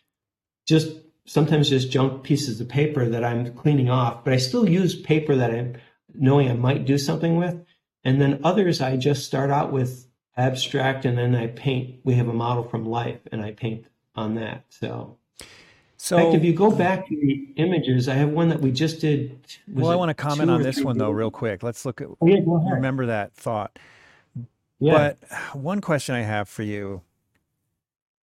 just 0.66 0.90
sometimes 1.30 1.70
just 1.70 1.92
junk 1.92 2.24
pieces 2.24 2.60
of 2.60 2.68
paper 2.68 3.08
that 3.08 3.24
I'm 3.24 3.54
cleaning 3.54 3.88
off, 3.88 4.24
but 4.24 4.34
I 4.34 4.38
still 4.38 4.68
use 4.68 5.00
paper 5.00 5.36
that 5.36 5.52
I'm 5.52 5.78
knowing 6.16 6.50
I 6.50 6.56
might 6.56 6.86
do 6.86 6.98
something 6.98 7.38
with. 7.38 7.56
And 8.04 8.20
then 8.20 8.42
others 8.44 8.82
I 8.82 8.98
just 8.98 9.26
start 9.26 9.52
out 9.52 9.72
with 9.72 10.08
abstract 10.36 11.06
and 11.06 11.20
then 11.20 11.36
I 11.36 11.46
paint. 11.48 12.00
We 12.04 12.16
have 12.16 12.30
a 12.30 12.34
model 12.34 12.64
from 12.64 12.84
life 12.84 13.20
and 13.32 13.44
I 13.44 13.52
paint 13.52 13.86
on 14.16 14.36
that. 14.36 14.64
So, 14.70 15.18
so 15.98 16.18
in 16.18 16.24
fact, 16.24 16.36
if 16.38 16.44
you 16.44 16.54
go 16.54 16.72
back 16.72 17.08
to 17.08 17.16
the 17.16 17.54
images, 17.58 18.10
I 18.10 18.16
have 18.16 18.30
one 18.30 18.50
that 18.50 18.62
we 18.62 18.72
just 18.72 19.00
did. 19.00 19.40
Well, 19.68 19.92
I 19.92 19.96
want 19.96 20.10
to 20.10 20.16
comment 20.16 20.50
on 20.50 20.64
this 20.64 20.82
one 20.82 20.98
though, 20.98 21.12
real 21.12 21.30
quick. 21.30 21.62
Let's 21.62 21.86
look 21.86 22.02
at, 22.02 22.08
oh, 22.08 22.26
yeah, 22.26 22.40
remember 22.74 23.06
that 23.06 23.36
thought. 23.36 23.78
Yeah. 24.80 25.14
But 25.22 25.56
one 25.56 25.80
question 25.80 26.16
I 26.16 26.22
have 26.22 26.50
for 26.50 26.64
you 26.64 27.04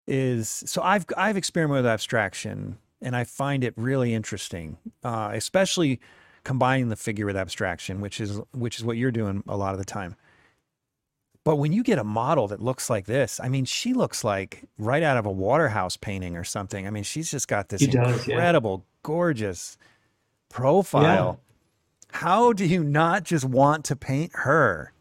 is 0.08 0.64
so 0.66 0.82
I've 0.82 1.06
I've 1.16 1.38
experimented 1.38 1.84
with 1.84 1.92
abstraction 1.92 2.78
and 3.02 3.16
I 3.16 3.24
find 3.24 3.64
it 3.64 3.74
really 3.78 4.14
interesting, 4.14 4.78
uh, 5.04 5.32
especially 5.34 6.00
combining 6.44 6.90
the 6.90 6.96
figure 6.96 7.26
with 7.26 7.36
abstraction, 7.36 8.02
which 8.02 8.22
is 8.22 8.40
which 8.54 8.78
is 8.78 8.86
what 8.86 8.98
you're 8.98 9.12
doing 9.12 9.44
a 9.48 9.58
lot 9.58 9.74
of 9.74 9.80
the 9.80 9.86
time. 9.86 10.16
But 11.44 11.58
when 11.58 11.72
you 11.72 11.84
get 11.84 12.00
a 12.00 12.04
model 12.04 12.48
that 12.48 12.60
looks 12.60 12.90
like 12.90 13.06
this, 13.06 13.40
I 13.40 13.50
mean, 13.50 13.66
she 13.66 13.94
looks 13.94 14.24
like 14.24 14.64
right 14.80 15.04
out 15.04 15.18
of 15.18 15.28
a 15.28 15.32
Waterhouse 15.32 15.96
painting 15.96 16.36
or 16.36 16.44
something. 16.44 16.88
I 16.88 16.90
mean, 16.90 17.04
she's 17.04 17.30
just 17.30 17.48
got 17.48 17.70
this 17.70 17.86
does, 17.86 18.28
incredible, 18.28 18.84
yeah. 18.84 19.00
gorgeous 19.04 19.78
profile. 20.50 21.40
Yeah. 21.40 22.20
How 22.20 22.54
do 22.54 22.66
you 22.66 22.84
not 22.84 23.24
just 23.24 23.46
want 23.46 23.86
to 23.86 23.96
paint 23.96 24.32
her? 24.34 24.94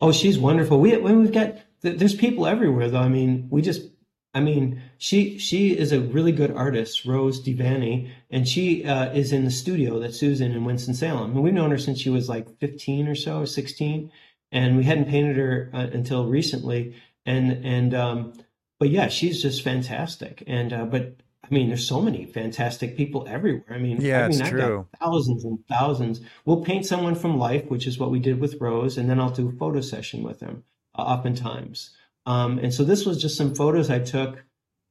Oh, 0.00 0.12
she's 0.12 0.38
wonderful. 0.38 0.80
We 0.80 0.96
when 0.96 1.20
we've 1.20 1.32
got 1.32 1.56
there's 1.80 2.14
people 2.14 2.46
everywhere 2.46 2.90
though. 2.90 3.00
I 3.00 3.08
mean, 3.08 3.46
we 3.50 3.62
just 3.62 3.88
I 4.32 4.40
mean, 4.40 4.80
she 4.98 5.38
she 5.38 5.76
is 5.76 5.90
a 5.90 6.00
really 6.00 6.30
good 6.30 6.52
artist, 6.52 7.04
Rose 7.04 7.42
Devani, 7.44 8.10
and 8.30 8.46
she 8.46 8.84
uh, 8.84 9.12
is 9.12 9.32
in 9.32 9.44
the 9.44 9.50
studio 9.50 9.98
that 9.98 10.14
Susan 10.14 10.52
in 10.52 10.64
Winston 10.64 10.94
Salem. 10.94 11.32
And 11.32 11.42
we've 11.42 11.52
known 11.52 11.72
her 11.72 11.78
since 11.78 12.00
she 12.00 12.10
was 12.10 12.28
like 12.28 12.58
15 12.58 13.08
or 13.08 13.16
so, 13.16 13.40
or 13.40 13.46
16, 13.46 14.10
and 14.52 14.76
we 14.76 14.84
hadn't 14.84 15.08
painted 15.08 15.36
her 15.36 15.70
uh, 15.74 15.88
until 15.92 16.26
recently. 16.26 16.94
And 17.26 17.64
and 17.64 17.92
um, 17.92 18.32
but 18.78 18.90
yeah, 18.90 19.08
she's 19.08 19.42
just 19.42 19.62
fantastic. 19.62 20.44
And 20.46 20.72
uh, 20.72 20.84
but 20.84 21.16
I 21.42 21.52
mean, 21.52 21.66
there's 21.68 21.86
so 21.86 22.00
many 22.00 22.24
fantastic 22.26 22.96
people 22.96 23.26
everywhere. 23.28 23.64
I 23.68 23.78
mean, 23.78 24.00
yeah, 24.00 24.20
I 24.20 24.22
mean, 24.28 24.30
it's 24.30 24.40
I've 24.42 24.50
true. 24.50 24.86
got 24.92 25.00
thousands 25.00 25.44
and 25.44 25.58
thousands. 25.68 26.20
We'll 26.44 26.62
paint 26.62 26.86
someone 26.86 27.16
from 27.16 27.36
life, 27.36 27.66
which 27.66 27.88
is 27.88 27.98
what 27.98 28.12
we 28.12 28.20
did 28.20 28.38
with 28.38 28.60
Rose, 28.60 28.96
and 28.96 29.10
then 29.10 29.18
I'll 29.18 29.30
do 29.30 29.48
a 29.48 29.52
photo 29.52 29.80
session 29.80 30.22
with 30.22 30.38
them, 30.38 30.62
uh, 30.96 31.02
oftentimes. 31.02 31.90
Um, 32.26 32.58
and 32.58 32.72
so 32.72 32.84
this 32.84 33.06
was 33.06 33.20
just 33.20 33.36
some 33.36 33.54
photos 33.54 33.90
I 33.90 33.98
took. 33.98 34.44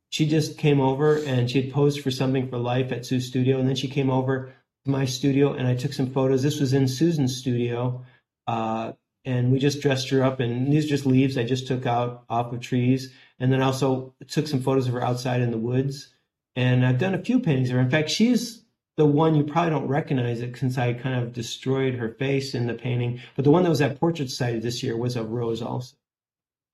She 0.09 0.25
just 0.25 0.57
came 0.57 0.81
over 0.81 1.17
and 1.23 1.49
she 1.49 1.61
had 1.61 1.71
posed 1.71 2.01
for 2.01 2.11
something 2.11 2.49
for 2.49 2.57
life 2.57 2.91
at 2.91 3.05
Sue's 3.05 3.27
studio, 3.27 3.59
and 3.59 3.67
then 3.67 3.75
she 3.75 3.87
came 3.87 4.09
over 4.09 4.51
to 4.85 4.91
my 4.91 5.05
studio 5.05 5.53
and 5.53 5.67
I 5.67 5.75
took 5.75 5.93
some 5.93 6.11
photos. 6.11 6.41
This 6.41 6.59
was 6.59 6.73
in 6.73 6.87
Susan's 6.87 7.37
studio, 7.37 8.03
uh, 8.47 8.93
and 9.25 9.51
we 9.51 9.59
just 9.59 9.81
dressed 9.81 10.09
her 10.09 10.23
up. 10.23 10.39
And 10.39 10.73
these 10.73 10.85
are 10.85 10.89
just 10.89 11.05
leaves 11.05 11.37
I 11.37 11.43
just 11.43 11.67
took 11.67 11.85
out 11.85 12.23
off 12.29 12.51
of 12.51 12.61
trees, 12.61 13.13
and 13.39 13.53
then 13.53 13.61
also 13.61 14.15
took 14.27 14.47
some 14.47 14.61
photos 14.61 14.87
of 14.87 14.93
her 14.93 15.03
outside 15.03 15.41
in 15.41 15.51
the 15.51 15.57
woods. 15.57 16.13
And 16.55 16.85
I've 16.85 16.97
done 16.97 17.13
a 17.13 17.23
few 17.23 17.39
paintings 17.39 17.69
of 17.69 17.75
her. 17.75 17.81
In 17.81 17.91
fact, 17.91 18.09
she's 18.09 18.65
the 18.97 19.05
one 19.05 19.35
you 19.35 19.43
probably 19.43 19.69
don't 19.69 19.87
recognize 19.87 20.41
it 20.41 20.57
since 20.57 20.77
I 20.77 20.93
kind 20.93 21.23
of 21.23 21.31
destroyed 21.31 21.95
her 21.95 22.09
face 22.09 22.53
in 22.53 22.67
the 22.67 22.73
painting. 22.73 23.21
But 23.35 23.45
the 23.45 23.51
one 23.51 23.63
that 23.63 23.69
was 23.69 23.79
at 23.79 23.99
Portrait 23.99 24.29
Society 24.29 24.59
this 24.59 24.83
year 24.83 24.97
was 24.97 25.15
of 25.15 25.29
Rose 25.29 25.61
also. 25.61 25.95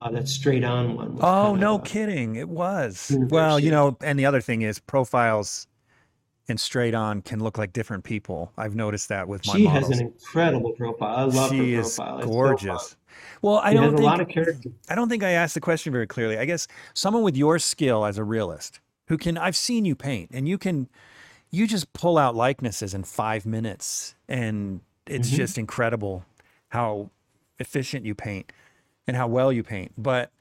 Uh, 0.02 0.12
that 0.12 0.28
straight 0.28 0.64
on 0.64 0.96
one. 0.96 1.18
Oh, 1.22 1.56
no 1.56 1.76
of 1.76 1.82
a 1.82 1.86
kidding. 1.86 2.36
It 2.36 2.50
was. 2.50 3.10
universe, 3.12 3.32
Well, 3.32 3.60
you 3.60 3.72
know, 3.72 3.98
and 4.02 4.20
the 4.20 4.26
other 4.26 4.42
thing 4.42 4.62
is 4.62 4.78
profiles 4.80 5.68
and 6.48 6.60
straight 6.60 6.94
on 6.94 7.22
can 7.22 7.40
look 7.42 7.58
like 7.58 7.74
different 7.74 8.04
people. 8.04 8.52
I've 8.58 8.76
noticed 8.76 9.10
that 9.10 9.28
with 9.28 9.48
my 9.48 9.54
She 9.54 9.66
has 9.66 9.90
an 9.90 10.02
incredible 10.02 10.74
profile. 10.74 11.16
I 11.16 11.24
love 11.24 11.50
she 11.50 11.74
her 11.74 11.80
is 11.80 11.96
profile. 11.96 12.20
Fun. 12.20 12.28
gorgeous. 12.28 12.96
Well, 13.42 13.56
I 13.64 13.72
She 13.72 13.78
don't 13.78 13.94
a 13.94 13.98
think 13.98 14.06
lot 14.06 14.20
of 14.22 14.28
character. 14.28 14.70
I 14.90 14.96
don't 14.96 15.08
think 15.10 15.24
I 15.24 15.32
asked 15.32 15.54
the 15.56 15.62
question 15.62 15.94
very 15.94 16.08
clearly. 16.08 16.38
I 16.38 16.46
guess 16.46 16.68
someone 16.94 17.24
with 17.24 17.38
your 17.38 17.58
skill 17.58 18.06
as 18.06 18.18
a 18.18 18.24
realist 18.24 18.82
who 19.08 19.18
can 19.18 19.38
I've 19.38 19.56
seen 19.56 19.86
you 19.86 19.96
paint 19.96 20.30
and 20.34 20.48
you 20.48 20.58
can 20.58 20.90
you 21.52 21.68
just 21.68 21.94
pull 21.94 22.18
out 22.18 22.36
likenesses 22.36 22.94
in 22.94 23.04
5 23.06 23.46
minutes 23.46 24.14
and 24.28 24.82
it's 25.08 25.30
Mhm. 25.30 25.36
just 25.36 25.58
incredible 25.58 26.26
how 26.70 27.10
efficient 27.60 28.06
you 28.06 28.14
paint 28.14 28.52
and 29.08 29.16
how 29.16 29.28
well 29.28 29.52
you 29.52 29.64
paint. 29.64 29.94
But 29.98 30.32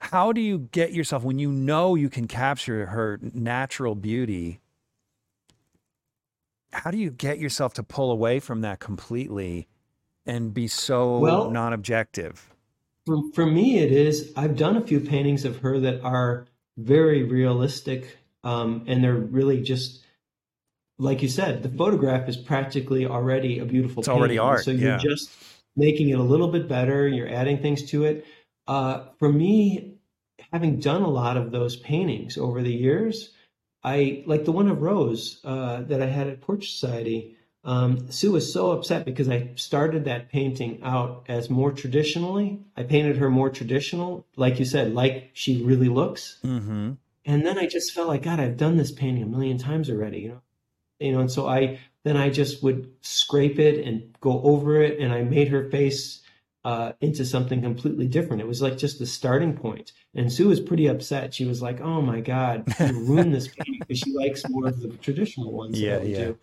how 0.00 0.32
do 0.32 0.40
you 0.40 0.58
get 0.72 0.92
yourself 0.92 1.22
when 1.22 1.38
you 1.38 1.50
know 1.52 1.94
you 1.94 2.08
can 2.08 2.26
capture 2.26 2.86
her 2.86 3.18
natural 3.22 3.94
beauty? 3.94 4.60
How 6.72 6.90
do 6.90 6.98
you 6.98 7.10
get 7.10 7.38
yourself 7.38 7.74
to 7.74 7.82
pull 7.82 8.10
away 8.10 8.40
from 8.40 8.62
that 8.62 8.80
completely 8.80 9.68
and 10.26 10.54
be 10.54 10.66
so 10.68 11.18
Well- 11.18 11.50
non-objective? 11.50 12.48
For, 13.04 13.18
for 13.34 13.46
me, 13.46 13.78
it 13.78 13.90
is. 13.90 14.32
I've 14.36 14.56
done 14.56 14.76
a 14.76 14.80
few 14.80 15.00
paintings 15.00 15.44
of 15.44 15.58
her 15.58 15.80
that 15.80 16.00
are 16.02 16.46
very 16.76 17.24
realistic, 17.24 18.16
um, 18.44 18.84
and 18.86 19.02
they're 19.02 19.16
really 19.16 19.60
just 19.60 20.04
like 20.98 21.20
you 21.20 21.26
said. 21.28 21.64
The 21.64 21.68
photograph 21.68 22.28
is 22.28 22.36
practically 22.36 23.04
already 23.04 23.58
a 23.58 23.64
beautiful. 23.64 24.02
It's 24.02 24.08
already 24.08 24.38
art, 24.38 24.64
So 24.64 24.70
you're 24.70 24.90
yeah. 24.90 24.98
just 24.98 25.30
making 25.76 26.08
it 26.10 26.18
a 26.18 26.22
little 26.22 26.48
bit 26.48 26.68
better. 26.68 27.08
You're 27.08 27.28
adding 27.28 27.60
things 27.60 27.90
to 27.90 28.04
it. 28.04 28.26
Uh, 28.66 29.06
for 29.18 29.30
me, 29.32 29.94
having 30.52 30.78
done 30.78 31.02
a 31.02 31.10
lot 31.10 31.36
of 31.36 31.50
those 31.50 31.76
paintings 31.76 32.36
over 32.36 32.62
the 32.62 32.72
years, 32.72 33.30
I 33.84 34.22
like 34.26 34.44
the 34.44 34.52
one 34.52 34.68
of 34.68 34.80
Rose 34.80 35.40
uh, 35.44 35.82
that 35.82 36.02
I 36.02 36.06
had 36.06 36.28
at 36.28 36.40
Portrait 36.40 36.68
Society. 36.68 37.36
Um, 37.64 38.10
Sue 38.10 38.32
was 38.32 38.52
so 38.52 38.72
upset 38.72 39.04
because 39.04 39.28
I 39.28 39.50
started 39.54 40.04
that 40.04 40.30
painting 40.30 40.80
out 40.82 41.24
as 41.28 41.48
more 41.48 41.72
traditionally. 41.72 42.60
I 42.76 42.82
painted 42.82 43.16
her 43.18 43.30
more 43.30 43.50
traditional, 43.50 44.26
like 44.36 44.58
you 44.58 44.64
said, 44.64 44.94
like 44.94 45.30
she 45.32 45.62
really 45.62 45.88
looks. 45.88 46.38
Mhm. 46.44 46.96
And 47.24 47.46
then 47.46 47.58
I 47.58 47.66
just 47.66 47.92
felt 47.92 48.08
like, 48.08 48.22
God, 48.22 48.40
I've 48.40 48.56
done 48.56 48.76
this 48.76 48.90
painting 48.90 49.22
a 49.22 49.26
million 49.26 49.58
times 49.58 49.88
already, 49.88 50.20
you 50.20 50.28
know, 50.30 50.40
you 50.98 51.12
know. 51.12 51.20
And 51.20 51.30
so 51.30 51.46
I 51.46 51.78
then 52.04 52.16
I 52.16 52.30
just 52.30 52.62
would 52.62 52.90
scrape 53.02 53.58
it 53.58 53.86
and 53.86 54.14
go 54.20 54.42
over 54.42 54.80
it, 54.82 54.98
and 54.98 55.12
I 55.12 55.22
made 55.22 55.48
her 55.48 55.70
face 55.70 56.22
uh, 56.64 56.92
into 57.00 57.24
something 57.24 57.60
completely 57.62 58.06
different. 58.06 58.42
It 58.42 58.46
was 58.48 58.62
like 58.62 58.78
just 58.78 58.98
the 58.98 59.06
starting 59.06 59.56
point. 59.56 59.92
And 60.14 60.32
Sue 60.32 60.48
was 60.48 60.60
pretty 60.60 60.86
upset. 60.86 61.34
She 61.34 61.44
was 61.44 61.62
like, 61.62 61.80
"Oh 61.80 62.02
my 62.02 62.20
God, 62.20 62.72
you 62.80 62.86
ruined 63.06 63.34
this 63.34 63.48
painting," 63.48 63.80
because 63.80 63.98
she 63.98 64.12
likes 64.12 64.48
more 64.48 64.66
of 64.68 64.80
the 64.80 64.88
traditional 64.98 65.52
ones 65.52 65.78
Yeah, 65.78 65.90
that 65.90 66.00
I 66.00 66.02
would 66.02 66.12
yeah. 66.12 66.18
do. 66.24 66.38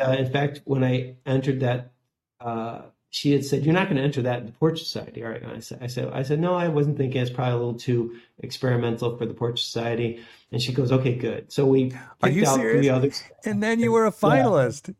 Uh, 0.00 0.10
in 0.12 0.30
fact, 0.32 0.62
when 0.64 0.84
I 0.84 1.16
entered 1.26 1.60
that, 1.60 1.92
uh, 2.40 2.82
she 3.12 3.30
had 3.32 3.44
said, 3.44 3.62
"You're 3.62 3.74
not 3.74 3.88
going 3.88 3.98
to 3.98 4.02
enter 4.02 4.22
that 4.22 4.40
in 4.40 4.46
the 4.46 4.52
Portrait 4.52 4.78
Society, 4.86 5.22
all 5.22 5.30
right?" 5.30 5.42
And 5.42 5.52
I 5.52 5.60
said, 5.60 5.78
"I 5.82 5.86
said, 5.86 6.08
I 6.14 6.22
said, 6.22 6.40
no, 6.40 6.54
I 6.54 6.68
wasn't 6.68 6.96
thinking. 6.96 7.20
It's 7.20 7.30
probably 7.30 7.52
a 7.52 7.56
little 7.56 7.74
too 7.74 8.18
experimental 8.38 9.18
for 9.18 9.26
the 9.26 9.34
Portrait 9.34 9.58
Society." 9.58 10.24
And 10.50 10.62
she 10.62 10.72
goes, 10.72 10.90
"Okay, 10.90 11.14
good." 11.14 11.52
So 11.52 11.66
we 11.66 11.92
Are 11.92 12.16
picked 12.22 12.36
you 12.36 12.46
out 12.46 12.56
serious? 12.56 12.78
three 12.78 12.88
others. 12.88 13.22
And 13.44 13.62
then 13.62 13.80
you 13.80 13.92
were 13.92 14.06
a 14.06 14.12
finalist. 14.12 14.94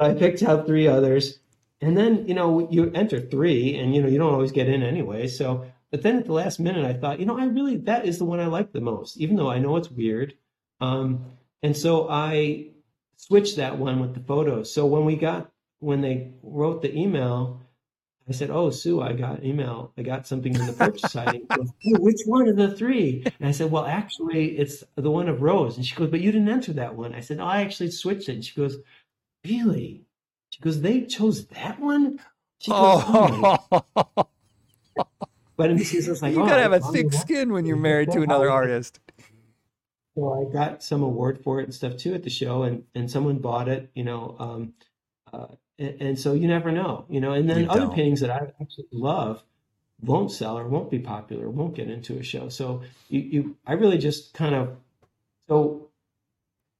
I 0.00 0.14
picked 0.14 0.44
out 0.44 0.66
three 0.68 0.86
others, 0.86 1.40
and 1.80 1.96
then 1.96 2.28
you 2.28 2.34
know 2.34 2.68
you 2.70 2.92
enter 2.94 3.20
three, 3.20 3.76
and 3.76 3.92
you 3.92 4.00
know 4.00 4.08
you 4.08 4.18
don't 4.18 4.32
always 4.32 4.52
get 4.52 4.68
in 4.68 4.84
anyway. 4.84 5.26
So, 5.26 5.66
but 5.90 6.02
then 6.02 6.18
at 6.18 6.26
the 6.26 6.32
last 6.32 6.60
minute, 6.60 6.84
I 6.84 6.92
thought, 6.92 7.18
you 7.18 7.26
know, 7.26 7.36
I 7.36 7.46
really 7.46 7.76
that 7.78 8.06
is 8.06 8.18
the 8.18 8.24
one 8.24 8.38
I 8.38 8.46
like 8.46 8.70
the 8.72 8.80
most, 8.80 9.16
even 9.16 9.34
though 9.34 9.50
I 9.50 9.58
know 9.58 9.74
it's 9.74 9.90
weird. 9.90 10.34
Um, 10.80 11.24
and 11.60 11.76
so 11.76 12.08
I 12.08 12.68
switched 13.16 13.56
that 13.56 13.78
one 13.78 13.98
with 13.98 14.14
the 14.14 14.20
photos. 14.20 14.72
So 14.72 14.86
when 14.86 15.04
we 15.04 15.16
got 15.16 15.50
when 15.80 16.00
they 16.00 16.32
wrote 16.42 16.82
the 16.82 16.96
email, 16.96 17.62
I 18.28 18.32
said, 18.32 18.50
"Oh, 18.50 18.70
Sue, 18.70 19.00
I 19.00 19.12
got 19.12 19.44
email. 19.44 19.92
I 19.96 20.02
got 20.02 20.26
something 20.26 20.54
in 20.54 20.66
the 20.66 20.72
Portrait 20.72 21.00
Society." 21.00 21.38
She 21.40 21.56
goes, 21.56 21.70
"Oh, 21.70 22.00
which 22.00 22.20
one 22.26 22.48
of 22.48 22.56
the 22.56 22.74
three? 22.76 23.24
And 23.38 23.48
I 23.48 23.52
said, 23.52 23.70
"Well, 23.70 23.84
actually, 23.86 24.58
it's 24.58 24.82
the 24.96 25.10
one 25.10 25.28
of 25.28 25.42
Rose." 25.42 25.76
And 25.76 25.86
she 25.86 25.94
goes, 25.94 26.10
"But 26.10 26.20
you 26.20 26.32
didn't 26.32 26.48
enter 26.48 26.72
that 26.74 26.96
one." 26.96 27.14
I 27.14 27.20
said, 27.20 27.36
"No, 27.38 27.44
I 27.44 27.60
actually 27.62 27.90
switched 27.90 28.28
it." 28.28 28.34
And 28.34 28.44
she 28.44 28.54
goes, 28.54 28.78
"Really?" 29.44 30.04
She 30.50 30.60
goes, 30.60 30.80
"They 30.80 31.02
chose 31.02 31.46
that 31.48 31.78
one." 31.80 32.18
She 32.60 32.70
goes, 32.70 33.02
"Oh 33.06 33.58
Oh, 33.76 34.26
But 35.56 35.78
she's 35.80 36.06
just 36.06 36.22
like, 36.22 36.34
you 36.34 36.42
oh, 36.42 36.46
gotta 36.46 36.62
have 36.62 36.72
a 36.72 36.80
thick 36.80 37.12
skin 37.12 37.52
when 37.52 37.64
you're 37.66 37.76
married 37.76 38.10
to 38.12 38.22
another 38.22 38.50
artist. 38.50 39.00
So 40.16 40.32
I 40.32 40.52
got 40.52 40.82
some 40.82 41.02
award 41.02 41.42
for 41.42 41.60
it 41.60 41.64
and 41.64 41.74
stuff 41.74 41.96
too 41.96 42.14
at 42.14 42.22
the 42.22 42.30
show, 42.30 42.62
and 42.62 42.84
and 42.94 43.10
someone 43.10 43.38
bought 43.38 43.68
it, 43.68 43.90
you 43.94 44.04
know. 44.04 44.36
Um, 44.38 44.74
uh, 45.32 45.56
and, 45.78 46.00
and 46.00 46.18
so 46.18 46.32
you 46.32 46.48
never 46.48 46.72
know, 46.72 47.04
you 47.08 47.20
know. 47.20 47.32
And 47.32 47.48
then 47.48 47.64
You 47.64 47.70
other 47.70 47.80
don't. 47.80 47.94
paintings 47.94 48.20
that 48.20 48.30
I 48.30 48.52
absolutely 48.60 48.98
love 48.98 49.42
won't 50.02 50.30
sell 50.30 50.58
or 50.58 50.68
won't 50.68 50.90
be 50.90 50.98
popular, 50.98 51.48
won't 51.48 51.74
get 51.74 51.88
into 51.90 52.18
a 52.18 52.22
show. 52.22 52.48
So 52.48 52.82
you, 53.08 53.20
you 53.20 53.56
I 53.66 53.72
really 53.74 53.98
just 53.98 54.34
kind 54.34 54.54
of 54.54 54.76
so 55.48 55.88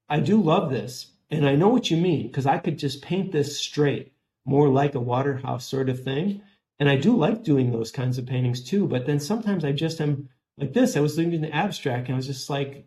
I 0.08 0.20
do 0.20 0.40
love 0.40 0.70
this, 0.70 1.12
and 1.30 1.46
I 1.48 1.56
know 1.56 1.68
what 1.68 1.90
you 1.90 1.96
mean 1.96 2.26
because 2.28 2.46
I 2.46 2.58
could 2.58 2.78
just 2.78 3.02
paint 3.02 3.32
this 3.32 3.58
straight, 3.58 4.12
more 4.44 4.68
like 4.68 4.94
a 4.94 5.00
Waterhouse 5.00 5.66
sort 5.66 5.88
of 5.88 6.02
thing. 6.02 6.42
And 6.78 6.90
I 6.90 6.96
do 6.96 7.16
like 7.16 7.42
doing 7.42 7.72
those 7.72 7.90
kinds 7.90 8.18
of 8.18 8.26
paintings 8.26 8.62
too. 8.62 8.86
But 8.86 9.06
then 9.06 9.18
sometimes 9.18 9.64
I 9.64 9.72
just 9.72 10.00
am 10.00 10.28
like 10.58 10.74
this. 10.74 10.96
I 10.96 11.00
was 11.00 11.16
looking 11.16 11.34
at 11.34 11.40
the 11.40 11.54
abstract, 11.54 12.08
and 12.08 12.14
I 12.14 12.16
was 12.16 12.26
just 12.26 12.50
like, 12.50 12.86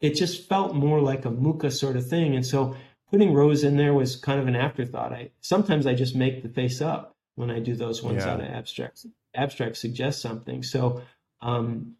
it 0.00 0.14
just 0.14 0.48
felt 0.48 0.74
more 0.74 1.00
like 1.00 1.24
a 1.24 1.30
Mucha 1.30 1.70
sort 1.72 1.96
of 1.96 2.08
thing. 2.08 2.36
And 2.36 2.46
so 2.46 2.76
putting 3.10 3.32
Rose 3.32 3.64
in 3.64 3.76
there 3.76 3.94
was 3.94 4.16
kind 4.16 4.40
of 4.40 4.46
an 4.48 4.56
afterthought. 4.56 5.12
I 5.12 5.30
sometimes 5.40 5.86
I 5.86 5.94
just 5.94 6.14
make 6.14 6.42
the 6.42 6.48
face 6.48 6.80
up 6.80 7.16
when 7.36 7.50
I 7.50 7.58
do 7.60 7.74
those 7.74 8.02
ones 8.02 8.24
Yeah. 8.24 8.32
out 8.32 8.40
of 8.40 8.46
abstracts. 8.46 9.06
Abstract 9.34 9.76
suggests 9.76 10.20
something. 10.22 10.62
So, 10.62 11.02
um, 11.40 11.94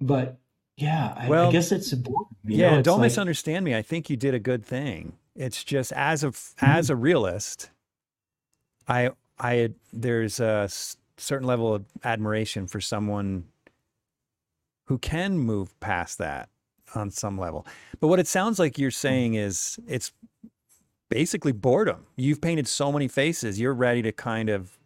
but 0.00 0.38
yeah, 0.76 1.14
I, 1.16 1.28
Well, 1.28 1.48
I 1.48 1.52
guess 1.52 1.72
it's 1.72 1.92
important. 1.92 2.38
you 2.44 2.58
yeah, 2.58 2.76
know, 2.76 2.82
don't 2.82 2.98
like- 2.98 3.06
misunderstand 3.06 3.64
me. 3.64 3.74
I 3.74 3.82
think 3.82 4.08
you 4.08 4.16
did 4.16 4.34
a 4.34 4.38
good 4.38 4.64
thing. 4.64 5.14
It's 5.34 5.62
just 5.64 5.92
as 5.92 6.24
a 6.24 6.32
as 6.60 6.90
a 6.90 6.96
realist, 6.96 7.70
I 8.88 9.10
I 9.38 9.70
there's 9.92 10.40
a 10.40 10.68
certain 11.16 11.46
level 11.46 11.74
of 11.74 11.84
admiration 12.04 12.66
for 12.66 12.80
someone 12.80 13.44
who 14.86 14.98
can 14.98 15.38
move 15.38 15.78
past 15.80 16.18
that 16.18 16.48
on 16.94 17.10
some 17.10 17.38
level. 17.38 17.66
But 18.00 18.08
what 18.08 18.18
it 18.18 18.26
sounds 18.26 18.58
like 18.58 18.78
you're 18.78 18.90
saying 18.90 19.34
is 19.34 19.78
it's 19.86 20.12
basically 21.10 21.52
boredom. 21.52 22.06
You've 22.16 22.40
painted 22.40 22.66
so 22.66 22.90
many 22.90 23.08
faces, 23.08 23.60
you're 23.60 23.74
ready 23.74 24.00
to 24.02 24.12
kind 24.12 24.48
of 24.48 24.78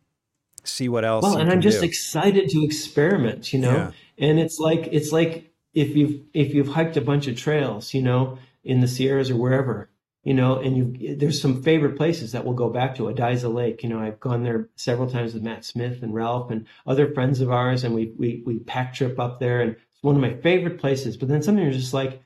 see 0.64 0.88
what 0.88 1.04
else. 1.04 1.22
Well, 1.22 1.36
and 1.36 1.50
I'm 1.50 1.60
just 1.60 1.80
do. 1.80 1.86
excited 1.86 2.48
to 2.48 2.64
experiment, 2.64 3.52
you 3.52 3.60
know. 3.60 3.72
Yeah. 3.72 3.90
And 4.18 4.40
it's 4.40 4.58
like 4.58 4.88
it's 4.90 5.12
like 5.12 5.52
if 5.74 5.94
you've 5.94 6.22
if 6.32 6.54
you've 6.54 6.68
hiked 6.68 6.96
a 6.96 7.00
bunch 7.00 7.26
of 7.28 7.36
trails, 7.36 7.94
you 7.94 8.02
know, 8.02 8.38
in 8.64 8.80
the 8.80 8.88
Sierras 8.88 9.30
or 9.30 9.36
wherever, 9.36 9.90
you 10.22 10.34
know, 10.34 10.58
and 10.58 10.76
you 10.76 11.16
there's 11.16 11.40
some 11.40 11.62
favorite 11.62 11.96
places 11.96 12.32
that 12.32 12.44
we'll 12.44 12.54
go 12.54 12.70
back 12.70 12.94
to. 12.96 13.04
Ediza 13.04 13.52
Lake, 13.52 13.82
you 13.82 13.88
know, 13.88 14.00
I've 14.00 14.20
gone 14.20 14.42
there 14.42 14.68
several 14.76 15.08
times 15.08 15.34
with 15.34 15.42
Matt 15.42 15.64
Smith 15.64 16.02
and 16.02 16.14
Ralph 16.14 16.50
and 16.50 16.66
other 16.86 17.12
friends 17.12 17.40
of 17.40 17.50
ours, 17.50 17.84
and 17.84 17.94
we 17.94 18.12
we 18.18 18.42
we 18.46 18.58
pack 18.60 18.94
trip 18.94 19.20
up 19.20 19.38
there 19.38 19.60
and 19.60 19.72
it's 19.72 20.02
one 20.02 20.16
of 20.16 20.22
my 20.22 20.34
favorite 20.34 20.78
places. 20.78 21.16
But 21.16 21.28
then 21.28 21.42
sometimes 21.42 21.64
you're 21.64 21.80
just 21.80 21.94
like, 21.94 22.22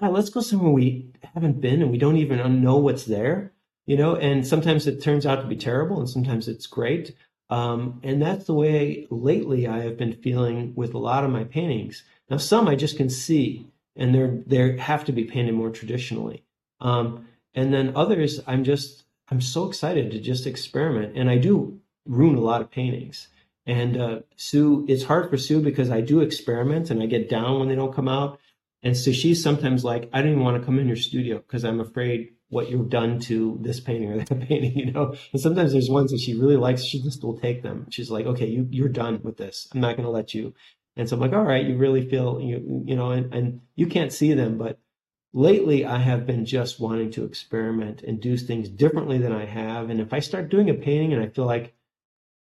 God, 0.00 0.12
let's 0.12 0.30
go 0.30 0.40
somewhere 0.40 0.72
we 0.72 1.12
haven't 1.34 1.60
been 1.60 1.82
and 1.82 1.90
we 1.90 1.98
don't 1.98 2.16
even 2.16 2.62
know 2.62 2.76
what's 2.76 3.04
there, 3.04 3.52
you 3.86 3.96
know. 3.96 4.16
And 4.16 4.46
sometimes 4.46 4.86
it 4.86 5.02
turns 5.02 5.26
out 5.26 5.40
to 5.40 5.46
be 5.46 5.56
terrible, 5.56 6.00
and 6.00 6.08
sometimes 6.08 6.48
it's 6.48 6.66
great. 6.66 7.14
Um, 7.50 8.00
and 8.02 8.20
that's 8.20 8.46
the 8.46 8.54
way 8.54 9.06
lately 9.10 9.66
I 9.66 9.82
have 9.82 9.96
been 9.96 10.14
feeling 10.14 10.74
with 10.74 10.94
a 10.94 10.98
lot 10.98 11.24
of 11.24 11.30
my 11.30 11.44
paintings. 11.44 12.02
Now, 12.28 12.38
some 12.38 12.66
I 12.68 12.74
just 12.74 12.96
can 12.96 13.10
see, 13.10 13.66
and 13.96 14.14
they're 14.14 14.42
they 14.46 14.76
have 14.78 15.04
to 15.04 15.12
be 15.12 15.24
painted 15.24 15.54
more 15.54 15.70
traditionally. 15.70 16.44
Um, 16.80 17.26
and 17.54 17.72
then 17.72 17.92
others, 17.94 18.40
I'm 18.46 18.64
just 18.64 19.04
I'm 19.28 19.40
so 19.40 19.68
excited 19.68 20.10
to 20.10 20.20
just 20.20 20.46
experiment, 20.46 21.16
and 21.16 21.30
I 21.30 21.38
do 21.38 21.80
ruin 22.06 22.36
a 22.36 22.40
lot 22.40 22.60
of 22.60 22.70
paintings. 22.70 23.28
And 23.66 23.96
uh, 23.96 24.18
Sue, 24.36 24.84
it's 24.88 25.04
hard 25.04 25.30
for 25.30 25.38
Sue 25.38 25.60
because 25.60 25.90
I 25.90 26.00
do 26.00 26.20
experiment 26.20 26.90
and 26.90 27.02
I 27.02 27.06
get 27.06 27.30
down 27.30 27.58
when 27.58 27.68
they 27.68 27.74
don't 27.74 27.94
come 27.94 28.08
out. 28.08 28.38
And 28.84 28.94
so 28.96 29.12
she's 29.12 29.42
sometimes 29.42 29.82
like, 29.82 30.10
I 30.12 30.20
don't 30.20 30.32
even 30.32 30.44
want 30.44 30.60
to 30.60 30.64
come 30.64 30.78
in 30.78 30.86
your 30.86 30.96
studio 30.96 31.38
because 31.38 31.64
I'm 31.64 31.80
afraid 31.80 32.34
what 32.50 32.70
you've 32.70 32.90
done 32.90 33.18
to 33.18 33.58
this 33.62 33.80
painting 33.80 34.12
or 34.12 34.18
that 34.24 34.48
painting, 34.48 34.76
you 34.76 34.92
know. 34.92 35.14
And 35.32 35.40
sometimes 35.40 35.72
there's 35.72 35.88
ones 35.88 36.12
that 36.12 36.20
she 36.20 36.34
really 36.34 36.56
likes, 36.56 36.84
she 36.84 37.02
just 37.02 37.24
will 37.24 37.38
take 37.38 37.62
them. 37.62 37.86
She's 37.90 38.10
like, 38.10 38.26
okay, 38.26 38.46
you 38.46 38.68
you're 38.70 38.90
done 38.90 39.20
with 39.22 39.38
this. 39.38 39.68
I'm 39.74 39.80
not 39.80 39.96
going 39.96 40.04
to 40.04 40.10
let 40.10 40.34
you. 40.34 40.54
And 40.96 41.08
so 41.08 41.16
I'm 41.16 41.20
like, 41.20 41.32
all 41.32 41.42
right, 41.42 41.64
you 41.64 41.76
really 41.76 42.08
feel 42.08 42.40
you 42.40 42.84
you 42.86 42.94
know, 42.94 43.10
and, 43.10 43.34
and 43.34 43.60
you 43.74 43.86
can't 43.86 44.12
see 44.12 44.34
them, 44.34 44.58
but 44.58 44.78
lately 45.32 45.86
I 45.86 45.98
have 45.98 46.26
been 46.26 46.44
just 46.44 46.78
wanting 46.78 47.10
to 47.12 47.24
experiment 47.24 48.02
and 48.02 48.20
do 48.20 48.36
things 48.36 48.68
differently 48.68 49.18
than 49.18 49.32
I 49.32 49.46
have. 49.46 49.88
And 49.88 50.00
if 50.00 50.12
I 50.12 50.20
start 50.20 50.50
doing 50.50 50.68
a 50.68 50.74
painting 50.74 51.14
and 51.14 51.22
I 51.22 51.28
feel 51.28 51.46
like 51.46 51.74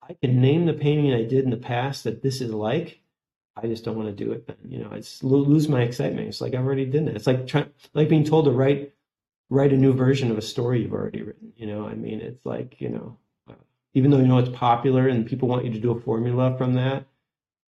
I 0.02 0.14
can 0.14 0.42
name 0.42 0.66
the 0.66 0.74
painting 0.74 1.14
I 1.14 1.24
did 1.24 1.44
in 1.44 1.52
the 1.52 1.58
past 1.58 2.06
that 2.06 2.24
this 2.24 2.42
is 2.42 2.52
like, 2.52 3.02
I 3.56 3.68
just 3.68 3.84
don't 3.84 3.98
want 3.98 4.08
to 4.08 4.26
do 4.26 4.32
it 4.32 4.48
then. 4.48 4.58
You 4.68 4.80
know, 4.80 4.92
it's 4.92 5.24
lose 5.24 5.68
my 5.68 5.82
excitement. 5.82 6.28
It's 6.28 6.42
like 6.42 6.54
I've 6.54 6.66
already 6.66 6.86
done 6.86 7.08
it. 7.08 7.16
It's 7.16 7.28
like 7.28 7.48
trying, 7.48 7.70
like 7.94 8.10
being 8.10 8.24
told 8.24 8.46
to 8.46 8.52
write 8.52 8.94
write 9.50 9.74
a 9.74 9.78
new 9.78 9.94
version 9.94 10.32
of 10.32 10.38
a 10.38 10.42
story 10.42 10.82
you've 10.82 10.94
already 10.94 11.22
written. 11.22 11.52
You 11.58 11.68
know, 11.68 11.86
I 11.86 11.94
mean, 11.94 12.22
it's 12.22 12.46
like 12.46 12.80
you 12.80 12.90
know, 12.90 13.18
uh, 13.50 13.54
even 13.94 14.12
though 14.12 14.20
you 14.20 14.28
know 14.28 14.38
it's 14.38 14.50
popular 14.50 15.08
and 15.10 15.26
people 15.26 15.48
want 15.48 15.66
you 15.66 15.72
to 15.74 15.80
do 15.80 15.92
a 15.92 16.00
formula 16.00 16.58
from 16.58 16.74
that. 16.76 17.06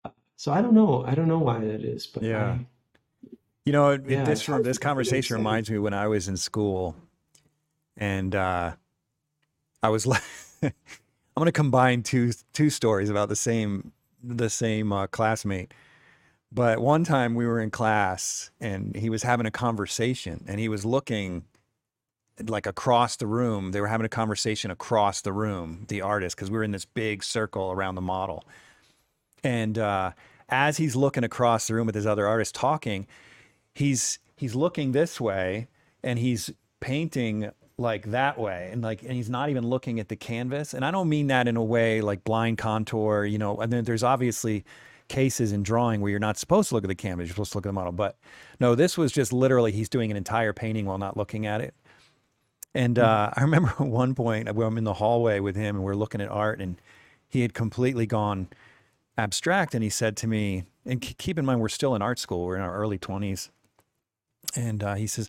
Uh, 0.05 0.11
so 0.37 0.53
I 0.53 0.63
don't 0.63 0.75
know. 0.75 1.05
I 1.05 1.15
don't 1.15 1.29
know 1.29 1.41
why 1.41 1.59
that 1.59 1.83
is, 1.85 2.07
but 2.07 2.23
yeah. 2.23 2.59
I, 2.59 2.67
you 3.65 3.73
know, 3.73 3.93
yeah, 3.93 4.25
this 4.25 4.47
this 4.47 4.79
conversation 4.79 5.37
reminds 5.37 5.71
me 5.71 5.79
when 5.79 5.95
I 5.95 6.09
was 6.09 6.29
in 6.29 6.37
school, 6.37 6.97
and 7.97 8.35
uh, 8.35 8.73
I 9.83 9.89
was 9.89 10.07
like, 10.07 10.23
I'm 10.63 10.73
going 11.37 11.47
to 11.47 11.53
combine 11.53 12.03
two 12.03 12.33
two 12.53 12.71
stories 12.71 13.11
about 13.11 13.29
the 13.29 13.37
same 13.37 13.93
the 14.23 14.51
same 14.51 14.93
uh, 14.93 15.07
classmate. 15.07 15.73
But 16.51 16.81
one 16.81 17.05
time 17.05 17.35
we 17.35 17.47
were 17.47 17.61
in 17.61 17.71
class 17.71 18.51
and 18.61 18.95
he 18.95 19.09
was 19.09 19.23
having 19.23 19.47
a 19.47 19.51
conversation 19.51 20.45
and 20.47 20.61
he 20.61 20.69
was 20.69 20.85
looking 20.85 21.45
like 22.47 22.67
across 22.67 23.17
the 23.17 23.27
room. 23.27 23.73
They 23.73 23.81
were 23.81 23.89
having 23.89 24.05
a 24.05 24.11
conversation 24.11 24.71
across 24.71 25.21
the 25.21 25.33
room, 25.33 25.85
the 25.89 26.03
artist, 26.03 26.37
because 26.37 26.51
we 26.51 26.59
were 26.59 26.65
in 26.65 26.73
this 26.73 26.85
big 26.85 27.25
circle 27.25 27.73
around 27.73 27.95
the 27.95 28.03
model. 28.03 28.45
And 29.43 29.79
uh, 29.79 30.13
as 30.49 30.77
he's 30.77 30.95
looking 30.95 31.25
across 31.25 31.67
the 31.67 31.75
room 31.75 31.87
with 31.87 31.95
his 31.95 32.07
other 32.07 32.27
artist 32.27 32.55
talking, 32.55 33.07
he's 33.75 34.19
he's 34.37 34.55
looking 34.55 34.93
this 34.93 35.21
way 35.21 35.69
and 36.03 36.19
he's 36.19 36.51
painting 36.81 37.51
like 37.79 38.11
that 38.11 38.39
way 38.39 38.69
and 38.73 38.83
like 38.83 39.03
and 39.03 39.13
he's 39.13 39.31
not 39.31 39.49
even 39.49 39.67
looking 39.67 39.99
at 39.99 40.09
the 40.09 40.17
canvas 40.17 40.75
and 40.75 40.85
i 40.85 40.91
don't 40.91 41.09
mean 41.09 41.29
that 41.29 41.49
in 41.49 41.57
a 41.57 41.65
way 41.65 42.01
like 42.01 42.23
blind 42.25 42.59
contour 42.59 43.25
you 43.25 43.39
know 43.39 43.57
and 43.59 43.73
then 43.73 43.85
there's 43.85 44.03
obviously 44.03 44.65
cases 45.09 45.53
in 45.53 45.63
drawing 45.63 46.01
where 46.01 46.11
you're 46.11 46.21
not 46.21 46.37
supposed 46.37 46.69
to 46.69 46.75
look 46.75 46.85
at 46.85 46.89
the 46.89 46.95
canvas 46.95 47.27
you're 47.27 47.35
supposed 47.35 47.53
to 47.53 47.59
look 47.59 47.67
at 47.67 47.69
the 47.69 47.73
model 47.73 47.93
but 47.93 48.17
no 48.61 48.75
this 48.75 48.97
was 48.99 49.11
just 49.11 49.33
literally 49.33 49.73
he's 49.73 49.89
doing 49.89 50.11
an 50.11 50.17
entire 50.17 50.53
painting 50.53 50.87
while 50.87 50.99
not 50.99 51.17
looking 51.17 51.47
at 51.47 51.61
it 51.61 51.75
and 52.75 52.99
hmm. 52.99 53.05
uh, 53.05 53.31
i 53.37 53.41
remember 53.41 53.69
at 53.69 53.81
one 53.81 54.15
point 54.15 54.49
i'm 54.49 54.79
in 54.79 54.85
the 54.85 54.95
hallway 54.95 55.41
with 55.41 55.57
him 55.57 55.77
and 55.77 55.85
we're 55.85 55.95
looking 55.95 56.21
at 56.21 56.29
art 56.29 56.61
and 56.61 56.81
he 57.29 57.41
had 57.41 57.55
completely 57.55 58.07
gone 58.07 58.49
abstract 59.17 59.75
and 59.75 59.83
he 59.83 59.91
said 59.91 60.17
to 60.17 60.27
me 60.27 60.65
and 60.85 61.01
keep 61.01 61.39
in 61.39 61.45
mind 61.45 61.61
we're 61.61 61.69
still 61.69 61.95
in 61.95 62.03
art 62.03 62.19
school 62.19 62.45
we're 62.45 62.57
in 62.57 62.63
our 62.63 62.75
early 62.75 62.99
20s 62.99 63.51
and 64.57 64.83
uh, 64.83 64.95
he 64.95 65.07
says 65.07 65.29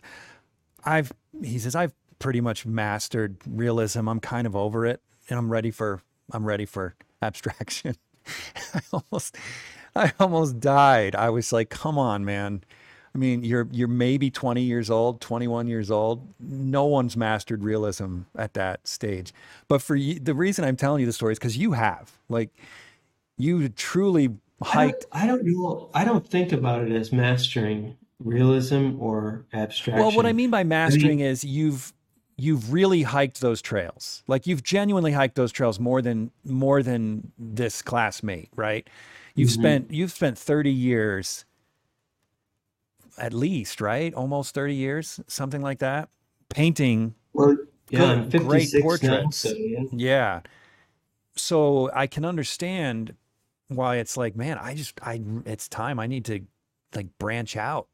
i've 0.84 1.12
he 1.42 1.58
says 1.58 1.74
i've 1.74 1.92
pretty 2.18 2.40
much 2.40 2.66
mastered 2.66 3.36
realism. 3.46 4.08
I'm 4.08 4.20
kind 4.20 4.46
of 4.46 4.56
over 4.56 4.86
it, 4.86 5.00
and 5.28 5.38
I'm 5.38 5.50
ready 5.50 5.70
for 5.70 6.02
I'm 6.32 6.44
ready 6.44 6.66
for 6.66 6.94
abstraction. 7.22 7.96
I 8.74 8.80
almost 8.92 9.36
I 9.94 10.12
almost 10.18 10.60
died. 10.60 11.14
I 11.14 11.30
was 11.30 11.52
like, 11.52 11.70
"Come 11.70 11.98
on, 11.98 12.24
man." 12.24 12.64
I 13.14 13.18
mean, 13.18 13.44
you're 13.44 13.68
you're 13.70 13.88
maybe 13.88 14.30
20 14.30 14.62
years 14.62 14.90
old, 14.90 15.20
21 15.20 15.68
years 15.68 15.90
old. 15.90 16.34
No 16.40 16.84
one's 16.84 17.16
mastered 17.16 17.62
realism 17.62 18.22
at 18.36 18.54
that 18.54 18.86
stage. 18.88 19.32
But 19.68 19.82
for 19.82 19.94
you, 19.94 20.18
the 20.18 20.34
reason 20.34 20.64
I'm 20.64 20.76
telling 20.76 21.00
you 21.00 21.06
the 21.06 21.12
story 21.12 21.32
is 21.32 21.38
because 21.38 21.56
you 21.56 21.72
have, 21.72 22.18
like, 22.28 22.50
you 23.38 23.68
truly 23.68 24.30
hiked. 24.60 25.06
I 25.12 25.26
don't, 25.26 25.40
I 25.40 25.44
don't 25.44 25.46
know. 25.46 25.90
I 25.94 26.04
don't 26.04 26.26
think 26.26 26.52
about 26.52 26.82
it 26.82 26.90
as 26.90 27.12
mastering 27.12 27.96
realism 28.18 28.96
or 28.98 29.44
abstraction. 29.52 30.04
Well, 30.04 30.16
what 30.16 30.26
I 30.26 30.32
mean 30.32 30.50
by 30.50 30.64
mastering 30.64 31.20
I 31.20 31.24
mean, 31.24 31.26
is 31.26 31.44
you've 31.44 31.92
you've 32.36 32.72
really 32.72 33.02
hiked 33.02 33.40
those 33.40 33.62
trails. 33.62 34.22
Like 34.26 34.46
you've 34.46 34.62
genuinely 34.62 35.12
hiked 35.12 35.36
those 35.36 35.52
trails 35.52 35.78
more 35.78 36.02
than 36.02 36.30
more 36.44 36.82
than 36.82 37.32
this 37.38 37.82
classmate, 37.82 38.50
right? 38.56 38.88
You've 39.34 39.50
mm-hmm. 39.50 39.60
spent 39.60 39.90
you've 39.90 40.12
spent 40.12 40.38
30 40.38 40.70
years 40.70 41.44
at 43.18 43.32
least, 43.32 43.80
right? 43.80 44.12
Almost 44.14 44.54
30 44.54 44.74
years, 44.74 45.20
something 45.28 45.62
like 45.62 45.78
that, 45.78 46.08
painting 46.48 47.14
well, 47.32 47.56
yeah, 47.90 48.24
good, 48.28 48.42
great 48.42 48.70
portraits. 48.80 49.44
Now, 49.44 49.50
so, 49.50 49.56
yeah. 49.56 49.80
yeah. 49.92 50.40
So 51.36 51.90
I 51.92 52.06
can 52.06 52.24
understand 52.24 53.14
why 53.68 53.96
it's 53.96 54.16
like, 54.16 54.36
man, 54.36 54.58
I 54.58 54.74
just 54.74 55.00
I 55.02 55.20
it's 55.46 55.68
time 55.68 55.98
I 55.98 56.06
need 56.06 56.24
to 56.26 56.40
like 56.94 57.06
branch 57.18 57.56
out 57.56 57.88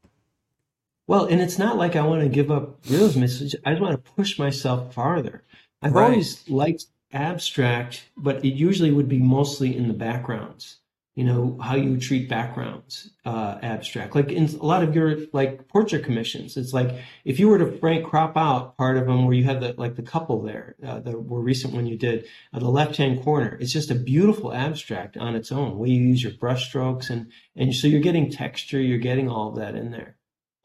well, 1.11 1.25
and 1.25 1.41
it's 1.41 1.59
not 1.59 1.75
like 1.75 1.97
I 1.97 2.03
want 2.03 2.21
to 2.21 2.29
give 2.29 2.49
up 2.49 2.77
realism. 2.89 3.23
It's, 3.23 3.53
I 3.65 3.71
just 3.71 3.81
want 3.81 4.01
to 4.01 4.11
push 4.13 4.39
myself 4.39 4.93
farther. 4.93 5.43
I've 5.81 5.91
right. 5.91 6.05
always 6.05 6.49
liked 6.49 6.85
abstract, 7.11 8.05
but 8.15 8.45
it 8.45 8.53
usually 8.53 8.91
would 8.91 9.09
be 9.09 9.19
mostly 9.19 9.75
in 9.75 9.89
the 9.89 9.93
backgrounds. 9.93 10.77
You 11.15 11.25
know 11.25 11.57
how 11.61 11.75
you 11.75 11.97
treat 11.97 12.29
backgrounds, 12.29 13.11
uh, 13.25 13.57
abstract. 13.61 14.15
Like 14.15 14.31
in 14.31 14.45
a 14.45 14.65
lot 14.65 14.83
of 14.83 14.95
your 14.95 15.17
like 15.33 15.67
portrait 15.67 16.05
commissions, 16.05 16.55
it's 16.55 16.71
like 16.71 16.95
if 17.25 17.41
you 17.41 17.49
were 17.49 17.57
to 17.57 17.77
frank 17.79 18.05
crop 18.05 18.37
out 18.37 18.77
part 18.77 18.95
of 18.95 19.07
them 19.07 19.25
where 19.25 19.35
you 19.35 19.43
have 19.43 19.59
the 19.59 19.75
like 19.77 19.97
the 19.97 20.03
couple 20.03 20.41
there, 20.41 20.77
uh, 20.87 21.01
the 21.01 21.17
more 21.17 21.41
recent 21.41 21.73
one 21.73 21.87
you 21.87 21.97
did, 21.97 22.25
uh, 22.53 22.59
the 22.59 22.69
left 22.69 22.95
hand 22.95 23.21
corner. 23.21 23.57
It's 23.59 23.73
just 23.73 23.91
a 23.91 23.95
beautiful 23.95 24.53
abstract 24.53 25.17
on 25.17 25.35
its 25.35 25.51
own. 25.51 25.77
Where 25.77 25.89
you 25.89 25.99
use 25.99 26.23
your 26.23 26.35
brush 26.35 26.69
strokes 26.69 27.09
and 27.09 27.29
and 27.57 27.75
so 27.75 27.87
you're 27.87 27.99
getting 27.99 28.31
texture, 28.31 28.79
you're 28.79 28.97
getting 28.97 29.27
all 29.27 29.49
of 29.49 29.57
that 29.57 29.75
in 29.75 29.91
there. 29.91 30.15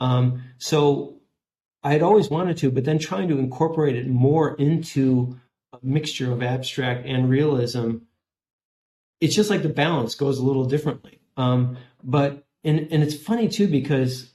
Um, 0.01 0.43
so 0.59 1.21
I 1.83 1.93
had 1.93 2.03
always 2.03 2.29
wanted 2.29 2.57
to, 2.59 2.71
but 2.71 2.85
then 2.85 2.99
trying 2.99 3.29
to 3.29 3.39
incorporate 3.39 3.97
it 3.97 4.09
more 4.09 4.55
into 4.57 5.39
a 5.73 5.79
mixture 5.83 6.33
of 6.33 6.43
abstract 6.43 7.07
and 7.07 7.31
realism, 7.31 7.99
it's 9.21 9.35
just 9.35 9.51
like 9.51 9.63
the 9.63 9.69
balance 9.69 10.15
goes 10.15 10.39
a 10.39 10.45
little 10.45 10.67
differently. 10.67 11.21
Um, 11.37 11.77
but 12.03 12.45
and 12.65 12.89
and 12.91 13.03
it's 13.03 13.15
funny 13.15 13.49
too 13.49 13.69
because 13.69 14.33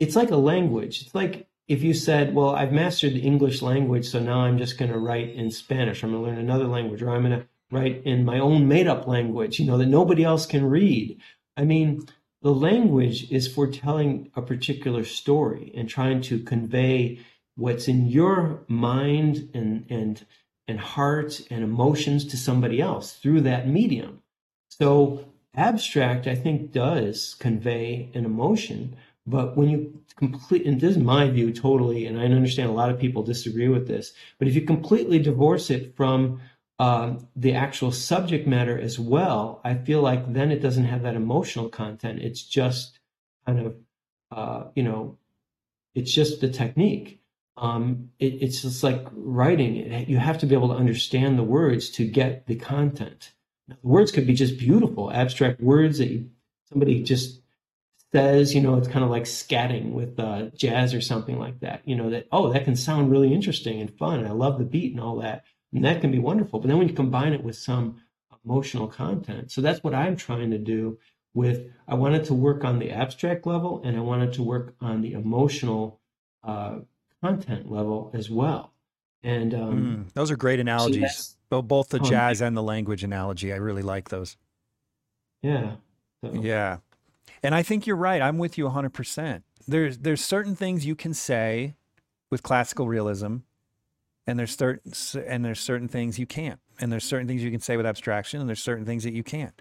it's 0.00 0.16
like 0.16 0.30
a 0.30 0.36
language. 0.36 1.02
It's 1.02 1.14
like 1.14 1.48
if 1.68 1.82
you 1.82 1.94
said, 1.94 2.34
"Well, 2.34 2.50
I've 2.50 2.72
mastered 2.72 3.14
the 3.14 3.20
English 3.20 3.62
language, 3.62 4.08
so 4.08 4.18
now 4.18 4.40
I'm 4.40 4.58
just 4.58 4.78
going 4.78 4.92
to 4.92 4.98
write 4.98 5.30
in 5.34 5.50
Spanish. 5.50 6.02
I'm 6.02 6.10
going 6.10 6.22
to 6.22 6.30
learn 6.30 6.38
another 6.38 6.66
language, 6.66 7.02
or 7.02 7.10
I'm 7.10 7.22
going 7.22 7.40
to 7.40 7.46
write 7.70 8.02
in 8.04 8.24
my 8.24 8.38
own 8.38 8.68
made-up 8.68 9.06
language, 9.06 9.58
you 9.58 9.66
know, 9.66 9.78
that 9.78 9.86
nobody 9.86 10.24
else 10.24 10.46
can 10.46 10.66
read." 10.68 11.18
I 11.56 11.64
mean, 11.64 12.06
the 12.42 12.52
language 12.52 13.30
is 13.30 13.46
for 13.46 13.66
telling 13.66 14.30
a 14.34 14.42
particular 14.42 15.04
story 15.04 15.72
and 15.76 15.88
trying 15.88 16.20
to 16.22 16.40
convey 16.40 17.20
what's 17.56 17.88
in 17.88 18.08
your 18.08 18.64
mind 18.68 19.50
and 19.54 19.86
and 19.88 20.26
and 20.68 20.80
heart 20.80 21.40
and 21.50 21.64
emotions 21.64 22.24
to 22.24 22.36
somebody 22.36 22.80
else 22.80 23.14
through 23.14 23.40
that 23.40 23.68
medium. 23.68 24.22
So 24.68 25.26
abstract, 25.54 26.26
I 26.26 26.34
think, 26.34 26.72
does 26.72 27.34
convey 27.38 28.10
an 28.14 28.24
emotion, 28.24 28.96
but 29.26 29.56
when 29.56 29.68
you 29.68 30.00
complete, 30.16 30.66
and 30.66 30.80
this 30.80 30.96
is 30.96 31.02
my 31.02 31.28
view 31.30 31.52
totally, 31.52 32.06
and 32.06 32.18
I 32.18 32.24
understand 32.24 32.70
a 32.70 32.74
lot 32.74 32.90
of 32.90 32.98
people 32.98 33.22
disagree 33.22 33.68
with 33.68 33.86
this, 33.86 34.12
but 34.38 34.48
if 34.48 34.54
you 34.54 34.62
completely 34.62 35.18
divorce 35.18 35.70
it 35.70 35.96
from 35.96 36.40
um, 36.82 37.28
the 37.36 37.54
actual 37.54 37.92
subject 37.92 38.44
matter 38.48 38.76
as 38.76 38.98
well, 38.98 39.60
I 39.62 39.74
feel 39.74 40.00
like 40.00 40.32
then 40.32 40.50
it 40.50 40.60
doesn't 40.60 40.86
have 40.92 41.02
that 41.02 41.14
emotional 41.14 41.68
content. 41.68 42.18
It's 42.18 42.42
just 42.42 42.98
kind 43.46 43.60
of, 43.60 43.76
uh, 44.32 44.64
you 44.74 44.82
know, 44.82 45.16
it's 45.94 46.12
just 46.12 46.40
the 46.40 46.48
technique. 46.48 47.20
Um, 47.56 48.10
it, 48.18 48.42
it's 48.42 48.62
just 48.62 48.82
like 48.82 49.06
writing. 49.12 50.08
You 50.08 50.18
have 50.18 50.38
to 50.38 50.46
be 50.46 50.56
able 50.56 50.70
to 50.70 50.74
understand 50.74 51.38
the 51.38 51.44
words 51.44 51.88
to 51.90 52.04
get 52.04 52.48
the 52.48 52.56
content. 52.56 53.32
Now, 53.68 53.76
the 53.80 53.88
words 53.88 54.10
could 54.10 54.26
be 54.26 54.34
just 54.34 54.58
beautiful, 54.58 55.12
abstract 55.12 55.60
words 55.60 55.98
that 55.98 56.08
you, 56.08 56.30
somebody 56.68 57.00
just 57.04 57.42
says, 58.10 58.56
you 58.56 58.60
know, 58.60 58.74
it's 58.74 58.88
kind 58.88 59.04
of 59.04 59.10
like 59.10 59.24
scatting 59.24 59.92
with 59.92 60.18
uh, 60.18 60.46
jazz 60.56 60.94
or 60.94 61.00
something 61.00 61.38
like 61.38 61.60
that. 61.60 61.82
You 61.84 61.94
know, 61.94 62.10
that, 62.10 62.26
oh, 62.32 62.52
that 62.52 62.64
can 62.64 62.74
sound 62.74 63.12
really 63.12 63.32
interesting 63.32 63.80
and 63.80 63.96
fun. 63.96 64.26
I 64.26 64.32
love 64.32 64.58
the 64.58 64.64
beat 64.64 64.90
and 64.90 65.00
all 65.00 65.20
that. 65.20 65.44
And 65.72 65.84
that 65.84 66.00
can 66.00 66.10
be 66.10 66.18
wonderful. 66.18 66.60
But 66.60 66.68
then 66.68 66.78
when 66.78 66.88
you 66.88 66.94
combine 66.94 67.32
it 67.32 67.42
with 67.42 67.56
some 67.56 68.00
emotional 68.44 68.86
content, 68.88 69.50
so 69.50 69.60
that's 69.60 69.82
what 69.82 69.94
I'm 69.94 70.16
trying 70.16 70.50
to 70.50 70.58
do 70.58 70.98
with, 71.34 71.70
I 71.88 71.94
wanted 71.94 72.24
to 72.24 72.34
work 72.34 72.64
on 72.64 72.78
the 72.78 72.90
abstract 72.90 73.46
level 73.46 73.80
and 73.84 73.96
I 73.96 74.00
wanted 74.00 74.34
to 74.34 74.42
work 74.42 74.74
on 74.80 75.00
the 75.00 75.12
emotional 75.12 76.00
uh, 76.44 76.80
content 77.22 77.70
level 77.70 78.10
as 78.12 78.28
well. 78.28 78.72
And 79.22 79.54
um, 79.54 80.06
mm, 80.08 80.12
those 80.14 80.30
are 80.30 80.36
great 80.36 80.60
analogies. 80.60 81.36
So 81.50 81.62
both 81.62 81.90
the 81.90 82.00
jazz 82.00 82.40
and 82.40 82.56
the 82.56 82.62
language 82.62 83.04
analogy. 83.04 83.52
I 83.52 83.56
really 83.56 83.82
like 83.82 84.08
those. 84.08 84.36
Yeah. 85.42 85.76
So. 86.24 86.32
Yeah. 86.34 86.78
And 87.42 87.54
I 87.54 87.62
think 87.62 87.86
you're 87.86 87.96
right. 87.96 88.20
I'm 88.22 88.38
with 88.38 88.58
you 88.58 88.68
100%. 88.68 89.42
There's 89.68 89.98
there's 89.98 90.24
certain 90.24 90.56
things 90.56 90.84
you 90.84 90.96
can 90.96 91.14
say 91.14 91.76
with 92.30 92.42
classical 92.42 92.88
realism 92.88 93.38
and 94.26 94.38
there's 94.38 94.56
certain 94.56 94.92
and 95.26 95.44
there's 95.44 95.60
certain 95.60 95.88
things 95.88 96.18
you 96.18 96.26
can't. 96.26 96.60
And 96.80 96.90
there's 96.90 97.04
certain 97.04 97.28
things 97.28 97.42
you 97.42 97.50
can 97.50 97.60
say 97.60 97.76
with 97.76 97.86
abstraction 97.86 98.40
and 98.40 98.48
there's 98.48 98.62
certain 98.62 98.84
things 98.84 99.04
that 99.04 99.12
you 99.12 99.22
can't. 99.22 99.60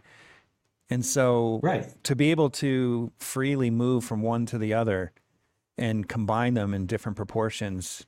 And 0.89 1.05
so 1.05 1.59
right. 1.64 1.86
to 2.03 2.16
be 2.16 2.32
able 2.32 2.49
to 2.49 3.12
freely 3.18 3.70
move 3.70 4.03
from 4.03 4.22
one 4.22 4.45
to 4.47 4.57
the 4.57 4.74
other 4.74 5.14
and 5.78 6.07
combine 6.07 6.53
them 6.53 6.74
in 6.74 6.86
different 6.86 7.16
proportions, 7.16 8.05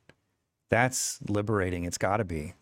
that's 0.70 1.20
liberating. 1.28 1.86
It's 1.86 1.98
got 1.98 2.18
to 2.18 2.26
be. 2.26 2.54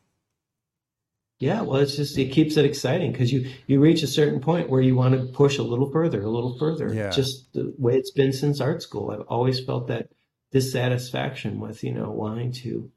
Yeah, 1.40 1.62
well, 1.62 1.78
it's 1.78 1.96
just 1.96 2.20
it 2.20 2.32
keeps 2.32 2.56
it 2.56 2.66
exciting 2.66 3.12
because 3.12 3.34
you 3.34 3.52
you 3.66 3.80
reach 3.80 4.04
a 4.04 4.08
certain 4.08 4.40
point 4.40 4.70
where 4.70 4.82
you 4.82 4.96
want 4.96 5.20
to 5.20 5.26
push 5.34 5.58
a 5.58 5.64
little 5.64 5.90
further, 5.90 6.22
a 6.22 6.30
little 6.30 6.56
further. 6.60 6.94
Yeah. 6.94 7.10
Just 7.10 7.52
the 7.54 7.74
way 7.80 7.96
it's 7.96 8.12
been 8.12 8.32
since 8.32 8.62
art 8.62 8.84
school. 8.84 9.10
I've 9.10 9.26
always 9.28 9.60
felt 9.60 9.88
that 9.88 10.12
dissatisfaction 10.52 11.60
with 11.60 11.84
you 11.84 11.94
know 11.94 12.12
wanting 12.12 12.52
to 12.52 12.92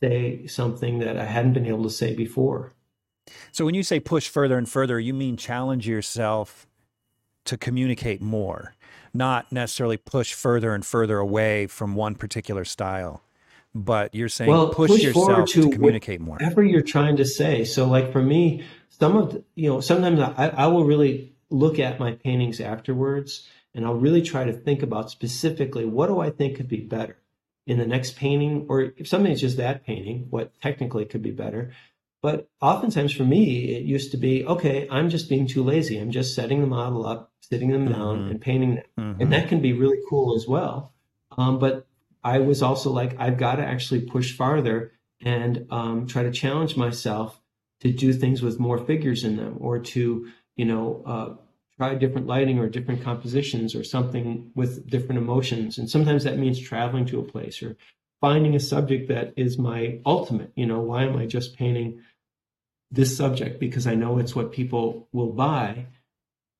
say 0.00 0.46
something 0.46 0.98
that 1.00 1.16
I 1.16 1.24
hadn't 1.24 1.52
been 1.54 1.66
able 1.66 1.84
to 1.84 1.90
say 1.90 2.14
before. 2.14 2.72
So 3.52 3.64
when 3.64 3.74
you 3.74 3.82
say 3.82 4.00
push 4.00 4.28
further 4.28 4.58
and 4.58 4.68
further, 4.68 4.98
you 4.98 5.14
mean 5.14 5.36
challenge 5.36 5.88
yourself 5.88 6.66
to 7.44 7.56
communicate 7.56 8.20
more, 8.20 8.74
not 9.12 9.50
necessarily 9.52 9.96
push 9.96 10.34
further 10.34 10.74
and 10.74 10.84
further 10.84 11.18
away 11.18 11.66
from 11.66 11.94
one 11.94 12.14
particular 12.14 12.64
style 12.64 13.22
but 13.74 14.14
you're 14.14 14.28
saying 14.28 14.48
well, 14.48 14.68
push, 14.68 14.88
push 14.88 15.02
yourself 15.02 15.48
to, 15.48 15.62
to, 15.62 15.70
communicate 15.70 16.20
more. 16.20 16.36
Whatever 16.36 16.62
you're 16.62 16.80
trying 16.80 17.16
to 17.16 17.24
say. 17.24 17.64
So, 17.64 17.86
like 17.86 18.12
for 18.12 18.22
me, 18.22 18.64
some 18.88 19.16
of 19.16 19.32
the, 19.32 19.44
you 19.56 19.68
know, 19.68 19.80
sometimes 19.80 20.20
I, 20.20 20.48
I 20.56 20.66
will 20.68 20.84
really 20.84 21.34
look 21.50 21.80
at 21.80 21.98
my 21.98 22.12
paintings 22.12 22.60
afterwards, 22.60 23.48
and 23.74 23.84
I'll 23.84 23.96
really 23.96 24.22
try 24.22 24.44
to 24.44 24.52
think 24.52 24.84
about 24.84 25.10
specifically 25.10 25.84
what 25.84 26.06
do 26.06 26.20
I 26.20 26.30
think 26.30 26.56
could 26.56 26.68
be 26.68 26.80
better 26.82 27.16
in 27.66 27.78
the 27.78 27.86
next 27.86 28.16
painting, 28.16 28.66
or 28.68 28.92
if 28.96 29.08
something's 29.08 29.40
just 29.40 29.56
that 29.56 29.84
painting, 29.84 30.26
what 30.30 30.52
technically 30.60 31.04
could 31.04 31.22
be 31.22 31.30
better. 31.30 31.72
But 32.22 32.48
oftentimes 32.60 33.12
for 33.12 33.24
me, 33.24 33.74
it 33.76 33.82
used 33.82 34.10
to 34.12 34.16
be 34.16 34.46
okay. 34.46 34.88
I'm 34.90 35.10
just 35.10 35.28
being 35.28 35.46
too 35.46 35.62
lazy. 35.62 35.98
I'm 35.98 36.10
just 36.10 36.34
setting 36.34 36.60
the 36.60 36.66
model 36.66 37.06
up, 37.06 37.32
sitting 37.40 37.70
them 37.70 37.86
down, 37.86 38.18
mm-hmm. 38.18 38.30
and 38.30 38.40
painting 38.40 38.74
them, 38.76 38.84
mm-hmm. 38.98 39.20
and 39.20 39.32
that 39.32 39.48
can 39.48 39.60
be 39.60 39.72
really 39.72 39.98
cool 40.08 40.34
as 40.34 40.46
well. 40.48 40.94
Um, 41.36 41.58
but 41.58 41.86
I 42.22 42.38
was 42.38 42.62
also 42.62 42.90
like, 42.90 43.16
I've 43.18 43.36
got 43.36 43.56
to 43.56 43.64
actually 43.64 44.02
push 44.02 44.34
farther 44.34 44.92
and 45.20 45.66
um, 45.70 46.06
try 46.06 46.22
to 46.22 46.30
challenge 46.30 46.76
myself 46.76 47.40
to 47.80 47.92
do 47.92 48.12
things 48.12 48.40
with 48.42 48.58
more 48.58 48.78
figures 48.78 49.24
in 49.24 49.36
them 49.36 49.56
or 49.60 49.78
to, 49.78 50.28
you 50.56 50.64
know, 50.64 51.02
uh, 51.04 51.43
try 51.78 51.94
different 51.94 52.26
lighting 52.26 52.58
or 52.58 52.68
different 52.68 53.02
compositions 53.02 53.74
or 53.74 53.84
something 53.84 54.50
with 54.54 54.88
different 54.88 55.20
emotions. 55.20 55.78
And 55.78 55.90
sometimes 55.90 56.24
that 56.24 56.38
means 56.38 56.60
traveling 56.60 57.06
to 57.06 57.20
a 57.20 57.24
place 57.24 57.62
or 57.62 57.76
finding 58.20 58.54
a 58.54 58.60
subject 58.60 59.08
that 59.08 59.34
is 59.36 59.58
my 59.58 60.00
ultimate. 60.06 60.52
You 60.54 60.66
know, 60.66 60.80
why 60.80 61.04
am 61.04 61.16
I 61.16 61.26
just 61.26 61.56
painting 61.56 62.02
this 62.90 63.16
subject? 63.16 63.58
Because 63.58 63.86
I 63.86 63.94
know 63.94 64.18
it's 64.18 64.36
what 64.36 64.52
people 64.52 65.08
will 65.12 65.32
buy 65.32 65.86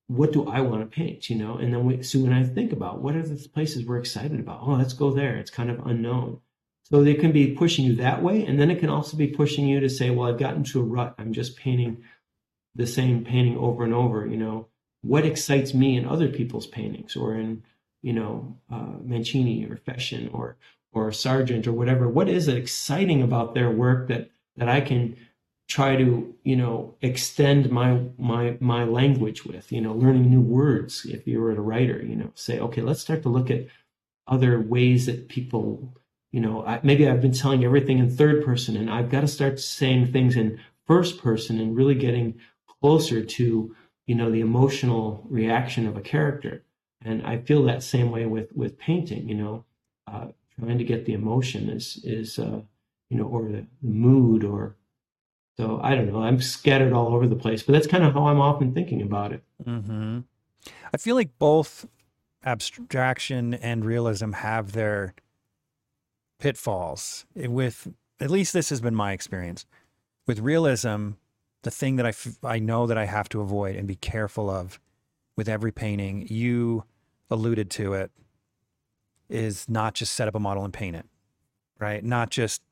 what 0.07 0.33
do 0.33 0.47
I 0.47 0.61
want 0.61 0.83
to 0.83 0.95
paint, 0.95 1.31
you 1.31 1.37
know? 1.37 1.57
And 1.57 1.73
then 1.73 1.85
we, 1.85 2.03
so 2.03 2.19
when 2.19 2.33
I 2.33 2.45
think 2.45 2.73
about 2.73 3.01
what 3.01 3.17
are 3.17 3.23
the 3.23 3.49
places 3.49 3.85
we're 3.85 3.99
excited 3.99 4.39
about, 4.39 4.61
oh, 4.63 4.73
let's 4.73 4.93
go 4.93 5.11
there. 5.11 5.37
It's 5.37 5.51
kind 5.51 5.71
of 5.71 5.87
unknown. 5.87 6.41
So 6.83 7.03
they 7.03 7.15
can 7.15 7.33
be 7.33 7.55
pushing 7.55 7.87
you 7.87 7.97
that 7.97 8.23
way. 8.23 8.45
And 8.45 8.61
then 8.61 8.71
it 8.71 8.79
can 8.79 8.91
also 8.91 9.17
be 9.17 9.29
pushing 9.29 9.67
you 9.67 9.81
to 9.81 9.89
say, 9.89 10.11
well, 10.11 10.29
I've 10.29 10.39
gotten 10.39 10.65
to 10.65 10.81
a 10.81 10.85
rut. 10.85 11.15
I'm 11.19 11.33
just 11.33 11.57
painting 11.57 12.05
the 12.75 12.87
same 12.87 13.25
painting 13.25 13.57
over 13.57 13.85
and 13.85 13.95
over, 13.95 14.27
you 14.27 14.37
know? 14.37 14.69
What 15.05 15.27
excites 15.27 15.75
me 15.75 15.97
in 15.97 16.07
other 16.07 16.29
people's 16.29 16.67
paintings 16.67 17.17
or 17.17 17.35
in, 17.35 17.63
you 18.03 18.13
know, 18.13 18.57
uh, 18.71 18.95
Mancini 19.03 19.65
or 19.67 19.77
Fechin 19.77 20.33
or, 20.33 20.57
or 20.93 21.13
Sargent 21.13 21.67
or 21.67 21.73
whatever? 21.73 22.09
What 22.09 22.29
is 22.29 22.49
it 22.49 22.57
exciting 22.57 23.23
about 23.23 23.55
their 23.55 23.71
work 23.71 24.09
that, 24.09 24.31
that 24.57 24.69
I 24.69 24.81
can 24.81 25.17
try 25.69 25.97
to 25.97 26.35
you 26.45 26.57
know 26.57 26.95
extend 27.01 27.71
my 27.71 28.01
my 28.19 28.57
my 28.61 28.85
language 28.85 29.45
with 29.45 29.73
you 29.73 29.81
know 29.81 29.95
learning 29.95 30.29
new 30.29 30.41
words 30.41 31.07
if 31.07 31.27
you 31.27 31.41
were 31.41 31.53
a 31.53 31.61
writer 31.61 32.03
you 32.03 32.15
know 32.15 32.31
say 32.35 32.59
okay 32.59 32.83
let's 32.83 33.01
start 33.01 33.23
to 33.23 33.29
look 33.29 33.51
at 33.51 33.67
other 34.27 34.61
ways 34.61 35.07
that 35.07 35.29
people 35.29 35.95
you 36.33 36.41
know 36.41 36.65
I, 36.67 36.81
maybe 36.83 37.09
i've 37.09 37.23
been 37.23 37.33
telling 37.33 37.65
everything 37.65 37.99
in 37.99 38.15
third 38.15 38.45
person 38.45 38.77
and 38.77 38.91
i've 38.91 39.11
got 39.11 39.23
to 39.23 39.29
start 39.29 39.59
saying 39.59 40.13
things 40.13 40.37
in 40.37 40.61
first 40.87 41.23
person 41.23 41.59
and 41.59 41.75
really 41.75 41.95
getting 41.95 42.35
closer 42.81 43.25
to 43.25 43.75
you 44.07 44.15
know 44.15 44.31
the 44.31 44.41
emotional 44.41 45.25
reaction 45.29 45.87
of 45.87 45.97
a 45.97 46.01
character 46.01 46.65
and 47.03 47.25
i 47.27 47.39
feel 47.39 47.65
that 47.65 47.83
same 47.83 48.11
way 48.11 48.27
with 48.27 48.53
with 48.55 48.79
painting 48.79 49.29
you 49.29 49.35
know 49.35 49.65
uh, 50.07 50.27
trying 50.59 50.79
to 50.79 50.85
get 50.85 51.07
the 51.07 51.15
emotion 51.15 51.69
is 51.69 52.01
is 52.05 52.39
uh, 52.39 52.61
you 53.09 53.17
know 53.17 53.25
or 53.25 53.49
the 53.49 53.67
mood 53.83 54.45
or 54.45 54.77
so 55.57 55.81
I 55.83 55.95
don't 55.95 56.11
know. 56.13 56.23
I'm 56.23 56.41
scattered 56.41 56.93
all 56.93 57.15
over 57.15 57.27
the 57.27 57.37
place, 57.37 57.63
but 57.63 57.73
that's 57.73 57.87
kind 57.87 58.03
of 58.03 58.15
how 58.15 58.27
I'm 58.27 58.41
often 58.41 58.75
thinking 58.75 59.03
about 59.03 59.33
it. 59.33 59.43
Mm-hmm. 59.65 60.21
I 60.93 60.97
feel 60.97 61.15
like 61.15 61.39
both 61.39 61.87
abstraction 62.45 63.55
and 63.55 63.85
realism 63.85 64.33
have 64.33 64.73
their 64.73 65.15
pitfalls. 66.41 67.25
With 67.37 67.89
at 68.21 68.31
least 68.31 68.53
this 68.53 68.71
has 68.71 68.81
been 68.81 68.95
my 68.95 69.13
experience. 69.13 69.65
With 70.27 70.41
realism, 70.41 71.11
the 71.65 71.71
thing 71.71 71.97
that 71.97 72.07
I, 72.07 72.11
f- 72.11 72.39
I 72.45 72.59
know 72.59 72.87
that 72.87 72.97
I 72.97 73.07
have 73.07 73.29
to 73.31 73.41
avoid 73.41 73.75
and 73.77 73.89
be 73.89 73.97
careful 73.97 74.49
of 74.49 74.79
with 75.37 75.49
every 75.49 75.73
painting, 75.73 76.27
you 76.31 76.85
alluded 77.31 77.71
to 77.73 77.95
it, 77.95 78.11
is 79.29 79.69
not 79.69 79.95
just 79.95 80.15
set 80.15 80.29
up 80.29 80.35
a 80.35 80.39
model 80.39 80.65
and 80.65 80.73
paint 80.73 80.95
it, 80.95 81.07
right? 81.81 82.05
Not 82.05 82.31
just 82.31 82.63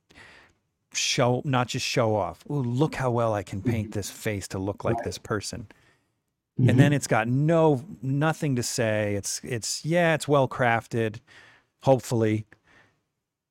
show 0.94 1.42
not 1.44 1.68
just 1.68 1.86
show 1.86 2.14
off. 2.14 2.44
Ooh, 2.50 2.62
look 2.62 2.94
how 2.94 3.10
well 3.10 3.32
I 3.32 3.42
can 3.42 3.62
paint 3.62 3.92
this 3.92 4.10
face 4.10 4.46
to 4.48 4.58
look 4.58 4.84
like 4.84 5.02
this 5.02 5.18
person. 5.18 5.66
Mm-hmm. 6.60 6.68
And 6.68 6.78
then 6.78 6.92
it's 6.92 7.06
got 7.06 7.28
no 7.28 7.82
nothing 8.02 8.56
to 8.56 8.62
say. 8.62 9.14
It's 9.14 9.40
it's 9.42 9.84
yeah, 9.84 10.14
it's 10.14 10.28
well 10.28 10.46
crafted, 10.46 11.20
hopefully, 11.82 12.46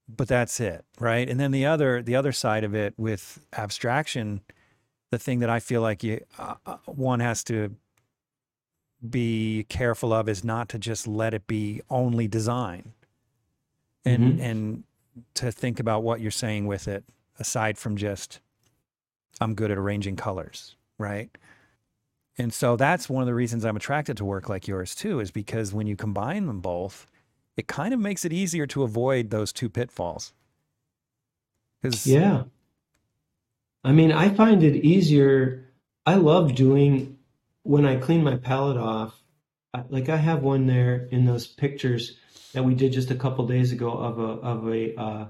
but 0.07 0.27
that's 0.27 0.59
it, 0.59 0.85
right? 0.99 1.27
And 1.27 1.39
then 1.39 1.51
the 1.51 1.65
other 1.65 2.03
the 2.03 2.15
other 2.15 2.31
side 2.31 2.63
of 2.63 2.75
it 2.75 2.93
with 2.97 3.43
abstraction, 3.57 4.41
the 5.11 5.19
thing 5.19 5.39
that 5.39 5.49
I 5.49 5.59
feel 5.59 5.81
like 5.81 6.03
you 6.03 6.21
uh, 6.39 6.55
uh 6.65 6.77
one 6.85 7.19
has 7.19 7.43
to 7.45 7.75
be 9.07 9.65
careful 9.69 10.13
of 10.13 10.27
is 10.29 10.43
not 10.43 10.69
to 10.69 10.79
just 10.79 11.07
let 11.07 11.33
it 11.33 11.47
be 11.47 11.81
only 11.89 12.27
design, 12.27 12.93
and 14.05 14.33
mm-hmm. 14.33 14.41
and 14.41 14.83
to 15.35 15.51
think 15.51 15.79
about 15.79 16.03
what 16.03 16.21
you're 16.21 16.31
saying 16.31 16.65
with 16.65 16.87
it 16.87 17.03
aside 17.39 17.77
from 17.77 17.97
just 17.97 18.39
I'm 19.39 19.55
good 19.55 19.71
at 19.71 19.77
arranging 19.77 20.15
colors, 20.15 20.75
right? 20.97 21.29
And 22.37 22.53
so 22.53 22.75
that's 22.75 23.09
one 23.09 23.21
of 23.21 23.27
the 23.27 23.33
reasons 23.33 23.65
I'm 23.65 23.75
attracted 23.75 24.17
to 24.17 24.25
work 24.25 24.49
like 24.49 24.67
yours 24.67 24.95
too, 24.95 25.19
is 25.19 25.31
because 25.31 25.73
when 25.73 25.87
you 25.87 25.95
combine 25.95 26.45
them 26.45 26.61
both, 26.61 27.07
it 27.57 27.67
kind 27.67 27.93
of 27.93 27.99
makes 27.99 28.23
it 28.23 28.31
easier 28.31 28.65
to 28.67 28.83
avoid 28.83 29.29
those 29.29 29.51
two 29.51 29.69
pitfalls. 29.69 30.33
Cuz 31.83 32.07
Yeah. 32.07 32.43
I 33.83 33.91
mean, 33.91 34.11
I 34.11 34.29
find 34.29 34.63
it 34.63 34.85
easier. 34.85 35.65
I 36.05 36.15
love 36.15 36.55
doing 36.55 37.17
when 37.63 37.85
I 37.85 37.97
clean 37.97 38.23
my 38.23 38.37
palette 38.37 38.77
off. 38.77 39.15
Like 39.89 40.09
I 40.09 40.17
have 40.17 40.43
one 40.43 40.67
there 40.67 41.07
in 41.11 41.25
those 41.25 41.47
pictures 41.47 42.17
that 42.53 42.63
we 42.63 42.75
did 42.75 42.93
just 42.93 43.11
a 43.11 43.15
couple 43.15 43.47
days 43.47 43.71
ago 43.71 43.91
of 43.91 44.19
a 44.19 44.23
of 44.23 44.67
a 44.67 44.99
uh, 44.99 45.25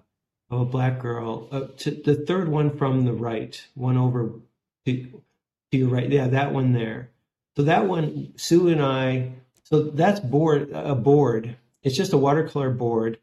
of 0.50 0.62
a 0.62 0.66
black 0.66 1.00
girl. 1.00 1.48
Uh, 1.52 1.68
to 1.78 1.92
the 1.92 2.16
third 2.16 2.50
one 2.50 2.78
from 2.78 3.06
the 3.06 3.14
right, 3.14 3.62
one 3.76 3.98
over 3.98 4.32
to, 4.86 5.22
to 5.72 5.78
your 5.78 5.90
right. 5.90 6.10
Yeah, 6.10 6.28
that 6.28 6.54
one 6.54 6.74
there. 6.74 7.12
So 7.56 7.64
that 7.64 7.88
one, 7.88 8.34
Sue 8.38 8.70
and 8.70 8.82
I. 8.82 9.34
So 9.64 9.84
that's 9.84 10.20
board 10.20 10.72
a 10.74 10.96
board. 10.96 11.56
It's 11.84 11.96
just 11.96 12.14
a 12.14 12.18
watercolor 12.18 12.72
board. 12.72 13.20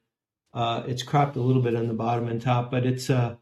Uh, 0.54 0.82
it's 0.86 1.02
cropped 1.02 1.36
a 1.36 1.40
little 1.40 1.62
bit 1.62 1.76
on 1.76 1.88
the 1.88 1.94
bottom 1.94 2.28
and 2.28 2.40
top, 2.40 2.70
but 2.70 2.86
it's 2.86 3.10
uh, 3.10 3.36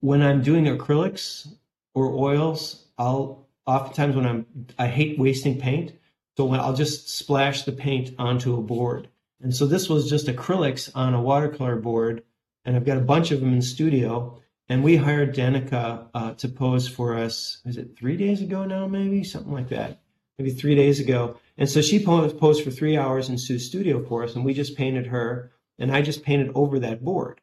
when 0.00 0.22
I'm 0.22 0.42
doing 0.42 0.64
acrylics 0.64 1.48
or 1.94 2.12
oils, 2.12 2.86
I'll 2.98 3.46
oftentimes 3.66 4.16
when 4.16 4.26
I'm 4.26 4.46
I 4.78 4.86
hate 4.86 5.18
wasting 5.18 5.58
paint, 5.58 5.92
So 6.36 6.44
when 6.44 6.60
I'll 6.60 6.74
just 6.74 7.08
splash 7.08 7.62
the 7.62 7.72
paint 7.72 8.14
onto 8.18 8.56
a 8.56 8.62
board. 8.62 9.08
And 9.42 9.54
so 9.54 9.66
this 9.66 9.88
was 9.88 10.08
just 10.08 10.26
acrylics 10.26 10.90
on 10.94 11.14
a 11.14 11.20
watercolor 11.20 11.76
board, 11.76 12.22
and 12.64 12.76
I've 12.76 12.86
got 12.86 12.98
a 12.98 13.02
bunch 13.02 13.30
of 13.30 13.40
them 13.40 13.52
in 13.52 13.62
studio. 13.62 14.40
And 14.68 14.82
we 14.82 14.96
hired 14.96 15.34
Danica 15.34 16.08
uh, 16.12 16.32
to 16.34 16.48
pose 16.48 16.88
for 16.88 17.16
us. 17.16 17.60
Is 17.64 17.76
it 17.76 17.96
three 17.96 18.16
days 18.16 18.42
ago 18.42 18.64
now? 18.64 18.88
Maybe 18.88 19.22
something 19.22 19.52
like 19.52 19.68
that. 19.68 20.00
Maybe 20.38 20.50
three 20.50 20.74
days 20.74 20.98
ago. 20.98 21.38
And 21.56 21.70
so 21.70 21.80
she 21.80 22.04
posed 22.04 22.64
for 22.64 22.70
three 22.70 22.96
hours 22.96 23.28
in 23.28 23.38
Sue's 23.38 23.64
studio 23.64 24.04
for 24.04 24.24
us, 24.24 24.34
and 24.34 24.44
we 24.44 24.54
just 24.54 24.76
painted 24.76 25.06
her, 25.06 25.52
and 25.78 25.92
I 25.92 26.02
just 26.02 26.24
painted 26.24 26.50
over 26.54 26.80
that 26.80 27.04
board. 27.04 27.40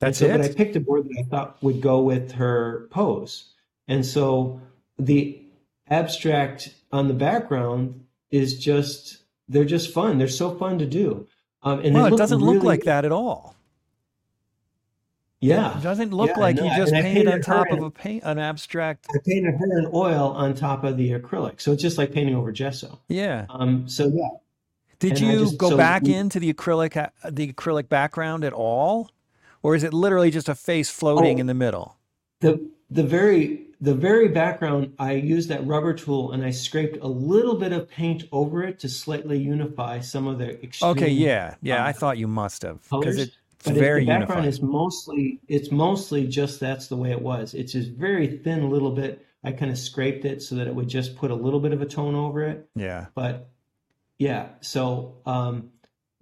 That's 0.00 0.18
so, 0.18 0.26
it. 0.26 0.36
But 0.36 0.40
I 0.42 0.48
picked 0.52 0.76
a 0.76 0.80
board 0.80 1.04
that 1.04 1.16
I 1.18 1.22
thought 1.28 1.62
would 1.62 1.80
go 1.80 2.02
with 2.02 2.32
her 2.32 2.88
pose, 2.90 3.52
and 3.88 4.04
so 4.04 4.60
the 4.98 5.40
abstract 5.88 6.74
on 6.92 7.08
the 7.08 7.14
background 7.14 8.04
is 8.30 8.58
just 8.58 9.18
they're 9.48 9.64
just 9.64 9.92
fun. 9.92 10.18
They're 10.18 10.28
so 10.28 10.54
fun 10.56 10.78
to 10.78 10.86
do. 10.86 11.26
Um, 11.62 11.80
and 11.80 11.94
well, 11.94 12.06
it 12.06 12.16
doesn't 12.16 12.40
really, 12.40 12.54
look 12.54 12.64
like 12.64 12.84
that 12.84 13.04
at 13.04 13.12
all. 13.12 13.54
Yeah, 15.40 15.78
it 15.78 15.82
doesn't 15.82 16.10
look 16.10 16.30
yeah, 16.30 16.40
like 16.40 16.56
you 16.56 16.70
just 16.76 16.92
painted, 16.92 17.26
painted 17.26 17.34
on 17.34 17.40
top 17.42 17.70
of 17.70 17.82
a 17.82 17.90
paint 17.90 18.24
an 18.24 18.38
abstract. 18.38 19.06
I 19.14 19.18
painted 19.26 19.54
her 19.58 19.78
in 19.78 19.90
oil 19.92 20.32
on 20.36 20.54
top 20.54 20.84
of 20.84 20.96
the 20.96 21.10
acrylic, 21.10 21.60
so 21.60 21.72
it's 21.72 21.82
just 21.82 21.98
like 21.98 22.12
painting 22.12 22.34
over 22.34 22.50
gesso. 22.50 23.00
Yeah. 23.08 23.46
Um. 23.50 23.88
So 23.88 24.06
yeah. 24.06 24.28
Did 25.00 25.12
and 25.12 25.20
you 25.20 25.40
just, 25.40 25.58
go 25.58 25.70
so 25.70 25.76
back 25.76 26.02
we, 26.02 26.14
into 26.14 26.40
the 26.40 26.52
acrylic 26.52 26.96
uh, 26.96 27.10
the 27.30 27.52
acrylic 27.52 27.90
background 27.90 28.42
at 28.44 28.54
all, 28.54 29.10
or 29.64 29.74
is 29.74 29.82
it 29.82 29.94
literally 29.94 30.30
just 30.30 30.48
a 30.48 30.54
face 30.54 30.90
floating 30.90 31.38
oh, 31.38 31.40
in 31.40 31.46
the 31.46 31.54
middle? 31.54 31.96
The 32.40 32.70
the 32.90 33.02
very 33.02 33.66
the 33.80 33.94
very 33.94 34.28
background, 34.28 34.94
I 34.98 35.12
used 35.12 35.48
that 35.48 35.66
rubber 35.66 35.94
tool 35.94 36.32
and 36.32 36.44
I 36.44 36.50
scraped 36.50 36.98
a 37.02 37.08
little 37.08 37.56
bit 37.56 37.72
of 37.72 37.88
paint 37.88 38.24
over 38.30 38.62
it 38.62 38.78
to 38.80 38.88
slightly 38.88 39.38
unify 39.38 40.00
some 40.00 40.26
of 40.26 40.38
the 40.38 40.62
extreme. 40.62 40.90
Okay, 40.92 41.08
yeah, 41.08 41.56
yeah. 41.62 41.80
Um, 41.80 41.86
I 41.86 41.92
thought 41.92 42.18
you 42.18 42.28
must 42.28 42.62
have 42.62 42.80
because 42.88 43.18
it's 43.18 43.36
but 43.64 43.74
very 43.74 44.00
the 44.00 44.08
background 44.08 44.44
unified. 44.44 44.48
is 44.48 44.60
mostly 44.60 45.40
it's 45.48 45.70
mostly 45.70 46.26
just 46.26 46.60
that's 46.60 46.88
the 46.88 46.96
way 46.96 47.10
it 47.10 47.20
was. 47.20 47.54
It's 47.54 47.72
just 47.72 47.90
very 47.90 48.38
thin, 48.38 48.68
little 48.68 48.92
bit. 48.92 49.26
I 49.42 49.52
kind 49.52 49.70
of 49.70 49.78
scraped 49.78 50.26
it 50.26 50.42
so 50.42 50.54
that 50.56 50.66
it 50.66 50.74
would 50.74 50.88
just 50.88 51.16
put 51.16 51.30
a 51.30 51.34
little 51.34 51.60
bit 51.60 51.72
of 51.72 51.80
a 51.80 51.86
tone 51.86 52.14
over 52.14 52.42
it. 52.42 52.68
Yeah. 52.76 53.06
But 53.14 53.48
yeah, 54.18 54.48
so 54.60 55.16
um, 55.26 55.70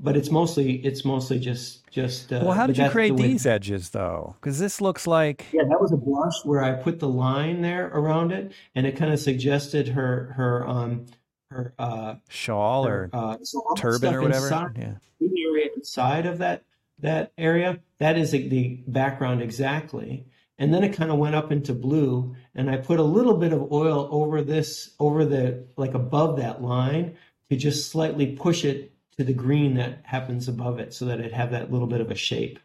but 0.02 0.16
it's 0.16 0.30
mostly 0.30 0.84
it's 0.84 1.04
mostly 1.04 1.38
just 1.38 1.88
just. 1.90 2.32
Uh, 2.32 2.40
well, 2.42 2.52
how 2.52 2.66
did 2.66 2.76
you 2.76 2.90
create 2.90 3.16
the 3.16 3.22
these 3.22 3.46
edges 3.46 3.90
though? 3.90 4.34
Because 4.40 4.58
this 4.58 4.80
looks 4.80 5.06
like 5.06 5.46
yeah, 5.52 5.62
that 5.68 5.80
was 5.80 5.92
a 5.92 5.96
blush 5.96 6.44
where 6.44 6.62
I 6.62 6.72
put 6.72 6.98
the 6.98 7.08
line 7.08 7.62
there 7.62 7.86
around 7.86 8.32
it, 8.32 8.52
and 8.74 8.86
it 8.86 8.96
kind 8.96 9.12
of 9.12 9.20
suggested 9.20 9.88
her 9.88 10.34
her 10.36 10.68
um 10.68 11.06
her 11.50 11.72
uh 11.78 12.16
shawl 12.28 12.84
her, 12.84 13.10
or 13.12 13.16
uh, 13.16 13.36
so 13.42 13.62
turban 13.76 14.14
or 14.14 14.22
whatever. 14.22 14.46
Inside, 14.46 14.76
yeah, 14.76 14.94
the 15.20 15.42
area 15.46 15.68
inside 15.76 16.26
of 16.26 16.38
that 16.38 16.64
that 16.98 17.32
area 17.38 17.78
that 17.98 18.18
is 18.18 18.32
the 18.32 18.82
background 18.86 19.40
exactly. 19.40 20.26
And 20.58 20.72
then 20.72 20.84
it 20.84 20.92
kind 20.92 21.10
of 21.10 21.18
went 21.18 21.34
up 21.34 21.50
into 21.50 21.72
blue, 21.72 22.36
and 22.54 22.70
I 22.70 22.76
put 22.76 23.00
a 23.00 23.04
little 23.04 23.34
bit 23.34 23.52
of 23.52 23.72
oil 23.72 24.08
over 24.12 24.42
this, 24.42 24.94
over 25.00 25.24
the 25.24 25.66
like 25.76 25.94
above 25.94 26.36
that 26.36 26.62
line 26.62 27.16
to 27.50 27.56
just 27.56 27.90
slightly 27.90 28.36
push 28.36 28.64
it 28.64 28.91
to 29.22 29.32
the 29.32 29.38
green 29.38 29.74
that 29.74 30.00
happens 30.02 30.48
above 30.48 30.78
it 30.78 30.92
so 30.92 31.04
that 31.06 31.20
it 31.20 31.32
have 31.32 31.50
that 31.52 31.72
little 31.72 31.86
bit 31.86 32.00
of 32.00 32.10
a 32.10 32.14
shape. 32.14 32.58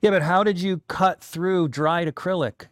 Yeah, 0.00 0.10
but 0.10 0.22
how 0.22 0.44
did 0.44 0.60
you 0.60 0.82
cut 0.88 1.22
through 1.22 1.68
dried 1.68 2.12
acrylic? 2.12 2.66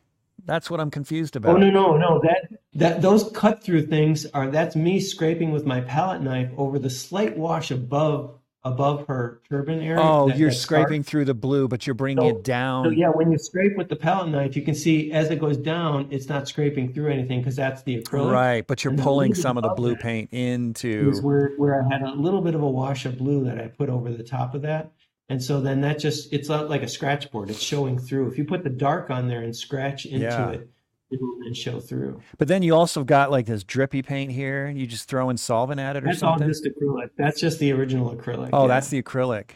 That's 0.44 0.70
what 0.70 0.80
I'm 0.80 0.90
confused 0.90 1.36
about. 1.36 1.56
Oh 1.56 1.58
no, 1.58 1.70
no, 1.70 1.96
no. 1.96 2.20
That 2.22 2.58
that 2.74 3.02
those 3.02 3.30
cut 3.32 3.62
through 3.62 3.86
things 3.86 4.26
are 4.26 4.50
that's 4.50 4.76
me 4.76 5.00
scraping 5.00 5.52
with 5.52 5.64
my 5.64 5.80
palette 5.80 6.22
knife 6.22 6.50
over 6.56 6.78
the 6.78 6.90
slight 6.90 7.36
wash 7.36 7.70
above 7.70 8.38
above 8.62 9.06
her 9.06 9.40
turban 9.48 9.80
area. 9.80 10.00
Oh, 10.00 10.28
that, 10.28 10.36
you're 10.36 10.50
that 10.50 10.56
scraping 10.56 11.02
through 11.02 11.24
the 11.24 11.34
blue, 11.34 11.66
but 11.68 11.86
you're 11.86 11.94
bringing 11.94 12.24
so, 12.24 12.36
it 12.36 12.44
down. 12.44 12.84
So 12.84 12.90
yeah, 12.90 13.08
when 13.08 13.32
you 13.32 13.38
scrape 13.38 13.76
with 13.76 13.88
the 13.88 13.96
palette 13.96 14.28
knife, 14.28 14.54
you 14.54 14.62
can 14.62 14.74
see 14.74 15.12
as 15.12 15.30
it 15.30 15.40
goes 15.40 15.56
down, 15.56 16.08
it's 16.10 16.28
not 16.28 16.48
scraping 16.48 16.92
through 16.92 17.10
anything 17.10 17.40
because 17.40 17.56
that's 17.56 17.82
the 17.82 18.02
acrylic. 18.02 18.32
Right, 18.32 18.66
but 18.66 18.84
you're 18.84 18.92
and 18.92 19.02
pulling 19.02 19.34
some 19.34 19.56
of 19.56 19.62
the 19.62 19.70
blue 19.70 19.96
paint 19.96 20.32
into 20.32 21.12
where 21.22 21.52
where 21.56 21.82
I 21.82 21.88
had 21.92 22.02
a 22.02 22.12
little 22.12 22.42
bit 22.42 22.54
of 22.54 22.62
a 22.62 22.68
wash 22.68 23.06
of 23.06 23.18
blue 23.18 23.44
that 23.44 23.58
I 23.58 23.68
put 23.68 23.88
over 23.88 24.12
the 24.12 24.24
top 24.24 24.54
of 24.54 24.62
that. 24.62 24.92
And 25.30 25.42
so 25.42 25.60
then 25.60 25.80
that 25.82 25.98
just 26.00 26.32
it's 26.32 26.48
not 26.48 26.68
like 26.68 26.82
a 26.82 26.88
scratch 26.88 27.30
board. 27.30 27.50
It's 27.50 27.62
showing 27.62 27.98
through. 27.98 28.28
If 28.28 28.36
you 28.36 28.44
put 28.44 28.64
the 28.64 28.70
dark 28.70 29.10
on 29.10 29.28
there 29.28 29.42
and 29.42 29.54
scratch 29.54 30.04
into 30.04 30.26
yeah. 30.26 30.50
it, 30.50 30.70
and 31.10 31.56
show 31.56 31.80
through. 31.80 32.20
But 32.38 32.48
then 32.48 32.62
you 32.62 32.74
also 32.74 33.04
got 33.04 33.30
like 33.30 33.46
this 33.46 33.64
drippy 33.64 34.02
paint 34.02 34.30
here. 34.32 34.68
You 34.68 34.86
just 34.86 35.08
throw 35.08 35.30
in 35.30 35.36
solvent 35.36 35.80
at 35.80 35.96
it 35.96 36.04
or 36.04 36.06
that's 36.06 36.20
something. 36.20 36.46
That's 36.46 36.60
all 36.60 36.64
just 36.64 36.80
acrylic. 36.80 37.10
That's 37.16 37.40
just 37.40 37.58
the 37.58 37.72
original 37.72 38.14
acrylic. 38.14 38.50
Oh, 38.52 38.62
yeah. 38.62 38.68
that's 38.68 38.88
the 38.88 39.02
acrylic. 39.02 39.50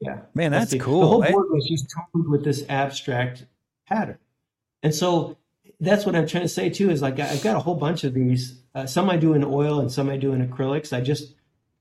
Yeah. 0.00 0.20
Man, 0.34 0.52
that's, 0.52 0.62
that's 0.62 0.72
the, 0.72 0.78
cool. 0.78 1.00
The 1.00 1.06
whole 1.06 1.32
board 1.32 1.46
was 1.50 1.66
just 1.66 1.86
toned 1.90 2.28
with 2.28 2.44
this 2.44 2.64
abstract 2.68 3.46
pattern. 3.88 4.18
And 4.82 4.94
so 4.94 5.38
that's 5.80 6.04
what 6.04 6.14
I'm 6.14 6.26
trying 6.26 6.44
to 6.44 6.48
say 6.48 6.68
too 6.70 6.90
is 6.90 7.02
like 7.02 7.18
I've 7.18 7.42
got 7.42 7.56
a 7.56 7.60
whole 7.60 7.74
bunch 7.74 8.04
of 8.04 8.14
these. 8.14 8.60
Uh, 8.74 8.86
some 8.86 9.08
I 9.08 9.16
do 9.16 9.32
in 9.32 9.42
oil 9.44 9.80
and 9.80 9.90
some 9.90 10.10
I 10.10 10.16
do 10.16 10.32
in 10.32 10.46
acrylics. 10.46 10.92
I 10.92 11.00
just 11.00 11.34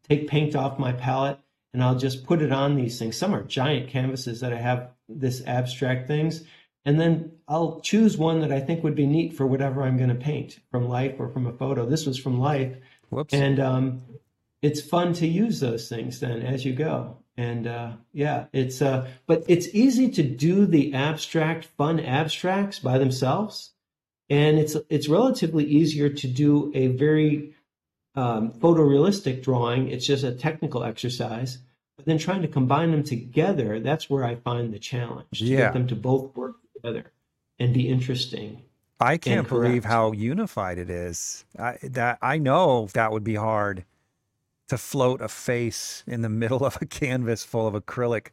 take 0.08 0.28
paint 0.28 0.56
off 0.56 0.80
my 0.80 0.94
palette 0.94 1.40
and 1.74 1.84
I'll 1.84 1.98
just 1.98 2.26
put 2.26 2.42
it 2.42 2.54
on 2.54 2.76
these 2.76 2.98
things. 2.98 3.18
Some 3.18 3.36
are 3.36 3.44
giant 3.44 3.90
canvases 3.90 4.40
that 4.40 4.54
I 4.54 4.58
have 4.58 4.92
this 5.10 5.46
abstract 5.46 6.08
things 6.08 6.44
and 6.86 7.00
then 7.00 7.32
I'll 7.48 7.80
choose 7.82 8.18
one 8.18 8.42
that 8.42 8.52
I 8.52 8.60
think 8.60 8.84
would 8.84 8.96
be 8.96 9.06
neat 9.06 9.34
for 9.34 9.46
whatever 9.46 9.84
I'm 9.84 9.98
going 9.98 10.10
to 10.10 10.16
paint 10.16 10.60
from 10.72 10.90
life 10.90 11.16
or 11.20 11.30
from 11.30 11.46
a 11.46 11.54
photo. 11.54 11.86
This 11.86 12.06
was 12.06 12.18
from 12.18 12.40
life. 12.40 12.76
Whoops. 13.10 13.34
And 13.34 13.60
um, 13.60 14.02
it's 14.62 14.82
fun 14.82 15.14
to 15.14 15.28
use 15.28 15.60
those 15.60 15.88
things 15.88 16.20
then 16.20 16.42
as 16.42 16.66
you 16.66 16.74
go. 16.74 17.18
And 17.38 17.68
uh, 17.68 17.94
yeah, 18.14 18.46
it's 18.54 18.82
uh, 18.82 19.08
but 19.28 19.44
it's 19.48 19.68
easy 19.74 20.10
to 20.12 20.24
do 20.24 20.66
the 20.66 20.94
abstract, 20.94 21.66
fun 21.66 22.00
abstracts 22.00 22.80
by 22.80 22.98
themselves, 22.98 23.72
and 24.30 24.58
it's 24.58 24.78
it's 24.90 25.10
relatively 25.10 25.66
easier 25.66 26.08
to 26.08 26.28
do 26.28 26.72
a 26.74 26.88
very 26.88 27.54
um, 28.16 28.54
photorealistic 28.54 29.44
drawing. 29.44 29.90
It's 29.90 30.08
just 30.08 30.24
a 30.24 30.32
technical 30.32 30.86
exercise. 30.86 31.58
But 31.98 32.06
then 32.06 32.18
trying 32.18 32.42
to 32.42 32.48
combine 32.48 32.92
them 32.92 33.04
together, 33.04 33.82
that's 33.82 34.10
where 34.10 34.24
I 34.24 34.36
find 34.36 34.74
the 34.74 34.80
challenge 34.80 35.28
to 35.34 35.46
yeah. 35.46 35.58
get 35.58 35.74
them 35.74 35.88
to 35.88 35.96
both 35.96 36.36
work 36.36 36.56
together 36.74 37.12
and 37.60 37.74
be 37.74 37.88
interesting. 37.88 38.62
I 39.00 39.18
can't 39.18 39.48
believe 39.48 39.84
how 39.84 40.14
unified 40.14 40.78
it 40.78 40.90
is. 40.90 41.46
I, 41.60 41.78
that 41.84 42.18
I 42.22 42.38
know 42.38 42.88
that 42.94 43.12
would 43.12 43.24
be 43.24 43.36
hard 43.36 43.84
to 44.70 44.78
float 44.78 45.22
a 45.22 45.28
face 45.28 46.04
in 46.08 46.22
the 46.22 46.30
middle 46.42 46.66
of 46.66 46.78
a 46.82 46.86
canvas 46.86 47.44
full 47.44 47.68
of 47.68 47.74
acrylic 47.74 48.28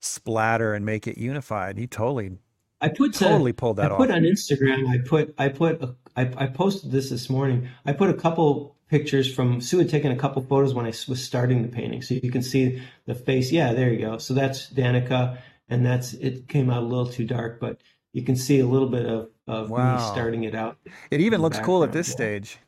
splatter 0.00 0.74
and 0.74 0.84
make 0.84 1.06
it 1.06 1.18
unified. 1.18 1.78
He 1.78 1.86
totally, 1.86 2.38
I 2.80 2.88
put 2.88 3.14
totally 3.14 3.52
pulled 3.52 3.76
that 3.76 3.92
off. 3.92 4.00
I 4.00 4.02
off. 4.04 4.08
put 4.08 4.10
on 4.10 4.22
Instagram. 4.22 4.88
I 4.88 4.98
put 4.98 5.34
I 5.38 5.48
put 5.48 5.82
a, 5.82 5.94
I, 6.16 6.30
I 6.36 6.46
posted 6.46 6.90
this 6.90 7.10
this 7.10 7.30
morning. 7.30 7.68
I 7.84 7.92
put 7.92 8.10
a 8.10 8.14
couple 8.14 8.76
pictures 8.88 9.32
from 9.32 9.60
Sue 9.60 9.78
had 9.78 9.88
taken 9.88 10.12
a 10.12 10.16
couple 10.16 10.42
photos 10.42 10.74
when 10.74 10.86
I 10.86 10.92
was 11.08 11.24
starting 11.24 11.62
the 11.62 11.68
painting, 11.68 12.02
so 12.02 12.14
you 12.14 12.30
can 12.30 12.42
see 12.42 12.82
the 13.06 13.14
face. 13.14 13.52
Yeah, 13.52 13.72
there 13.72 13.92
you 13.92 14.00
go. 14.00 14.18
So 14.18 14.34
that's 14.34 14.72
Danica 14.72 15.38
and 15.68 15.84
that's 15.84 16.12
it 16.14 16.48
came 16.48 16.70
out 16.70 16.82
a 16.82 16.86
little 16.86 17.06
too 17.06 17.24
dark, 17.24 17.60
but 17.60 17.80
you 18.16 18.22
can 18.22 18.34
see 18.34 18.60
a 18.60 18.66
little 18.66 18.88
bit 18.88 19.04
of, 19.04 19.28
of 19.46 19.68
wow. 19.68 19.94
me 19.94 20.02
starting 20.10 20.44
it 20.44 20.54
out. 20.54 20.78
It 21.10 21.20
even 21.20 21.42
looks 21.42 21.58
cool 21.58 21.84
at 21.84 21.92
this 21.92 22.08
yeah. 22.08 22.14
stage. 22.14 22.58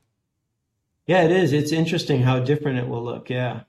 Yeah, 1.07 1.23
it 1.23 1.31
is. 1.31 1.55
It's 1.55 1.73
interesting 1.73 2.21
how 2.21 2.41
different 2.41 2.79
it 2.79 2.87
will 2.87 3.03
look. 3.03 3.31
Yeah. 3.31 3.63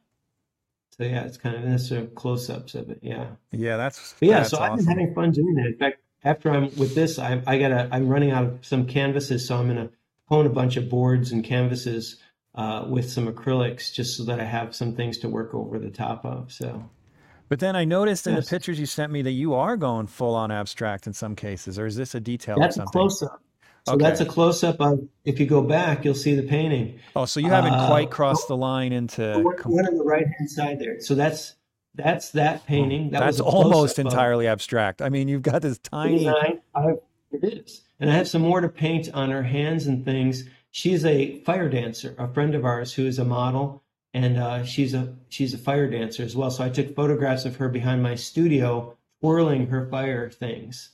So 0.89 1.05
yeah, 1.05 1.23
it's 1.23 1.37
kind 1.37 1.55
of 1.55 1.63
this 1.63 1.87
sort 1.87 2.01
of 2.01 2.15
close-ups 2.15 2.75
of 2.75 2.89
it. 2.89 2.99
Yeah. 3.01 3.27
Yeah, 3.51 3.77
that's. 3.77 4.13
But 4.19 4.27
yeah, 4.27 4.39
that's 4.39 4.49
so 4.49 4.57
awesome. 4.57 4.73
I've 4.73 4.77
been 4.79 4.87
having 4.87 5.13
fun 5.13 5.31
doing 5.31 5.55
that. 5.55 5.67
In 5.67 5.77
fact, 5.77 6.01
after 6.25 6.51
I'm 6.51 6.63
with 6.75 6.95
this, 6.95 7.17
I, 7.17 7.41
I 7.47 7.57
gotta. 7.57 7.87
I'm 7.93 8.09
running 8.09 8.31
out 8.31 8.43
of 8.43 8.65
some 8.65 8.85
canvases, 8.85 9.47
so 9.47 9.55
I'm 9.55 9.67
gonna 9.69 9.89
hone 10.25 10.45
a 10.45 10.49
bunch 10.49 10.75
of 10.75 10.89
boards 10.89 11.31
and 11.31 11.45
canvases 11.45 12.17
uh, 12.55 12.87
with 12.89 13.09
some 13.09 13.33
acrylics, 13.33 13.93
just 13.93 14.17
so 14.17 14.25
that 14.25 14.41
I 14.41 14.43
have 14.43 14.75
some 14.75 14.97
things 14.97 15.17
to 15.19 15.29
work 15.29 15.53
over 15.53 15.79
the 15.79 15.91
top 15.91 16.25
of. 16.25 16.51
So. 16.51 16.89
But 17.49 17.59
then 17.59 17.75
I 17.75 17.83
noticed 17.83 18.27
in 18.27 18.35
yes. 18.35 18.45
the 18.45 18.55
pictures 18.55 18.79
you 18.79 18.85
sent 18.85 19.11
me 19.11 19.23
that 19.23 19.31
you 19.31 19.55
are 19.55 19.75
going 19.75 20.05
full 20.05 20.35
on 20.35 20.51
abstract 20.51 21.07
in 21.07 21.13
some 21.13 21.35
cases, 21.35 21.79
or 21.79 21.87
is 21.87 21.95
this 21.95 22.13
a 22.13 22.19
detail? 22.19 22.57
That's 22.59 22.77
a 22.77 22.85
close 22.85 23.23
up. 23.23 23.41
So 23.87 23.93
okay. 23.93 24.03
that's 24.03 24.21
a 24.21 24.25
close 24.25 24.63
up 24.63 24.79
of. 24.79 25.07
If 25.25 25.39
you 25.39 25.47
go 25.47 25.61
back, 25.61 26.05
you'll 26.05 26.13
see 26.13 26.35
the 26.35 26.43
painting. 26.43 26.99
Oh, 27.15 27.25
so 27.25 27.39
you 27.39 27.49
haven't 27.49 27.73
uh, 27.73 27.87
quite 27.87 28.11
crossed 28.11 28.47
the 28.47 28.57
line 28.57 28.93
into 28.93 29.41
one, 29.41 29.55
one 29.65 29.87
on 29.87 29.97
the 29.97 30.03
right 30.03 30.25
hand 30.25 30.49
side 30.49 30.79
there. 30.79 30.99
So 30.99 31.15
that's 31.15 31.55
that's 31.95 32.29
that 32.31 32.67
painting. 32.67 33.09
That 33.09 33.21
that's 33.21 33.39
almost 33.39 33.97
entirely 33.97 34.45
of, 34.45 34.53
abstract. 34.53 35.01
I 35.01 35.09
mean, 35.09 35.27
you've 35.27 35.41
got 35.41 35.63
this 35.63 35.79
tiny. 35.79 36.29
I, 36.29 36.59
it 37.31 37.43
is, 37.43 37.81
and 37.99 38.11
I 38.11 38.13
have 38.13 38.27
some 38.27 38.43
more 38.43 38.61
to 38.61 38.69
paint 38.69 39.09
on 39.13 39.31
her 39.31 39.43
hands 39.43 39.87
and 39.87 40.05
things. 40.05 40.43
She's 40.71 41.03
a 41.03 41.39
fire 41.39 41.67
dancer, 41.67 42.15
a 42.19 42.31
friend 42.31 42.53
of 42.53 42.63
ours 42.63 42.93
who 42.93 43.07
is 43.07 43.17
a 43.17 43.25
model 43.25 43.83
and 44.13 44.37
uh, 44.37 44.63
she's 44.65 44.93
a 44.93 45.15
she's 45.29 45.53
a 45.53 45.57
fire 45.57 45.89
dancer 45.89 46.23
as 46.23 46.35
well. 46.35 46.51
So 46.51 46.63
I 46.63 46.69
took 46.69 46.95
photographs 46.95 47.45
of 47.45 47.57
her 47.57 47.69
behind 47.69 48.01
my 48.03 48.15
studio, 48.15 48.97
twirling 49.21 49.67
her 49.67 49.87
fire 49.89 50.29
things, 50.29 50.91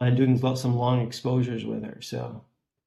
and 0.00 0.16
doing 0.16 0.38
some 0.56 0.76
long 0.76 1.00
exposures 1.06 1.64
with 1.64 1.84
her. 1.84 2.00
So 2.02 2.44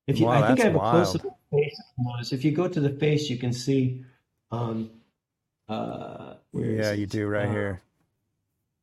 if 0.08 0.20
you, 0.20 0.26
wow, 0.26 0.44
I 0.44 0.48
think 0.48 0.60
I 0.62 0.64
have 0.66 0.76
wild. 0.76 0.88
a 0.88 0.92
close 1.04 1.16
up 1.16 1.40
face 1.52 1.82
those. 2.18 2.34
If 2.34 2.44
you 2.46 2.52
go 2.52 2.68
to 2.68 2.80
the 2.80 2.90
face, 2.92 3.30
you 3.30 3.38
can 3.38 3.54
see 3.54 4.04
Um, 4.52 4.90
uh, 5.68 6.36
where 6.52 6.72
Yeah, 6.72 6.94
you 6.94 7.06
do 7.06 7.28
right 7.28 7.48
Uh, 7.48 7.52
here. 7.52 7.82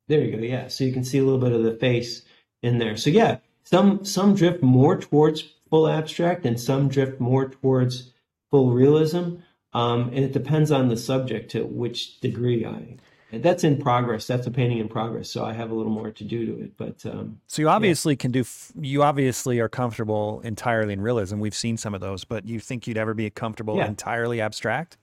There 0.08 0.20
you 0.20 0.36
go. 0.36 0.42
Yeah, 0.42 0.68
so 0.68 0.84
you 0.84 0.92
can 0.92 1.04
see 1.04 1.18
a 1.18 1.24
little 1.24 1.40
bit 1.40 1.52
of 1.52 1.64
the 1.64 1.74
face 1.74 2.22
in 2.62 2.78
there. 2.78 2.96
So 2.96 3.10
yeah, 3.10 3.38
some 3.64 4.04
some 4.04 4.34
drift 4.34 4.62
more 4.62 4.96
towards 4.96 5.42
full 5.68 5.88
abstract, 5.88 6.46
and 6.46 6.60
some 6.60 6.88
drift 6.88 7.20
more 7.20 7.48
towards 7.48 8.12
full 8.50 8.70
realism. 8.72 9.36
Um, 9.76 10.00
and 10.14 10.24
it 10.24 10.32
depends 10.32 10.70
on 10.72 10.88
the 10.88 10.96
subject 10.96 11.50
to 11.52 11.64
which 11.66 12.18
degree 12.20 12.64
I. 12.64 12.96
and 13.32 13.42
That's 13.42 13.62
in 13.64 13.76
progress. 13.78 14.26
That's 14.26 14.46
a 14.46 14.50
painting 14.50 14.78
in 14.78 14.88
progress. 14.88 15.28
So 15.30 15.44
I 15.44 15.52
have 15.52 15.70
a 15.70 15.74
little 15.74 15.92
more 15.92 16.10
to 16.12 16.24
do 16.24 16.46
to 16.46 16.62
it. 16.64 16.76
But 16.78 17.04
um, 17.04 17.40
So 17.46 17.60
you 17.62 17.68
obviously 17.68 18.16
can 18.16 18.30
do. 18.32 18.40
f- 18.40 18.72
You 18.80 19.02
obviously 19.02 19.60
are 19.60 19.68
comfortable 19.68 20.40
entirely 20.42 20.92
in 20.94 21.00
realism. 21.02 21.40
We've 21.40 21.54
seen 21.54 21.76
some 21.76 21.94
of 21.94 22.00
those, 22.00 22.24
but 22.24 22.46
you 22.46 22.58
think 22.60 22.86
you'd 22.86 22.96
ever 22.96 23.12
be 23.14 23.28
comfortable 23.30 23.76
Yeah. 23.76 23.86
entirely 23.88 24.40
abstract? 24.40 24.96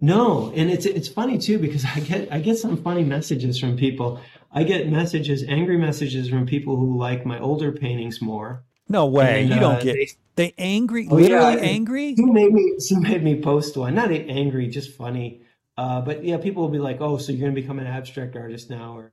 No, 0.00 0.52
and 0.54 0.70
it's 0.70 0.86
it's 0.86 1.08
funny 1.08 1.38
too 1.38 1.58
because 1.58 1.84
I 1.96 2.00
get 2.00 2.32
I 2.32 2.40
get 2.40 2.58
some 2.58 2.76
funny 2.82 3.04
messages 3.04 3.58
from 3.58 3.76
people. 3.76 4.20
I 4.52 4.62
get 4.64 4.88
messages, 4.88 5.42
angry 5.48 5.76
messages 5.78 6.28
from 6.28 6.46
people 6.46 6.76
who 6.76 6.96
like 6.98 7.26
my 7.26 7.38
older 7.40 7.72
paintings 7.72 8.22
more. 8.22 8.62
No 8.88 9.06
way. 9.06 9.42
And, 9.42 9.50
you 9.50 9.60
don't 9.60 9.76
uh, 9.76 9.80
get 9.80 9.94
they- 9.94 10.08
they 10.36 10.54
angry. 10.58 11.06
Oh, 11.10 11.14
literally 11.14 11.54
and- 11.54 11.62
angry. 11.62 12.14
Who 12.16 12.32
made 12.32 12.52
me? 12.52 12.76
Who 12.90 13.00
made 13.00 13.22
me 13.22 13.40
post 13.40 13.76
one? 13.76 13.94
Not 13.94 14.10
angry, 14.10 14.66
just 14.68 14.92
funny. 14.92 15.42
Uh, 15.76 16.00
but 16.00 16.24
yeah, 16.24 16.36
people 16.38 16.62
will 16.62 16.70
be 16.70 16.78
like, 16.78 17.00
"Oh, 17.00 17.16
so 17.18 17.32
you're 17.32 17.40
gonna 17.40 17.52
become 17.52 17.78
an 17.78 17.86
abstract 17.86 18.36
artist 18.36 18.68
now?" 18.70 18.96
Or 18.96 19.12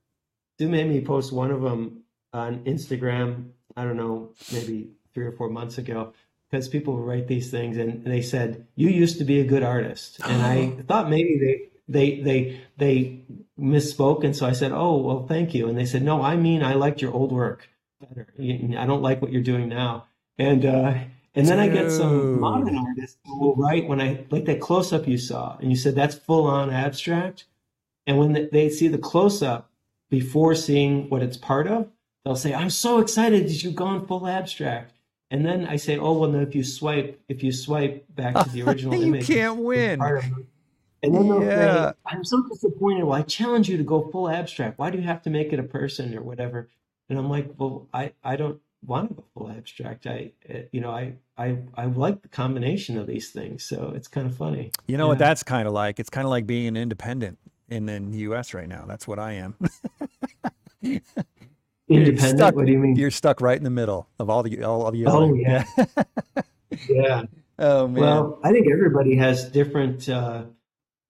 Sue 0.58 0.68
made 0.68 0.88
me 0.88 1.00
post 1.00 1.32
one 1.32 1.50
of 1.50 1.62
them 1.62 2.02
on 2.32 2.60
Instagram. 2.64 3.50
I 3.76 3.84
don't 3.84 3.96
know, 3.96 4.30
maybe 4.52 4.90
three 5.14 5.26
or 5.26 5.32
four 5.32 5.48
months 5.48 5.78
ago, 5.78 6.12
because 6.50 6.68
people 6.68 6.98
write 6.98 7.26
these 7.26 7.50
things, 7.50 7.76
and 7.78 8.04
they 8.04 8.20
said, 8.22 8.66
"You 8.76 8.88
used 8.88 9.18
to 9.18 9.24
be 9.24 9.40
a 9.40 9.44
good 9.44 9.62
artist," 9.62 10.20
and 10.24 10.42
I 10.42 10.70
thought 10.88 11.08
maybe 11.10 11.38
they 11.38 11.68
they 11.88 12.20
they 12.20 12.60
they 12.78 13.20
misspoke, 13.58 14.24
and 14.24 14.34
so 14.36 14.46
I 14.46 14.52
said, 14.52 14.72
"Oh, 14.72 14.96
well, 14.98 15.26
thank 15.26 15.54
you," 15.54 15.68
and 15.68 15.76
they 15.78 15.86
said, 15.86 16.02
"No, 16.02 16.20
I 16.22 16.36
mean 16.36 16.62
I 16.62 16.74
liked 16.74 17.00
your 17.02 17.12
old 17.12 17.32
work 17.32 17.68
better. 18.08 18.26
I 18.38 18.86
don't 18.86 19.02
like 19.02 19.22
what 19.22 19.32
you're 19.32 19.42
doing 19.42 19.68
now," 19.68 20.06
and 20.38 20.64
uh, 20.66 20.94
and 21.34 21.46
then 21.46 21.58
I 21.58 21.68
get 21.68 21.90
some 21.90 22.40
modern 22.40 22.76
artists 22.76 23.18
who 23.24 23.40
will 23.40 23.56
write 23.56 23.88
when 23.88 24.00
I 24.00 24.24
like 24.30 24.44
that 24.46 24.60
close 24.60 24.92
up 24.92 25.06
you 25.08 25.18
saw, 25.18 25.56
and 25.60 25.70
you 25.70 25.76
said 25.76 25.94
that's 25.94 26.14
full 26.14 26.46
on 26.46 26.70
abstract. 26.70 27.44
And 28.06 28.18
when 28.18 28.48
they- 28.50 28.68
see 28.68 28.88
the 28.88 28.98
close 28.98 29.42
up 29.42 29.70
before 30.10 30.54
seeing 30.56 31.08
what 31.08 31.22
it's 31.22 31.36
part 31.36 31.66
of, 31.68 31.88
they'll 32.24 32.34
say, 32.36 32.52
"I'm 32.52 32.70
so 32.70 32.98
excited 32.98 33.44
that 33.48 33.62
you've 33.62 33.76
gone 33.76 34.06
full 34.06 34.26
abstract." 34.26 34.92
And 35.30 35.46
then 35.46 35.64
I 35.66 35.76
say, 35.76 35.96
"Oh 35.96 36.18
well, 36.18 36.30
no. 36.30 36.40
If 36.40 36.54
you 36.54 36.64
swipe, 36.64 37.20
if 37.28 37.42
you 37.42 37.52
swipe 37.52 38.04
back 38.14 38.34
to 38.44 38.50
the 38.50 38.62
original 38.68 38.94
you 38.96 39.06
image, 39.06 39.28
you 39.28 39.36
can't 39.36 39.60
win. 39.60 39.98
part 40.00 40.18
of 40.18 40.24
it." 40.38 40.46
And 41.04 41.14
then 41.14 41.28
they'll 41.28 41.42
Yeah. 41.42 41.90
say, 41.90 41.94
"I'm 42.06 42.24
so 42.24 42.42
disappointed. 42.48 43.04
Well, 43.04 43.14
I 43.18 43.22
challenge 43.22 43.68
you 43.68 43.76
to 43.76 43.82
go 43.84 44.02
full 44.10 44.28
abstract. 44.28 44.78
Why 44.78 44.90
do 44.90 44.98
you 44.98 45.04
have 45.04 45.22
to 45.22 45.30
make 45.30 45.52
it 45.52 45.58
a 45.58 45.62
person 45.64 46.14
or 46.16 46.22
whatever?" 46.22 46.68
And 47.08 47.18
I'm 47.18 47.28
like, 47.28 47.50
"Well, 47.58 47.88
I 47.92 48.12
I 48.24 48.36
don't 48.36 48.60
want 48.84 49.08
to 49.10 49.14
go 49.14 49.24
full 49.34 49.50
abstract. 49.50 50.06
I 50.06 50.32
uh, 50.52 50.58
you 50.72 50.80
know 50.80 50.90
I 50.90 51.14
I 51.36 51.58
I 51.74 51.86
like 51.86 52.22
the 52.22 52.28
combination 52.28 52.98
of 52.98 53.06
these 53.06 53.30
things. 53.30 53.64
So 53.64 53.92
it's 53.94 54.08
kind 54.08 54.26
of 54.26 54.36
funny. 54.36 54.70
You 54.86 54.96
know 54.96 55.08
what 55.08 55.18
that's 55.18 55.42
kind 55.42 55.66
of 55.68 55.74
like? 55.74 56.00
It's 56.00 56.10
kind 56.10 56.24
of 56.26 56.30
like 56.30 56.46
being 56.46 56.68
an 56.68 56.76
independent 56.76 57.38
in 57.68 57.86
the 57.86 58.18
U.S. 58.18 58.54
right 58.54 58.68
now. 58.68 58.84
That's 58.86 59.06
what 59.08 59.18
I 59.18 59.32
am. 59.32 59.54
Independent. 61.88 62.38
stuck- 62.38 62.54
What 62.54 62.66
do 62.66 62.72
you 62.72 62.78
mean? 62.78 62.96
You're 62.96 63.10
stuck 63.10 63.40
right 63.40 63.56
in 63.56 63.64
the 63.64 63.70
middle 63.70 64.08
of 64.18 64.30
all 64.30 64.42
the 64.42 64.62
all 64.64 64.86
of 64.86 64.94
you. 64.94 65.06
Oh, 65.08 65.34
yeah. 65.34 65.64
Yeah. 66.88 67.22
oh 67.58 67.86
man. 67.88 68.00
Well, 68.00 68.40
I 68.42 68.50
think 68.52 68.66
everybody 68.72 69.16
has 69.16 69.50
different, 69.50 70.08
uh, 70.08 70.44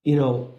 you 0.03 0.17
know, 0.17 0.55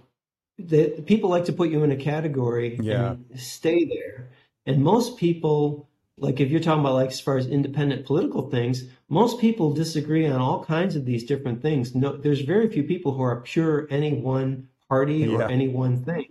the 0.58 1.02
people 1.06 1.30
like 1.30 1.46
to 1.46 1.54
put 1.54 1.70
you 1.70 1.84
in 1.84 1.92
a 1.92 1.96
category 1.98 2.78
Yeah. 2.82 3.12
and 3.14 3.40
stay 3.40 3.86
there. 3.86 4.30
And 4.66 4.84
most 4.84 5.18
people, 5.18 5.90
like 6.18 6.40
if 6.40 6.50
you're 6.50 6.60
talking 6.60 6.82
about 6.82 6.96
like 6.96 7.10
as 7.10 7.20
far 7.20 7.38
as 7.38 7.48
independent 7.48 8.06
political 8.06 8.50
things, 8.50 8.84
most 9.10 9.40
people 9.40 9.74
disagree 9.74 10.28
on 10.28 10.42
all 10.42 10.64
kinds 10.64 10.96
of 10.96 11.06
these 11.06 11.24
different 11.24 11.62
things. 11.62 11.94
No, 11.96 12.16
there's 12.16 12.42
very 12.42 12.70
few 12.70 12.84
people 12.84 13.14
who 13.14 13.24
are 13.24 13.42
pure 13.42 13.88
any 13.90 14.14
one 14.14 14.70
party 14.88 15.28
or 15.28 15.44
any 15.44 15.68
one 15.68 16.04
thing. 16.04 16.28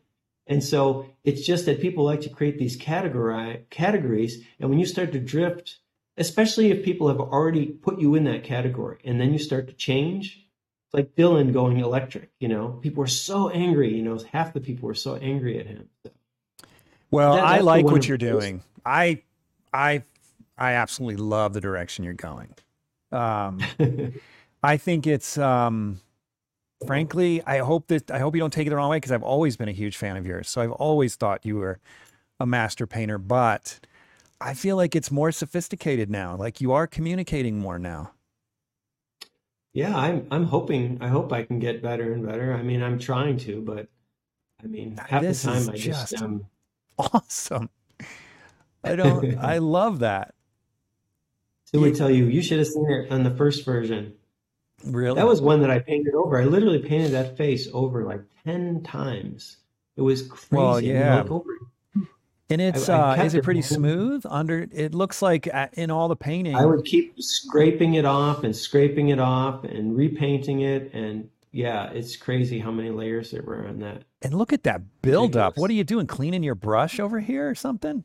And 0.46 0.62
so 0.62 1.06
it's 1.24 1.46
just 1.46 1.66
that 1.66 1.80
people 1.80 2.04
like 2.04 2.22
to 2.22 2.28
create 2.28 2.58
these 2.58 2.78
categori 2.78 3.68
categories. 3.70 4.44
And 4.58 4.70
when 4.70 4.78
you 4.78 4.86
start 4.86 5.12
to 5.12 5.20
drift, 5.20 5.78
especially 6.16 6.70
if 6.70 6.84
people 6.84 7.08
have 7.08 7.20
already 7.20 7.66
put 7.66 8.00
you 8.00 8.14
in 8.14 8.24
that 8.24 8.44
category 8.44 8.98
and 9.04 9.20
then 9.20 9.32
you 9.32 9.38
start 9.38 9.68
to 9.68 9.72
change, 9.72 10.46
it's 10.86 10.94
like 10.94 11.14
Dylan 11.14 11.52
going 11.52 11.78
electric, 11.78 12.30
you 12.38 12.48
know, 12.48 12.68
people 12.82 13.00
were 13.00 13.06
so 13.06 13.48
angry, 13.48 13.94
you 13.94 14.02
know, 14.02 14.18
half 14.30 14.52
the 14.52 14.60
people 14.60 14.88
were 14.88 14.94
so 14.94 15.16
angry 15.16 15.58
at 15.58 15.66
him. 15.66 15.88
Well, 17.12 17.34
That- 17.36 17.44
I 17.44 17.58
like 17.60 17.84
what 17.84 18.08
you're 18.08 18.18
doing. 18.18 18.62
I, 18.84 19.22
I, 19.72 20.02
I 20.58 20.72
absolutely 20.72 21.22
love 21.22 21.52
the 21.52 21.60
direction 21.60 22.04
you're 22.04 22.14
going. 22.14 22.54
Um, 23.12 23.60
I 24.62 24.76
think 24.76 25.06
it's, 25.06 25.38
um, 25.38 26.00
frankly, 26.86 27.42
I 27.46 27.58
hope 27.58 27.86
that 27.88 28.10
I 28.10 28.18
hope 28.18 28.34
you 28.34 28.40
don't 28.40 28.52
take 28.52 28.66
it 28.66 28.70
the 28.70 28.76
wrong 28.76 28.90
way 28.90 28.96
because 28.96 29.12
I've 29.12 29.22
always 29.22 29.56
been 29.56 29.68
a 29.68 29.72
huge 29.72 29.96
fan 29.96 30.16
of 30.16 30.26
yours. 30.26 30.48
So 30.48 30.60
I've 30.62 30.72
always 30.72 31.14
thought 31.16 31.44
you 31.44 31.56
were 31.56 31.78
a 32.40 32.46
master 32.46 32.86
painter, 32.86 33.18
but 33.18 33.78
I 34.40 34.54
feel 34.54 34.76
like 34.76 34.96
it's 34.96 35.10
more 35.10 35.30
sophisticated 35.30 36.10
now. 36.10 36.34
Like 36.36 36.60
you 36.60 36.72
are 36.72 36.86
communicating 36.86 37.58
more 37.58 37.78
now. 37.78 38.12
yeah, 39.74 39.96
I'm 39.96 40.26
I'm 40.30 40.44
hoping 40.44 40.98
I 41.00 41.08
hope 41.08 41.32
I 41.32 41.42
can 41.44 41.58
get 41.58 41.82
better 41.82 42.12
and 42.12 42.26
better. 42.26 42.52
I 42.54 42.62
mean, 42.62 42.82
I'm 42.82 42.98
trying 42.98 43.36
to, 43.38 43.60
but 43.62 43.88
I 44.62 44.66
mean, 44.66 44.96
half 44.96 45.22
This 45.22 45.42
the 45.42 45.50
time 45.52 45.68
I 45.70 45.76
just, 45.76 46.10
just- 46.10 46.22
um 46.22 46.46
Awesome. 46.98 47.70
I 48.84 48.96
don't. 48.96 49.38
I 49.38 49.58
love 49.58 50.00
that. 50.00 50.34
Sue 51.64 51.80
would 51.80 51.96
tell 51.96 52.10
you 52.10 52.26
you 52.26 52.42
should 52.42 52.58
have 52.58 52.68
seen 52.68 52.90
it 52.90 53.10
on 53.10 53.22
the 53.22 53.30
first 53.30 53.64
version. 53.64 54.14
Really. 54.84 55.16
That 55.16 55.26
was 55.26 55.40
one 55.40 55.60
that 55.60 55.70
I 55.70 55.78
painted 55.78 56.14
over. 56.14 56.40
I 56.40 56.44
literally 56.44 56.80
painted 56.80 57.12
that 57.12 57.36
face 57.36 57.68
over 57.72 58.04
like 58.04 58.22
10 58.44 58.82
times. 58.82 59.58
It 59.96 60.02
was 60.02 60.22
crazy. 60.22 60.48
Well, 60.50 60.80
yeah. 60.80 61.24
and 62.50 62.60
it's 62.60 62.88
I 62.88 62.98
uh, 62.98 63.14
kept 63.14 63.26
is 63.26 63.34
it 63.34 63.38
it 63.38 63.44
pretty 63.44 63.60
moving. 63.60 63.76
smooth 63.76 64.26
under? 64.28 64.66
It 64.72 64.94
looks 64.94 65.22
like 65.22 65.48
uh, 65.52 65.68
in 65.74 65.90
all 65.90 66.08
the 66.08 66.16
painting. 66.16 66.56
I 66.56 66.64
would 66.66 66.84
keep 66.84 67.14
scraping 67.22 67.94
it 67.94 68.04
off 68.04 68.42
and 68.42 68.56
scraping 68.56 69.10
it 69.10 69.20
off 69.20 69.64
and 69.64 69.96
repainting 69.96 70.60
it. 70.62 70.92
And 70.94 71.28
yeah, 71.52 71.90
it's 71.90 72.16
crazy 72.16 72.58
how 72.58 72.70
many 72.70 72.90
layers 72.90 73.30
there 73.30 73.42
were 73.42 73.68
on 73.68 73.80
that. 73.80 74.04
And 74.22 74.32
look 74.32 74.52
at 74.52 74.64
that 74.64 75.02
buildup. 75.02 75.58
What 75.58 75.70
are 75.70 75.74
you 75.74 75.84
doing? 75.84 76.06
Cleaning 76.06 76.42
your 76.42 76.54
brush 76.54 76.98
over 76.98 77.20
here 77.20 77.48
or 77.48 77.54
something? 77.54 78.04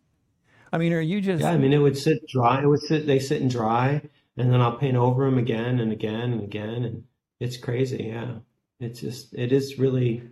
I 0.72 0.78
mean, 0.78 0.91
are 0.91 1.02
you 1.02 1.22
just 1.22 1.41
Yeah, 1.41 1.52
I 1.52 1.57
mean, 1.57 1.72
it 1.72 1.78
would 1.78 1.98
sit 1.98 2.28
dry. 2.28 2.61
It 2.61 2.68
would 2.68 2.82
sit, 2.82 3.07
they 3.07 3.19
sit 3.19 3.41
and 3.41 3.49
dry. 3.49 4.02
And 4.36 4.52
then 4.52 4.60
I'll 4.60 4.78
paint 4.78 4.98
over 4.98 5.26
them 5.26 5.38
again 5.38 5.80
and 5.80 5.91
again 5.91 6.34
and 6.34 6.44
again. 6.44 6.84
And 6.84 7.03
it's 7.40 7.56
crazy. 7.56 8.11
Yeah. 8.14 8.40
It's 8.80 8.99
just, 8.99 9.34
it 9.34 9.52
is 9.53 9.80
really, 9.80 10.24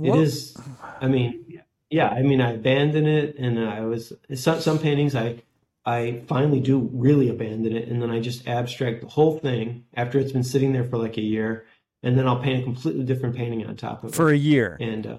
it 0.00 0.14
is, 0.14 0.56
I 1.00 1.08
mean, 1.08 1.60
yeah, 1.90 2.08
I 2.08 2.22
mean, 2.22 2.40
I 2.40 2.52
abandoned 2.52 3.08
it 3.08 3.36
and 3.36 3.58
I 3.58 3.80
was, 3.80 4.12
some, 4.34 4.60
some 4.60 4.78
paintings 4.78 5.14
I, 5.14 5.42
I 5.84 6.22
finally 6.28 6.60
do 6.60 6.88
really 6.92 7.28
abandon 7.28 7.76
it. 7.76 7.88
And 7.88 8.00
then 8.00 8.10
I 8.10 8.20
just 8.20 8.48
abstract 8.48 9.02
the 9.02 9.08
whole 9.08 9.38
thing 9.38 9.84
after 9.94 10.18
it's 10.18 10.32
been 10.32 10.44
sitting 10.44 10.72
there 10.72 10.84
for 10.84 10.96
like 10.96 11.18
a 11.18 11.22
year. 11.22 11.66
And 12.04 12.16
then 12.18 12.28
I'll 12.28 12.38
paint 12.38 12.60
a 12.60 12.62
completely 12.62 13.02
different 13.04 13.34
painting 13.34 13.66
on 13.66 13.74
top 13.76 14.04
of 14.04 14.10
it. 14.10 14.14
for 14.14 14.28
a 14.30 14.36
year? 14.36 14.76
And 14.80 15.06
uh, 15.06 15.16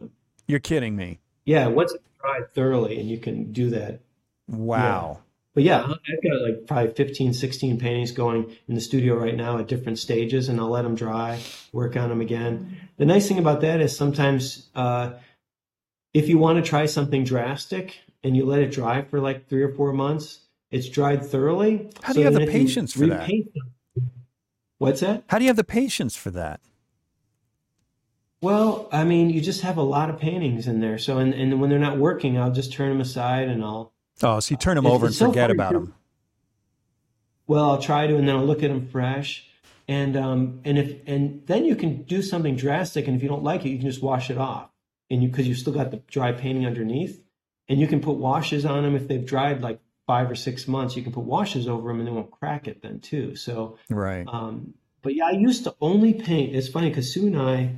You're 0.48 0.60
kidding 0.60 0.96
me. 0.96 1.20
yeah, 1.46 1.68
once 1.68 1.92
it's 1.92 2.04
dried 2.22 2.54
thoroughly 2.54 3.00
and 3.00 3.10
you 3.10 3.18
can 3.18 3.52
do 3.52 3.72
that, 3.72 4.00
Wow. 4.48 5.20
but 5.56 5.64
yeah, 5.64 5.82
I've 5.82 5.90
got 6.24 6.42
like 6.48 6.68
probably 6.68 6.94
15, 6.94 7.34
16 7.34 7.80
paintings 7.80 8.12
going 8.12 8.56
in 8.68 8.76
the 8.76 8.82
studio 8.82 9.16
right 9.18 9.36
now 9.36 9.58
at 9.58 9.68
different 9.68 9.98
stages, 9.98 10.48
and 10.48 10.60
I'll 10.60 10.70
let 10.70 10.84
them 10.84 10.94
dry, 10.96 11.40
work 11.74 11.98
on 11.98 12.10
them 12.10 12.22
again. 12.22 12.78
The 12.98 13.06
nice 13.06 13.28
thing 13.28 13.40
about 13.40 13.62
that 13.62 13.82
is 13.82 13.98
sometimes 13.98 14.70
uh, 14.76 15.14
if 16.14 16.30
you 16.30 16.38
want 16.38 16.64
to 16.64 16.70
try 16.70 16.86
something 16.86 17.24
drastic 17.24 17.98
and 18.24 18.38
you 18.38 18.46
let 18.46 18.60
it 18.62 18.72
dry 18.72 19.02
for 19.02 19.20
like 19.20 19.50
three 19.50 19.64
or 19.64 19.74
four 19.74 19.92
months, 19.92 20.42
it's 20.70 20.88
dried 20.88 21.26
thoroughly. 21.26 21.90
How 22.04 22.14
do 22.14 22.20
you 22.20 22.26
have 22.26 22.36
the 22.36 22.46
patience 22.46 22.94
for 22.94 23.08
that? 23.08 23.28
them- 23.28 23.50
What's 24.78 25.00
that? 25.00 25.24
How 25.30 25.40
do 25.40 25.46
you 25.46 25.50
have 25.50 25.56
the 25.58 25.64
patience 25.64 26.16
for 26.16 26.30
that? 26.32 26.60
Well, 28.42 28.90
I 28.92 29.04
mean, 29.04 29.30
you 29.30 29.42
just 29.42 29.62
have 29.62 29.78
a 29.78 29.82
lot 29.84 30.10
of 30.10 30.20
paintings 30.20 30.68
in 30.68 30.80
there. 30.82 30.98
So, 30.98 31.18
and, 31.18 31.34
and 31.34 31.60
when 31.60 31.70
they're 31.70 31.80
not 31.80 31.98
working, 31.98 32.38
I'll 32.38 32.52
just 32.52 32.74
turn 32.74 32.90
them 32.90 33.02
aside 33.02 33.48
and 33.48 33.64
I'll 33.64 33.92
Oh, 34.24 34.40
so 34.40 34.54
you 34.54 34.58
turn 34.58 34.76
them 34.76 34.86
It's- 34.86 34.96
over 34.96 35.06
and 35.08 35.16
so 35.16 35.28
forget 35.28 35.52
about 35.52 35.72
too. 35.72 35.80
them. 35.80 35.94
Well, 37.48 37.70
I'll 37.72 37.82
try 37.82 38.08
to, 38.08 38.16
and 38.16 38.28
then 38.28 38.36
I'll 38.36 38.46
look 38.46 38.64
at 38.64 38.70
them 38.70 38.88
fresh, 38.88 39.46
and 39.88 40.16
um, 40.18 40.62
and 40.66 40.78
if 40.80 41.08
and 41.08 41.44
then 41.46 41.64
you 41.66 41.76
can 41.76 42.02
do 42.04 42.22
something 42.24 42.56
drastic, 42.56 43.08
and 43.08 43.16
if 43.16 43.22
you 43.22 43.30
don't 43.30 43.44
like 43.44 43.66
it, 43.66 43.70
you 43.70 43.78
can 43.78 43.88
just 43.88 44.02
wash 44.02 44.32
it 44.32 44.38
off, 44.40 44.70
and 45.12 45.22
you 45.22 45.30
because 45.30 45.48
you've 45.48 45.60
still 45.60 45.74
got 45.74 45.92
the 45.92 45.98
dry 46.08 46.32
painting 46.32 46.66
underneath, 46.66 47.22
and 47.70 47.80
you 47.80 47.86
can 47.88 48.00
put 48.00 48.16
washes 48.16 48.66
on 48.66 48.82
them 48.84 48.96
if 48.96 49.08
they've 49.08 49.26
dried 49.26 49.62
like 49.62 49.80
five 50.08 50.32
or 50.32 50.34
six 50.36 50.68
months. 50.68 50.96
You 50.96 51.04
can 51.04 51.12
put 51.12 51.26
washes 51.26 51.68
over 51.68 51.90
them, 51.90 52.00
and 52.00 52.08
they 52.08 52.12
won't 52.12 52.32
crack 52.32 52.68
it 52.68 52.82
then 52.82 53.00
too. 53.00 53.36
So, 53.36 53.78
Right. 53.92 54.26
um, 54.28 54.74
but 55.04 55.14
yeah, 55.14 55.26
I 55.26 55.32
used 55.32 55.66
to 55.66 55.76
only 55.82 56.14
paint. 56.16 56.56
It's 56.56 56.70
funny 56.70 56.90
because 56.90 57.14
Sue 57.14 57.28
and 57.28 57.38
I 57.38 57.76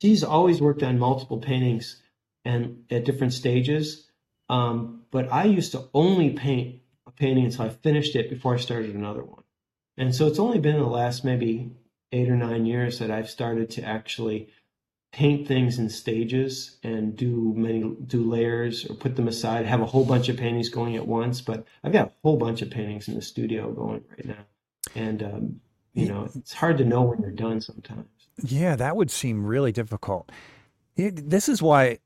she's 0.00 0.24
always 0.24 0.60
worked 0.60 0.82
on 0.82 0.98
multiple 0.98 1.38
paintings 1.38 2.02
and 2.44 2.84
at 2.90 3.04
different 3.04 3.32
stages. 3.32 4.08
Um, 4.48 5.02
but 5.10 5.32
I 5.32 5.44
used 5.44 5.72
to 5.72 5.88
only 5.94 6.30
paint 6.30 6.80
a 7.06 7.10
painting 7.10 7.46
until 7.46 7.66
I 7.66 7.70
finished 7.70 8.14
it 8.14 8.30
before 8.30 8.54
I 8.54 8.58
started 8.58 8.94
another 8.94 9.24
one. 9.24 9.42
And 9.96 10.14
so 10.14 10.26
it's 10.26 10.38
only 10.38 10.58
been 10.58 10.76
in 10.76 10.82
the 10.82 10.86
last 10.86 11.24
maybe 11.24 11.72
eight 12.12 12.28
or 12.28 12.36
nine 12.36 12.66
years 12.66 12.98
that 12.98 13.10
I've 13.10 13.30
started 13.30 13.70
to 13.70 13.82
actually 13.82 14.48
paint 15.12 15.48
things 15.48 15.78
in 15.78 15.88
stages 15.88 16.76
and 16.82 17.16
do 17.16 17.54
many 17.56 17.96
do 18.06 18.28
layers 18.28 18.84
or 18.84 18.94
put 18.94 19.16
them 19.16 19.28
aside 19.28 19.64
have 19.64 19.80
a 19.80 19.86
whole 19.86 20.04
bunch 20.04 20.28
of 20.28 20.36
paintings 20.36 20.68
going 20.68 20.94
at 20.94 21.06
once 21.06 21.40
but 21.40 21.64
i've 21.82 21.92
got 21.92 22.08
a 22.08 22.12
whole 22.22 22.36
bunch 22.36 22.60
of 22.60 22.70
paintings 22.70 23.08
in 23.08 23.14
the 23.14 23.22
studio 23.22 23.72
going 23.72 24.04
right 24.10 24.26
now 24.26 24.44
and 24.94 25.22
um, 25.22 25.60
you 25.94 26.06
know 26.06 26.28
it's 26.34 26.52
hard 26.52 26.76
to 26.76 26.84
know 26.84 27.00
when 27.02 27.20
you're 27.22 27.30
done 27.30 27.62
sometimes 27.62 28.06
yeah 28.42 28.76
that 28.76 28.96
would 28.96 29.10
seem 29.10 29.44
really 29.44 29.72
difficult 29.72 30.30
it, 30.96 31.30
this 31.30 31.48
is 31.48 31.62
why 31.62 31.98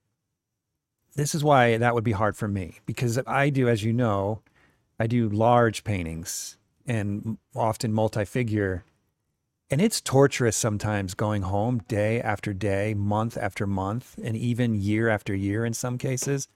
this 1.16 1.34
is 1.34 1.42
why 1.42 1.76
that 1.76 1.94
would 1.94 2.04
be 2.04 2.12
hard 2.12 2.36
for 2.36 2.48
me 2.48 2.78
because 2.86 3.18
i 3.26 3.50
do 3.50 3.68
as 3.68 3.82
you 3.84 3.92
know 3.92 4.40
i 4.98 5.06
do 5.06 5.28
large 5.28 5.84
paintings 5.84 6.56
and 6.86 7.38
often 7.54 7.92
multi-figure 7.92 8.84
and 9.70 9.80
it's 9.80 10.00
torturous 10.00 10.56
sometimes 10.56 11.14
going 11.14 11.42
home 11.42 11.80
day 11.86 12.20
after 12.20 12.52
day, 12.52 12.92
month 12.92 13.36
after 13.36 13.68
month, 13.68 14.18
and 14.22 14.36
even 14.36 14.74
year 14.74 15.08
after 15.08 15.32
year 15.32 15.64
in 15.64 15.74
some 15.74 15.96
cases, 15.96 16.48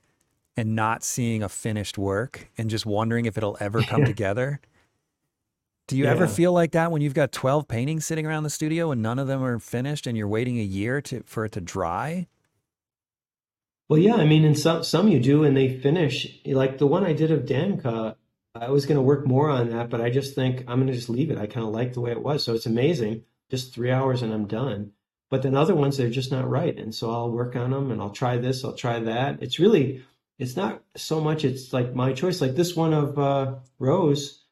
and 0.56 0.74
not 0.74 1.04
seeing 1.04 1.40
a 1.40 1.48
finished 1.48 1.96
work 1.96 2.50
and 2.58 2.68
just 2.68 2.84
wondering 2.84 3.26
if 3.26 3.38
it'll 3.38 3.56
ever 3.60 3.82
come 3.82 4.04
together. 4.04 4.60
Do 5.86 5.96
you 5.96 6.04
yeah. 6.04 6.12
ever 6.12 6.26
feel 6.26 6.52
like 6.52 6.72
that 6.72 6.90
when 6.90 7.02
you've 7.02 7.14
got 7.14 7.30
12 7.30 7.68
paintings 7.68 8.06
sitting 8.06 8.24
around 8.26 8.44
the 8.44 8.50
studio 8.50 8.90
and 8.90 9.02
none 9.02 9.18
of 9.18 9.26
them 9.26 9.42
are 9.42 9.58
finished 9.58 10.06
and 10.06 10.16
you're 10.16 10.28
waiting 10.28 10.58
a 10.58 10.62
year 10.62 11.02
to 11.02 11.22
for 11.24 11.44
it 11.44 11.52
to 11.52 11.60
dry? 11.60 12.26
Well, 13.88 13.98
yeah, 13.98 14.14
I 14.14 14.24
mean, 14.24 14.44
in 14.44 14.54
some 14.54 14.82
some 14.82 15.08
you 15.08 15.20
do 15.20 15.44
and 15.44 15.54
they 15.56 15.78
finish. 15.78 16.26
Like 16.46 16.78
the 16.78 16.86
one 16.86 17.04
I 17.04 17.12
did 17.12 17.30
of 17.30 17.44
Danica, 17.44 18.16
I 18.54 18.70
was 18.70 18.86
going 18.86 18.96
to 18.96 19.02
work 19.02 19.26
more 19.26 19.50
on 19.50 19.70
that, 19.70 19.90
but 19.90 20.00
I 20.00 20.08
just 20.08 20.34
think 20.34 20.60
I'm 20.60 20.78
going 20.78 20.86
to 20.86 20.94
just 20.94 21.10
leave 21.10 21.30
it. 21.30 21.38
I 21.38 21.46
kind 21.46 21.66
of 21.66 21.72
like 21.72 21.92
the 21.92 22.00
way 22.00 22.12
it 22.12 22.22
was. 22.22 22.42
So 22.44 22.54
it's 22.54 22.66
amazing. 22.66 23.24
Just 23.50 23.74
three 23.74 23.90
hours 23.90 24.22
and 24.22 24.32
I'm 24.32 24.46
done. 24.46 24.92
But 25.28 25.42
then 25.42 25.56
other 25.56 25.74
ones, 25.74 25.96
they're 25.96 26.08
just 26.08 26.30
not 26.30 26.48
right. 26.48 26.78
And 26.78 26.94
so 26.94 27.10
I'll 27.10 27.30
work 27.30 27.56
on 27.56 27.72
them 27.72 27.90
and 27.90 28.00
I'll 28.00 28.10
try 28.10 28.38
this, 28.38 28.64
I'll 28.64 28.74
try 28.74 29.00
that. 29.00 29.42
It's 29.42 29.58
really, 29.58 30.02
it's 30.38 30.56
not 30.56 30.82
so 30.96 31.20
much, 31.20 31.44
it's 31.44 31.72
like 31.72 31.94
my 31.94 32.12
choice. 32.12 32.40
Like 32.40 32.54
this 32.54 32.76
one 32.76 32.94
of 32.94 33.18
uh, 33.18 33.56
Rose, 33.78 34.43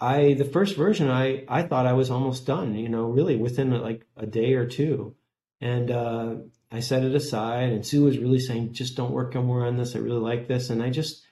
I, 0.00 0.34
the 0.34 0.44
first 0.44 0.76
version, 0.76 1.10
I, 1.10 1.44
I 1.48 1.62
thought 1.62 1.86
I 1.86 1.94
was 1.94 2.10
almost 2.10 2.46
done, 2.46 2.74
you 2.74 2.88
know, 2.88 3.04
really 3.04 3.36
within 3.36 3.70
like 3.70 4.06
a 4.16 4.26
day 4.26 4.54
or 4.54 4.66
two. 4.66 5.16
And 5.60 5.90
uh, 5.90 6.34
I 6.70 6.80
set 6.80 7.02
it 7.02 7.14
aside. 7.14 7.72
And 7.72 7.84
Sue 7.84 8.04
was 8.04 8.18
really 8.18 8.38
saying, 8.38 8.74
just 8.74 8.96
don't 8.96 9.12
work 9.12 9.34
more 9.34 9.66
on 9.66 9.76
this. 9.76 9.96
I 9.96 9.98
really 9.98 10.20
like 10.20 10.46
this. 10.46 10.70
And 10.70 10.82
I 10.82 10.90
just, 10.90 11.24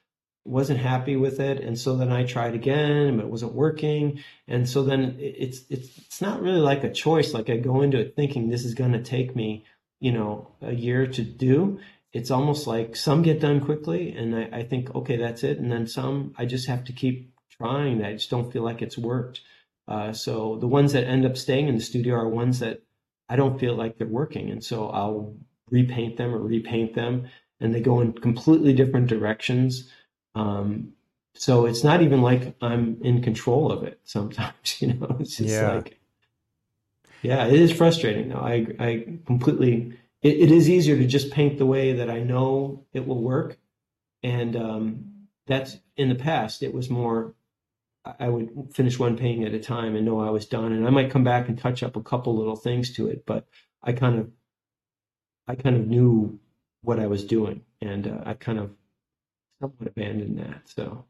wasn't 0.46 0.78
happy 0.78 1.16
with 1.16 1.40
it 1.40 1.58
and 1.60 1.76
so 1.76 1.96
then 1.96 2.12
i 2.12 2.22
tried 2.22 2.54
again 2.54 3.16
but 3.16 3.26
it 3.26 3.30
wasn't 3.30 3.52
working 3.52 4.22
and 4.46 4.68
so 4.68 4.84
then 4.84 5.16
it's 5.18 5.62
it's 5.68 5.98
it's 5.98 6.20
not 6.20 6.40
really 6.40 6.60
like 6.60 6.84
a 6.84 6.92
choice 6.92 7.34
like 7.34 7.50
i 7.50 7.56
go 7.56 7.82
into 7.82 7.98
it 7.98 8.14
thinking 8.14 8.48
this 8.48 8.64
is 8.64 8.74
going 8.74 8.92
to 8.92 9.02
take 9.02 9.34
me 9.34 9.64
you 9.98 10.12
know 10.12 10.48
a 10.62 10.72
year 10.72 11.06
to 11.06 11.22
do 11.22 11.80
it's 12.12 12.30
almost 12.30 12.66
like 12.66 12.94
some 12.94 13.22
get 13.22 13.40
done 13.40 13.60
quickly 13.60 14.12
and 14.12 14.34
I, 14.36 14.60
I 14.60 14.62
think 14.62 14.94
okay 14.94 15.16
that's 15.16 15.42
it 15.42 15.58
and 15.58 15.70
then 15.70 15.88
some 15.88 16.32
i 16.38 16.46
just 16.46 16.68
have 16.68 16.84
to 16.84 16.92
keep 16.92 17.32
trying 17.58 17.98
that 17.98 18.08
i 18.08 18.12
just 18.12 18.30
don't 18.30 18.52
feel 18.52 18.62
like 18.62 18.82
it's 18.82 18.98
worked 18.98 19.40
uh, 19.88 20.12
so 20.12 20.56
the 20.56 20.66
ones 20.66 20.92
that 20.92 21.04
end 21.04 21.24
up 21.24 21.36
staying 21.36 21.68
in 21.68 21.76
the 21.76 21.80
studio 21.80 22.14
are 22.14 22.28
ones 22.28 22.58
that 22.58 22.82
i 23.28 23.36
don't 23.36 23.60
feel 23.60 23.74
like 23.74 23.98
they're 23.98 24.06
working 24.06 24.50
and 24.50 24.64
so 24.64 24.88
i'll 24.88 25.34
repaint 25.70 26.16
them 26.16 26.34
or 26.34 26.38
repaint 26.38 26.94
them 26.94 27.28
and 27.60 27.74
they 27.74 27.80
go 27.80 28.00
in 28.00 28.12
completely 28.12 28.72
different 28.72 29.06
directions 29.06 29.90
um, 30.34 30.92
so 31.36 31.66
it's 31.66 31.84
not 31.84 32.02
even 32.02 32.22
like 32.22 32.54
I'm 32.60 32.98
in 33.02 33.22
control 33.22 33.70
of 33.70 33.84
it 33.84 34.00
sometimes, 34.04 34.80
you 34.80 34.94
know, 34.94 35.16
it's 35.20 35.36
just 35.36 35.50
yeah. 35.50 35.72
like, 35.72 35.98
yeah, 37.22 37.46
it 37.46 37.60
is 37.60 37.72
frustrating 37.72 38.28
though. 38.28 38.40
I, 38.40 38.66
I 38.78 39.06
completely, 39.26 39.98
it, 40.22 40.36
it 40.36 40.50
is 40.50 40.68
easier 40.68 40.96
to 40.96 41.06
just 41.06 41.30
paint 41.30 41.58
the 41.58 41.66
way 41.66 41.92
that 41.94 42.10
I 42.10 42.20
know 42.20 42.84
it 42.92 43.06
will 43.06 43.22
work. 43.22 43.58
And, 44.22 44.56
um, 44.56 45.12
that's 45.46 45.76
in 45.96 46.08
the 46.08 46.14
past, 46.14 46.62
it 46.62 46.74
was 46.74 46.90
more, 46.90 47.34
I 48.20 48.28
would 48.28 48.50
finish 48.72 48.98
one 48.98 49.16
painting 49.16 49.44
at 49.44 49.54
a 49.54 49.58
time 49.58 49.96
and 49.96 50.04
know 50.04 50.20
I 50.20 50.30
was 50.30 50.46
done. 50.46 50.72
And 50.72 50.86
I 50.86 50.90
might 50.90 51.10
come 51.10 51.24
back 51.24 51.48
and 51.48 51.58
touch 51.58 51.82
up 51.82 51.96
a 51.96 52.02
couple 52.02 52.36
little 52.36 52.56
things 52.56 52.92
to 52.94 53.08
it, 53.08 53.24
but 53.26 53.46
I 53.82 53.92
kind 53.92 54.18
of, 54.18 54.30
I 55.48 55.54
kind 55.54 55.76
of 55.76 55.86
knew 55.86 56.38
what 56.82 57.00
I 57.00 57.06
was 57.06 57.24
doing 57.24 57.62
and 57.80 58.06
uh, 58.06 58.22
I 58.24 58.34
kind 58.34 58.58
of 58.58 58.70
somewhat 59.60 59.88
abandoned 59.88 60.38
that. 60.38 60.68
So, 60.68 61.04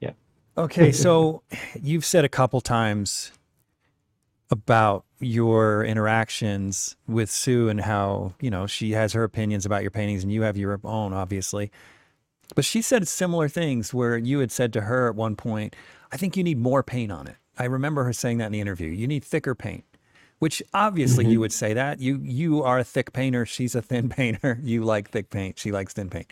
yeah. 0.00 0.12
Okay, 0.56 0.92
so 1.06 1.42
you've 1.80 2.04
said 2.04 2.24
a 2.24 2.28
couple 2.28 2.60
times 2.60 3.32
about 4.50 5.04
your 5.20 5.84
interactions 5.84 6.96
with 7.08 7.30
Sue 7.30 7.68
and 7.68 7.80
how, 7.80 8.34
you 8.40 8.50
know, 8.50 8.66
she 8.66 8.92
has 8.92 9.12
her 9.12 9.24
opinions 9.24 9.66
about 9.66 9.82
your 9.82 9.90
paintings 9.90 10.22
and 10.22 10.32
you 10.32 10.42
have 10.42 10.56
your 10.56 10.78
own, 10.84 11.12
obviously. 11.12 11.70
But 12.54 12.64
she 12.64 12.82
said 12.82 13.08
similar 13.08 13.48
things 13.48 13.94
where 13.94 14.16
you 14.16 14.40
had 14.40 14.52
said 14.52 14.72
to 14.74 14.82
her 14.82 15.08
at 15.08 15.14
one 15.14 15.34
point, 15.34 15.74
I 16.14 16.16
think 16.16 16.36
you 16.36 16.44
need 16.44 16.58
more 16.58 16.84
paint 16.84 17.10
on 17.10 17.26
it. 17.26 17.34
I 17.58 17.64
remember 17.64 18.04
her 18.04 18.12
saying 18.12 18.38
that 18.38 18.46
in 18.46 18.52
the 18.52 18.60
interview. 18.60 18.88
You 18.88 19.08
need 19.08 19.24
thicker 19.24 19.56
paint. 19.56 19.84
Which 20.38 20.62
obviously 20.72 21.24
mm-hmm. 21.24 21.32
you 21.32 21.40
would 21.40 21.52
say 21.52 21.74
that. 21.74 22.00
You 22.00 22.20
you 22.22 22.62
are 22.62 22.78
a 22.78 22.84
thick 22.84 23.12
painter, 23.12 23.44
she's 23.44 23.74
a 23.74 23.82
thin 23.82 24.08
painter. 24.20 24.60
You 24.62 24.84
like 24.84 25.10
thick 25.10 25.28
paint, 25.28 25.58
she 25.58 25.72
likes 25.72 25.92
thin 25.92 26.08
paint. 26.10 26.30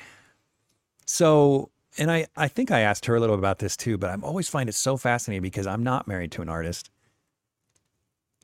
So, 1.05 1.71
and 1.99 2.13
I, 2.13 2.27
I 2.37 2.47
think 2.47 2.71
I 2.71 2.81
asked 2.81 3.07
her 3.07 3.17
a 3.17 3.21
little 3.21 3.35
about 3.35 3.59
this 3.59 3.77
too, 3.77 3.99
but 3.99 4.11
I 4.11 4.17
always 4.23 4.49
find 4.49 4.69
it 4.69 4.75
so 4.75 4.97
fascinating 4.97 5.43
because 5.43 5.67
I'm 5.67 5.83
not 5.83 6.07
married 6.07 6.31
to 6.33 6.43
an 6.43 6.49
artist. 6.49 6.89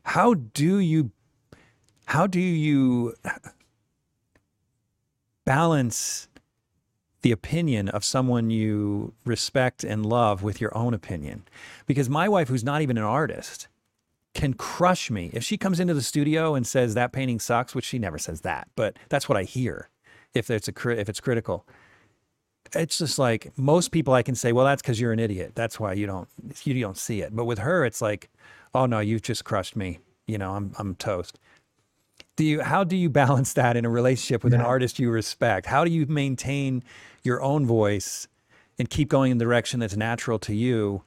How 0.02 0.34
do 0.34 0.78
you, 0.78 1.12
how 2.06 2.26
do 2.26 2.40
you 2.40 3.14
balance 5.44 6.27
the 7.22 7.32
opinion 7.32 7.88
of 7.88 8.04
someone 8.04 8.50
you 8.50 9.14
respect 9.24 9.84
and 9.84 10.06
love 10.06 10.42
with 10.42 10.60
your 10.60 10.76
own 10.76 10.94
opinion? 10.94 11.44
Because 11.86 12.08
my 12.08 12.28
wife, 12.28 12.48
who's 12.48 12.64
not 12.64 12.82
even 12.82 12.98
an 12.98 13.04
artist, 13.04 13.68
can 14.34 14.54
crush 14.54 15.10
me. 15.10 15.30
If 15.32 15.42
she 15.42 15.56
comes 15.56 15.80
into 15.80 15.94
the 15.94 16.02
studio 16.02 16.54
and 16.54 16.66
says 16.66 16.94
that 16.94 17.12
painting 17.12 17.40
sucks, 17.40 17.74
which 17.74 17.84
she 17.84 17.98
never 17.98 18.18
says 18.18 18.42
that, 18.42 18.68
but 18.76 18.96
that's 19.08 19.28
what 19.28 19.38
I 19.38 19.42
hear 19.44 19.88
if 20.34 20.50
it's 20.50 20.68
a 20.68 20.88
if 20.90 21.08
it's 21.08 21.20
critical 21.20 21.66
it's 22.74 22.98
just 22.98 23.18
like 23.18 23.52
most 23.56 23.90
people 23.92 24.14
I 24.14 24.22
can 24.22 24.34
say, 24.34 24.52
well, 24.52 24.64
that's 24.64 24.82
because 24.82 25.00
you're 25.00 25.12
an 25.12 25.18
idiot. 25.18 25.52
That's 25.54 25.80
why 25.80 25.94
you 25.94 26.06
don't 26.06 26.28
you 26.64 26.80
don't 26.80 26.96
see 26.96 27.20
it. 27.20 27.34
But 27.34 27.44
with 27.44 27.58
her, 27.58 27.84
it's 27.84 28.02
like, 28.02 28.30
oh 28.74 28.86
no, 28.86 29.00
you've 29.00 29.22
just 29.22 29.44
crushed 29.44 29.76
me. 29.76 30.00
You 30.26 30.38
know, 30.38 30.52
I'm 30.52 30.72
I'm 30.78 30.94
toast. 30.94 31.38
Do 32.38 32.44
you 32.44 32.62
how 32.62 32.84
do 32.84 32.96
you 32.96 33.10
balance 33.10 33.52
that 33.54 33.76
in 33.76 33.84
a 33.84 33.90
relationship 33.90 34.44
with 34.44 34.52
yeah. 34.52 34.60
an 34.60 34.64
artist 34.64 35.00
you 35.00 35.10
respect? 35.10 35.66
How 35.66 35.82
do 35.84 35.90
you 35.90 36.06
maintain 36.06 36.84
your 37.24 37.42
own 37.42 37.66
voice 37.66 38.28
and 38.78 38.88
keep 38.88 39.08
going 39.08 39.32
in 39.32 39.38
the 39.38 39.44
direction 39.44 39.80
that's 39.80 39.96
natural 39.96 40.38
to 40.38 40.54
you 40.54 41.02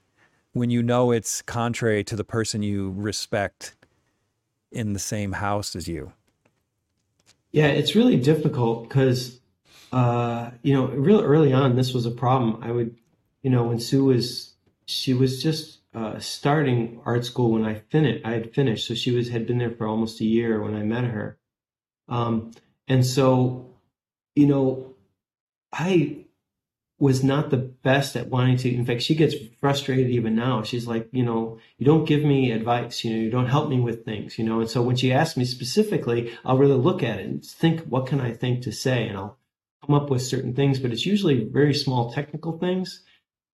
when 0.52 0.70
you 0.70 0.84
know 0.84 1.12
it's 1.12 1.42
contrary 1.42 2.04
to 2.04 2.18
the 2.18 2.26
person 2.26 2.64
you 2.64 2.94
respect 2.98 3.76
in 4.74 4.92
the 4.92 5.00
same 5.00 5.32
house 5.32 5.74
as 5.74 5.88
you? 5.88 6.12
Yeah, 7.54 7.68
it's 7.68 7.96
really 7.96 8.18
difficult 8.18 8.90
because 8.90 9.40
uh, 9.94 10.52
you 10.64 10.74
know, 10.74 10.88
real 10.88 11.22
early 11.22 11.54
on, 11.54 11.78
this 11.78 11.94
was 11.94 12.06
a 12.06 12.12
problem. 12.12 12.62
I 12.62 12.72
would, 12.72 12.94
you 13.42 13.50
know, 13.50 13.64
when 13.64 13.80
Sue 13.80 14.04
was, 14.04 14.54
she 14.86 15.14
was 15.14 15.42
just 15.42 15.80
uh, 15.94 16.20
starting 16.20 17.02
art 17.06 17.26
school 17.26 17.52
when 17.52 17.66
I 17.66 17.76
finished. 17.90 18.26
I 18.26 18.32
had 18.32 18.54
finished, 18.54 18.88
so 18.88 18.94
she 18.94 19.12
was 19.12 19.30
had 19.30 19.46
been 19.46 19.58
there 19.58 19.72
for 19.72 19.88
almost 19.88 20.22
a 20.22 20.26
year 20.26 20.62
when 20.62 20.76
I 20.76 20.84
met 20.84 21.06
her, 21.06 21.38
um, 22.08 22.52
and 22.88 23.06
so, 23.06 23.74
you 24.36 24.48
know, 24.48 24.96
I 25.72 26.26
was 27.00 27.24
not 27.24 27.50
the 27.50 27.58
best 27.58 28.16
at 28.16 28.28
wanting 28.28 28.58
to. 28.58 28.74
In 28.74 28.86
fact, 28.86 29.02
she 29.02 29.16
gets 29.16 29.34
frustrated 29.60 30.12
even 30.12 30.36
now. 30.36 30.62
She's 30.62 30.86
like, 30.86 31.10
you 31.12 31.24
know, 31.24 31.58
you 31.80 31.86
don't 31.86 32.06
give 32.06 32.24
me 32.24 32.52
advice. 32.52 33.04
You 33.04 33.12
know, 33.12 33.24
you 33.24 33.32
don't 33.32 33.48
help 33.48 33.70
me 33.70 33.80
with 33.80 34.06
things. 34.06 34.38
You 34.38 34.46
know, 34.46 34.60
and 34.60 34.70
so 34.70 34.84
when 34.84 34.96
she 34.96 35.12
asks 35.12 35.36
me 35.36 35.46
specifically, 35.46 36.32
I'll 36.46 36.60
really 36.60 36.78
look 36.78 37.02
at 37.02 37.20
it 37.20 37.26
and 37.26 37.44
think, 37.44 37.82
what 37.86 38.06
can 38.06 38.22
I 38.22 38.34
think 38.34 38.62
to 38.64 38.72
say, 38.72 39.08
and 39.08 39.18
I'll 39.18 39.40
come 39.84 39.96
up 39.96 40.12
with 40.12 40.22
certain 40.22 40.54
things, 40.54 40.80
but 40.80 40.92
it's 40.92 41.06
usually 41.06 41.44
very 41.46 41.74
small 41.74 42.12
technical 42.12 42.60
things. 42.60 43.04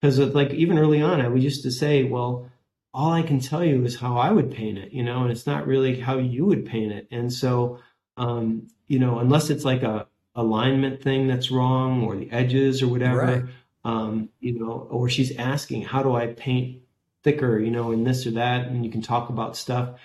Because 0.02 0.20
like 0.20 0.52
even 0.52 0.78
early 0.78 1.02
on, 1.02 1.22
I 1.22 1.28
would 1.28 1.42
used 1.42 1.64
to 1.64 1.72
say, 1.72 2.04
well, 2.04 2.50
all 2.94 3.12
I 3.12 3.22
can 3.22 3.40
tell 3.40 3.64
you 3.64 3.84
is 3.84 4.00
how 4.00 4.18
I 4.18 4.32
would 4.32 4.52
paint 4.52 4.78
it, 4.78 4.92
you 4.92 5.04
know, 5.04 5.24
and 5.24 5.32
it's 5.32 5.46
not 5.46 5.68
really 5.68 6.00
how 6.00 6.18
you 6.18 6.46
would 6.46 6.66
paint 6.66 6.92
it. 6.92 7.08
And 7.12 7.32
so, 7.32 7.80
um, 8.18 8.68
you 8.88 9.00
know, 9.00 9.20
unless 9.20 9.50
it's 9.50 9.66
like 9.66 9.84
a 9.84 10.08
alignment 10.36 11.02
thing 11.02 11.28
that's 11.28 11.52
wrong 11.52 12.04
or 12.04 12.16
the 12.16 12.32
edges 12.32 12.82
or 12.82 12.88
whatever, 12.88 13.22
right. 13.22 13.44
um, 13.84 14.30
you 14.40 14.60
know, 14.60 14.88
or 14.90 15.10
she's 15.10 15.36
asking, 15.38 15.84
how 15.84 16.04
do 16.04 16.16
I 16.16 16.28
paint 16.28 16.82
thicker, 17.24 17.60
you 17.60 17.72
know, 17.72 17.92
and 17.92 18.06
this 18.06 18.26
or 18.26 18.32
that, 18.32 18.68
and 18.68 18.86
you 18.86 18.92
can 18.92 19.02
talk 19.02 19.30
about 19.30 19.58
stuff. 19.58 20.00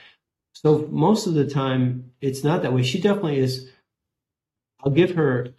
so 0.52 0.88
most 0.90 1.26
of 1.26 1.34
the 1.34 1.46
time, 1.46 2.10
it's 2.20 2.42
not 2.42 2.62
that 2.62 2.72
way. 2.72 2.82
She 2.82 3.00
definitely 3.00 3.38
is. 3.38 3.70
I'll 4.82 4.92
give 4.92 5.14
her 5.14 5.54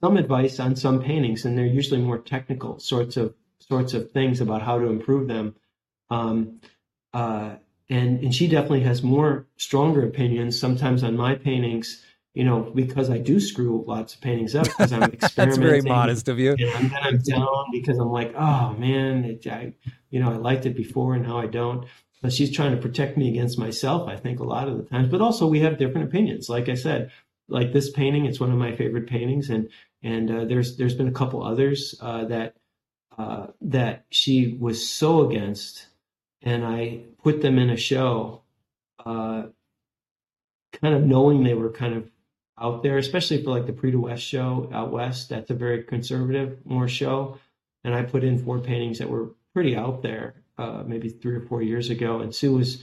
some 0.00 0.16
advice 0.16 0.60
on 0.60 0.76
some 0.76 1.02
paintings, 1.02 1.44
and 1.44 1.58
they're 1.58 1.66
usually 1.66 2.00
more 2.00 2.18
technical 2.18 2.78
sorts 2.78 3.16
of 3.16 3.34
sorts 3.58 3.94
of 3.94 4.10
things 4.12 4.40
about 4.40 4.62
how 4.62 4.78
to 4.78 4.86
improve 4.86 5.28
them. 5.28 5.54
Um, 6.10 6.60
uh, 7.12 7.56
and 7.90 8.20
and 8.20 8.34
she 8.34 8.48
definitely 8.48 8.82
has 8.82 9.02
more 9.02 9.46
stronger 9.56 10.04
opinions 10.06 10.58
sometimes 10.58 11.02
on 11.02 11.16
my 11.16 11.34
paintings 11.34 12.04
you 12.34 12.42
know, 12.42 12.72
because 12.74 13.10
I 13.10 13.18
do 13.18 13.38
screw 13.38 13.84
lots 13.86 14.14
of 14.14 14.20
paintings 14.20 14.56
up 14.56 14.64
because 14.64 14.92
I'm 14.92 15.04
experimenting. 15.04 15.30
That's 15.36 15.56
very 15.56 15.82
modest 15.82 16.28
of 16.28 16.40
you. 16.40 16.56
And 16.58 16.90
then 16.90 17.00
I'm 17.00 17.18
down 17.18 17.66
because 17.70 17.96
I'm 17.98 18.10
like, 18.10 18.34
oh 18.36 18.74
man, 18.74 19.24
it, 19.24 19.46
I, 19.46 19.72
you 20.10 20.18
know, 20.18 20.32
I 20.32 20.36
liked 20.36 20.66
it 20.66 20.76
before 20.76 21.14
and 21.14 21.24
now 21.24 21.38
I 21.38 21.46
don't. 21.46 21.86
But 22.20 22.32
she's 22.32 22.50
trying 22.50 22.74
to 22.74 22.82
protect 22.82 23.16
me 23.16 23.28
against 23.28 23.58
myself, 23.58 24.08
I 24.08 24.16
think, 24.16 24.40
a 24.40 24.44
lot 24.44 24.66
of 24.66 24.78
the 24.78 24.84
times. 24.84 25.08
But 25.08 25.20
also, 25.20 25.46
we 25.46 25.60
have 25.60 25.78
different 25.78 26.08
opinions. 26.08 26.48
Like 26.48 26.68
I 26.68 26.74
said, 26.74 27.12
like 27.48 27.72
this 27.72 27.90
painting, 27.90 28.24
it's 28.24 28.40
one 28.40 28.50
of 28.50 28.56
my 28.56 28.74
favorite 28.74 29.06
paintings, 29.06 29.50
and 29.50 29.68
and 30.02 30.30
uh, 30.30 30.44
there's 30.46 30.78
there's 30.78 30.94
been 30.94 31.08
a 31.08 31.12
couple 31.12 31.44
others 31.44 31.94
uh, 32.00 32.24
that 32.24 32.56
uh, 33.16 33.48
that 33.60 34.04
she 34.10 34.56
was 34.58 34.88
so 34.88 35.28
against, 35.28 35.86
and 36.42 36.64
I 36.64 37.00
put 37.22 37.42
them 37.42 37.58
in 37.58 37.70
a 37.70 37.76
show, 37.76 38.42
uh, 39.04 39.44
kind 40.72 40.94
of 40.94 41.04
knowing 41.04 41.42
they 41.42 41.54
were 41.54 41.70
kind 41.70 41.94
of 41.94 42.10
out 42.60 42.82
there, 42.82 42.98
especially 42.98 43.42
for 43.42 43.50
like 43.50 43.66
the 43.66 43.72
Prix 43.72 43.92
de 43.92 43.98
West 43.98 44.22
show 44.22 44.68
out 44.72 44.92
west. 44.92 45.28
That's 45.28 45.50
a 45.50 45.54
very 45.54 45.82
conservative 45.84 46.58
more 46.64 46.88
show, 46.88 47.38
and 47.82 47.94
I 47.94 48.02
put 48.02 48.24
in 48.24 48.44
four 48.44 48.58
paintings 48.58 48.98
that 48.98 49.10
were 49.10 49.30
pretty 49.52 49.76
out 49.76 50.02
there, 50.02 50.34
uh, 50.58 50.82
maybe 50.86 51.08
three 51.08 51.36
or 51.36 51.40
four 51.40 51.62
years 51.62 51.90
ago, 51.90 52.20
and 52.20 52.34
Sue 52.34 52.54
was 52.54 52.82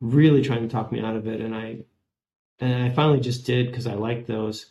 really 0.00 0.42
trying 0.42 0.62
to 0.62 0.68
talk 0.68 0.90
me 0.90 1.00
out 1.00 1.16
of 1.16 1.26
it, 1.26 1.40
and 1.40 1.54
I 1.54 1.78
and 2.58 2.84
I 2.84 2.90
finally 2.90 3.20
just 3.20 3.46
did 3.46 3.66
because 3.66 3.86
I 3.86 3.94
liked 3.94 4.26
those. 4.26 4.66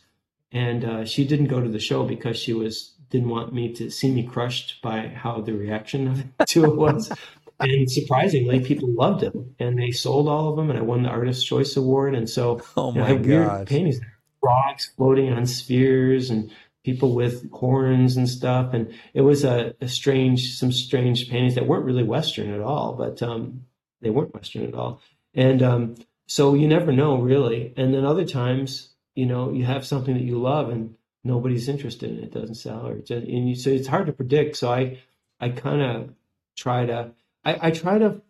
And 0.52 0.84
uh, 0.84 1.04
she 1.04 1.24
didn't 1.26 1.46
go 1.46 1.60
to 1.60 1.68
the 1.68 1.78
show 1.78 2.04
because 2.04 2.36
she 2.36 2.52
was 2.52 2.94
didn't 3.10 3.28
want 3.28 3.52
me 3.52 3.72
to 3.74 3.90
see 3.90 4.10
me 4.10 4.22
crushed 4.22 4.80
by 4.82 5.08
how 5.08 5.40
the 5.40 5.52
reaction 5.52 6.32
to 6.46 6.64
it 6.64 6.76
was. 6.76 7.12
and 7.60 7.90
surprisingly, 7.90 8.60
people 8.60 8.88
loved 8.88 9.22
it, 9.22 9.34
and 9.58 9.78
they 9.78 9.90
sold 9.90 10.28
all 10.28 10.50
of 10.50 10.56
them, 10.56 10.70
and 10.70 10.78
I 10.78 10.82
won 10.82 11.02
the 11.02 11.10
Artist 11.10 11.46
Choice 11.46 11.76
Award. 11.76 12.14
And 12.14 12.28
so, 12.28 12.60
oh 12.76 12.92
my 12.92 13.16
god, 13.16 13.66
paintings, 13.66 14.00
frogs 14.40 14.90
floating 14.96 15.32
on 15.32 15.46
spheres, 15.46 16.30
and 16.30 16.50
people 16.84 17.14
with 17.14 17.50
horns 17.52 18.16
and 18.16 18.28
stuff. 18.28 18.72
And 18.72 18.92
it 19.12 19.20
was 19.20 19.44
a, 19.44 19.74
a 19.80 19.88
strange, 19.88 20.56
some 20.56 20.72
strange 20.72 21.28
paintings 21.28 21.54
that 21.54 21.66
weren't 21.66 21.84
really 21.84 22.02
Western 22.02 22.52
at 22.54 22.60
all, 22.60 22.94
but 22.94 23.22
um, 23.22 23.66
they 24.00 24.10
weren't 24.10 24.34
Western 24.34 24.66
at 24.66 24.74
all. 24.74 25.00
And 25.34 25.62
um, 25.62 25.94
so 26.26 26.54
you 26.54 26.66
never 26.66 26.92
know 26.92 27.20
really. 27.20 27.74
And 27.76 27.92
then 27.92 28.04
other 28.04 28.24
times, 28.24 28.90
you 29.14 29.26
know, 29.26 29.52
you 29.52 29.64
have 29.64 29.86
something 29.86 30.14
that 30.14 30.24
you 30.24 30.40
love 30.40 30.70
and 30.70 30.94
nobody's 31.24 31.68
interested 31.68 32.10
in 32.10 32.18
it, 32.18 32.24
it 32.24 32.32
doesn't 32.32 32.54
sell 32.54 32.86
or 32.86 32.98
just, 32.98 33.26
and 33.26 33.48
you, 33.48 33.54
so 33.54 33.70
it's 33.70 33.88
hard 33.88 34.06
to 34.06 34.12
predict. 34.12 34.56
So 34.56 34.70
I, 34.70 34.98
I 35.40 35.50
kind 35.50 35.82
of 35.82 36.14
try 36.56 36.86
to, 36.86 37.12
I, 37.44 37.68
I 37.68 37.70
try 37.70 37.98
to 37.98 38.22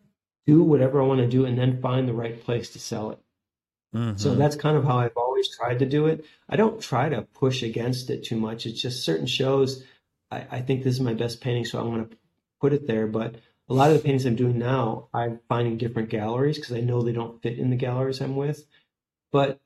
do 0.46 0.62
whatever 0.62 1.00
I 1.00 1.06
want 1.06 1.20
to 1.20 1.28
do 1.28 1.44
and 1.44 1.58
then 1.58 1.80
find 1.80 2.08
the 2.08 2.14
right 2.14 2.42
place 2.42 2.70
to 2.70 2.78
sell 2.78 3.10
it. 3.10 3.18
Mm-hmm. 3.94 4.16
So 4.18 4.34
that's 4.34 4.56
kind 4.56 4.76
of 4.76 4.84
how 4.84 4.98
I've 4.98 5.16
always 5.16 5.54
tried 5.54 5.80
to 5.80 5.86
do 5.86 6.06
it. 6.06 6.24
I 6.48 6.56
don't 6.56 6.80
try 6.80 7.08
to 7.08 7.22
push 7.22 7.62
against 7.62 8.10
it 8.10 8.24
too 8.24 8.36
much. 8.36 8.66
It's 8.66 8.80
just 8.80 9.04
certain 9.04 9.26
shows. 9.26 9.84
I, 10.30 10.46
I 10.50 10.60
think 10.60 10.84
this 10.84 10.94
is 10.94 11.00
my 11.00 11.14
best 11.14 11.40
painting, 11.40 11.64
so 11.64 11.80
I 11.80 11.82
want 11.82 12.10
to 12.10 12.16
put 12.60 12.72
it 12.72 12.86
there. 12.86 13.06
But 13.06 13.36
a 13.68 13.74
lot 13.74 13.90
of 13.90 13.96
the 13.96 14.02
paintings 14.02 14.26
I'm 14.26 14.36
doing 14.36 14.58
now, 14.58 15.08
I'm 15.12 15.40
finding 15.48 15.76
different 15.76 16.08
galleries 16.08 16.56
because 16.56 16.76
I 16.76 16.80
know 16.80 17.02
they 17.02 17.12
don't 17.12 17.42
fit 17.42 17.58
in 17.58 17.70
the 17.70 17.76
galleries 17.76 18.20
I'm 18.20 18.36
with. 18.36 18.64
But 19.32 19.60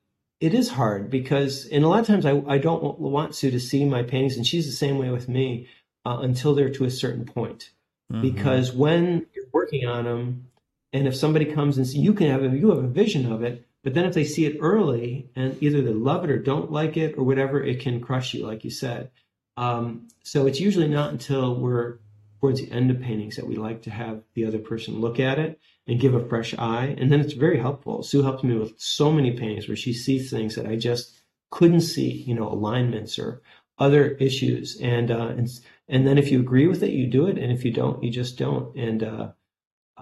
it 0.44 0.52
is 0.52 0.68
hard 0.68 1.08
because, 1.08 1.66
and 1.68 1.84
a 1.84 1.88
lot 1.88 2.00
of 2.00 2.06
times 2.06 2.26
I, 2.26 2.42
I 2.46 2.58
don't 2.58 2.98
want 3.00 3.34
Sue 3.34 3.50
to 3.50 3.58
see 3.58 3.86
my 3.86 4.02
paintings, 4.02 4.36
and 4.36 4.46
she's 4.46 4.66
the 4.66 4.72
same 4.72 4.98
way 4.98 5.08
with 5.08 5.26
me 5.26 5.68
uh, 6.04 6.18
until 6.20 6.54
they're 6.54 6.68
to 6.68 6.84
a 6.84 6.90
certain 6.90 7.24
point. 7.24 7.70
Mm-hmm. 8.12 8.20
Because 8.20 8.70
when 8.70 9.24
you're 9.34 9.46
working 9.52 9.86
on 9.86 10.04
them, 10.04 10.48
and 10.92 11.08
if 11.08 11.16
somebody 11.16 11.46
comes 11.46 11.78
and 11.78 11.86
see, 11.86 11.98
you 11.98 12.12
can 12.12 12.28
have 12.28 12.42
a, 12.42 12.48
you 12.48 12.68
have 12.68 12.84
a 12.84 12.88
vision 12.88 13.32
of 13.32 13.42
it, 13.42 13.66
but 13.82 13.94
then 13.94 14.04
if 14.04 14.12
they 14.12 14.24
see 14.24 14.44
it 14.44 14.58
early 14.60 15.30
and 15.34 15.56
either 15.62 15.80
they 15.80 15.94
love 15.94 16.24
it 16.24 16.30
or 16.30 16.38
don't 16.38 16.70
like 16.70 16.98
it 16.98 17.16
or 17.16 17.24
whatever, 17.24 17.62
it 17.62 17.80
can 17.80 18.02
crush 18.02 18.34
you, 18.34 18.46
like 18.46 18.64
you 18.64 18.70
said. 18.70 19.10
Um, 19.56 20.08
so 20.24 20.46
it's 20.46 20.60
usually 20.60 20.88
not 20.88 21.10
until 21.10 21.54
we're 21.54 22.00
towards 22.40 22.60
the 22.60 22.70
end 22.70 22.90
of 22.90 23.00
paintings 23.00 23.36
that 23.36 23.46
we 23.46 23.56
like 23.56 23.80
to 23.82 23.90
have 23.90 24.20
the 24.34 24.44
other 24.44 24.58
person 24.58 25.00
look 25.00 25.18
at 25.18 25.38
it 25.38 25.58
and 25.86 26.00
give 26.00 26.14
a 26.14 26.28
fresh 26.28 26.54
eye. 26.58 26.94
And 26.98 27.10
then 27.12 27.20
it's 27.20 27.34
very 27.34 27.58
helpful. 27.58 28.02
Sue 28.02 28.22
helps 28.22 28.42
me 28.42 28.56
with 28.56 28.72
so 28.78 29.12
many 29.12 29.32
paintings 29.32 29.68
where 29.68 29.76
she 29.76 29.92
sees 29.92 30.30
things 30.30 30.54
that 30.54 30.66
I 30.66 30.76
just 30.76 31.14
couldn't 31.50 31.82
see, 31.82 32.10
you 32.10 32.34
know, 32.34 32.48
alignments 32.48 33.18
or 33.18 33.42
other 33.78 34.12
issues. 34.12 34.80
And 34.80 35.10
uh, 35.10 35.28
and 35.28 35.48
and 35.88 36.06
then 36.06 36.18
if 36.18 36.30
you 36.30 36.40
agree 36.40 36.66
with 36.66 36.82
it, 36.82 36.90
you 36.90 37.06
do 37.06 37.26
it, 37.26 37.38
and 37.38 37.52
if 37.52 37.64
you 37.64 37.70
don't, 37.70 38.02
you 38.02 38.10
just 38.10 38.38
don't. 38.38 38.74
And 38.76 39.02
uh, 39.02 39.28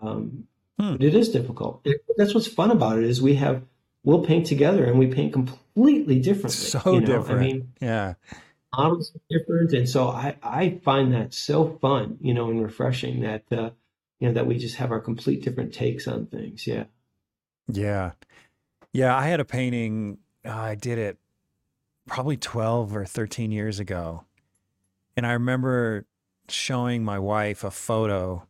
um, 0.00 0.44
hmm. 0.78 0.96
it 1.00 1.14
is 1.14 1.30
difficult. 1.30 1.80
It, 1.84 2.04
that's 2.16 2.34
what's 2.34 2.46
fun 2.46 2.70
about 2.70 2.98
it 2.98 3.04
is 3.04 3.20
we 3.20 3.34
have 3.36 3.62
we'll 4.04 4.24
paint 4.24 4.46
together 4.46 4.84
and 4.84 4.98
we 4.98 5.08
paint 5.08 5.32
completely 5.32 6.20
differently. 6.20 6.50
So 6.50 6.94
you 6.94 7.00
know? 7.00 7.06
different. 7.06 7.40
I 7.40 7.44
mean, 7.44 7.72
yeah 7.80 8.14
models 8.76 9.14
are 9.14 9.38
different, 9.38 9.72
and 9.72 9.88
so 9.88 10.08
I 10.08 10.36
I 10.42 10.80
find 10.84 11.12
that 11.12 11.34
so 11.34 11.78
fun, 11.80 12.18
you 12.20 12.34
know, 12.34 12.50
and 12.50 12.62
refreshing 12.62 13.20
that 13.20 13.44
uh, 13.52 13.70
you 14.22 14.28
know 14.28 14.34
that 14.34 14.46
we 14.46 14.56
just 14.56 14.76
have 14.76 14.92
our 14.92 15.00
complete 15.00 15.42
different 15.42 15.74
takes 15.74 16.06
on 16.06 16.26
things. 16.26 16.64
Yeah. 16.64 16.84
Yeah, 17.66 18.12
yeah. 18.92 19.16
I 19.16 19.26
had 19.26 19.40
a 19.40 19.44
painting. 19.44 20.18
Uh, 20.44 20.52
I 20.52 20.74
did 20.76 20.96
it 20.96 21.18
probably 22.06 22.36
twelve 22.36 22.94
or 22.94 23.04
thirteen 23.04 23.50
years 23.50 23.80
ago, 23.80 24.22
and 25.16 25.26
I 25.26 25.32
remember 25.32 26.06
showing 26.48 27.02
my 27.02 27.18
wife 27.18 27.64
a 27.64 27.72
photo 27.72 28.46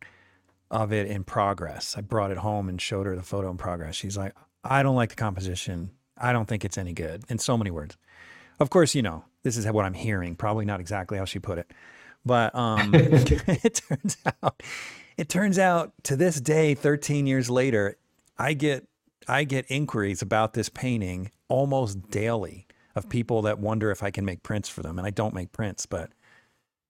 of 0.69 0.93
it 0.93 1.07
in 1.07 1.23
progress. 1.23 1.95
I 1.97 2.01
brought 2.01 2.29
it 2.29 2.37
home 2.37 2.69
and 2.69 2.79
showed 2.79 3.07
her 3.07 3.15
the 3.15 3.23
photo 3.23 3.49
in 3.49 3.57
progress. 3.57 3.95
She's 3.95 4.15
like, 4.15 4.33
I 4.63 4.83
don't 4.83 4.95
like 4.95 5.09
the 5.09 5.15
composition. 5.15 5.89
I 6.15 6.33
don't 6.33 6.47
think 6.47 6.63
it's 6.63 6.77
any 6.77 6.93
good 6.93 7.23
in 7.29 7.39
so 7.39 7.57
many 7.57 7.71
words. 7.71 7.97
Of 8.59 8.69
course, 8.69 8.93
you 8.93 9.01
know, 9.01 9.25
this 9.41 9.57
is 9.57 9.65
what 9.65 9.85
I'm 9.85 9.95
hearing. 9.95 10.35
Probably 10.35 10.65
not 10.65 10.79
exactly 10.79 11.17
how 11.17 11.25
she 11.25 11.39
put 11.39 11.57
it, 11.57 11.71
but 12.23 12.53
um, 12.53 12.91
it 12.93 13.81
turns 13.89 14.17
out, 14.43 14.61
it 15.17 15.29
turns 15.29 15.59
out 15.59 15.93
to 16.03 16.15
this 16.15 16.39
day, 16.39 16.73
13 16.73 17.27
years 17.27 17.49
later, 17.49 17.97
I 18.37 18.53
get 18.53 18.87
I 19.27 19.45
get 19.45 19.65
inquiries 19.69 20.21
about 20.21 20.53
this 20.53 20.67
painting 20.67 21.31
almost 21.47 22.09
daily 22.09 22.67
of 22.93 23.07
people 23.07 23.41
that 23.43 23.57
wonder 23.57 23.89
if 23.89 24.03
I 24.03 24.11
can 24.11 24.25
make 24.25 24.43
prints 24.43 24.67
for 24.67 24.83
them, 24.83 24.97
and 24.97 25.07
I 25.07 25.11
don't 25.11 25.33
make 25.33 25.51
prints, 25.51 25.85
but 25.85 26.11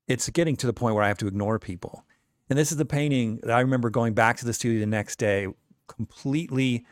it's 0.07 0.27
getting 0.29 0.55
to 0.57 0.67
the 0.67 0.73
point 0.73 0.95
where 0.95 1.03
I 1.03 1.07
have 1.07 1.19
to 1.19 1.27
ignore 1.27 1.59
people. 1.59 2.05
And 2.49 2.57
this 2.57 2.71
is 2.71 2.77
the 2.77 2.85
painting 2.85 3.39
that 3.43 3.51
I 3.51 3.61
remember 3.61 3.89
going 3.89 4.13
back 4.13 4.37
to 4.37 4.45
the 4.45 4.53
studio 4.53 4.79
the 4.79 4.85
next 4.85 5.17
day, 5.17 5.47
completely. 5.87 6.85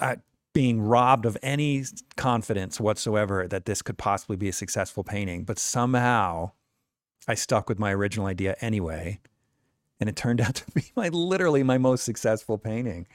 I, 0.00 0.18
being 0.54 0.80
robbed 0.80 1.26
of 1.26 1.36
any 1.42 1.84
confidence 2.16 2.80
whatsoever 2.80 3.46
that 3.48 3.66
this 3.66 3.82
could 3.82 3.98
possibly 3.98 4.36
be 4.36 4.48
a 4.48 4.52
successful 4.52 5.02
painting. 5.04 5.44
But 5.44 5.58
somehow 5.58 6.52
I 7.26 7.34
stuck 7.34 7.68
with 7.68 7.78
my 7.78 7.92
original 7.92 8.26
idea 8.26 8.56
anyway. 8.60 9.20
And 10.04 10.10
it 10.10 10.16
turned 10.16 10.38
out 10.42 10.56
to 10.56 10.70
be 10.72 10.84
my 10.94 11.08
literally 11.08 11.62
my 11.62 11.78
most 11.78 12.04
successful 12.04 12.58
painting. 12.58 13.06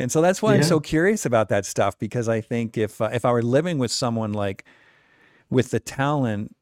And 0.00 0.10
so 0.10 0.20
that's 0.20 0.42
why 0.42 0.50
yeah. 0.50 0.56
I'm 0.56 0.64
so 0.64 0.80
curious 0.80 1.24
about 1.24 1.48
that 1.50 1.64
stuff 1.64 1.96
because 1.96 2.28
I 2.28 2.40
think 2.40 2.76
if 2.76 3.00
uh, 3.00 3.10
if 3.12 3.24
I 3.24 3.30
were 3.30 3.42
living 3.42 3.78
with 3.78 3.92
someone 3.92 4.32
like 4.32 4.64
with 5.48 5.70
the 5.70 5.78
talent 5.78 6.56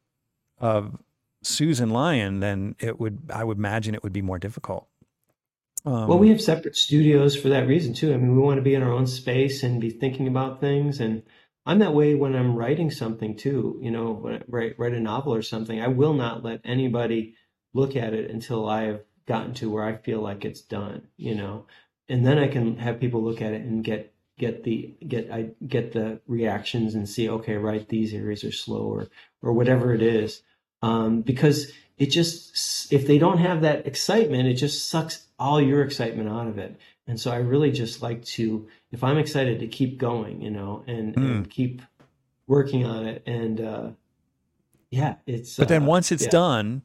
of 0.59 0.95
Susan 1.41 1.89
Lyon, 1.89 2.39
then 2.39 2.75
it 2.77 2.99
would 2.99 3.31
I 3.33 3.43
would 3.43 3.57
imagine 3.57 3.95
it 3.95 4.03
would 4.03 4.13
be 4.13 4.21
more 4.21 4.37
difficult. 4.37 4.87
Um, 5.85 6.07
well, 6.07 6.19
we 6.19 6.29
have 6.29 6.41
separate 6.41 6.75
studios 6.75 7.35
for 7.35 7.49
that 7.49 7.67
reason 7.67 7.95
too. 7.95 8.13
I 8.13 8.17
mean, 8.17 8.35
we 8.35 8.41
want 8.43 8.57
to 8.57 8.63
be 8.63 8.75
in 8.75 8.83
our 8.83 8.91
own 8.91 9.07
space 9.07 9.63
and 9.63 9.81
be 9.81 9.89
thinking 9.89 10.27
about 10.27 10.59
things. 10.59 10.99
And 10.99 11.23
I'm 11.65 11.79
that 11.79 11.95
way 11.95 12.13
when 12.13 12.35
I'm 12.35 12.55
writing 12.55 12.91
something 12.91 13.35
too. 13.35 13.79
You 13.81 13.89
know, 13.89 14.11
when 14.11 14.35
I 14.35 14.41
write 14.47 14.77
write 14.77 14.93
a 14.93 14.99
novel 14.99 15.33
or 15.33 15.41
something, 15.41 15.81
I 15.81 15.87
will 15.87 16.13
not 16.13 16.43
let 16.43 16.61
anybody 16.63 17.33
look 17.73 17.95
at 17.95 18.13
it 18.13 18.29
until 18.29 18.69
I 18.69 18.83
have 18.83 19.01
gotten 19.27 19.53
to 19.55 19.69
where 19.69 19.83
I 19.83 19.97
feel 19.97 20.21
like 20.21 20.43
it's 20.43 20.61
done. 20.61 21.07
You 21.17 21.35
know, 21.35 21.65
and 22.09 22.25
then 22.25 22.39
I 22.39 22.47
can 22.47 22.77
have 22.77 22.99
people 22.99 23.23
look 23.23 23.41
at 23.41 23.53
it 23.53 23.61
and 23.61 23.83
get 23.83 24.13
get 24.39 24.63
the 24.63 24.95
get 25.07 25.31
I 25.31 25.49
get 25.67 25.93
the 25.93 26.19
reactions 26.27 26.95
and 26.95 27.07
see 27.07 27.29
okay, 27.29 27.57
right, 27.57 27.87
these 27.87 28.13
areas 28.13 28.43
are 28.43 28.51
slower 28.51 29.01
or 29.01 29.07
or 29.41 29.53
whatever 29.53 29.93
it 29.93 30.01
is. 30.01 30.41
Um, 30.81 31.21
because 31.21 31.71
it 31.97 32.07
just 32.07 32.91
if 32.91 33.07
they 33.07 33.17
don't 33.17 33.39
have 33.39 33.61
that 33.61 33.85
excitement, 33.85 34.47
it 34.47 34.55
just 34.55 34.89
sucks 34.89 35.27
all 35.39 35.61
your 35.61 35.83
excitement 35.83 36.29
out 36.29 36.47
of 36.47 36.57
it. 36.57 36.79
And 37.07 37.19
so 37.19 37.31
I 37.31 37.37
really 37.37 37.71
just 37.71 38.01
like 38.01 38.23
to, 38.25 38.67
if 38.91 39.03
I'm 39.03 39.17
excited, 39.17 39.59
to 39.61 39.67
keep 39.67 39.97
going, 39.97 40.41
you 40.41 40.51
know, 40.51 40.83
and, 40.87 41.15
mm. 41.15 41.25
and 41.25 41.49
keep 41.49 41.81
working 42.47 42.85
on 42.85 43.05
it. 43.05 43.23
And 43.25 43.61
uh, 43.61 43.89
yeah, 44.89 45.15
it's. 45.25 45.55
But 45.55 45.69
then 45.69 45.83
uh, 45.83 45.87
once 45.87 46.11
it's 46.11 46.25
yeah. 46.25 46.29
done, 46.29 46.81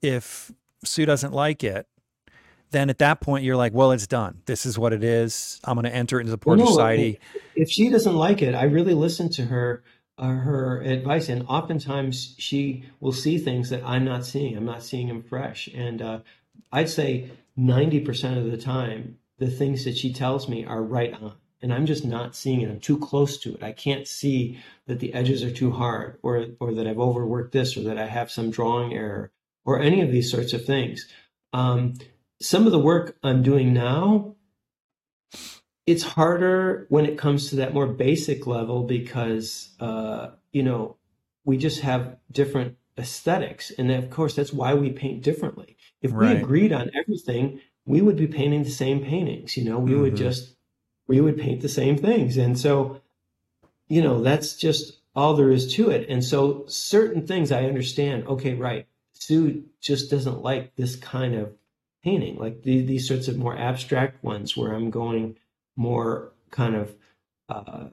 if 0.00 0.50
Sue 0.84 1.06
doesn't 1.06 1.32
like 1.32 1.64
it, 1.64 1.86
then 2.70 2.90
at 2.90 2.98
that 2.98 3.20
point 3.20 3.44
you're 3.44 3.56
like, 3.56 3.72
well, 3.72 3.92
it's 3.92 4.06
done. 4.06 4.42
This 4.46 4.66
is 4.66 4.78
what 4.78 4.92
it 4.92 5.04
is. 5.04 5.60
I'm 5.64 5.74
going 5.74 5.84
to 5.84 5.94
enter 5.94 6.18
it 6.18 6.22
into 6.22 6.32
the 6.32 6.38
Portrait 6.38 6.64
well, 6.64 6.70
no, 6.70 6.76
Society. 6.76 7.20
If 7.54 7.70
she 7.70 7.88
doesn't 7.88 8.16
like 8.16 8.42
it, 8.42 8.54
I 8.54 8.64
really 8.64 8.94
listen 8.94 9.30
to 9.30 9.44
her 9.46 9.82
uh, 10.16 10.28
her 10.28 10.80
advice, 10.82 11.28
and 11.28 11.44
oftentimes 11.48 12.34
she 12.38 12.84
will 13.00 13.12
see 13.12 13.38
things 13.38 13.70
that 13.70 13.82
I'm 13.84 14.04
not 14.04 14.24
seeing. 14.24 14.56
I'm 14.56 14.64
not 14.64 14.82
seeing 14.82 15.08
them 15.08 15.22
fresh, 15.22 15.68
and 15.74 16.00
uh, 16.00 16.18
I'd 16.70 16.88
say 16.88 17.30
90% 17.58 18.38
of 18.38 18.50
the 18.50 18.56
time, 18.56 19.18
the 19.38 19.50
things 19.50 19.84
that 19.84 19.96
she 19.96 20.12
tells 20.12 20.48
me 20.48 20.64
are 20.64 20.82
right 20.82 21.12
on, 21.14 21.32
and 21.60 21.74
I'm 21.74 21.86
just 21.86 22.04
not 22.04 22.36
seeing 22.36 22.60
it. 22.60 22.70
I'm 22.70 22.78
too 22.78 22.98
close 22.98 23.38
to 23.38 23.54
it. 23.54 23.62
I 23.62 23.72
can't 23.72 24.06
see 24.06 24.60
that 24.86 25.00
the 25.00 25.12
edges 25.14 25.42
are 25.42 25.50
too 25.50 25.72
hard, 25.72 26.18
or 26.22 26.46
or 26.60 26.74
that 26.74 26.86
I've 26.86 27.00
overworked 27.00 27.52
this, 27.52 27.76
or 27.76 27.82
that 27.82 27.98
I 27.98 28.06
have 28.06 28.30
some 28.30 28.50
drawing 28.50 28.94
error, 28.94 29.32
or 29.64 29.80
any 29.80 30.00
of 30.00 30.10
these 30.10 30.30
sorts 30.30 30.52
of 30.52 30.64
things. 30.64 31.06
Um, 31.52 31.94
some 32.40 32.66
of 32.66 32.72
the 32.72 32.78
work 32.78 33.16
I'm 33.22 33.42
doing 33.42 33.72
now 33.72 34.34
it's 35.86 36.02
harder 36.02 36.86
when 36.88 37.04
it 37.04 37.18
comes 37.18 37.50
to 37.50 37.56
that 37.56 37.74
more 37.74 37.86
basic 37.86 38.46
level 38.46 38.84
because 38.84 39.70
uh, 39.80 40.30
you 40.52 40.62
know 40.62 40.96
we 41.44 41.56
just 41.56 41.80
have 41.80 42.16
different 42.30 42.76
aesthetics 42.96 43.70
and 43.72 43.90
of 43.90 44.08
course 44.08 44.34
that's 44.34 44.52
why 44.52 44.72
we 44.72 44.90
paint 44.90 45.22
differently 45.22 45.76
if 46.00 46.12
right. 46.12 46.36
we 46.36 46.42
agreed 46.42 46.72
on 46.72 46.90
everything 46.94 47.60
we 47.86 48.00
would 48.00 48.16
be 48.16 48.26
painting 48.26 48.62
the 48.62 48.70
same 48.70 49.02
paintings 49.02 49.56
you 49.56 49.64
know 49.64 49.78
we 49.78 49.90
mm-hmm. 49.90 50.02
would 50.02 50.16
just 50.16 50.54
we 51.08 51.20
would 51.20 51.36
paint 51.36 51.60
the 51.60 51.68
same 51.68 51.98
things 51.98 52.36
and 52.36 52.58
so 52.58 53.00
you 53.88 54.00
know 54.00 54.22
that's 54.22 54.54
just 54.54 55.00
all 55.16 55.34
there 55.34 55.50
is 55.50 55.74
to 55.74 55.90
it 55.90 56.08
and 56.08 56.22
so 56.22 56.64
certain 56.68 57.26
things 57.26 57.50
i 57.50 57.64
understand 57.64 58.24
okay 58.28 58.54
right 58.54 58.86
sue 59.14 59.64
just 59.80 60.10
doesn't 60.10 60.42
like 60.42 60.74
this 60.76 60.96
kind 60.96 61.34
of 61.34 61.52
painting 62.02 62.36
like 62.36 62.62
the, 62.62 62.82
these 62.82 63.08
sorts 63.08 63.28
of 63.28 63.38
more 63.38 63.56
abstract 63.56 64.22
ones 64.22 64.56
where 64.56 64.72
i'm 64.72 64.90
going 64.90 65.36
more 65.76 66.32
kind 66.50 66.74
of 66.74 66.94
uh, 67.48 67.86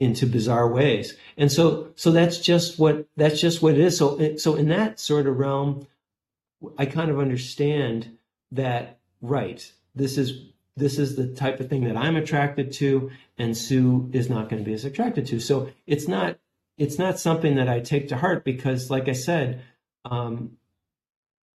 into 0.00 0.26
bizarre 0.26 0.68
ways. 0.68 1.16
And 1.36 1.50
so, 1.50 1.88
so 1.96 2.10
that's 2.10 2.38
just 2.38 2.78
what 2.78 3.06
that's 3.16 3.40
just 3.40 3.62
what 3.62 3.74
it 3.74 3.80
is. 3.80 3.96
So, 3.96 4.36
so 4.36 4.54
in 4.54 4.68
that 4.68 5.00
sort 5.00 5.26
of 5.26 5.38
realm, 5.38 5.86
I 6.78 6.86
kind 6.86 7.10
of 7.10 7.18
understand 7.18 8.16
that. 8.52 8.98
Right, 9.22 9.72
this 9.94 10.18
is 10.18 10.48
this 10.76 10.98
is 10.98 11.16
the 11.16 11.28
type 11.28 11.58
of 11.58 11.70
thing 11.70 11.84
that 11.84 11.96
I'm 11.96 12.16
attracted 12.16 12.72
to, 12.74 13.10
and 13.38 13.56
Sue 13.56 14.10
is 14.12 14.28
not 14.28 14.50
going 14.50 14.62
to 14.62 14.66
be 14.66 14.74
as 14.74 14.84
attracted 14.84 15.26
to. 15.28 15.40
So 15.40 15.70
it's 15.86 16.06
not 16.06 16.36
it's 16.76 16.98
not 16.98 17.18
something 17.18 17.54
that 17.54 17.68
I 17.68 17.80
take 17.80 18.08
to 18.08 18.18
heart 18.18 18.44
because, 18.44 18.90
like 18.90 19.08
I 19.08 19.12
said, 19.12 19.62
um, 20.04 20.56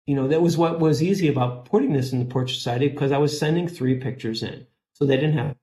you 0.05 0.15
know, 0.15 0.27
that 0.27 0.41
was 0.41 0.57
what 0.57 0.79
was 0.79 1.03
easy 1.03 1.27
about 1.27 1.65
putting 1.65 1.93
this 1.93 2.11
in 2.11 2.19
the 2.19 2.25
Portrait 2.25 2.55
Society 2.55 2.87
because 2.87 3.11
I 3.11 3.19
was 3.19 3.37
sending 3.37 3.67
three 3.67 3.95
pictures 3.95 4.41
in. 4.41 4.65
So 4.93 5.05
they 5.05 5.15
didn't 5.15 5.37
have 5.37 5.55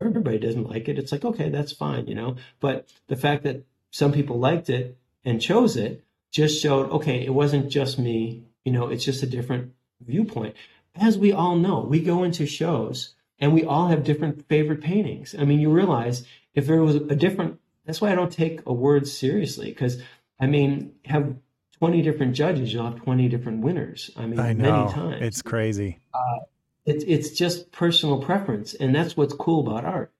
everybody 0.00 0.38
doesn't 0.38 0.68
like 0.68 0.88
it. 0.88 0.98
It's 0.98 1.12
like, 1.12 1.24
okay, 1.24 1.48
that's 1.48 1.72
fine, 1.72 2.06
you 2.06 2.14
know. 2.14 2.36
But 2.60 2.92
the 3.08 3.16
fact 3.16 3.42
that 3.44 3.64
some 3.90 4.12
people 4.12 4.38
liked 4.38 4.70
it 4.70 4.96
and 5.24 5.40
chose 5.40 5.76
it 5.76 6.04
just 6.30 6.60
showed, 6.60 6.90
okay, 6.90 7.24
it 7.24 7.34
wasn't 7.34 7.70
just 7.70 7.98
me, 7.98 8.44
you 8.64 8.72
know, 8.72 8.88
it's 8.88 9.04
just 9.04 9.22
a 9.22 9.26
different 9.26 9.72
viewpoint. 10.00 10.54
As 10.94 11.18
we 11.18 11.32
all 11.32 11.56
know, 11.56 11.80
we 11.80 12.00
go 12.00 12.22
into 12.22 12.46
shows 12.46 13.14
and 13.38 13.52
we 13.52 13.64
all 13.64 13.88
have 13.88 14.04
different 14.04 14.46
favorite 14.48 14.82
paintings. 14.82 15.34
I 15.38 15.44
mean, 15.44 15.60
you 15.60 15.70
realize 15.70 16.24
if 16.54 16.66
there 16.66 16.82
was 16.82 16.96
a 16.96 17.16
different, 17.16 17.60
that's 17.84 18.00
why 18.00 18.12
I 18.12 18.14
don't 18.14 18.32
take 18.32 18.60
awards 18.66 19.16
seriously, 19.16 19.66
because 19.66 20.02
I 20.40 20.46
mean, 20.46 20.92
have 21.04 21.36
20 21.78 22.02
different 22.02 22.34
judges, 22.34 22.72
you'll 22.72 22.84
have 22.84 23.02
20 23.02 23.28
different 23.28 23.62
winners. 23.62 24.10
I 24.16 24.26
mean, 24.26 24.38
I 24.38 24.54
many 24.54 24.92
times. 24.92 25.18
It's 25.20 25.42
crazy. 25.42 26.00
Uh, 26.12 26.40
it's 26.88 27.04
it's 27.06 27.30
just 27.30 27.70
personal 27.70 28.20
preference, 28.22 28.74
and 28.74 28.94
that's 28.94 29.16
what's 29.16 29.34
cool 29.34 29.66
about 29.66 29.84
art. 29.84 30.10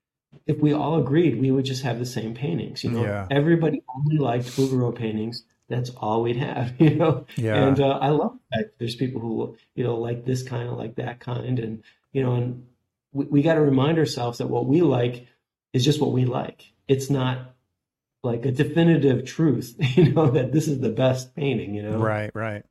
If 0.46 0.58
we 0.58 0.74
all 0.74 1.00
agreed, 1.00 1.40
we 1.40 1.50
would 1.50 1.64
just 1.64 1.82
have 1.82 1.98
the 1.98 2.06
same 2.06 2.34
paintings. 2.34 2.84
You 2.84 2.90
know, 2.90 3.02
yeah. 3.02 3.26
everybody 3.30 3.82
only 3.96 4.18
liked 4.18 4.46
Bouguereau 4.48 4.94
paintings. 4.94 5.44
That's 5.68 5.90
all 5.90 6.22
we'd 6.22 6.36
have. 6.36 6.74
You 6.80 6.94
know, 6.94 7.26
yeah. 7.36 7.54
And 7.54 7.80
uh, 7.80 7.98
I 8.00 8.10
love 8.10 8.38
that. 8.52 8.72
There's 8.78 8.96
people 8.96 9.20
who 9.20 9.56
you 9.74 9.84
know 9.84 9.96
like 9.96 10.26
this 10.26 10.42
kind 10.42 10.68
of 10.68 10.76
like 10.76 10.96
that 10.96 11.20
kind, 11.20 11.58
and 11.58 11.82
you 12.12 12.22
know, 12.22 12.34
and 12.34 12.66
we, 13.12 13.24
we 13.24 13.42
got 13.42 13.54
to 13.54 13.62
remind 13.62 13.98
ourselves 13.98 14.38
that 14.38 14.48
what 14.48 14.66
we 14.66 14.82
like 14.82 15.26
is 15.72 15.84
just 15.84 16.00
what 16.00 16.12
we 16.12 16.26
like. 16.26 16.70
It's 16.86 17.08
not 17.08 17.54
like 18.22 18.44
a 18.44 18.52
definitive 18.52 19.24
truth, 19.24 19.74
you 19.96 20.12
know, 20.12 20.30
that 20.30 20.52
this 20.52 20.68
is 20.68 20.80
the 20.80 20.90
best 20.90 21.34
painting, 21.34 21.74
you 21.74 21.82
know? 21.82 21.98
Right, 21.98 22.30
right. 22.34 22.64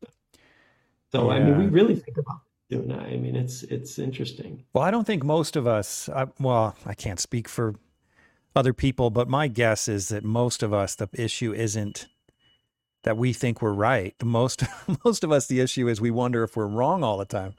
So, 1.12 1.30
yeah. 1.30 1.38
I 1.38 1.40
mean, 1.40 1.58
we 1.58 1.68
really 1.68 1.96
think 1.96 2.18
about 2.18 2.42
doing 2.70 2.90
that. 2.90 3.00
I 3.00 3.18
mean, 3.18 3.36
it's 3.36 3.64
it's 3.64 3.98
interesting. 3.98 4.66
Well, 4.74 4.84
I 4.84 4.92
don't 4.92 5.08
think 5.08 5.24
most 5.24 5.56
of 5.56 5.68
us. 5.68 6.10
I, 6.10 6.28
well, 6.40 6.76
I 6.86 6.94
can't 6.94 7.20
speak 7.20 7.48
for 7.48 7.76
other 8.56 8.74
people, 8.74 9.10
but 9.10 9.30
my 9.30 9.48
guess 9.48 9.88
is 9.88 10.10
that 10.10 10.24
most 10.24 10.64
of 10.64 10.74
us, 10.74 10.96
the 10.96 11.10
issue 11.14 11.54
isn't 11.54 12.08
that 13.04 13.18
we 13.18 13.32
think 13.32 13.62
we're 13.62 13.72
right. 13.72 14.18
The 14.20 14.26
most 14.26 14.64
most 15.06 15.24
of 15.24 15.32
us, 15.32 15.48
the 15.48 15.62
issue 15.62 15.88
is 15.88 16.02
we 16.02 16.12
wonder 16.12 16.44
if 16.44 16.58
we're 16.58 16.68
wrong 16.68 17.04
all 17.04 17.18
the 17.18 17.26
time. 17.26 17.56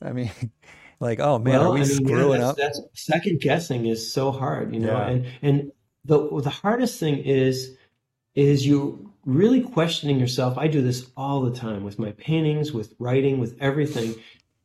I 0.00 0.12
mean, 0.12 0.30
like, 1.00 1.18
oh 1.18 1.38
man, 1.38 1.58
well, 1.58 1.70
are 1.70 1.74
we 1.74 1.80
I 1.80 1.84
mean, 1.84 1.94
screwing 1.94 2.40
yeah, 2.40 2.48
up? 2.48 2.56
That's 2.56 2.80
second 2.94 3.40
guessing 3.40 3.86
is 3.86 4.12
so 4.12 4.30
hard, 4.30 4.72
you 4.72 4.80
know. 4.80 4.92
Yeah. 4.92 5.08
And 5.08 5.26
and 5.42 5.72
the 6.04 6.40
the 6.40 6.50
hardest 6.50 6.98
thing 6.98 7.18
is 7.18 7.76
is 8.34 8.66
you 8.66 9.12
really 9.24 9.60
questioning 9.60 10.18
yourself. 10.18 10.58
I 10.58 10.66
do 10.66 10.82
this 10.82 11.10
all 11.16 11.42
the 11.42 11.56
time 11.56 11.84
with 11.84 11.98
my 11.98 12.12
paintings, 12.12 12.72
with 12.72 12.94
writing, 12.98 13.38
with 13.38 13.56
everything, 13.60 14.14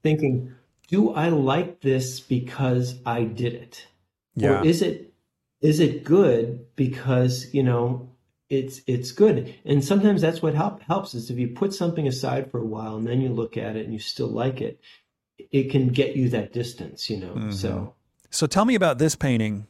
thinking, 0.02 0.56
do 0.88 1.12
I 1.14 1.30
like 1.30 1.82
this 1.82 2.20
because 2.20 2.96
I 3.06 3.24
did 3.24 3.54
it? 3.54 3.86
Yeah. 4.36 4.62
Or 4.62 4.66
is 4.66 4.82
it 4.82 5.14
is 5.62 5.80
it 5.80 6.04
good 6.04 6.66
because, 6.76 7.54
you 7.54 7.64
know, 7.64 8.10
it's 8.50 8.82
it's 8.88 9.12
good. 9.12 9.54
And 9.66 9.84
sometimes 9.84 10.22
that's 10.22 10.42
what 10.42 10.56
help, 10.56 10.82
helps 10.84 11.14
is 11.14 11.30
if 11.30 11.38
you 11.38 11.50
put 11.50 11.74
something 11.74 12.08
aside 12.08 12.50
for 12.50 12.60
a 12.60 12.66
while 12.66 12.96
and 12.96 13.06
then 13.06 13.22
you 13.22 13.30
look 13.30 13.58
at 13.58 13.76
it 13.76 13.86
and 13.86 13.94
you 13.94 14.00
still 14.00 14.30
like 14.30 14.62
it, 14.62 14.80
it 15.52 15.70
can 15.72 15.90
get 15.90 16.16
you 16.16 16.30
that 16.30 16.54
distance, 16.54 17.10
you 17.10 17.18
know. 17.18 17.34
Mm-hmm. 17.34 17.52
So 17.52 17.94
So 18.30 18.48
tell 18.48 18.66
me 18.66 18.76
about 18.76 18.98
this 18.98 19.16
painting 19.16 19.68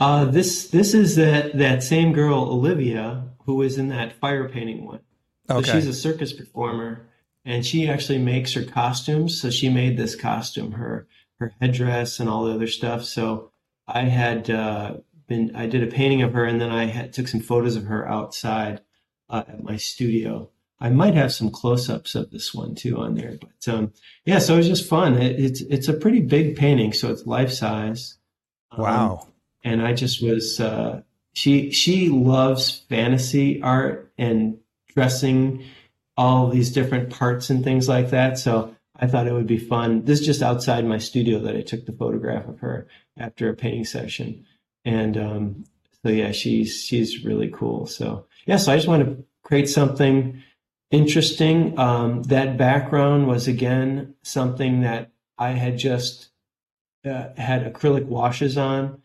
uh, 0.00 0.24
this 0.24 0.68
this 0.68 0.94
is 0.94 1.16
that 1.16 1.56
that 1.58 1.82
same 1.82 2.12
girl 2.12 2.44
Olivia 2.44 3.28
who 3.44 3.56
was 3.56 3.78
in 3.78 3.88
that 3.88 4.14
fire 4.14 4.48
painting 4.48 4.86
one. 4.86 5.00
Okay. 5.48 5.66
So 5.66 5.72
she's 5.72 5.86
a 5.86 5.94
circus 5.94 6.32
performer, 6.32 7.08
and 7.44 7.64
she 7.66 7.88
actually 7.88 8.18
makes 8.18 8.54
her 8.54 8.64
costumes. 8.64 9.40
So 9.40 9.50
she 9.50 9.68
made 9.68 9.96
this 9.96 10.14
costume, 10.14 10.72
her 10.72 11.06
her 11.38 11.52
headdress, 11.60 12.20
and 12.20 12.28
all 12.28 12.44
the 12.44 12.54
other 12.54 12.66
stuff. 12.66 13.04
So 13.04 13.52
I 13.86 14.02
had 14.02 14.48
uh, 14.48 14.98
been 15.26 15.54
I 15.54 15.66
did 15.66 15.82
a 15.82 15.86
painting 15.86 16.22
of 16.22 16.32
her, 16.32 16.44
and 16.44 16.60
then 16.60 16.70
I 16.70 16.86
had, 16.86 17.12
took 17.12 17.28
some 17.28 17.40
photos 17.40 17.76
of 17.76 17.84
her 17.84 18.08
outside 18.08 18.80
uh, 19.28 19.44
at 19.48 19.62
my 19.62 19.76
studio. 19.76 20.50
I 20.82 20.88
might 20.88 21.14
have 21.14 21.30
some 21.30 21.50
close-ups 21.50 22.14
of 22.14 22.30
this 22.30 22.54
one 22.54 22.74
too 22.74 22.96
on 22.98 23.14
there, 23.14 23.36
but 23.38 23.72
um, 23.72 23.92
yeah. 24.24 24.38
So 24.38 24.54
it 24.54 24.58
was 24.58 24.68
just 24.68 24.88
fun. 24.88 25.18
It, 25.18 25.38
it's 25.38 25.60
it's 25.62 25.88
a 25.88 25.94
pretty 25.94 26.20
big 26.20 26.56
painting, 26.56 26.92
so 26.92 27.10
it's 27.10 27.26
life 27.26 27.52
size. 27.52 28.16
Wow. 28.78 29.18
Um, 29.22 29.29
and 29.62 29.82
I 29.82 29.92
just 29.92 30.22
was. 30.22 30.60
Uh, 30.60 31.02
she 31.32 31.70
she 31.70 32.08
loves 32.08 32.80
fantasy 32.88 33.62
art 33.62 34.12
and 34.18 34.58
dressing 34.88 35.64
all 36.16 36.48
these 36.48 36.72
different 36.72 37.10
parts 37.10 37.50
and 37.50 37.62
things 37.62 37.88
like 37.88 38.10
that. 38.10 38.38
So 38.38 38.74
I 38.96 39.06
thought 39.06 39.26
it 39.26 39.32
would 39.32 39.46
be 39.46 39.58
fun. 39.58 40.04
This 40.04 40.20
is 40.20 40.26
just 40.26 40.42
outside 40.42 40.84
my 40.84 40.98
studio 40.98 41.38
that 41.40 41.56
I 41.56 41.62
took 41.62 41.86
the 41.86 41.92
photograph 41.92 42.46
of 42.48 42.60
her 42.60 42.88
after 43.16 43.48
a 43.48 43.54
painting 43.54 43.84
session, 43.84 44.44
and 44.84 45.16
um, 45.16 45.64
so 46.02 46.10
yeah, 46.10 46.32
she's 46.32 46.82
she's 46.82 47.24
really 47.24 47.48
cool. 47.48 47.86
So 47.86 48.26
yeah, 48.46 48.56
so 48.56 48.72
I 48.72 48.76
just 48.76 48.88
want 48.88 49.04
to 49.04 49.24
create 49.42 49.68
something 49.68 50.42
interesting. 50.90 51.78
Um, 51.78 52.22
that 52.24 52.56
background 52.56 53.28
was 53.28 53.46
again 53.46 54.14
something 54.22 54.80
that 54.80 55.12
I 55.38 55.50
had 55.50 55.78
just 55.78 56.30
uh, 57.04 57.28
had 57.36 57.72
acrylic 57.72 58.04
washes 58.04 58.58
on 58.58 59.00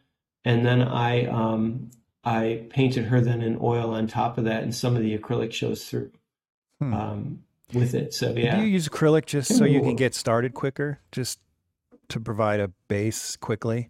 and 0.46 0.66
then 0.66 0.82
I 0.82 1.26
um, 1.26 1.90
I 2.24 2.66
painted 2.70 3.06
her 3.06 3.20
then 3.20 3.42
in 3.42 3.58
oil 3.62 3.92
on 3.92 4.08
top 4.08 4.38
of 4.38 4.46
that, 4.46 4.64
and 4.64 4.74
some 4.74 4.96
of 4.96 5.02
the 5.02 5.18
acrylic 5.18 5.52
shows 5.52 5.86
through 5.86 6.12
hmm. 6.80 6.94
um, 6.94 7.40
with 7.74 7.94
it. 7.94 8.14
So 8.14 8.32
yeah, 8.32 8.56
do 8.56 8.62
you 8.62 8.68
use 8.68 8.88
acrylic 8.88 9.26
just 9.26 9.56
so 9.58 9.66
you 9.66 9.82
can 9.82 9.96
get 9.96 10.14
started 10.14 10.54
quicker, 10.54 11.00
just 11.12 11.40
to 12.10 12.20
provide 12.20 12.60
a 12.60 12.70
base 12.88 13.36
quickly? 13.36 13.90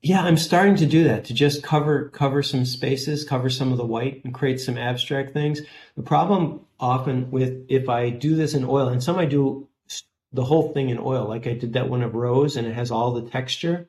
Yeah, 0.00 0.22
I'm 0.22 0.36
starting 0.36 0.76
to 0.76 0.86
do 0.86 1.04
that 1.04 1.24
to 1.24 1.34
just 1.34 1.64
cover 1.64 2.08
cover 2.10 2.42
some 2.42 2.64
spaces, 2.64 3.24
cover 3.24 3.50
some 3.50 3.72
of 3.72 3.78
the 3.78 3.84
white, 3.84 4.24
and 4.24 4.32
create 4.32 4.60
some 4.60 4.78
abstract 4.78 5.32
things. 5.32 5.60
The 5.96 6.04
problem 6.04 6.60
often 6.78 7.30
with 7.32 7.66
if 7.68 7.88
I 7.88 8.10
do 8.10 8.36
this 8.36 8.54
in 8.54 8.64
oil, 8.64 8.88
and 8.88 9.02
some 9.02 9.18
I 9.18 9.26
do 9.26 9.68
the 10.32 10.44
whole 10.44 10.72
thing 10.72 10.90
in 10.90 10.98
oil, 10.98 11.26
like 11.26 11.46
I 11.46 11.54
did 11.54 11.72
that 11.72 11.88
one 11.88 12.02
of 12.02 12.14
Rose, 12.14 12.56
and 12.56 12.66
it 12.66 12.74
has 12.74 12.90
all 12.90 13.12
the 13.12 13.28
texture. 13.28 13.88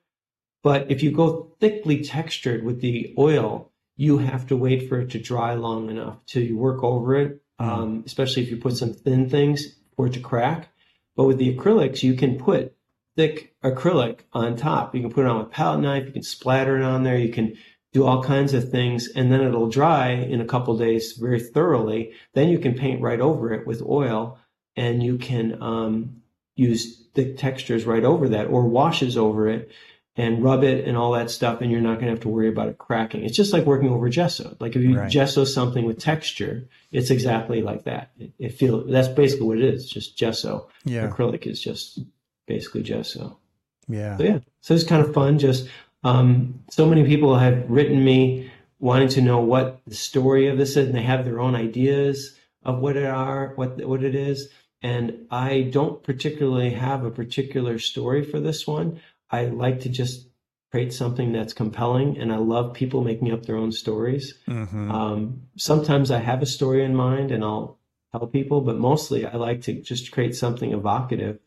But 0.61 0.91
if 0.91 1.03
you 1.03 1.11
go 1.11 1.51
thickly 1.59 2.03
textured 2.03 2.63
with 2.63 2.81
the 2.81 3.13
oil, 3.17 3.71
you 3.95 4.17
have 4.17 4.47
to 4.47 4.57
wait 4.57 4.87
for 4.87 5.01
it 5.01 5.09
to 5.11 5.19
dry 5.19 5.53
long 5.53 5.89
enough 5.89 6.25
to 6.27 6.55
work 6.55 6.83
over 6.83 7.15
it. 7.15 7.41
Mm. 7.59 7.65
Um, 7.65 8.03
especially 8.05 8.43
if 8.43 8.49
you 8.49 8.57
put 8.57 8.77
some 8.77 8.93
thin 8.93 9.29
things 9.29 9.75
for 9.95 10.07
it 10.07 10.13
to 10.13 10.19
crack. 10.19 10.69
But 11.15 11.25
with 11.25 11.37
the 11.37 11.53
acrylics, 11.53 12.03
you 12.03 12.13
can 12.13 12.37
put 12.37 12.73
thick 13.17 13.53
acrylic 13.63 14.21
on 14.31 14.55
top. 14.55 14.95
You 14.95 15.01
can 15.01 15.11
put 15.11 15.25
it 15.25 15.27
on 15.27 15.39
with 15.39 15.47
a 15.47 15.49
palette 15.49 15.81
knife. 15.81 16.05
You 16.05 16.13
can 16.13 16.23
splatter 16.23 16.77
it 16.77 16.83
on 16.83 17.03
there. 17.03 17.17
You 17.17 17.33
can 17.33 17.57
do 17.91 18.05
all 18.05 18.23
kinds 18.23 18.53
of 18.53 18.69
things, 18.69 19.09
and 19.13 19.31
then 19.31 19.41
it'll 19.41 19.69
dry 19.69 20.11
in 20.11 20.39
a 20.39 20.45
couple 20.45 20.77
days 20.77 21.13
very 21.13 21.39
thoroughly. 21.39 22.13
Then 22.33 22.47
you 22.47 22.59
can 22.59 22.75
paint 22.75 23.01
right 23.01 23.19
over 23.19 23.51
it 23.51 23.65
with 23.65 23.81
oil, 23.81 24.39
and 24.75 25.01
you 25.03 25.17
can 25.17 25.61
um, 25.61 26.21
use 26.55 27.07
thick 27.13 27.37
textures 27.37 27.85
right 27.85 28.05
over 28.05 28.29
that 28.29 28.47
or 28.47 28.67
washes 28.67 29.17
over 29.17 29.49
it 29.49 29.71
and 30.19 30.43
rub 30.43 30.65
it 30.65 30.85
and 30.85 30.97
all 30.97 31.13
that 31.13 31.31
stuff, 31.31 31.61
and 31.61 31.71
you're 31.71 31.79
not 31.79 31.93
going 31.93 32.07
to 32.07 32.11
have 32.11 32.19
to 32.19 32.27
worry 32.27 32.49
about 32.49 32.67
it 32.67 32.77
cracking. 32.77 33.23
It's 33.23 33.37
just 33.37 33.53
like 33.53 33.63
working 33.63 33.89
over 33.89 34.09
gesso. 34.09 34.57
Like 34.59 34.75
if 34.75 34.81
you 34.81 34.97
right. 34.97 35.09
gesso 35.09 35.45
something 35.45 35.85
with 35.85 35.97
texture, 35.97 36.67
it's 36.91 37.09
exactly 37.09 37.61
like 37.61 37.85
that. 37.85 38.11
It, 38.19 38.33
it 38.37 38.49
feel 38.49 38.83
that's 38.83 39.07
basically 39.07 39.47
what 39.47 39.59
it 39.59 39.63
is. 39.63 39.89
Just 39.89 40.17
gesso. 40.17 40.67
Yeah. 40.83 41.09
Acrylic 41.09 41.47
is 41.47 41.61
just 41.61 41.99
basically 42.47 42.83
gesso. 42.83 43.39
Yeah. 43.87 44.17
So 44.17 44.23
yeah. 44.23 44.39
So 44.59 44.73
it's 44.73 44.83
kind 44.83 45.05
of 45.05 45.13
fun. 45.13 45.39
Just 45.39 45.69
um, 46.03 46.63
so 46.69 46.85
many 46.85 47.05
people 47.05 47.39
have 47.39 47.69
written 47.69 48.03
me 48.03 48.51
wanting 48.79 49.07
to 49.09 49.21
know 49.21 49.39
what 49.39 49.79
the 49.87 49.95
story 49.95 50.47
of 50.47 50.57
this 50.57 50.71
is, 50.71 50.87
and 50.87 50.95
they 50.95 51.01
have 51.01 51.23
their 51.23 51.39
own 51.39 51.55
ideas 51.55 52.35
of 52.63 52.79
what 52.79 52.97
it 52.97 53.05
are, 53.05 53.53
what 53.55 53.85
what 53.87 54.03
it 54.03 54.15
is. 54.15 54.49
And 54.81 55.27
I 55.31 55.69
don't 55.71 56.03
particularly 56.03 56.71
have 56.71 57.05
a 57.05 57.11
particular 57.11 57.79
story 57.79 58.23
for 58.23 58.41
this 58.41 58.67
one. 58.67 58.99
I 59.31 59.45
like 59.45 59.81
to 59.81 59.89
just 59.89 60.27
create 60.71 60.93
something 60.93 61.31
that's 61.31 61.53
compelling, 61.53 62.17
and 62.17 62.31
I 62.31 62.37
love 62.37 62.73
people 62.73 63.03
making 63.03 63.31
up 63.31 63.45
their 63.45 63.57
own 63.57 63.71
stories. 63.71 64.35
Mm-hmm. 64.47 64.91
Um, 64.91 65.41
sometimes 65.57 66.11
I 66.11 66.19
have 66.19 66.41
a 66.41 66.45
story 66.45 66.83
in 66.83 66.95
mind, 66.95 67.31
and 67.31 67.43
I'll 67.43 67.79
tell 68.11 68.27
people, 68.27 68.61
but 68.61 68.77
mostly 68.77 69.25
I 69.25 69.35
like 69.35 69.61
to 69.63 69.73
just 69.73 70.11
create 70.11 70.35
something 70.35 70.73
evocative 70.73 71.39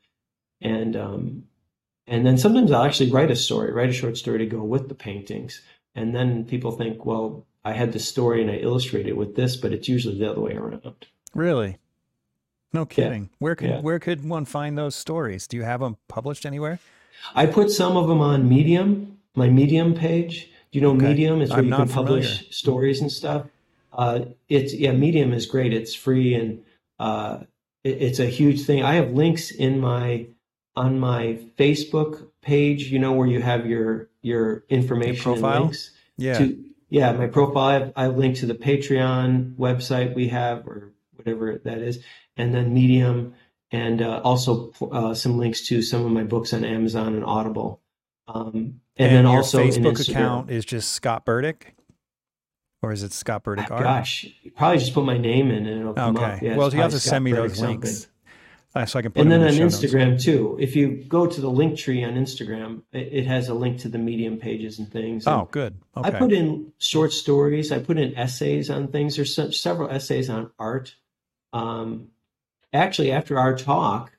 and 0.63 0.97
um, 0.97 1.45
and 2.07 2.25
then 2.25 2.39
sometimes 2.39 2.73
I'll 2.73 2.85
actually 2.85 3.11
write 3.11 3.31
a 3.31 3.37
story, 3.37 3.73
write 3.73 3.91
a 3.91 3.93
short 3.93 4.17
story 4.17 4.39
to 4.39 4.47
go 4.47 4.63
with 4.63 4.89
the 4.89 4.95
paintings, 4.95 5.61
and 5.95 6.15
then 6.15 6.45
people 6.45 6.73
think, 6.73 7.05
well, 7.05 7.47
I 7.65 7.73
had 7.73 7.93
this 7.93 8.09
story 8.09 8.43
and 8.43 8.51
I 8.51 8.57
illustrated 8.57 9.17
with 9.17 9.37
this, 9.37 9.57
but 9.57 9.73
it's 9.73 9.89
usually 9.89 10.19
the 10.19 10.31
other 10.31 10.41
way 10.41 10.55
around. 10.55 11.07
Really? 11.35 11.79
No 12.73 12.87
kidding. 12.87 13.25
Yeah. 13.25 13.37
Where 13.39 13.55
could 13.55 13.71
yeah. 13.71 13.81
where 13.81 13.99
could 13.99 14.27
one 14.27 14.45
find 14.45 14.79
those 14.79 14.95
stories? 14.95 15.47
Do 15.47 15.57
you 15.57 15.65
have 15.65 15.81
them 15.81 15.97
published 16.09 16.47
anywhere? 16.47 16.79
I 17.35 17.47
put 17.47 17.71
some 17.71 17.97
of 17.97 18.09
them 18.09 18.21
on 18.21 18.49
Medium, 18.49 19.19
my 19.35 19.49
Medium 19.49 19.95
page. 19.95 20.51
Do 20.71 20.79
you 20.79 20.81
know 20.81 20.95
okay. 20.95 21.09
Medium? 21.09 21.41
It's 21.43 21.51
where 21.51 21.61
I'm 21.61 21.67
you 21.67 21.75
can 21.75 21.89
publish 21.89 22.27
familiar. 22.27 22.53
stories 22.53 23.01
and 23.01 23.13
stuff. 23.13 23.47
Uh, 23.93 24.21
it's 24.49 24.75
yeah, 24.75 24.93
Medium 24.93 25.33
is 25.33 25.47
great. 25.47 25.73
It's 25.73 25.95
free 25.95 26.35
and 26.35 26.65
uh, 26.99 27.41
it, 27.85 28.03
it's 28.03 28.19
a 28.19 28.27
huge 28.27 28.63
thing. 28.63 28.83
I 28.83 28.95
have 28.95 29.11
links 29.11 29.51
in 29.51 29.81
my 29.81 30.27
on 30.75 30.99
my 30.99 31.39
Facebook 31.59 32.29
page, 32.41 32.91
you 32.91 32.99
know, 32.99 33.13
where 33.13 33.27
you 33.27 33.43
have 33.43 33.67
your 33.67 34.09
your 34.23 34.65
information 34.69 35.15
your 35.15 35.23
profile? 35.23 35.63
links. 35.63 35.91
Yeah. 36.17 36.39
To, 36.39 36.65
yeah, 36.89 37.13
my 37.13 37.27
profile. 37.27 37.65
I 37.65 37.73
have, 37.73 37.93
I 37.97 38.03
have 38.05 38.17
linked 38.19 38.41
to 38.41 38.47
the 38.47 38.55
Patreon 38.55 39.57
website 39.57 40.15
we 40.15 40.29
have, 40.29 40.67
or 40.69 40.93
whatever 41.17 41.59
that 41.65 41.79
is, 41.79 42.03
and 42.37 42.55
then 42.55 42.75
Medium, 42.75 43.35
and 43.73 44.03
uh, 44.03 44.21
also 44.23 44.73
uh, 44.93 45.15
some 45.15 45.39
links 45.39 45.67
to 45.69 45.83
some 45.83 46.05
of 46.05 46.13
my 46.13 46.23
books 46.23 46.53
on 46.53 46.65
Amazon 46.65 47.15
and 47.15 47.25
Audible. 47.25 47.81
Um, 48.29 48.81
and, 48.97 49.09
and, 49.09 49.17
then 49.17 49.27
also 49.27 49.65
Facebook 49.65 50.09
account 50.09 50.51
is 50.51 50.65
just 50.65 50.93
Scott 50.93 51.25
Burdick, 51.25 51.75
or 52.83 52.93
is 52.93 53.03
it 53.03 53.13
Scott 53.13 53.43
Burdick? 53.43 53.71
Ah, 53.71 53.81
gosh, 53.81 54.27
probably 54.55 54.79
just 54.79 54.95
put 54.95 55.05
my 55.05 55.19
name 55.19 55.51
in 55.51 55.67
and 55.67 55.81
it'll 55.81 55.95
come 55.95 56.17
okay. 56.17 56.25
up. 56.25 56.43
Yeah, 56.43 56.57
well, 56.57 56.73
you 56.73 56.81
have 56.81 56.93
to 56.93 57.01
Scott 57.01 57.11
send 57.11 57.25
me 57.25 57.33
those 57.33 57.59
links. 57.61 58.09
Uh, 58.75 58.87
so 58.87 58.99
I 58.99 59.03
can 59.03 59.13
put 59.13 59.21
and 59.21 59.31
then 59.31 59.43
on 59.43 59.51
Instagram 59.51 60.13
notes. 60.13 60.25
too. 60.25 60.57
If 60.59 60.77
you 60.77 61.05
go 61.07 61.27
to 61.27 61.41
the 61.41 61.51
link 61.51 61.79
tree 61.79 62.05
on 62.05 62.15
Instagram, 62.15 62.83
it, 62.93 63.09
it, 63.13 63.27
has 63.27 63.49
a 63.49 63.55
link 63.55 63.81
to 63.81 63.89
the 63.91 63.99
Medium 63.99 64.39
pages 64.39 64.79
and 64.79 64.91
things. 64.91 65.27
And 65.27 65.43
oh, 65.43 65.49
good. 65.51 65.79
Okay. 65.95 66.09
I 66.09 66.19
put 66.19 66.33
in 66.33 66.73
short 66.79 67.13
stories. 67.13 67.71
I 67.71 67.81
put 67.81 67.99
in 67.99 68.17
essays 68.17 68.71
on 68.71 68.89
things. 68.89 69.17
There's 69.17 69.61
several 69.61 69.91
essays 69.91 70.31
on 70.31 70.53
art. 70.59 70.95
Um, 71.53 72.09
actually, 72.73 73.13
after 73.13 73.39
our 73.39 73.57
talk, 73.57 74.13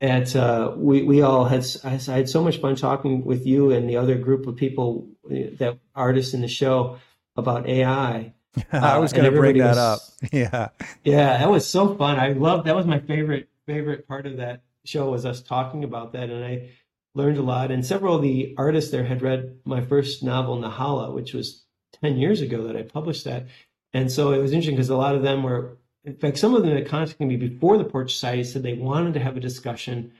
at 0.00 0.34
uh, 0.34 0.72
we 0.76 1.02
we 1.02 1.22
all 1.22 1.44
had 1.44 1.64
I 1.84 1.90
had 1.90 2.28
so 2.28 2.42
much 2.42 2.58
fun 2.58 2.76
talking 2.76 3.24
with 3.24 3.46
you 3.46 3.70
and 3.70 3.88
the 3.88 3.96
other 3.96 4.16
group 4.16 4.46
of 4.46 4.56
people 4.56 5.08
uh, 5.26 5.50
that 5.58 5.78
artists 5.94 6.34
in 6.34 6.40
the 6.40 6.48
show 6.48 6.98
about 7.36 7.68
AI. 7.68 8.34
I 8.72 8.98
was 8.98 9.12
going 9.12 9.30
to 9.30 9.38
bring 9.38 9.58
that 9.58 9.76
was, 9.76 9.78
up. 9.78 10.00
Yeah, 10.32 10.68
yeah, 11.04 11.38
that 11.38 11.50
was 11.50 11.68
so 11.68 11.94
fun. 11.94 12.18
I 12.18 12.32
love 12.32 12.64
that 12.64 12.74
was 12.74 12.86
my 12.86 12.98
favorite 12.98 13.48
favorite 13.66 14.08
part 14.08 14.26
of 14.26 14.38
that 14.38 14.62
show 14.84 15.10
was 15.10 15.26
us 15.26 15.42
talking 15.42 15.84
about 15.84 16.12
that, 16.14 16.30
and 16.30 16.44
I 16.44 16.70
learned 17.14 17.38
a 17.38 17.42
lot. 17.42 17.70
And 17.70 17.84
several 17.84 18.16
of 18.16 18.22
the 18.22 18.54
artists 18.56 18.90
there 18.90 19.04
had 19.04 19.22
read 19.22 19.58
my 19.64 19.80
first 19.80 20.22
novel, 20.22 20.58
Nahala, 20.58 21.12
which 21.12 21.34
was 21.34 21.64
ten 22.02 22.16
years 22.16 22.40
ago 22.40 22.66
that 22.66 22.76
I 22.76 22.82
published 22.82 23.24
that. 23.24 23.46
And 23.92 24.10
so 24.10 24.32
it 24.32 24.38
was 24.38 24.52
interesting 24.52 24.76
because 24.76 24.90
a 24.90 24.96
lot 24.96 25.16
of 25.16 25.22
them 25.22 25.42
were, 25.42 25.76
in 26.04 26.16
fact, 26.16 26.38
some 26.38 26.54
of 26.54 26.62
them 26.62 26.74
had 26.74 26.88
contacted 26.88 27.26
me 27.26 27.36
before 27.36 27.78
the 27.78 27.84
Portrait 27.84 28.10
Society 28.10 28.44
said 28.44 28.62
they 28.62 28.74
wanted 28.74 29.14
to 29.14 29.20
have 29.20 29.36
a 29.36 29.40
discussion 29.40 30.12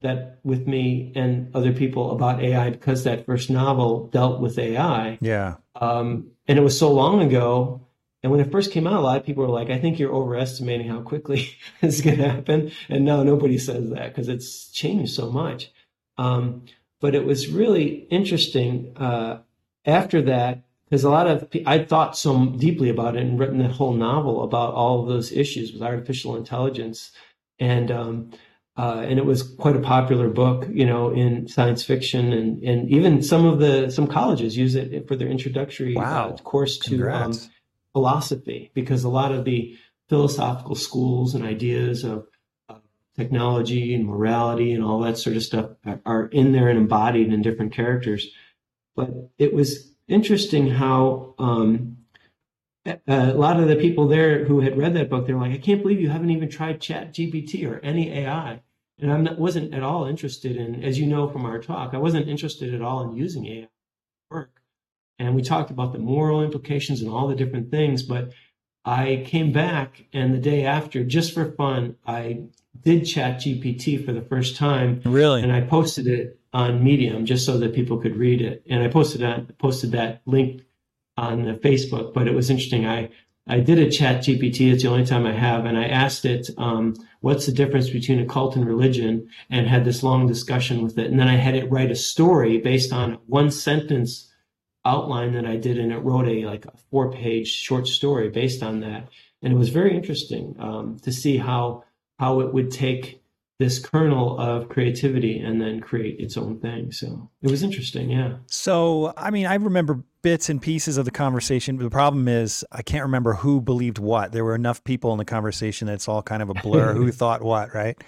that 0.00 0.38
with 0.44 0.66
me 0.66 1.12
and 1.16 1.54
other 1.54 1.72
people 1.72 2.12
about 2.12 2.42
AI 2.42 2.70
because 2.70 3.04
that 3.04 3.26
first 3.26 3.50
novel 3.50 4.06
dealt 4.08 4.40
with 4.40 4.58
AI. 4.58 5.18
Yeah. 5.20 5.56
Um, 5.74 6.32
and 6.46 6.58
it 6.58 6.62
was 6.62 6.78
so 6.78 6.92
long 6.92 7.20
ago 7.20 7.88
and 8.22 8.32
when 8.32 8.40
it 8.40 8.50
first 8.50 8.72
came 8.72 8.86
out, 8.86 8.94
a 8.94 9.00
lot 9.00 9.18
of 9.18 9.24
people 9.24 9.44
were 9.44 9.52
like, 9.52 9.70
I 9.70 9.78
think 9.78 9.98
you're 9.98 10.14
overestimating 10.14 10.88
how 10.88 11.00
quickly 11.00 11.50
this 11.80 11.96
is 11.96 12.00
going 12.00 12.18
to 12.18 12.28
happen. 12.28 12.72
And 12.88 13.04
now 13.04 13.22
nobody 13.22 13.58
says 13.58 13.90
that 13.90 14.08
because 14.08 14.28
it's 14.28 14.70
changed 14.70 15.12
so 15.12 15.30
much. 15.30 15.70
Um, 16.16 16.64
but 17.00 17.14
it 17.14 17.24
was 17.24 17.48
really 17.48 18.06
interesting 18.10 18.92
uh, 18.96 19.38
after 19.84 20.20
that, 20.22 20.64
because 20.88 21.04
a 21.04 21.10
lot 21.10 21.26
of 21.26 21.48
I 21.66 21.84
thought 21.84 22.16
so 22.16 22.46
deeply 22.46 22.88
about 22.88 23.16
it 23.16 23.22
and 23.22 23.38
written 23.38 23.58
that 23.58 23.72
whole 23.72 23.92
novel 23.92 24.42
about 24.42 24.74
all 24.74 25.02
of 25.02 25.08
those 25.08 25.32
issues 25.32 25.72
with 25.72 25.82
artificial 25.82 26.36
intelligence. 26.36 27.12
And 27.58 27.90
um, 27.90 28.30
uh, 28.76 29.04
and 29.08 29.18
it 29.18 29.24
was 29.24 29.42
quite 29.42 29.74
a 29.74 29.80
popular 29.80 30.28
book, 30.28 30.68
you 30.70 30.86
know, 30.86 31.10
in 31.10 31.48
science 31.48 31.82
fiction, 31.82 32.32
and 32.32 32.62
and 32.62 32.88
even 32.88 33.22
some 33.22 33.44
of 33.44 33.58
the 33.58 33.90
some 33.90 34.06
colleges 34.06 34.56
use 34.56 34.74
it 34.74 35.08
for 35.08 35.16
their 35.16 35.28
introductory 35.28 35.96
uh, 35.96 36.00
wow. 36.00 36.28
uh, 36.30 36.36
course 36.38 36.78
to 36.78 37.10
um, 37.10 37.32
philosophy 37.92 38.70
because 38.74 39.02
a 39.02 39.08
lot 39.08 39.32
of 39.32 39.44
the 39.44 39.76
philosophical 40.08 40.76
schools 40.76 41.34
and 41.34 41.44
ideas 41.44 42.04
of, 42.04 42.26
technology 43.18 43.94
and 43.94 44.06
morality 44.06 44.72
and 44.72 44.84
all 44.84 45.00
that 45.00 45.18
sort 45.18 45.34
of 45.34 45.42
stuff 45.42 45.70
are 46.06 46.26
in 46.26 46.52
there 46.52 46.68
and 46.68 46.78
embodied 46.78 47.32
in 47.32 47.42
different 47.42 47.72
characters. 47.72 48.28
But 48.94 49.10
it 49.38 49.52
was 49.52 49.87
interesting 50.08 50.70
how 50.70 51.34
um, 51.38 51.98
a 53.06 53.34
lot 53.34 53.60
of 53.60 53.68
the 53.68 53.76
people 53.76 54.08
there 54.08 54.44
who 54.44 54.60
had 54.60 54.76
read 54.76 54.94
that 54.94 55.10
book, 55.10 55.26
they're 55.26 55.36
like, 55.36 55.52
I 55.52 55.58
can't 55.58 55.82
believe 55.82 56.00
you 56.00 56.10
haven't 56.10 56.30
even 56.30 56.48
tried 56.48 56.80
Chat 56.80 57.14
GPT 57.14 57.70
or 57.70 57.78
any 57.80 58.10
AI. 58.12 58.62
And 59.00 59.28
I 59.28 59.32
wasn't 59.34 59.74
at 59.74 59.84
all 59.84 60.06
interested 60.06 60.56
in, 60.56 60.82
as 60.82 60.98
you 60.98 61.06
know 61.06 61.28
from 61.28 61.46
our 61.46 61.60
talk, 61.60 61.94
I 61.94 61.98
wasn't 61.98 62.28
interested 62.28 62.74
at 62.74 62.82
all 62.82 63.02
in 63.02 63.16
using 63.16 63.46
AI 63.46 63.68
work 64.30 64.58
and 65.18 65.34
we 65.34 65.42
talked 65.42 65.70
about 65.70 65.92
the 65.92 65.98
moral 65.98 66.42
implications 66.42 67.00
and 67.00 67.10
all 67.10 67.28
the 67.28 67.34
different 67.34 67.70
things. 67.70 68.02
But 68.02 68.32
I 68.84 69.24
came 69.26 69.52
back, 69.52 70.04
and 70.12 70.32
the 70.32 70.38
day 70.38 70.64
after, 70.64 71.04
just 71.04 71.32
for 71.32 71.52
fun, 71.52 71.96
I 72.06 72.44
did 72.80 73.04
Chat 73.04 73.40
GPT 73.40 74.04
for 74.04 74.12
the 74.12 74.22
first 74.22 74.56
time. 74.56 75.02
Really? 75.04 75.42
And 75.42 75.52
I 75.52 75.62
posted 75.62 76.06
it 76.06 76.37
on 76.52 76.82
Medium 76.82 77.26
just 77.26 77.44
so 77.44 77.58
that 77.58 77.74
people 77.74 77.98
could 77.98 78.16
read 78.16 78.40
it. 78.40 78.62
And 78.68 78.82
I 78.82 78.88
posted 78.88 79.20
that 79.20 79.58
posted 79.58 79.92
that 79.92 80.22
link 80.26 80.62
on 81.16 81.42
the 81.42 81.54
Facebook. 81.54 82.14
But 82.14 82.28
it 82.28 82.34
was 82.34 82.50
interesting. 82.50 82.86
I 82.86 83.10
I 83.46 83.60
did 83.60 83.78
a 83.78 83.90
Chat 83.90 84.22
GPT. 84.22 84.72
It's 84.72 84.82
the 84.82 84.90
only 84.90 85.06
time 85.06 85.24
I 85.24 85.32
have, 85.32 85.64
and 85.64 85.78
I 85.78 85.86
asked 85.86 86.24
it, 86.24 86.50
um, 86.58 86.94
"What's 87.20 87.46
the 87.46 87.52
difference 87.52 87.90
between 87.90 88.20
a 88.20 88.26
cult 88.26 88.56
and 88.56 88.66
religion?" 88.66 89.28
And 89.50 89.66
had 89.66 89.84
this 89.84 90.02
long 90.02 90.26
discussion 90.26 90.82
with 90.82 90.98
it. 90.98 91.10
And 91.10 91.18
then 91.18 91.28
I 91.28 91.36
had 91.36 91.54
it 91.54 91.70
write 91.70 91.90
a 91.90 91.96
story 91.96 92.58
based 92.58 92.92
on 92.92 93.18
one 93.26 93.50
sentence 93.50 94.28
outline 94.84 95.32
that 95.32 95.46
I 95.46 95.56
did, 95.56 95.78
and 95.78 95.92
it 95.92 95.98
wrote 95.98 96.28
a 96.28 96.46
like 96.46 96.66
a 96.66 96.76
four 96.90 97.10
page 97.10 97.48
short 97.48 97.86
story 97.88 98.28
based 98.30 98.62
on 98.62 98.80
that. 98.80 99.08
And 99.42 99.52
it 99.52 99.56
was 99.56 99.68
very 99.68 99.94
interesting 99.94 100.56
um, 100.58 100.98
to 101.02 101.12
see 101.12 101.36
how 101.36 101.84
how 102.18 102.40
it 102.40 102.52
would 102.52 102.70
take 102.70 103.17
this 103.58 103.80
kernel 103.80 104.38
of 104.38 104.68
creativity 104.68 105.40
and 105.40 105.60
then 105.60 105.80
create 105.80 106.20
its 106.20 106.36
own 106.36 106.60
thing. 106.60 106.92
So 106.92 107.28
it 107.42 107.50
was 107.50 107.62
interesting, 107.62 108.10
yeah. 108.10 108.36
So 108.46 109.12
I 109.16 109.30
mean, 109.30 109.46
I 109.46 109.54
remember 109.54 110.04
bits 110.22 110.48
and 110.48 110.62
pieces 110.62 110.96
of 110.96 111.04
the 111.04 111.10
conversation. 111.10 111.76
The 111.76 111.90
problem 111.90 112.28
is 112.28 112.64
I 112.70 112.82
can't 112.82 113.02
remember 113.02 113.34
who 113.34 113.60
believed 113.60 113.98
what. 113.98 114.32
There 114.32 114.44
were 114.44 114.54
enough 114.54 114.84
people 114.84 115.12
in 115.12 115.18
the 115.18 115.24
conversation 115.24 115.86
that 115.86 115.94
it's 115.94 116.08
all 116.08 116.22
kind 116.22 116.42
of 116.42 116.50
a 116.50 116.54
blur 116.54 116.94
who 116.94 117.10
thought 117.12 117.42
what, 117.42 117.74
right? 117.74 118.00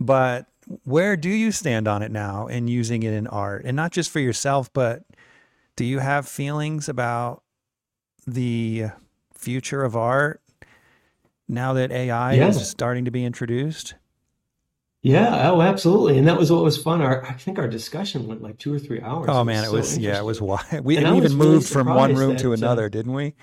But 0.00 0.46
where 0.84 1.16
do 1.16 1.28
you 1.28 1.52
stand 1.52 1.86
on 1.86 2.02
it 2.02 2.10
now 2.10 2.48
and 2.48 2.68
using 2.68 3.02
it 3.02 3.12
in 3.12 3.26
art? 3.28 3.64
And 3.64 3.76
not 3.76 3.92
just 3.92 4.10
for 4.10 4.18
yourself, 4.18 4.72
but 4.72 5.04
do 5.76 5.84
you 5.84 6.00
have 6.00 6.26
feelings 6.26 6.88
about 6.88 7.42
the 8.26 8.86
future 9.34 9.84
of 9.84 9.94
art 9.94 10.40
now 11.48 11.74
that 11.74 11.92
AI 11.92 12.34
yeah. 12.34 12.48
is 12.48 12.68
starting 12.68 13.04
to 13.04 13.10
be 13.10 13.24
introduced? 13.24 13.94
Yeah, 15.04 15.50
oh, 15.50 15.60
absolutely. 15.60 16.16
And 16.16 16.26
that 16.28 16.38
was 16.38 16.50
what 16.50 16.64
was 16.64 16.82
fun. 16.82 17.02
Our, 17.02 17.22
I 17.26 17.34
think 17.34 17.58
our 17.58 17.68
discussion 17.68 18.26
went 18.26 18.40
like 18.40 18.56
two 18.58 18.72
or 18.72 18.78
three 18.78 19.02
hours. 19.02 19.28
Oh 19.28 19.44
man, 19.44 19.62
it 19.62 19.70
was, 19.70 19.96
so 19.96 20.00
yeah, 20.00 20.18
it 20.18 20.24
was 20.24 20.40
wild. 20.40 20.64
We, 20.72 20.80
we 20.80 20.96
even 20.96 21.14
really 21.14 21.34
moved 21.34 21.68
from 21.68 21.88
one 21.88 22.14
room 22.14 22.30
that, 22.30 22.38
to 22.38 22.52
uh, 22.52 22.54
another, 22.54 22.86
uh, 22.86 22.88
didn't 22.88 23.12
we? 23.12 23.34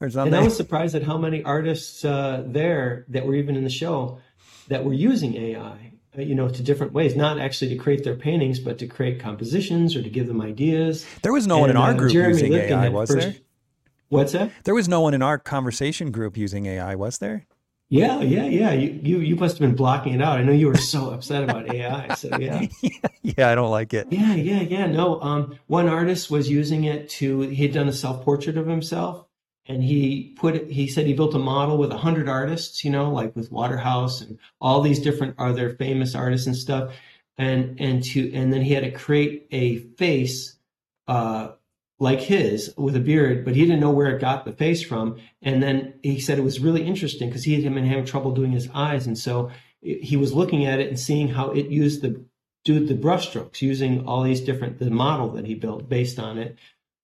Or 0.00 0.08
something. 0.08 0.32
And 0.32 0.40
I 0.40 0.44
was 0.44 0.56
surprised 0.56 0.94
at 0.94 1.02
how 1.02 1.18
many 1.18 1.42
artists 1.42 2.04
uh, 2.04 2.44
there 2.46 3.04
that 3.08 3.26
were 3.26 3.34
even 3.34 3.56
in 3.56 3.64
the 3.64 3.70
show 3.70 4.20
that 4.68 4.84
were 4.84 4.92
using 4.92 5.34
AI, 5.34 5.92
uh, 6.16 6.22
you 6.22 6.36
know, 6.36 6.48
to 6.48 6.62
different 6.62 6.92
ways, 6.92 7.16
not 7.16 7.36
actually 7.40 7.74
to 7.74 7.82
create 7.82 8.04
their 8.04 8.14
paintings, 8.14 8.60
but 8.60 8.78
to 8.78 8.86
create 8.86 9.18
compositions 9.18 9.96
or 9.96 10.02
to 10.02 10.08
give 10.08 10.28
them 10.28 10.40
ideas. 10.40 11.04
There 11.22 11.32
was 11.32 11.48
no 11.48 11.56
and, 11.56 11.62
one 11.62 11.70
in 11.70 11.76
our 11.78 11.90
uh, 11.90 11.94
group 11.94 12.12
Jeremy 12.12 12.34
using 12.34 12.52
Lipking 12.52 12.78
AI, 12.78 12.88
was 12.90 13.10
first, 13.10 13.26
there? 13.26 13.36
What's 14.08 14.32
that? 14.32 14.52
There 14.62 14.74
was 14.74 14.88
no 14.88 15.00
one 15.00 15.14
in 15.14 15.22
our 15.22 15.38
conversation 15.38 16.12
group 16.12 16.36
using 16.36 16.66
AI, 16.66 16.94
was 16.94 17.18
there? 17.18 17.48
Yeah, 17.92 18.22
yeah, 18.22 18.46
yeah. 18.46 18.72
You, 18.72 18.98
you 19.02 19.18
you 19.18 19.36
must 19.36 19.58
have 19.58 19.68
been 19.68 19.76
blocking 19.76 20.14
it 20.14 20.22
out. 20.22 20.38
I 20.38 20.42
know 20.42 20.52
you 20.52 20.68
were 20.68 20.78
so 20.78 21.10
upset 21.10 21.44
about 21.44 21.70
AI. 21.74 22.14
So 22.14 22.30
yeah. 22.40 22.66
yeah, 23.22 23.50
I 23.50 23.54
don't 23.54 23.70
like 23.70 23.92
it. 23.92 24.06
Yeah, 24.10 24.34
yeah, 24.34 24.62
yeah. 24.62 24.86
No, 24.86 25.20
um, 25.20 25.58
one 25.66 25.90
artist 25.90 26.30
was 26.30 26.48
using 26.48 26.84
it 26.84 27.10
to. 27.10 27.40
He 27.40 27.64
had 27.64 27.74
done 27.74 27.88
a 27.88 27.92
self 27.92 28.24
portrait 28.24 28.56
of 28.56 28.66
himself, 28.66 29.26
and 29.66 29.84
he 29.84 30.34
put 30.38 30.56
it. 30.56 30.70
He 30.70 30.88
said 30.88 31.06
he 31.06 31.12
built 31.12 31.34
a 31.34 31.38
model 31.38 31.76
with 31.76 31.92
a 31.92 31.98
hundred 31.98 32.30
artists. 32.30 32.82
You 32.82 32.90
know, 32.90 33.10
like 33.10 33.36
with 33.36 33.52
Waterhouse 33.52 34.22
and 34.22 34.38
all 34.58 34.80
these 34.80 34.98
different 34.98 35.34
other 35.36 35.76
famous 35.76 36.14
artists 36.14 36.46
and 36.46 36.56
stuff, 36.56 36.94
and 37.36 37.78
and 37.78 38.02
to 38.04 38.32
and 38.32 38.54
then 38.54 38.62
he 38.62 38.72
had 38.72 38.84
to 38.84 38.90
create 38.90 39.48
a 39.50 39.80
face. 39.98 40.56
Uh, 41.06 41.50
like 42.02 42.18
his 42.18 42.74
with 42.76 42.96
a 42.96 43.00
beard, 43.00 43.44
but 43.44 43.54
he 43.54 43.60
didn't 43.60 43.78
know 43.78 43.92
where 43.92 44.10
it 44.16 44.20
got 44.20 44.44
the 44.44 44.52
face 44.52 44.82
from. 44.82 45.18
And 45.40 45.62
then 45.62 45.94
he 46.02 46.18
said 46.18 46.36
it 46.36 46.42
was 46.42 46.58
really 46.58 46.84
interesting 46.84 47.28
because 47.28 47.44
he 47.44 47.62
had 47.62 47.72
been 47.72 47.86
having 47.86 48.04
trouble 48.04 48.32
doing 48.32 48.50
his 48.50 48.68
eyes. 48.74 49.06
And 49.06 49.16
so 49.16 49.52
he 49.80 50.16
was 50.16 50.32
looking 50.32 50.66
at 50.66 50.80
it 50.80 50.88
and 50.88 50.98
seeing 50.98 51.28
how 51.28 51.52
it 51.52 51.66
used 51.66 52.02
the 52.02 52.24
do 52.64 52.84
the 52.84 52.94
brushstrokes 52.94 53.62
using 53.62 54.04
all 54.04 54.24
these 54.24 54.40
different 54.40 54.80
the 54.80 54.90
model 54.90 55.28
that 55.30 55.46
he 55.46 55.54
built 55.54 55.88
based 55.88 56.18
on 56.18 56.38
it. 56.38 56.58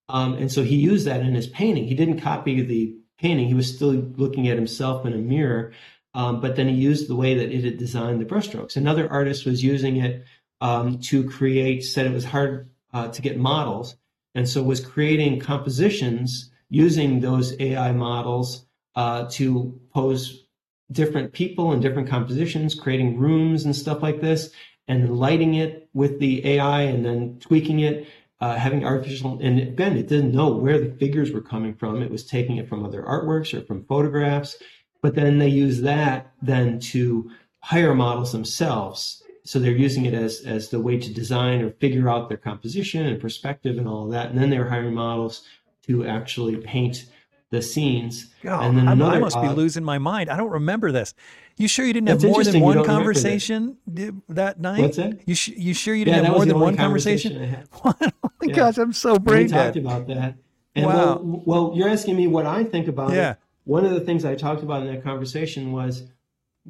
Um, 0.08 0.34
and 0.34 0.50
so 0.50 0.64
he 0.64 0.74
used 0.74 1.06
that 1.06 1.20
in 1.20 1.32
his 1.32 1.46
painting. 1.46 1.86
He 1.86 1.94
didn't 1.94 2.20
copy 2.20 2.60
the 2.60 2.96
painting. 3.20 3.46
He 3.46 3.54
was 3.54 3.72
still 3.72 3.92
looking 3.92 4.48
at 4.48 4.56
himself 4.56 5.06
in 5.06 5.12
a 5.12 5.18
mirror. 5.18 5.74
Um, 6.12 6.40
but 6.40 6.56
then 6.56 6.66
he 6.66 6.74
used 6.74 7.08
the 7.08 7.16
way 7.16 7.34
that 7.34 7.52
it 7.52 7.62
had 7.62 7.78
designed 7.78 8.20
the 8.20 8.24
brushstrokes. 8.24 8.76
Another 8.76 9.08
artist 9.08 9.46
was 9.46 9.62
using 9.62 9.98
it 9.98 10.24
um, 10.60 10.98
to 11.02 11.28
create, 11.28 11.84
said 11.84 12.06
it 12.06 12.12
was 12.12 12.24
hard 12.24 12.70
uh, 12.92 13.08
to 13.08 13.22
get 13.22 13.38
models 13.38 13.94
and 14.38 14.48
so 14.48 14.62
was 14.62 14.78
creating 14.78 15.40
compositions 15.40 16.52
using 16.70 17.18
those 17.18 17.60
AI 17.60 17.90
models 17.90 18.66
uh, 18.94 19.28
to 19.32 19.80
pose 19.92 20.44
different 20.92 21.32
people 21.32 21.72
and 21.72 21.82
different 21.82 22.08
compositions, 22.08 22.72
creating 22.76 23.18
rooms 23.18 23.64
and 23.64 23.74
stuff 23.74 24.00
like 24.00 24.20
this, 24.20 24.50
and 24.86 25.18
lighting 25.18 25.54
it 25.54 25.88
with 25.92 26.20
the 26.20 26.46
AI 26.46 26.82
and 26.82 27.04
then 27.04 27.36
tweaking 27.40 27.80
it, 27.80 28.06
uh, 28.40 28.54
having 28.54 28.84
artificial. 28.84 29.40
And 29.42 29.58
again, 29.58 29.96
it 29.96 30.06
didn't 30.06 30.30
know 30.30 30.50
where 30.50 30.78
the 30.78 30.94
figures 30.94 31.32
were 31.32 31.40
coming 31.40 31.74
from. 31.74 32.00
It 32.00 32.12
was 32.12 32.24
taking 32.24 32.58
it 32.58 32.68
from 32.68 32.84
other 32.84 33.02
artworks 33.02 33.52
or 33.52 33.66
from 33.66 33.86
photographs. 33.86 34.56
But 35.02 35.16
then 35.16 35.38
they 35.38 35.48
use 35.48 35.80
that 35.80 36.32
then 36.40 36.78
to 36.92 37.28
hire 37.58 37.92
models 37.92 38.30
themselves 38.30 39.17
so 39.48 39.58
they're 39.58 39.72
using 39.72 40.04
it 40.04 40.12
as 40.12 40.42
as 40.42 40.68
the 40.68 40.78
way 40.78 40.98
to 40.98 41.10
design 41.10 41.62
or 41.62 41.70
figure 41.70 42.10
out 42.10 42.28
their 42.28 42.36
composition 42.36 43.06
and 43.06 43.18
perspective 43.18 43.78
and 43.78 43.88
all 43.88 44.04
of 44.04 44.10
that. 44.10 44.28
And 44.28 44.38
then 44.38 44.50
they're 44.50 44.68
hiring 44.68 44.92
models 44.92 45.42
to 45.86 46.06
actually 46.06 46.56
paint 46.56 47.06
the 47.48 47.62
scenes. 47.62 48.34
Oh, 48.44 48.60
and 48.60 48.76
then 48.76 48.86
another, 48.86 49.16
I 49.16 49.18
must 49.18 49.40
be 49.40 49.48
losing 49.48 49.84
my 49.84 49.96
mind. 49.96 50.28
I 50.28 50.36
don't 50.36 50.50
remember 50.50 50.92
this. 50.92 51.14
You 51.56 51.66
sure 51.66 51.86
you 51.86 51.94
didn't 51.94 52.08
have 52.08 52.22
more 52.22 52.44
than 52.44 52.60
one 52.60 52.84
conversation 52.84 53.78
that 53.86 54.60
night? 54.60 54.82
What's 54.82 54.98
that? 54.98 55.26
You, 55.26 55.34
sh- 55.34 55.48
you 55.56 55.72
sure 55.72 55.94
you 55.94 56.04
didn't 56.04 56.24
yeah, 56.24 56.28
have 56.28 56.36
more 56.36 56.44
than 56.44 56.60
one 56.60 56.76
conversation? 56.76 57.64
oh 57.84 57.94
my 58.02 58.12
yeah. 58.42 58.54
gosh, 58.54 58.76
I'm 58.76 58.92
so 58.92 59.18
brain 59.18 59.46
We 59.46 59.52
talked 59.52 59.76
about 59.76 60.08
that. 60.08 60.34
And 60.74 60.84
wow. 60.84 60.94
Well, 60.94 61.42
well, 61.46 61.72
you're 61.74 61.88
asking 61.88 62.16
me 62.16 62.26
what 62.26 62.44
I 62.44 62.64
think 62.64 62.86
about 62.86 63.14
yeah. 63.14 63.30
it. 63.30 63.38
One 63.64 63.86
of 63.86 63.92
the 63.92 64.00
things 64.00 64.26
I 64.26 64.34
talked 64.34 64.62
about 64.62 64.82
in 64.82 64.92
that 64.92 65.02
conversation 65.02 65.72
was 65.72 66.02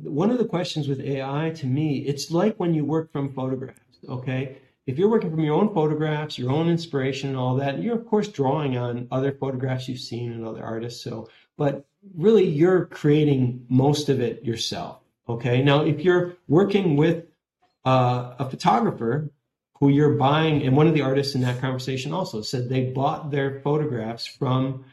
one 0.02 0.30
of 0.30 0.38
the 0.38 0.44
questions 0.44 0.88
with 0.88 1.00
AI 1.00 1.50
to 1.56 1.66
me, 1.66 1.98
it's 1.98 2.30
like 2.30 2.56
when 2.56 2.74
you 2.74 2.84
work 2.84 3.12
from 3.12 3.32
photographs, 3.32 3.98
okay? 4.08 4.58
If 4.86 4.98
you're 4.98 5.10
working 5.10 5.30
from 5.30 5.40
your 5.40 5.54
own 5.54 5.74
photographs, 5.74 6.38
your 6.38 6.50
own 6.50 6.68
inspiration 6.68 7.28
and 7.28 7.38
all 7.38 7.56
that, 7.56 7.82
you're 7.82 7.96
of 7.96 8.06
course 8.06 8.28
drawing 8.28 8.76
on 8.76 9.06
other 9.10 9.32
photographs 9.32 9.88
you've 9.88 10.00
seen 10.00 10.32
and 10.32 10.46
other 10.46 10.64
artists. 10.64 11.02
So, 11.02 11.28
but 11.56 11.86
really 12.16 12.44
you're 12.44 12.86
creating 12.86 13.66
most 13.68 14.08
of 14.08 14.20
it 14.20 14.44
yourself. 14.44 15.00
Okay. 15.28 15.62
Now, 15.62 15.84
if 15.84 16.00
you're 16.00 16.36
working 16.46 16.96
with 16.96 17.26
uh, 17.84 18.34
a 18.38 18.48
photographer 18.48 19.30
who 19.78 19.90
you're 19.90 20.14
buying, 20.14 20.62
and 20.62 20.76
one 20.76 20.88
of 20.88 20.94
the 20.94 21.02
artists 21.02 21.34
in 21.34 21.42
that 21.42 21.60
conversation 21.60 22.12
also 22.12 22.42
said 22.42 22.68
they 22.68 22.86
bought 22.86 23.30
their 23.30 23.60
photographs 23.60 24.26
from 24.26 24.84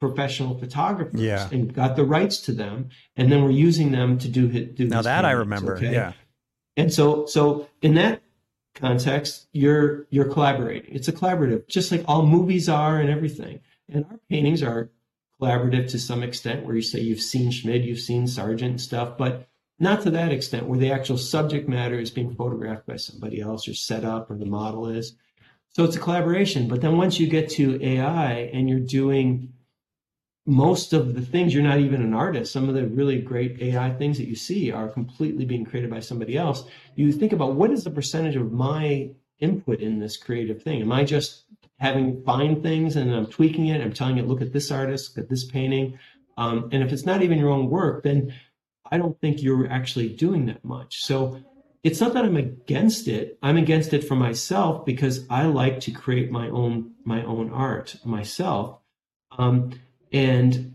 professional 0.00 0.56
photographers 0.58 1.20
yeah. 1.20 1.48
and 1.50 1.74
got 1.74 1.96
the 1.96 2.04
rights 2.04 2.38
to 2.38 2.52
them 2.52 2.88
and 3.16 3.32
then 3.32 3.42
we're 3.42 3.50
using 3.50 3.90
them 3.90 4.18
to 4.18 4.28
do 4.28 4.46
do 4.48 4.86
now 4.86 5.02
that 5.02 5.24
i 5.24 5.32
remember 5.32 5.76
okay? 5.76 5.92
yeah 5.92 6.12
and 6.76 6.92
so 6.92 7.26
so 7.26 7.68
in 7.82 7.94
that 7.94 8.22
context 8.74 9.48
you're 9.52 10.06
you're 10.10 10.30
collaborating 10.32 10.94
it's 10.94 11.08
a 11.08 11.12
collaborative 11.12 11.66
just 11.66 11.90
like 11.90 12.04
all 12.06 12.24
movies 12.24 12.68
are 12.68 13.00
and 13.00 13.10
everything 13.10 13.60
and 13.88 14.04
our 14.04 14.20
paintings 14.30 14.62
are 14.62 14.90
collaborative 15.40 15.90
to 15.90 15.98
some 15.98 16.22
extent 16.22 16.64
where 16.64 16.76
you 16.76 16.82
say 16.82 17.00
you've 17.00 17.20
seen 17.20 17.50
schmid 17.50 17.84
you've 17.84 17.98
seen 17.98 18.28
sargent 18.28 18.70
and 18.70 18.80
stuff 18.80 19.18
but 19.18 19.48
not 19.80 20.02
to 20.02 20.10
that 20.10 20.30
extent 20.30 20.66
where 20.66 20.78
the 20.78 20.92
actual 20.92 21.18
subject 21.18 21.68
matter 21.68 21.98
is 21.98 22.10
being 22.10 22.34
photographed 22.34 22.86
by 22.86 22.96
somebody 22.96 23.40
else 23.40 23.66
or 23.66 23.74
set 23.74 24.04
up 24.04 24.30
or 24.30 24.36
the 24.36 24.46
model 24.46 24.86
is 24.86 25.16
so 25.70 25.82
it's 25.82 25.96
a 25.96 26.00
collaboration 26.00 26.68
but 26.68 26.80
then 26.80 26.96
once 26.96 27.18
you 27.18 27.26
get 27.26 27.50
to 27.50 27.82
ai 27.84 28.48
and 28.52 28.68
you're 28.68 28.78
doing 28.78 29.52
most 30.48 30.94
of 30.94 31.14
the 31.14 31.20
things 31.20 31.52
you're 31.52 31.62
not 31.62 31.78
even 31.78 32.00
an 32.00 32.14
artist. 32.14 32.54
Some 32.54 32.70
of 32.70 32.74
the 32.74 32.86
really 32.86 33.20
great 33.20 33.60
ai 33.60 33.90
things 33.90 34.16
that 34.16 34.28
you 34.28 34.34
see 34.34 34.72
are 34.72 34.88
completely 34.88 35.44
being 35.44 35.66
created 35.66 35.90
by 35.90 36.00
somebody 36.00 36.38
else. 36.38 36.64
You 36.94 37.12
think 37.12 37.34
about 37.34 37.54
what 37.54 37.70
is 37.70 37.84
the 37.84 37.90
percentage 37.90 38.34
of 38.34 38.50
my 38.50 39.10
input 39.40 39.80
in 39.80 40.00
this 40.00 40.16
creative 40.16 40.62
thing? 40.62 40.80
Am 40.80 40.90
i 40.90 41.04
just 41.04 41.44
having 41.78 42.24
fine 42.24 42.62
things 42.62 42.96
and 42.96 43.14
i'm 43.14 43.26
tweaking 43.26 43.66
it? 43.66 43.82
I'm 43.82 43.92
telling 43.92 44.16
it 44.16 44.26
look 44.26 44.40
at 44.40 44.54
this 44.54 44.70
artist 44.70 45.16
look 45.16 45.24
at 45.24 45.28
this 45.28 45.44
painting. 45.44 45.98
Um, 46.38 46.70
and 46.72 46.82
if 46.82 46.94
it's 46.94 47.04
not 47.04 47.20
even 47.20 47.38
your 47.38 47.50
own 47.50 47.68
work 47.68 48.02
then 48.02 48.32
i 48.90 48.96
don't 48.96 49.20
think 49.20 49.42
you're 49.42 49.70
actually 49.70 50.08
doing 50.08 50.46
that 50.46 50.64
much. 50.64 51.04
So 51.04 51.42
it's 51.84 52.00
not 52.00 52.14
that 52.14 52.24
i'm 52.24 52.38
against 52.38 53.06
it. 53.06 53.38
I'm 53.42 53.58
against 53.58 53.92
it 53.92 54.02
for 54.08 54.16
myself 54.16 54.86
because 54.86 55.26
i 55.28 55.44
like 55.44 55.80
to 55.80 55.90
create 55.90 56.30
my 56.30 56.48
own 56.48 56.92
my 57.04 57.22
own 57.22 57.50
art 57.52 57.96
myself. 58.02 58.78
Um, 59.36 59.72
and 60.12 60.74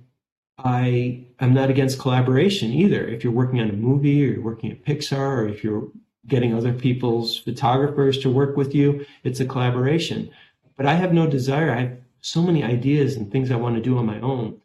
I 0.57 1.25
am 1.39 1.53
not 1.53 1.69
against 1.69 1.99
collaboration 1.99 2.71
either. 2.71 3.05
If 3.05 3.23
you're 3.23 3.33
working 3.33 3.59
on 3.59 3.69
a 3.69 3.73
movie 3.73 4.23
or 4.23 4.33
you're 4.33 4.43
working 4.43 4.71
at 4.71 4.85
Pixar 4.85 5.17
or 5.17 5.47
if 5.47 5.63
you're 5.63 5.89
getting 6.27 6.53
other 6.53 6.73
people's 6.73 7.39
photographers 7.39 8.17
to 8.19 8.29
work 8.29 8.55
with 8.55 8.73
you, 8.73 9.05
it's 9.23 9.39
a 9.39 9.45
collaboration. 9.45 10.29
But 10.77 10.85
I 10.85 10.93
have 10.93 11.13
no 11.13 11.27
desire. 11.27 11.71
I 11.71 11.79
have 11.81 11.97
so 12.21 12.41
many 12.41 12.63
ideas 12.63 13.15
and 13.15 13.31
things 13.31 13.51
I 13.51 13.55
want 13.55 13.75
to 13.75 13.81
do 13.81 13.97
on 13.97 14.05
my 14.05 14.19
own. 14.21 14.61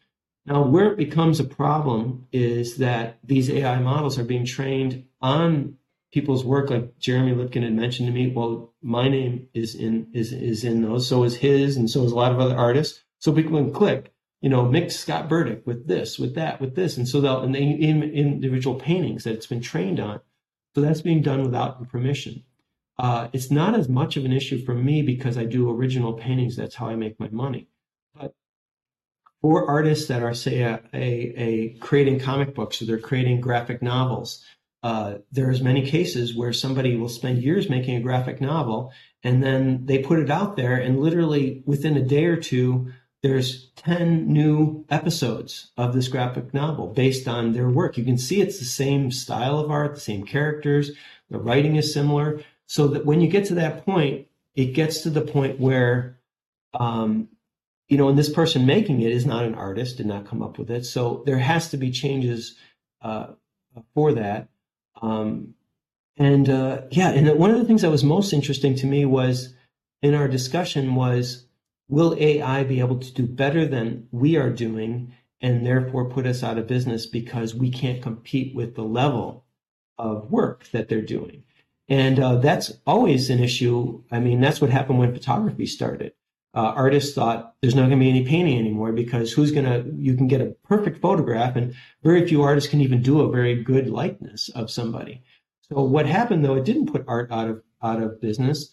Now, 0.46 0.62
where 0.62 0.90
it 0.90 0.96
becomes 0.96 1.40
a 1.40 1.44
problem 1.44 2.26
is 2.32 2.76
that 2.78 3.18
these 3.24 3.50
AI 3.50 3.80
models 3.80 4.18
are 4.18 4.24
being 4.24 4.46
trained 4.46 5.04
on 5.20 5.76
people's 6.12 6.44
work, 6.44 6.70
like 6.70 6.98
Jeremy 6.98 7.34
Lipking 7.34 7.62
had 7.62 7.74
mentioned 7.74 8.06
to 8.08 8.12
me. 8.12 8.28
Well, 8.28 8.72
my 8.80 9.08
name 9.08 9.48
is 9.52 9.74
in 9.74 10.08
is 10.14 10.32
is 10.32 10.64
in 10.64 10.80
those, 10.80 11.06
so 11.06 11.24
is 11.24 11.36
his, 11.36 11.76
and 11.76 11.90
so 11.90 12.04
is 12.04 12.12
a 12.12 12.16
lot 12.16 12.32
of 12.32 12.40
other 12.40 12.56
artists. 12.56 13.02
So 13.18 13.32
people 13.32 13.58
can 13.58 13.72
click 13.72 14.14
you 14.40 14.48
know, 14.48 14.64
mix 14.64 14.96
Scott 14.96 15.28
Burdick 15.28 15.66
with 15.66 15.88
this, 15.88 16.18
with 16.18 16.34
that, 16.36 16.60
with 16.60 16.76
this. 16.76 16.96
And 16.96 17.08
so 17.08 17.20
they'll, 17.20 17.40
and 17.40 17.54
they, 17.54 17.62
in, 17.62 18.02
individual 18.02 18.78
paintings 18.78 19.24
that 19.24 19.34
it's 19.34 19.46
been 19.46 19.60
trained 19.60 19.98
on. 20.00 20.20
So 20.74 20.80
that's 20.80 21.02
being 21.02 21.22
done 21.22 21.42
without 21.42 21.88
permission. 21.88 22.44
Uh, 22.98 23.28
it's 23.32 23.50
not 23.50 23.74
as 23.74 23.88
much 23.88 24.16
of 24.16 24.24
an 24.24 24.32
issue 24.32 24.64
for 24.64 24.74
me 24.74 25.02
because 25.02 25.38
I 25.38 25.44
do 25.44 25.70
original 25.70 26.12
paintings. 26.12 26.56
That's 26.56 26.74
how 26.76 26.88
I 26.88 26.96
make 26.96 27.18
my 27.18 27.28
money. 27.30 27.68
But 28.14 28.34
for 29.40 29.68
artists 29.68 30.08
that 30.08 30.22
are, 30.22 30.34
say, 30.34 30.62
a, 30.62 30.80
a, 30.92 31.34
a 31.36 31.68
creating 31.78 32.20
comic 32.20 32.54
books 32.54 32.80
or 32.80 32.86
they're 32.86 32.98
creating 32.98 33.40
graphic 33.40 33.82
novels, 33.82 34.44
uh, 34.82 35.14
there's 35.32 35.60
many 35.60 35.88
cases 35.88 36.36
where 36.36 36.52
somebody 36.52 36.96
will 36.96 37.08
spend 37.08 37.42
years 37.42 37.68
making 37.68 37.96
a 37.96 38.00
graphic 38.00 38.40
novel 38.40 38.92
and 39.24 39.42
then 39.42 39.84
they 39.86 39.98
put 39.98 40.20
it 40.20 40.30
out 40.30 40.56
there 40.56 40.76
and 40.76 41.00
literally 41.00 41.62
within 41.66 41.96
a 41.96 42.02
day 42.02 42.26
or 42.26 42.36
two 42.36 42.92
there's 43.22 43.70
10 43.76 44.32
new 44.32 44.84
episodes 44.90 45.70
of 45.76 45.92
this 45.92 46.08
graphic 46.08 46.54
novel 46.54 46.86
based 46.86 47.26
on 47.26 47.52
their 47.52 47.68
work. 47.68 47.98
You 47.98 48.04
can 48.04 48.18
see 48.18 48.40
it's 48.40 48.58
the 48.58 48.64
same 48.64 49.10
style 49.10 49.58
of 49.58 49.70
art, 49.70 49.94
the 49.94 50.00
same 50.00 50.24
characters, 50.24 50.92
the 51.30 51.38
writing 51.38 51.76
is 51.76 51.92
similar. 51.92 52.40
So 52.66 52.88
that 52.88 53.06
when 53.06 53.20
you 53.20 53.28
get 53.28 53.46
to 53.46 53.54
that 53.54 53.84
point, 53.84 54.28
it 54.54 54.74
gets 54.74 55.02
to 55.02 55.10
the 55.10 55.22
point 55.22 55.58
where, 55.58 56.18
um, 56.74 57.28
you 57.88 57.96
know, 57.96 58.08
and 58.08 58.18
this 58.18 58.28
person 58.28 58.66
making 58.66 59.00
it 59.00 59.12
is 59.12 59.24
not 59.24 59.44
an 59.44 59.54
artist, 59.54 59.96
did 59.96 60.06
not 60.06 60.26
come 60.26 60.42
up 60.42 60.58
with 60.58 60.70
it. 60.70 60.84
So 60.84 61.22
there 61.26 61.38
has 61.38 61.70
to 61.70 61.76
be 61.76 61.90
changes 61.90 62.56
uh, 63.00 63.28
for 63.94 64.12
that. 64.12 64.48
Um, 65.00 65.54
and 66.16 66.48
uh, 66.48 66.82
yeah, 66.90 67.10
and 67.10 67.38
one 67.38 67.50
of 67.50 67.58
the 67.58 67.64
things 67.64 67.82
that 67.82 67.90
was 67.90 68.04
most 68.04 68.32
interesting 68.32 68.74
to 68.76 68.86
me 68.86 69.04
was 69.04 69.54
in 70.02 70.14
our 70.14 70.28
discussion 70.28 70.94
was 70.94 71.46
will 71.88 72.14
AI 72.18 72.64
be 72.64 72.80
able 72.80 72.98
to 72.98 73.12
do 73.12 73.26
better 73.26 73.66
than 73.66 74.06
we 74.10 74.36
are 74.36 74.50
doing 74.50 75.14
and 75.40 75.64
therefore 75.64 76.10
put 76.10 76.26
us 76.26 76.42
out 76.42 76.58
of 76.58 76.66
business 76.66 77.06
because 77.06 77.54
we 77.54 77.70
can't 77.70 78.02
compete 78.02 78.54
with 78.54 78.74
the 78.74 78.82
level 78.82 79.44
of 79.96 80.30
work 80.30 80.68
that 80.72 80.88
they're 80.88 81.02
doing. 81.02 81.44
And 81.88 82.20
uh, 82.20 82.36
that's 82.36 82.72
always 82.86 83.30
an 83.30 83.42
issue. 83.42 84.02
I 84.10 84.20
mean, 84.20 84.40
that's 84.40 84.60
what 84.60 84.70
happened 84.70 84.98
when 84.98 85.14
photography 85.14 85.66
started. 85.66 86.12
Uh, 86.54 86.72
artists 86.74 87.14
thought 87.14 87.54
there's 87.60 87.74
not 87.74 87.88
going 87.88 87.98
to 87.98 88.04
be 88.04 88.10
any 88.10 88.24
painting 88.24 88.58
anymore 88.58 88.92
because 88.92 89.32
who's 89.32 89.52
going 89.52 89.64
to, 89.64 89.90
you 89.96 90.14
can 90.14 90.26
get 90.26 90.40
a 90.40 90.54
perfect 90.64 91.00
photograph 91.00 91.56
and 91.56 91.74
very 92.02 92.26
few 92.26 92.42
artists 92.42 92.68
can 92.68 92.80
even 92.80 93.02
do 93.02 93.20
a 93.20 93.30
very 93.30 93.62
good 93.62 93.88
likeness 93.88 94.48
of 94.50 94.70
somebody. 94.70 95.22
So 95.62 95.82
what 95.82 96.06
happened 96.06 96.44
though, 96.44 96.56
it 96.56 96.64
didn't 96.64 96.90
put 96.90 97.04
art 97.06 97.30
out 97.30 97.48
of, 97.48 97.62
out 97.82 98.02
of 98.02 98.20
business. 98.20 98.70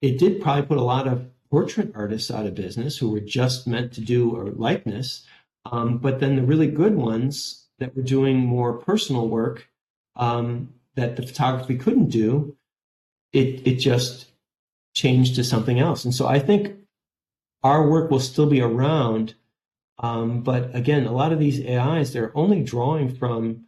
It 0.00 0.18
did 0.18 0.42
probably 0.42 0.66
put 0.66 0.78
a 0.78 0.82
lot 0.82 1.06
of 1.08 1.26
portrait 1.52 1.92
artists 1.94 2.30
out 2.30 2.46
of 2.46 2.54
business 2.54 2.96
who 2.96 3.10
were 3.10 3.20
just 3.20 3.66
meant 3.66 3.92
to 3.92 4.00
do 4.00 4.40
a 4.40 4.48
likeness. 4.58 5.26
Um, 5.70 5.98
but 5.98 6.18
then 6.18 6.34
the 6.34 6.42
really 6.42 6.66
good 6.66 6.96
ones 6.96 7.68
that 7.78 7.94
were 7.94 8.02
doing 8.02 8.38
more 8.38 8.72
personal 8.72 9.28
work 9.28 9.68
um, 10.16 10.72
that 10.94 11.16
the 11.16 11.26
photography 11.26 11.76
couldn't 11.76 12.08
do, 12.08 12.56
it 13.34 13.66
it 13.66 13.76
just 13.76 14.30
changed 14.94 15.34
to 15.34 15.44
something 15.44 15.78
else. 15.78 16.06
And 16.06 16.14
so 16.14 16.26
I 16.26 16.38
think 16.38 16.74
our 17.62 17.86
work 17.86 18.10
will 18.10 18.20
still 18.20 18.46
be 18.46 18.62
around, 18.62 19.34
um, 19.98 20.42
but 20.42 20.74
again, 20.74 21.04
a 21.04 21.12
lot 21.12 21.32
of 21.32 21.38
these 21.38 21.64
AIs 21.66 22.14
they're 22.14 22.36
only 22.36 22.62
drawing 22.62 23.14
from 23.14 23.66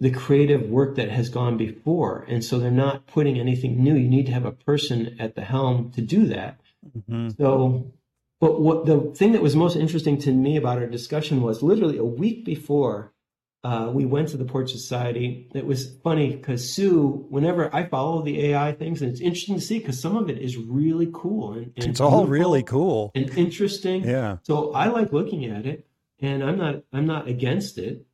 the 0.00 0.10
creative 0.10 0.70
work 0.70 0.96
that 0.96 1.10
has 1.10 1.28
gone 1.28 1.58
before, 1.58 2.24
and 2.28 2.42
so 2.42 2.58
they're 2.58 2.70
not 2.70 3.06
putting 3.06 3.38
anything 3.38 3.82
new. 3.82 3.94
You 3.94 4.08
need 4.08 4.26
to 4.26 4.32
have 4.32 4.46
a 4.46 4.52
person 4.52 5.16
at 5.18 5.34
the 5.34 5.44
helm 5.44 5.90
to 5.90 6.00
do 6.00 6.24
that. 6.26 6.58
Mm-hmm. 6.96 7.28
So 7.40 7.92
but 8.40 8.60
what 8.60 8.86
the 8.86 9.12
thing 9.16 9.32
that 9.32 9.42
was 9.42 9.56
most 9.56 9.76
interesting 9.76 10.18
to 10.18 10.32
me 10.32 10.56
about 10.56 10.78
our 10.78 10.86
discussion 10.86 11.42
was 11.42 11.62
literally 11.62 11.98
a 11.98 12.04
week 12.04 12.44
before 12.44 13.12
uh, 13.64 13.90
we 13.92 14.04
went 14.04 14.28
to 14.28 14.36
the 14.36 14.44
Portrait 14.44 14.70
Society. 14.70 15.50
It 15.52 15.66
was 15.66 15.96
funny 16.04 16.36
because 16.36 16.72
Sue, 16.72 17.26
whenever 17.28 17.74
I 17.74 17.86
follow 17.86 18.22
the 18.22 18.46
AI 18.46 18.72
things, 18.72 19.02
and 19.02 19.10
it's 19.10 19.20
interesting 19.20 19.56
to 19.56 19.60
see 19.60 19.80
because 19.80 20.00
some 20.00 20.16
of 20.16 20.30
it 20.30 20.38
is 20.38 20.56
really 20.56 21.08
cool 21.12 21.54
and, 21.54 21.72
and 21.76 21.86
it's 21.86 22.00
all 22.00 22.26
really 22.26 22.62
cool 22.62 23.10
and 23.16 23.28
interesting. 23.36 24.04
Yeah. 24.04 24.38
So 24.42 24.72
I 24.72 24.86
like 24.86 25.12
looking 25.12 25.44
at 25.46 25.66
it, 25.66 25.88
and 26.20 26.44
I'm 26.44 26.56
not 26.56 26.84
I'm 26.92 27.06
not 27.06 27.26
against 27.26 27.78
it. 27.78 28.06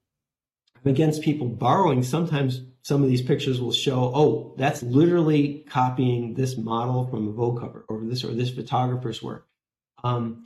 I'm 0.82 0.90
against 0.90 1.20
people 1.20 1.48
borrowing. 1.48 2.02
Sometimes 2.02 2.62
some 2.85 3.02
of 3.02 3.09
these 3.09 3.23
pictures 3.23 3.62
will 3.62 3.73
show, 3.73 4.12
oh, 4.15 4.55
that's 4.59 4.82
literally 4.82 5.65
copying 5.70 6.35
this 6.35 6.59
model 6.59 7.06
from 7.06 7.28
a 7.28 7.32
Vogue 7.32 7.59
cover 7.59 7.82
or 7.89 8.02
this 8.02 8.23
or 8.23 8.35
this 8.35 8.51
photographer's 8.51 9.23
work. 9.23 9.47
Um, 10.05 10.44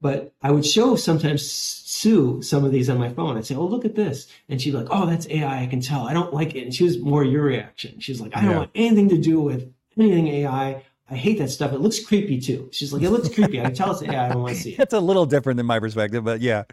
but 0.00 0.32
I 0.42 0.52
would 0.52 0.64
show 0.64 0.96
sometimes 0.96 1.48
Sue 1.50 2.40
some 2.40 2.64
of 2.64 2.72
these 2.72 2.88
on 2.88 2.98
my 2.98 3.10
phone. 3.10 3.36
I'd 3.36 3.44
say, 3.44 3.54
"Oh, 3.54 3.66
look 3.66 3.84
at 3.84 3.94
this," 3.94 4.26
and 4.48 4.60
she'd 4.60 4.70
be 4.70 4.78
like, 4.78 4.88
"Oh, 4.90 5.04
that's 5.04 5.28
AI. 5.28 5.62
I 5.62 5.66
can 5.66 5.80
tell. 5.80 6.02
I 6.06 6.14
don't 6.14 6.32
like 6.32 6.54
it." 6.54 6.64
And 6.64 6.74
she 6.74 6.84
was 6.84 6.98
more 6.98 7.22
your 7.24 7.42
reaction. 7.42 8.00
She's 8.00 8.20
like, 8.20 8.34
"I 8.36 8.42
don't 8.42 8.50
yeah. 8.50 8.58
want 8.58 8.70
anything 8.74 9.10
to 9.10 9.18
do 9.18 9.40
with 9.40 9.70
anything 9.98 10.28
AI. 10.28 10.82
I 11.10 11.14
hate 11.14 11.38
that 11.38 11.50
stuff. 11.50 11.72
It 11.72 11.80
looks 11.80 12.02
creepy 12.02 12.40
too." 12.40 12.70
She's 12.72 12.92
like, 12.92 13.02
"It 13.02 13.10
looks 13.10 13.28
creepy. 13.28 13.60
I 13.60 13.64
can 13.64 13.74
tell 13.74 13.90
it's 13.92 14.02
AI. 14.02 14.26
I 14.26 14.32
don't 14.32 14.42
want 14.42 14.56
to 14.56 14.62
see 14.62 14.72
it." 14.72 14.78
It's 14.80 14.94
a 14.94 15.00
little 15.00 15.26
different 15.26 15.58
than 15.58 15.66
my 15.66 15.78
perspective, 15.78 16.24
but 16.24 16.40
yeah. 16.40 16.64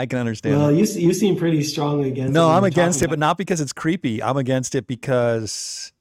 I 0.00 0.06
can 0.06 0.18
understand. 0.18 0.56
Well, 0.56 0.72
you 0.72 0.84
you 0.84 1.14
seem 1.14 1.36
pretty 1.36 1.62
strongly 1.62 2.08
against. 2.08 2.30
It. 2.30 2.32
No, 2.32 2.50
I'm 2.50 2.64
against 2.64 3.02
it, 3.02 3.10
but 3.10 3.18
not 3.18 3.38
because 3.38 3.60
it's 3.60 3.72
creepy. 3.72 4.22
I'm 4.22 4.36
against 4.36 4.74
it 4.74 4.86
because 4.86 5.92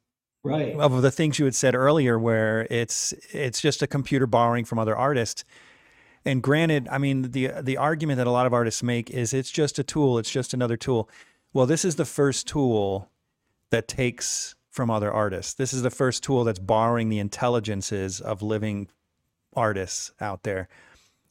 right 0.44 0.76
of 0.76 1.02
the 1.02 1.12
things 1.12 1.40
you 1.40 1.46
had 1.46 1.56
said 1.56 1.76
earlier, 1.76 2.18
where 2.18 2.68
it's 2.70 3.14
it's 3.32 3.62
just 3.62 3.82
a 3.82 3.88
computer 3.88 4.28
borrowing 4.28 4.66
from 4.66 4.80
other 4.80 4.96
artists 4.96 5.44
and 6.26 6.44
granted, 6.44 6.88
I 6.90 6.98
mean 6.98 7.32
the 7.32 7.52
the 7.62 7.78
argument 7.78 8.18
that 8.18 8.28
a 8.28 8.32
lot 8.32 8.46
of 8.46 8.54
artists 8.54 8.84
make 8.84 9.10
is 9.10 9.34
it's 9.34 9.52
just 9.52 9.80
a 9.80 9.84
tool, 9.84 10.18
it's 10.18 10.32
just 10.32 10.54
another 10.54 10.78
tool. 10.78 11.10
Well, 11.54 11.66
this 11.66 11.86
is 11.86 11.96
the 11.96 12.06
first 12.06 12.48
tool 12.48 13.10
that 13.72 13.88
takes 13.88 14.56
from 14.70 14.90
other 14.92 15.12
artists. 15.12 15.54
This 15.54 15.74
is 15.74 15.82
the 15.82 15.90
first 15.90 16.24
tool 16.24 16.44
that's 16.44 16.60
borrowing 16.60 17.10
the 17.10 17.20
intelligences 17.20 18.22
of 18.22 18.42
living 18.42 18.90
artists 19.56 20.12
out 20.22 20.44
there. 20.44 20.68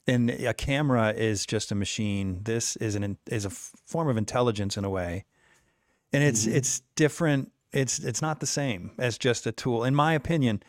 And 0.08 0.30
a 0.30 0.54
camera 0.54 1.12
is 1.12 1.44
just 1.44 1.70
a 1.70 1.74
machine. 1.74 2.40
This 2.44 2.76
is 2.76 2.94
an 2.94 3.18
is 3.26 3.44
a 3.44 3.50
form 3.50 4.08
of 4.08 4.16
intelligence 4.16 4.76
in 4.76 4.84
a 4.84 4.90
way, 4.90 5.26
and 6.12 6.24
it's 6.24 6.46
mm-hmm. 6.46 6.56
it's 6.56 6.80
different. 6.96 7.52
It's 7.72 7.98
it's 7.98 8.22
not 8.22 8.40
the 8.40 8.46
same 8.46 8.92
as 8.98 9.18
just 9.18 9.46
a 9.46 9.52
tool, 9.52 9.84
in 9.84 9.94
my 9.94 10.14
opinion. 10.14 10.62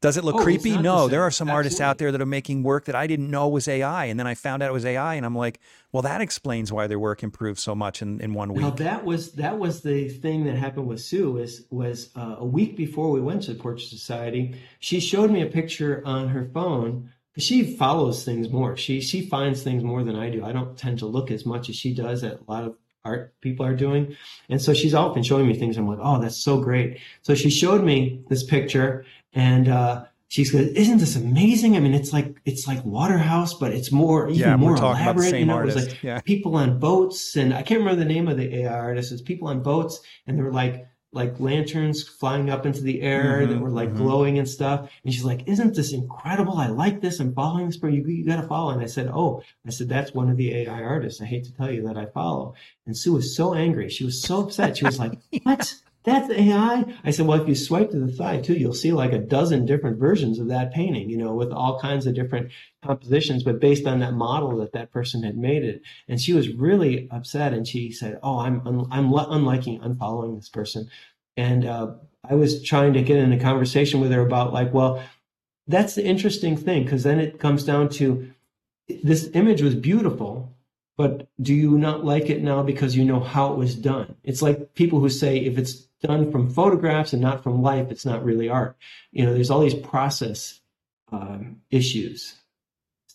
Does 0.00 0.16
it 0.16 0.24
look 0.24 0.36
oh, 0.36 0.42
creepy? 0.42 0.78
No. 0.78 1.04
The 1.04 1.10
there 1.10 1.22
are 1.22 1.30
some 1.30 1.48
Absolutely. 1.48 1.56
artists 1.56 1.80
out 1.80 1.98
there 1.98 2.10
that 2.10 2.22
are 2.22 2.26
making 2.26 2.62
work 2.62 2.86
that 2.86 2.94
I 2.94 3.06
didn't 3.06 3.30
know 3.30 3.48
was 3.48 3.68
AI. 3.68 4.06
And 4.06 4.18
then 4.18 4.26
I 4.26 4.34
found 4.34 4.62
out 4.62 4.70
it 4.70 4.72
was 4.72 4.86
AI 4.86 5.14
and 5.14 5.26
I'm 5.26 5.36
like, 5.36 5.60
well, 5.92 6.02
that 6.02 6.22
explains 6.22 6.72
why 6.72 6.86
their 6.86 6.98
work 6.98 7.22
improved 7.22 7.58
so 7.58 7.74
much 7.74 8.00
in, 8.00 8.18
in 8.20 8.32
one 8.32 8.54
week. 8.54 8.62
Now 8.62 8.70
that 8.70 9.04
was 9.04 9.32
that 9.32 9.58
was 9.58 9.82
the 9.82 10.08
thing 10.08 10.44
that 10.44 10.56
happened 10.56 10.86
with 10.86 11.02
Sue 11.02 11.32
was 11.32 11.64
was 11.68 12.08
uh, 12.16 12.36
a 12.38 12.46
week 12.46 12.78
before 12.78 13.10
we 13.10 13.20
went 13.20 13.42
to 13.42 13.52
the 13.52 13.60
Portrait 13.60 13.88
Society. 13.88 14.54
She 14.78 15.00
showed 15.00 15.30
me 15.30 15.42
a 15.42 15.46
picture 15.46 16.02
on 16.06 16.28
her 16.28 16.46
phone 16.46 17.10
she 17.38 17.76
follows 17.76 18.24
things 18.24 18.48
more. 18.48 18.76
She 18.76 19.00
she 19.00 19.26
finds 19.26 19.62
things 19.62 19.84
more 19.84 20.02
than 20.02 20.16
I 20.16 20.30
do. 20.30 20.44
I 20.44 20.52
don't 20.52 20.76
tend 20.76 20.98
to 21.00 21.06
look 21.06 21.30
as 21.30 21.46
much 21.46 21.68
as 21.68 21.76
she 21.76 21.94
does 21.94 22.24
at 22.24 22.40
a 22.40 22.50
lot 22.50 22.64
of 22.64 22.76
art 23.04 23.34
people 23.40 23.64
are 23.64 23.74
doing. 23.74 24.16
And 24.48 24.60
so 24.60 24.74
she's 24.74 24.94
often 24.94 25.22
showing 25.22 25.46
me 25.46 25.54
things. 25.54 25.76
I'm 25.76 25.88
like, 25.88 25.98
oh, 26.02 26.20
that's 26.20 26.36
so 26.36 26.60
great. 26.60 26.98
So 27.22 27.34
she 27.34 27.48
showed 27.48 27.82
me 27.82 28.22
this 28.28 28.42
picture 28.42 29.04
and 29.32 29.68
uh, 29.68 30.04
she 30.28 30.44
said, 30.44 30.68
"Isn't 30.76 30.98
this 30.98 31.16
amazing? 31.16 31.76
I 31.76 31.80
mean, 31.80 31.92
it's 31.92 32.12
like 32.12 32.40
it's 32.44 32.68
like 32.68 32.84
Waterhouse, 32.84 33.54
but 33.54 33.72
it's 33.72 33.90
more 33.90 34.28
even 34.28 34.40
yeah, 34.40 34.56
more 34.56 34.76
elaborate. 34.76 35.36
you 35.36 35.44
know, 35.44 35.56
artist. 35.56 35.76
it 35.76 35.80
was 35.80 35.88
like 35.88 36.02
yeah. 36.04 36.20
people 36.20 36.54
on 36.54 36.78
boats, 36.78 37.36
and 37.36 37.52
I 37.52 37.62
can't 37.62 37.80
remember 37.80 37.98
the 37.98 38.08
name 38.08 38.28
of 38.28 38.36
the 38.36 38.60
AI 38.60 38.72
artist. 38.72 39.10
It's 39.10 39.22
people 39.22 39.48
on 39.48 39.60
boats, 39.60 40.00
and 40.28 40.38
they 40.38 40.42
were 40.42 40.52
like 40.52 40.86
like 41.12 41.40
lanterns 41.40 42.06
flying 42.06 42.50
up 42.50 42.66
into 42.66 42.80
the 42.82 43.02
air 43.02 43.40
mm-hmm, 43.40 43.52
that 43.52 43.60
were 43.60 43.70
like 43.70 43.88
mm-hmm. 43.88 43.98
glowing 43.98 44.38
and 44.38 44.48
stuff. 44.48 44.90
And 45.04 45.12
she's 45.12 45.24
like, 45.24 45.46
"Isn't 45.48 45.74
this 45.74 45.92
incredible? 45.92 46.58
I 46.58 46.68
like 46.68 47.00
this. 47.00 47.18
I'm 47.18 47.34
following 47.34 47.66
this, 47.66 47.76
but 47.76 47.92
you, 47.92 48.04
you 48.04 48.24
got 48.24 48.40
to 48.40 48.46
follow." 48.46 48.70
And 48.70 48.82
I 48.82 48.86
said, 48.86 49.10
"Oh, 49.12 49.42
I 49.66 49.70
said 49.70 49.88
that's 49.88 50.14
one 50.14 50.30
of 50.30 50.36
the 50.36 50.54
AI 50.54 50.82
artists. 50.82 51.20
I 51.20 51.26
hate 51.26 51.44
to 51.44 51.54
tell 51.54 51.70
you 51.70 51.82
that 51.88 51.96
I 51.96 52.06
follow." 52.06 52.54
And 52.86 52.96
Sue 52.96 53.14
was 53.14 53.34
so 53.34 53.54
angry. 53.54 53.88
She 53.88 54.04
was 54.04 54.22
so 54.22 54.42
upset. 54.44 54.76
She 54.76 54.84
was 54.84 54.98
like, 54.98 55.18
"What?" 55.42 55.74
That's 56.02 56.30
AI. 56.30 56.84
I 57.04 57.10
said, 57.10 57.26
well, 57.26 57.40
if 57.40 57.48
you 57.48 57.54
swipe 57.54 57.90
to 57.90 57.98
the 57.98 58.12
side 58.12 58.42
too, 58.44 58.54
you'll 58.54 58.72
see 58.72 58.92
like 58.92 59.12
a 59.12 59.18
dozen 59.18 59.66
different 59.66 59.98
versions 59.98 60.38
of 60.38 60.48
that 60.48 60.72
painting, 60.72 61.10
you 61.10 61.18
know, 61.18 61.34
with 61.34 61.52
all 61.52 61.78
kinds 61.78 62.06
of 62.06 62.14
different 62.14 62.52
compositions, 62.82 63.42
but 63.42 63.60
based 63.60 63.86
on 63.86 64.00
that 64.00 64.14
model 64.14 64.56
that 64.58 64.72
that 64.72 64.92
person 64.92 65.22
had 65.22 65.36
made 65.36 65.62
it. 65.62 65.82
And 66.08 66.18
she 66.18 66.32
was 66.32 66.48
really 66.48 67.06
upset, 67.10 67.52
and 67.52 67.68
she 67.68 67.92
said, 67.92 68.18
"Oh, 68.22 68.38
I'm 68.38 68.66
un- 68.66 68.88
I'm 68.90 69.10
unliking, 69.10 69.80
unfollowing 69.80 70.36
this 70.36 70.48
person." 70.48 70.88
And 71.36 71.66
uh, 71.66 71.92
I 72.28 72.34
was 72.34 72.62
trying 72.62 72.94
to 72.94 73.02
get 73.02 73.18
in 73.18 73.32
a 73.32 73.38
conversation 73.38 74.00
with 74.00 74.10
her 74.10 74.20
about 74.20 74.54
like, 74.54 74.72
well, 74.72 75.02
that's 75.66 75.94
the 75.94 76.04
interesting 76.04 76.56
thing 76.56 76.84
because 76.84 77.02
then 77.02 77.20
it 77.20 77.38
comes 77.38 77.62
down 77.64 77.90
to 77.90 78.30
this 78.88 79.30
image 79.34 79.62
was 79.62 79.74
beautiful 79.74 80.56
but 81.00 81.30
do 81.40 81.54
you 81.54 81.78
not 81.78 82.04
like 82.04 82.28
it 82.28 82.42
now 82.42 82.62
because 82.62 82.94
you 82.94 83.06
know 83.06 83.20
how 83.20 83.54
it 83.54 83.56
was 83.56 83.74
done? 83.74 84.16
It's 84.22 84.42
like 84.42 84.74
people 84.74 85.00
who 85.00 85.08
say 85.08 85.38
if 85.38 85.56
it's 85.56 85.88
done 86.00 86.30
from 86.30 86.50
photographs 86.50 87.12
and 87.12 87.22
not 87.22 87.42
from 87.42 87.62
life, 87.62 87.90
it's 87.90 88.06
not 88.06 88.24
really 88.24 88.48
art. 88.48 88.76
You 89.12 89.24
know, 89.24 89.34
there's 89.34 89.50
all 89.50 89.60
these 89.60 89.74
process 89.74 90.60
um, 91.12 91.60
issues. 91.70 92.34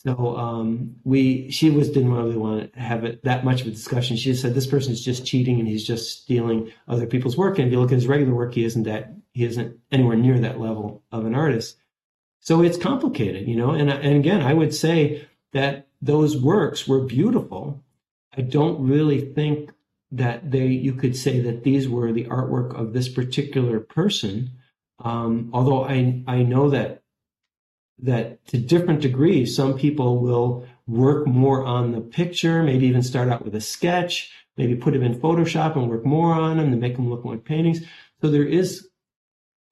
So 0.05 0.37
um, 0.37 0.97
we, 1.03 1.49
she 1.49 1.71
was 1.71 1.89
didn't 1.89 2.13
really 2.13 2.37
want 2.37 2.71
to 2.73 2.79
have 2.79 3.03
it 3.03 3.23
that 3.23 3.43
much 3.43 3.61
of 3.61 3.67
a 3.67 3.71
discussion. 3.71 4.15
She 4.15 4.31
just 4.31 4.41
said 4.41 4.53
this 4.53 4.67
person 4.67 4.93
is 4.93 5.03
just 5.03 5.25
cheating 5.25 5.59
and 5.59 5.67
he's 5.67 5.85
just 5.85 6.21
stealing 6.21 6.71
other 6.87 7.07
people's 7.07 7.37
work. 7.37 7.57
And 7.57 7.67
if 7.67 7.73
you 7.73 7.79
look 7.79 7.91
at 7.91 7.95
his 7.95 8.07
regular 8.07 8.35
work, 8.35 8.53
he 8.53 8.63
isn't 8.65 8.83
that 8.83 9.13
he 9.33 9.45
isn't 9.45 9.79
anywhere 9.91 10.15
near 10.15 10.39
that 10.39 10.59
level 10.59 11.03
of 11.11 11.25
an 11.25 11.33
artist. 11.33 11.77
So 12.39 12.61
it's 12.61 12.77
complicated, 12.77 13.47
you 13.47 13.55
know. 13.55 13.71
And 13.71 13.89
and 13.89 14.15
again, 14.15 14.43
I 14.43 14.53
would 14.53 14.75
say 14.75 15.27
that 15.53 15.87
those 16.01 16.37
works 16.37 16.87
were 16.87 17.01
beautiful. 17.01 17.83
I 18.37 18.41
don't 18.41 18.87
really 18.87 19.33
think 19.33 19.71
that 20.15 20.49
they 20.49 20.67
you 20.67 20.93
could 20.93 21.15
say 21.15 21.39
that 21.41 21.63
these 21.63 21.89
were 21.89 22.11
the 22.11 22.25
artwork 22.25 22.73
of 22.73 22.93
this 22.93 23.09
particular 23.09 23.79
person. 23.79 24.51
Um, 24.99 25.49
although 25.53 25.83
I 25.83 26.23
I 26.25 26.43
know 26.43 26.69
that 26.69 27.03
that 27.99 28.45
to 28.47 28.57
different 28.57 29.01
degrees, 29.01 29.55
some 29.55 29.77
people 29.77 30.19
will 30.19 30.65
work 30.87 31.27
more 31.27 31.65
on 31.65 31.91
the 31.91 32.01
picture, 32.01 32.63
maybe 32.63 32.87
even 32.87 33.01
start 33.03 33.29
out 33.29 33.43
with 33.43 33.55
a 33.55 33.61
sketch, 33.61 34.31
maybe 34.57 34.75
put 34.75 34.93
them 34.93 35.03
in 35.03 35.19
Photoshop 35.19 35.75
and 35.75 35.89
work 35.89 36.05
more 36.05 36.33
on 36.33 36.57
them 36.57 36.71
to 36.71 36.77
make 36.77 36.95
them 36.95 37.09
look 37.09 37.25
like 37.25 37.43
paintings. 37.43 37.81
So 38.21 38.29
there 38.29 38.45
is 38.45 38.87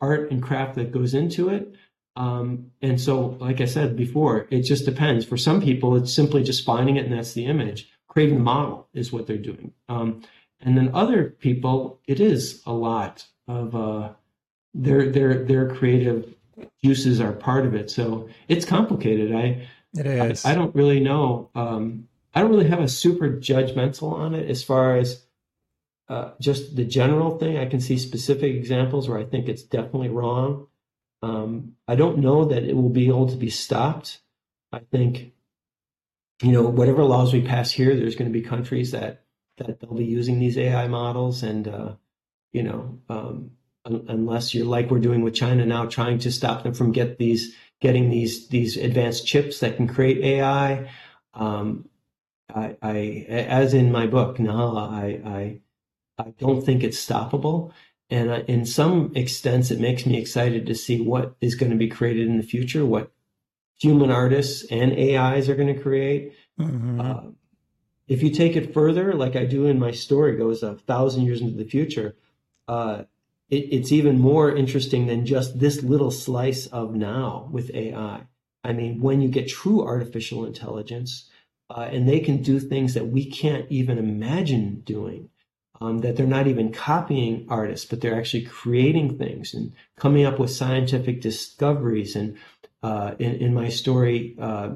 art 0.01 0.31
and 0.31 0.43
craft 0.43 0.75
that 0.75 0.91
goes 0.91 1.13
into 1.13 1.49
it. 1.49 1.73
Um, 2.15 2.71
and 2.81 2.99
so, 2.99 3.37
like 3.39 3.59
I 3.59 3.65
said 3.65 3.95
before, 3.95 4.47
it 4.51 4.61
just 4.61 4.85
depends. 4.85 5.25
For 5.25 5.37
some 5.37 5.61
people, 5.61 5.95
it's 5.95 6.13
simply 6.13 6.43
just 6.43 6.65
finding 6.65 6.97
it 6.97 7.05
and 7.05 7.13
that's 7.13 7.33
the 7.33 7.45
image 7.45 7.89
creating 8.13 8.35
the 8.35 8.43
model 8.43 8.87
is 8.93 9.11
what 9.11 9.25
they're 9.25 9.37
doing. 9.37 9.73
Um, 9.89 10.21
and 10.63 10.77
then 10.77 10.91
other 10.93 11.29
people, 11.29 11.99
it 12.07 12.19
is 12.19 12.61
a 12.65 12.73
lot 12.73 13.25
of 13.47 13.75
uh, 13.75 14.09
their 14.73 15.09
their 15.11 15.43
their 15.43 15.69
creative 15.69 16.33
juices 16.83 17.19
are 17.19 17.33
part 17.33 17.65
of 17.65 17.73
it. 17.75 17.89
So 17.89 18.29
it's 18.47 18.65
complicated. 18.65 19.33
I 19.33 19.67
it 19.93 20.05
is. 20.05 20.45
I, 20.45 20.51
I 20.51 20.55
don't 20.55 20.73
really 20.75 20.99
know. 20.99 21.49
Um, 21.53 22.07
I 22.33 22.41
don't 22.41 22.49
really 22.49 22.69
have 22.69 22.79
a 22.79 22.87
super 22.87 23.29
judgmental 23.29 24.11
on 24.13 24.33
it 24.33 24.49
as 24.49 24.63
far 24.63 24.97
as 24.97 25.23
uh, 26.09 26.31
just 26.41 26.75
the 26.75 26.85
general 26.85 27.37
thing. 27.37 27.57
I 27.57 27.65
can 27.65 27.79
see 27.79 27.97
specific 27.97 28.55
examples 28.55 29.07
where 29.07 29.19
I 29.19 29.25
think 29.25 29.47
it's 29.47 29.63
definitely 29.63 30.09
wrong. 30.09 30.67
Um, 31.21 31.75
I 31.87 31.95
don't 31.95 32.19
know 32.19 32.45
that 32.45 32.63
it 32.63 32.75
will 32.75 32.89
be 32.89 33.07
able 33.07 33.29
to 33.29 33.37
be 33.37 33.49
stopped. 33.49 34.19
I 34.71 34.79
think, 34.79 35.33
you 36.41 36.51
know, 36.51 36.63
whatever 36.63 37.03
laws 37.03 37.31
we 37.31 37.41
pass 37.41 37.71
here, 37.71 37.95
there's 37.95 38.15
going 38.15 38.31
to 38.31 38.37
be 38.37 38.45
countries 38.45 38.91
that 38.91 39.22
that 39.57 39.79
they'll 39.79 39.93
be 39.93 40.05
using 40.05 40.39
these 40.39 40.57
AI 40.57 40.87
models, 40.87 41.43
and 41.43 41.67
uh, 41.67 41.93
you 42.51 42.63
know, 42.63 42.99
um, 43.09 43.51
un- 43.85 44.05
unless 44.07 44.53
you're 44.53 44.65
like 44.65 44.89
we're 44.89 44.99
doing 44.99 45.21
with 45.21 45.35
China 45.35 45.65
now, 45.65 45.85
trying 45.85 46.19
to 46.19 46.31
stop 46.31 46.63
them 46.63 46.73
from 46.73 46.91
get 46.91 47.17
these 47.17 47.55
getting 47.81 48.09
these 48.09 48.47
these 48.47 48.77
advanced 48.77 49.25
chips 49.25 49.59
that 49.59 49.75
can 49.75 49.87
create 49.87 50.19
AI. 50.19 50.89
Um, 51.33 51.89
I, 52.53 52.77
I, 52.81 53.25
as 53.29 53.73
in 53.73 53.91
my 53.91 54.07
book, 54.07 54.37
Nahala, 54.37 54.89
I, 54.91 55.29
I, 55.29 55.59
I 56.23 56.33
don't 56.37 56.63
think 56.63 56.83
it's 56.83 57.03
stoppable. 57.03 57.71
And 58.09 58.31
in 58.47 58.65
some 58.65 59.11
extents, 59.15 59.71
it 59.71 59.79
makes 59.79 60.05
me 60.05 60.17
excited 60.17 60.67
to 60.67 60.75
see 60.75 61.01
what 61.01 61.35
is 61.41 61.55
going 61.55 61.71
to 61.71 61.77
be 61.77 61.87
created 61.87 62.27
in 62.27 62.37
the 62.37 62.43
future, 62.43 62.85
what 62.85 63.11
human 63.79 64.11
artists 64.11 64.65
and 64.69 64.93
AIs 64.93 65.49
are 65.49 65.55
going 65.55 65.73
to 65.73 65.81
create. 65.81 66.33
Mm-hmm. 66.59 66.99
Uh, 66.99 67.21
if 68.07 68.21
you 68.21 68.29
take 68.29 68.55
it 68.55 68.73
further, 68.73 69.13
like 69.13 69.35
I 69.35 69.45
do 69.45 69.65
in 69.65 69.79
my 69.79 69.91
story, 69.91 70.35
goes 70.35 70.63
a 70.63 70.75
thousand 70.75 71.23
years 71.23 71.41
into 71.41 71.57
the 71.57 71.69
future, 71.69 72.15
uh, 72.67 73.03
it, 73.49 73.67
it's 73.71 73.91
even 73.91 74.19
more 74.19 74.55
interesting 74.55 75.07
than 75.07 75.25
just 75.25 75.59
this 75.59 75.83
little 75.83 76.11
slice 76.11 76.67
of 76.67 76.95
now 76.95 77.47
with 77.51 77.73
AI. 77.73 78.23
I 78.63 78.73
mean, 78.73 79.01
when 79.01 79.21
you 79.21 79.29
get 79.29 79.47
true 79.47 79.85
artificial 79.85 80.45
intelligence, 80.45 81.29
uh, 81.69 81.87
and 81.91 82.07
they 82.07 82.19
can 82.19 82.41
do 82.41 82.59
things 82.59 82.93
that 82.93 83.07
we 83.07 83.25
can't 83.25 83.65
even 83.69 83.97
imagine 83.97 84.81
doing. 84.81 85.29
Um, 85.81 85.99
that 85.99 86.15
they're 86.15 86.27
not 86.27 86.47
even 86.47 86.71
copying 86.71 87.45
artists, 87.49 87.85
but 87.85 87.99
they're 87.99 88.17
actually 88.17 88.45
creating 88.45 89.17
things 89.17 89.53
and 89.53 89.73
coming 89.97 90.23
up 90.23 90.39
with 90.39 90.51
scientific 90.51 91.19
discoveries. 91.19 92.15
And 92.15 92.37
uh, 92.83 93.15
in, 93.19 93.35
in, 93.35 93.53
my 93.53 93.69
story, 93.69 94.35
uh, 94.39 94.75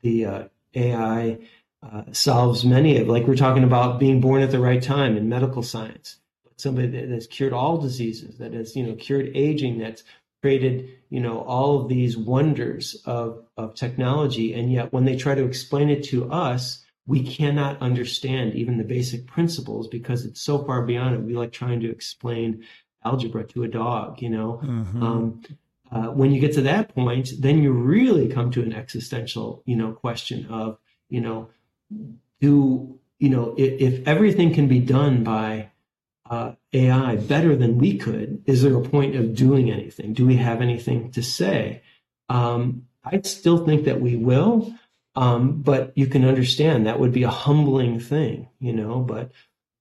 the 0.00 0.24
uh, 0.24 0.44
AI 0.74 1.38
uh, 1.82 2.02
solves 2.12 2.64
many 2.64 2.98
of, 2.98 3.08
like 3.08 3.26
we're 3.26 3.36
talking 3.36 3.64
about 3.64 4.00
being 4.00 4.20
born 4.20 4.42
at 4.42 4.50
the 4.50 4.60
right 4.60 4.82
time 4.82 5.16
in 5.16 5.28
medical 5.28 5.62
science. 5.62 6.16
Somebody 6.56 6.88
that 6.88 7.08
has 7.08 7.28
cured 7.28 7.52
all 7.52 7.78
diseases, 7.78 8.38
that 8.38 8.52
has 8.52 8.74
you 8.74 8.84
know 8.84 8.94
cured 8.94 9.30
aging, 9.34 9.78
that's 9.78 10.02
created 10.42 10.88
you 11.10 11.20
know 11.20 11.40
all 11.40 11.80
of 11.80 11.88
these 11.88 12.16
wonders 12.16 13.02
of, 13.04 13.44
of 13.56 13.74
technology 13.74 14.54
and 14.54 14.72
yet 14.72 14.92
when 14.92 15.04
they 15.04 15.16
try 15.16 15.34
to 15.34 15.44
explain 15.44 15.90
it 15.90 16.04
to 16.04 16.30
us 16.30 16.84
we 17.06 17.22
cannot 17.24 17.80
understand 17.80 18.54
even 18.54 18.76
the 18.76 18.84
basic 18.84 19.26
principles 19.26 19.88
because 19.88 20.24
it's 20.24 20.40
so 20.40 20.62
far 20.64 20.82
beyond 20.82 21.14
it 21.14 21.22
we 21.22 21.34
like 21.34 21.52
trying 21.52 21.80
to 21.80 21.90
explain 21.90 22.64
algebra 23.04 23.44
to 23.44 23.64
a 23.64 23.68
dog 23.68 24.20
you 24.22 24.30
know 24.30 24.60
mm-hmm. 24.62 25.02
um, 25.02 25.42
uh, 25.90 26.06
when 26.08 26.30
you 26.30 26.40
get 26.40 26.52
to 26.52 26.62
that 26.62 26.94
point 26.94 27.30
then 27.40 27.62
you 27.62 27.72
really 27.72 28.28
come 28.28 28.50
to 28.50 28.62
an 28.62 28.72
existential 28.72 29.62
you 29.66 29.74
know 29.74 29.92
question 29.92 30.46
of 30.46 30.78
you 31.08 31.20
know 31.20 31.48
do 32.40 32.98
you 33.18 33.28
know 33.28 33.54
if, 33.56 33.80
if 33.80 34.08
everything 34.08 34.54
can 34.54 34.68
be 34.68 34.80
done 34.80 35.24
by 35.24 35.70
uh, 36.28 36.52
AI 36.72 37.16
better 37.16 37.56
than 37.56 37.78
we 37.78 37.96
could, 37.96 38.42
is 38.46 38.62
there 38.62 38.76
a 38.76 38.82
point 38.82 39.16
of 39.16 39.34
doing 39.34 39.70
anything? 39.70 40.12
Do 40.12 40.26
we 40.26 40.36
have 40.36 40.60
anything 40.60 41.10
to 41.12 41.22
say? 41.22 41.82
Um, 42.28 42.86
I 43.04 43.20
still 43.22 43.64
think 43.64 43.84
that 43.84 44.00
we 44.00 44.16
will, 44.16 44.74
um, 45.14 45.62
but 45.62 45.92
you 45.96 46.06
can 46.06 46.24
understand 46.24 46.86
that 46.86 47.00
would 47.00 47.12
be 47.12 47.22
a 47.22 47.30
humbling 47.30 47.98
thing, 47.98 48.48
you 48.60 48.72
know. 48.72 49.00
But 49.00 49.32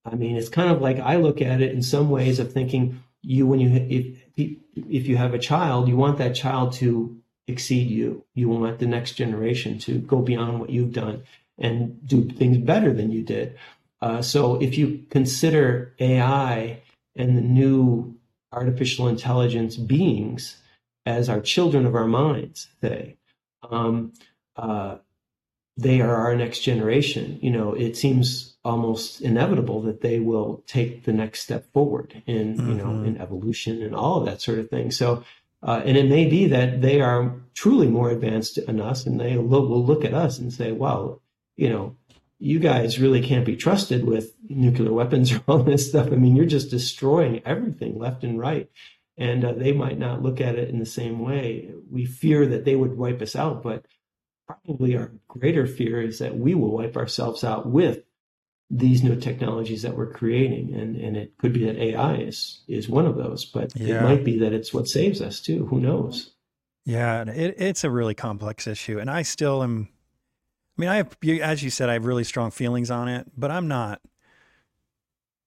I 0.05 0.15
mean, 0.15 0.37
it's 0.37 0.49
kind 0.49 0.71
of 0.71 0.81
like 0.81 0.99
I 0.99 1.17
look 1.17 1.41
at 1.41 1.61
it 1.61 1.73
in 1.73 1.81
some 1.81 2.09
ways 2.09 2.39
of 2.39 2.53
thinking 2.53 3.03
you 3.21 3.45
when 3.45 3.59
you 3.59 3.69
if 3.89 4.57
if 4.75 5.07
you 5.07 5.17
have 5.17 5.33
a 5.33 5.39
child, 5.39 5.89
you 5.89 5.97
want 5.97 6.17
that 6.19 6.35
child 6.35 6.73
to 6.73 7.17
exceed 7.47 7.89
you. 7.89 8.23
You 8.33 8.49
want 8.49 8.79
the 8.79 8.87
next 8.87 9.13
generation 9.13 9.79
to 9.79 9.99
go 9.99 10.21
beyond 10.21 10.59
what 10.59 10.69
you've 10.69 10.93
done 10.93 11.23
and 11.57 12.05
do 12.07 12.29
things 12.29 12.57
better 12.57 12.93
than 12.93 13.11
you 13.11 13.23
did. 13.23 13.57
Uh, 14.01 14.21
so 14.21 14.61
if 14.61 14.77
you 14.77 15.03
consider 15.09 15.93
AI 15.99 16.81
and 17.15 17.37
the 17.37 17.41
new 17.41 18.15
artificial 18.51 19.07
intelligence 19.07 19.75
beings 19.75 20.57
as 21.05 21.29
our 21.29 21.39
children 21.39 21.85
of 21.85 21.95
our 21.95 22.07
minds, 22.07 22.67
say, 22.81 23.17
um, 23.69 24.13
uh, 24.55 24.97
they 25.77 26.01
are 26.01 26.15
our 26.15 26.35
next 26.35 26.61
generation. 26.61 27.39
You 27.41 27.51
know, 27.51 27.73
it 27.73 27.95
seems 27.95 28.57
almost 28.65 29.21
inevitable 29.21 29.81
that 29.83 30.01
they 30.01 30.19
will 30.19 30.63
take 30.65 31.05
the 31.05 31.13
next 31.13 31.41
step 31.41 31.71
forward 31.71 32.21
in, 32.25 32.57
mm-hmm. 32.57 32.69
you 32.69 32.75
know, 32.75 32.85
mm-hmm. 32.85 33.05
in 33.05 33.21
evolution 33.21 33.81
and 33.83 33.95
all 33.95 34.19
of 34.19 34.25
that 34.25 34.41
sort 34.41 34.59
of 34.59 34.69
thing. 34.69 34.91
So, 34.91 35.23
uh, 35.63 35.81
and 35.85 35.95
it 35.95 36.09
may 36.09 36.25
be 36.25 36.47
that 36.47 36.81
they 36.81 36.99
are 36.99 37.35
truly 37.53 37.87
more 37.87 38.09
advanced 38.09 38.63
than 38.65 38.81
us, 38.81 39.05
and 39.05 39.19
they 39.19 39.37
will, 39.37 39.67
will 39.67 39.85
look 39.85 40.03
at 40.03 40.13
us 40.13 40.37
and 40.37 40.53
say, 40.53 40.71
"Well, 40.71 41.21
you 41.57 41.69
know, 41.69 41.97
you 42.39 42.59
guys 42.59 42.99
really 42.99 43.21
can't 43.21 43.45
be 43.45 43.55
trusted 43.55 44.05
with 44.05 44.33
nuclear 44.47 44.93
weapons 44.93 45.33
or 45.33 45.41
all 45.47 45.63
this 45.63 45.89
stuff. 45.89 46.07
I 46.07 46.15
mean, 46.15 46.35
you're 46.35 46.45
just 46.45 46.69
destroying 46.69 47.41
everything 47.45 47.97
left 47.97 48.23
and 48.23 48.39
right. 48.39 48.69
And 49.17 49.43
uh, 49.43 49.53
they 49.53 49.73
might 49.73 49.97
not 49.97 50.21
look 50.21 50.39
at 50.39 50.55
it 50.55 50.69
in 50.69 50.79
the 50.79 50.85
same 50.85 51.19
way. 51.19 51.71
We 51.91 52.05
fear 52.05 52.45
that 52.45 52.65
they 52.65 52.75
would 52.75 52.95
wipe 52.95 53.21
us 53.21 53.35
out, 53.35 53.63
but 53.63 53.85
probably 54.45 54.95
our 54.95 55.11
greater 55.27 55.65
fear 55.65 56.01
is 56.01 56.19
that 56.19 56.37
we 56.37 56.53
will 56.53 56.71
wipe 56.71 56.95
ourselves 56.95 57.43
out 57.43 57.67
with 57.67 58.03
these 58.69 59.03
new 59.03 59.15
technologies 59.15 59.81
that 59.81 59.97
we're 59.97 60.11
creating. 60.11 60.75
And, 60.75 60.95
and 60.95 61.17
it 61.17 61.33
could 61.39 61.53
be 61.53 61.65
that 61.65 61.77
AI 61.77 62.17
is, 62.17 62.63
is 62.67 62.87
one 62.87 63.07
of 63.07 63.15
those, 63.17 63.45
but 63.45 63.75
yeah. 63.75 63.97
it 63.97 64.03
might 64.03 64.23
be 64.23 64.39
that 64.39 64.53
it's 64.53 64.71
what 64.71 64.87
saves 64.87 65.21
us 65.21 65.41
too. 65.41 65.65
Who 65.65 65.79
knows? 65.79 66.35
Yeah, 66.85 67.23
it, 67.23 67.55
it's 67.57 67.83
a 67.83 67.89
really 67.89 68.13
complex 68.13 68.67
issue. 68.67 68.99
And 68.99 69.09
I 69.09 69.23
still 69.23 69.63
am 69.63 69.89
I 70.77 70.81
mean, 70.81 70.89
I 70.89 70.97
have, 70.97 71.17
as 71.41 71.63
you 71.63 71.69
said, 71.71 71.89
I 71.89 71.93
have 71.93 72.05
really 72.05 72.23
strong 72.23 72.51
feelings 72.51 72.91
on 72.91 73.07
it, 73.07 73.27
but 73.35 73.49
I'm 73.49 73.67
not, 73.67 73.99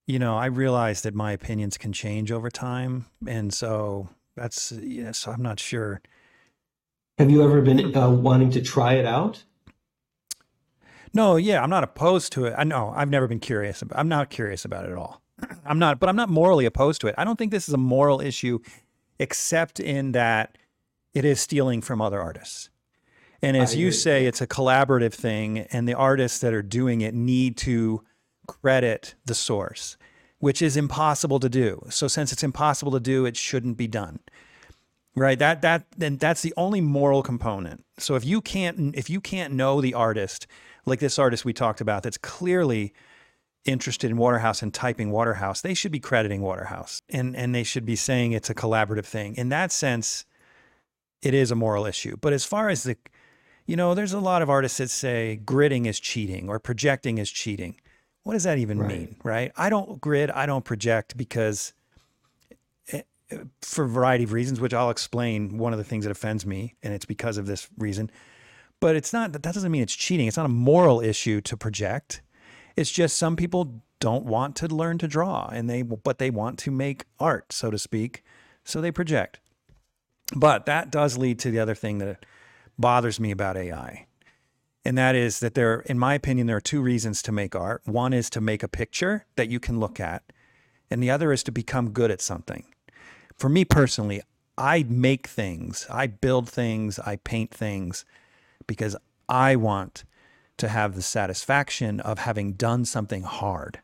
you 0.05 0.19
know, 0.19 0.37
I 0.37 0.47
realize 0.47 1.03
that 1.03 1.15
my 1.15 1.31
opinions 1.31 1.77
can 1.77 1.93
change 1.93 2.31
over 2.31 2.49
time. 2.49 3.05
And 3.25 3.53
so 3.53 4.09
that's, 4.35 4.73
yeah, 4.73 5.11
so 5.11 5.31
I'm 5.31 5.41
not 5.41 5.59
sure. 5.59 6.01
Have 7.17 7.31
you 7.31 7.43
ever 7.43 7.61
been 7.61 7.95
uh, 7.95 8.09
wanting 8.09 8.51
to 8.51 8.61
try 8.61 8.93
it 8.93 9.05
out? 9.05 9.43
No, 11.13 11.37
yeah, 11.37 11.61
I'm 11.61 11.69
not 11.69 11.83
opposed 11.83 12.33
to 12.33 12.45
it. 12.45 12.55
I 12.57 12.65
know 12.65 12.93
I've 12.95 13.09
never 13.09 13.27
been 13.27 13.39
curious. 13.39 13.81
About, 13.81 13.99
I'm 13.99 14.09
not 14.09 14.29
curious 14.29 14.65
about 14.65 14.85
it 14.85 14.91
at 14.91 14.97
all. 14.97 15.21
I'm 15.65 15.79
not, 15.79 15.99
but 15.99 16.09
I'm 16.09 16.15
not 16.15 16.29
morally 16.29 16.65
opposed 16.65 16.99
to 17.01 17.07
it. 17.07 17.15
I 17.17 17.23
don't 17.23 17.37
think 17.37 17.51
this 17.51 17.69
is 17.69 17.73
a 17.73 17.77
moral 17.77 18.19
issue, 18.19 18.59
except 19.17 19.79
in 19.79 20.11
that 20.11 20.57
it 21.13 21.23
is 21.23 21.39
stealing 21.39 21.81
from 21.81 22.01
other 22.01 22.19
artists. 22.19 22.70
And 23.41 23.57
as 23.57 23.75
you 23.75 23.91
say, 23.91 24.25
it's 24.25 24.41
a 24.41 24.47
collaborative 24.47 25.13
thing, 25.13 25.59
and 25.71 25.87
the 25.87 25.95
artists 25.95 26.39
that 26.39 26.53
are 26.53 26.61
doing 26.61 27.01
it 27.01 27.15
need 27.15 27.57
to 27.57 28.03
credit 28.47 29.15
the 29.25 29.33
source, 29.33 29.97
which 30.39 30.61
is 30.61 30.77
impossible 30.77 31.39
to 31.39 31.49
do. 31.49 31.81
So 31.89 32.07
since 32.07 32.31
it's 32.31 32.43
impossible 32.43 32.91
to 32.91 32.99
do, 32.99 33.25
it 33.25 33.35
shouldn't 33.35 33.77
be 33.77 33.87
done. 33.87 34.19
Right? 35.15 35.39
That 35.39 35.61
that 35.63 35.87
then 35.97 36.17
that's 36.17 36.41
the 36.41 36.53
only 36.55 36.81
moral 36.81 37.21
component. 37.23 37.83
So 37.97 38.15
if 38.15 38.23
you 38.23 38.41
can't 38.41 38.95
if 38.95 39.09
you 39.09 39.19
can't 39.19 39.53
know 39.53 39.81
the 39.81 39.93
artist, 39.93 40.47
like 40.85 40.99
this 40.99 41.19
artist 41.19 41.43
we 41.43 41.51
talked 41.51 41.81
about 41.81 42.03
that's 42.03 42.17
clearly 42.17 42.93
interested 43.65 44.09
in 44.09 44.17
Waterhouse 44.17 44.61
and 44.61 44.73
typing 44.73 45.11
Waterhouse, 45.11 45.61
they 45.61 45.73
should 45.73 45.91
be 45.91 45.99
crediting 45.99 46.41
Waterhouse. 46.41 47.01
And 47.09 47.35
and 47.35 47.53
they 47.53 47.63
should 47.63 47.85
be 47.85 47.97
saying 47.97 48.31
it's 48.31 48.49
a 48.49 48.55
collaborative 48.55 49.05
thing. 49.05 49.35
In 49.35 49.49
that 49.49 49.71
sense, 49.73 50.25
it 51.21 51.33
is 51.33 51.51
a 51.51 51.55
moral 51.55 51.85
issue. 51.85 52.15
But 52.21 52.31
as 52.31 52.45
far 52.45 52.69
as 52.69 52.83
the 52.83 52.95
you 53.71 53.77
know, 53.77 53.93
there's 53.93 54.11
a 54.11 54.19
lot 54.19 54.41
of 54.41 54.49
artists 54.49 54.79
that 54.79 54.89
say 54.89 55.39
gridding 55.45 55.87
is 55.87 55.97
cheating 55.97 56.49
or 56.49 56.59
projecting 56.59 57.19
is 57.19 57.31
cheating. 57.31 57.79
What 58.23 58.33
does 58.33 58.43
that 58.43 58.57
even 58.57 58.77
right. 58.77 58.89
mean, 58.89 59.15
right? 59.23 59.53
I 59.55 59.69
don't 59.69 60.01
grid, 60.01 60.29
I 60.29 60.45
don't 60.45 60.65
project 60.65 61.15
because 61.15 61.71
eh, 62.91 63.03
for 63.61 63.85
a 63.85 63.87
variety 63.87 64.25
of 64.25 64.33
reasons, 64.33 64.59
which 64.59 64.73
I'll 64.73 64.89
explain 64.89 65.57
one 65.57 65.71
of 65.71 65.77
the 65.79 65.85
things 65.85 66.03
that 66.03 66.11
offends 66.11 66.45
me, 66.45 66.75
and 66.83 66.93
it's 66.93 67.05
because 67.05 67.37
of 67.37 67.45
this 67.45 67.69
reason. 67.77 68.11
But 68.81 68.97
it's 68.97 69.13
not 69.13 69.31
that 69.31 69.41
doesn't 69.41 69.71
mean 69.71 69.83
it's 69.83 69.95
cheating. 69.95 70.27
It's 70.27 70.35
not 70.35 70.47
a 70.47 70.49
moral 70.49 70.99
issue 70.99 71.39
to 71.39 71.55
project. 71.55 72.21
It's 72.75 72.91
just 72.91 73.15
some 73.15 73.37
people 73.37 73.81
don't 74.01 74.25
want 74.25 74.57
to 74.57 74.67
learn 74.67 74.97
to 74.97 75.07
draw 75.07 75.47
and 75.47 75.69
they 75.69 75.81
but 75.81 76.17
they 76.17 76.29
want 76.29 76.59
to 76.59 76.71
make 76.71 77.05
art, 77.21 77.53
so 77.53 77.71
to 77.71 77.79
speak. 77.79 78.21
So 78.65 78.81
they 78.81 78.91
project. 78.91 79.39
But 80.35 80.65
that 80.65 80.91
does 80.91 81.17
lead 81.17 81.39
to 81.39 81.51
the 81.51 81.59
other 81.59 81.75
thing 81.75 81.99
that 81.99 82.25
bothers 82.77 83.19
me 83.19 83.31
about 83.31 83.57
AI. 83.57 84.07
And 84.83 84.97
that 84.97 85.15
is 85.15 85.39
that 85.39 85.53
there, 85.53 85.81
in 85.81 85.99
my 85.99 86.15
opinion, 86.15 86.47
there 86.47 86.57
are 86.57 86.61
two 86.61 86.81
reasons 86.81 87.21
to 87.23 87.31
make 87.31 87.55
art. 87.55 87.81
One 87.85 88.13
is 88.13 88.29
to 88.31 88.41
make 88.41 88.63
a 88.63 88.67
picture 88.67 89.25
that 89.35 89.49
you 89.49 89.59
can 89.59 89.79
look 89.79 89.99
at, 89.99 90.23
and 90.89 91.01
the 91.01 91.11
other 91.11 91.31
is 91.31 91.43
to 91.43 91.51
become 91.51 91.91
good 91.91 92.11
at 92.11 92.21
something. 92.21 92.65
for 93.37 93.49
me 93.49 93.65
personally, 93.65 94.21
I 94.57 94.83
make 94.87 95.25
things, 95.27 95.87
I 95.89 96.05
build 96.05 96.47
things, 96.47 96.99
I 96.99 97.15
paint 97.15 97.51
things 97.51 98.05
because 98.67 98.95
I 99.27 99.55
want 99.55 100.03
to 100.57 100.67
have 100.67 100.93
the 100.93 101.01
satisfaction 101.01 101.99
of 102.01 102.19
having 102.19 102.53
done 102.53 102.85
something 102.85 103.23
hard 103.23 103.79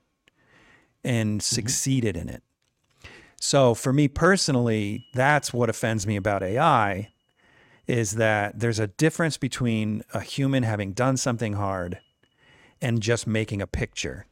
and 1.04 1.40
mm-hmm. 1.40 1.56
succeeded 1.56 2.16
in 2.16 2.30
it. 2.30 2.44
So 3.40 3.74
for 3.74 3.92
me 3.92 4.08
personally, 4.08 5.08
that's 5.14 5.52
what 5.54 5.70
offends 5.70 6.06
me 6.06 6.16
about 6.16 6.44
AI 6.44 7.12
is 7.88 8.14
that 8.14 8.60
there's 8.60 8.80
a 8.80 8.88
difference 8.88 9.38
between 9.38 10.04
a 10.14 10.20
human 10.22 10.64
having 10.64 10.94
done 10.94 11.18
something 11.18 11.54
hard 11.54 12.00
and 12.82 13.02
just 13.02 13.26
making 13.26 13.62
a 13.62 13.68
picture. 13.68 14.26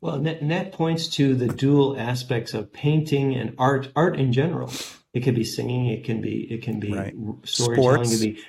Well, 0.00 0.14
and 0.14 0.26
that, 0.26 0.40
and 0.40 0.50
that 0.50 0.72
points 0.72 1.08
to 1.08 1.34
the 1.34 1.48
dual 1.48 1.98
aspects 1.98 2.54
of 2.54 2.72
painting 2.72 3.34
and 3.34 3.54
art, 3.58 3.90
art 3.96 4.18
in 4.18 4.32
general. 4.32 4.72
It 5.12 5.22
can 5.24 5.34
be 5.34 5.44
singing, 5.44 5.86
it 5.86 6.04
can 6.04 6.20
be 6.20 6.46
it 6.52 6.62
can 6.62 6.78
be 6.78 6.92
right. 6.92 7.14
storytelling, 7.44 8.02
it 8.02 8.08
can 8.08 8.20
be 8.20 8.40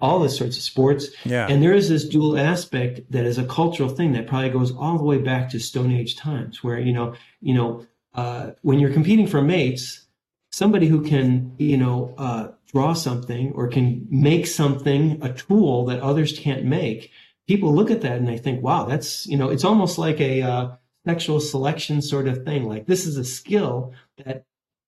all 0.00 0.18
the 0.18 0.28
sorts 0.28 0.56
of 0.56 0.62
sports. 0.62 1.08
Yeah. 1.24 1.46
And 1.48 1.62
there 1.62 1.72
is 1.72 1.88
this 1.88 2.08
dual 2.08 2.38
aspect 2.38 3.00
that 3.10 3.24
is 3.24 3.38
a 3.38 3.44
cultural 3.44 3.88
thing 3.88 4.12
that 4.12 4.26
probably 4.26 4.50
goes 4.50 4.74
all 4.74 4.98
the 4.98 5.04
way 5.04 5.18
back 5.18 5.50
to 5.50 5.60
Stone 5.60 5.92
Age 5.92 6.16
times, 6.16 6.64
where 6.64 6.78
you 6.78 6.92
know, 6.92 7.14
you 7.40 7.54
know, 7.54 7.86
uh, 8.14 8.52
when 8.62 8.78
you're 8.78 8.92
competing 8.92 9.26
for 9.26 9.42
mates, 9.42 10.06
somebody 10.50 10.88
who 10.88 11.02
can, 11.02 11.54
you 11.58 11.76
know, 11.76 12.14
uh, 12.18 12.48
draw 12.76 12.92
something 12.92 13.52
or 13.54 13.68
can 13.68 14.06
make 14.10 14.46
something, 14.46 15.18
a 15.22 15.32
tool 15.32 15.86
that 15.86 16.00
others 16.00 16.38
can't 16.38 16.62
make, 16.62 17.10
people 17.48 17.74
look 17.74 17.90
at 17.90 18.02
that 18.02 18.18
and 18.18 18.28
they 18.28 18.36
think, 18.36 18.62
wow, 18.62 18.84
that's, 18.84 19.26
you 19.26 19.38
know, 19.38 19.48
it's 19.48 19.64
almost 19.64 19.96
like 19.96 20.20
a 20.20 20.42
uh, 20.42 20.76
sexual 21.06 21.40
selection 21.40 22.02
sort 22.02 22.28
of 22.28 22.44
thing. 22.44 22.68
Like 22.68 22.84
this 22.84 23.06
is 23.06 23.16
a 23.16 23.24
skill 23.24 23.94
that 24.18 24.44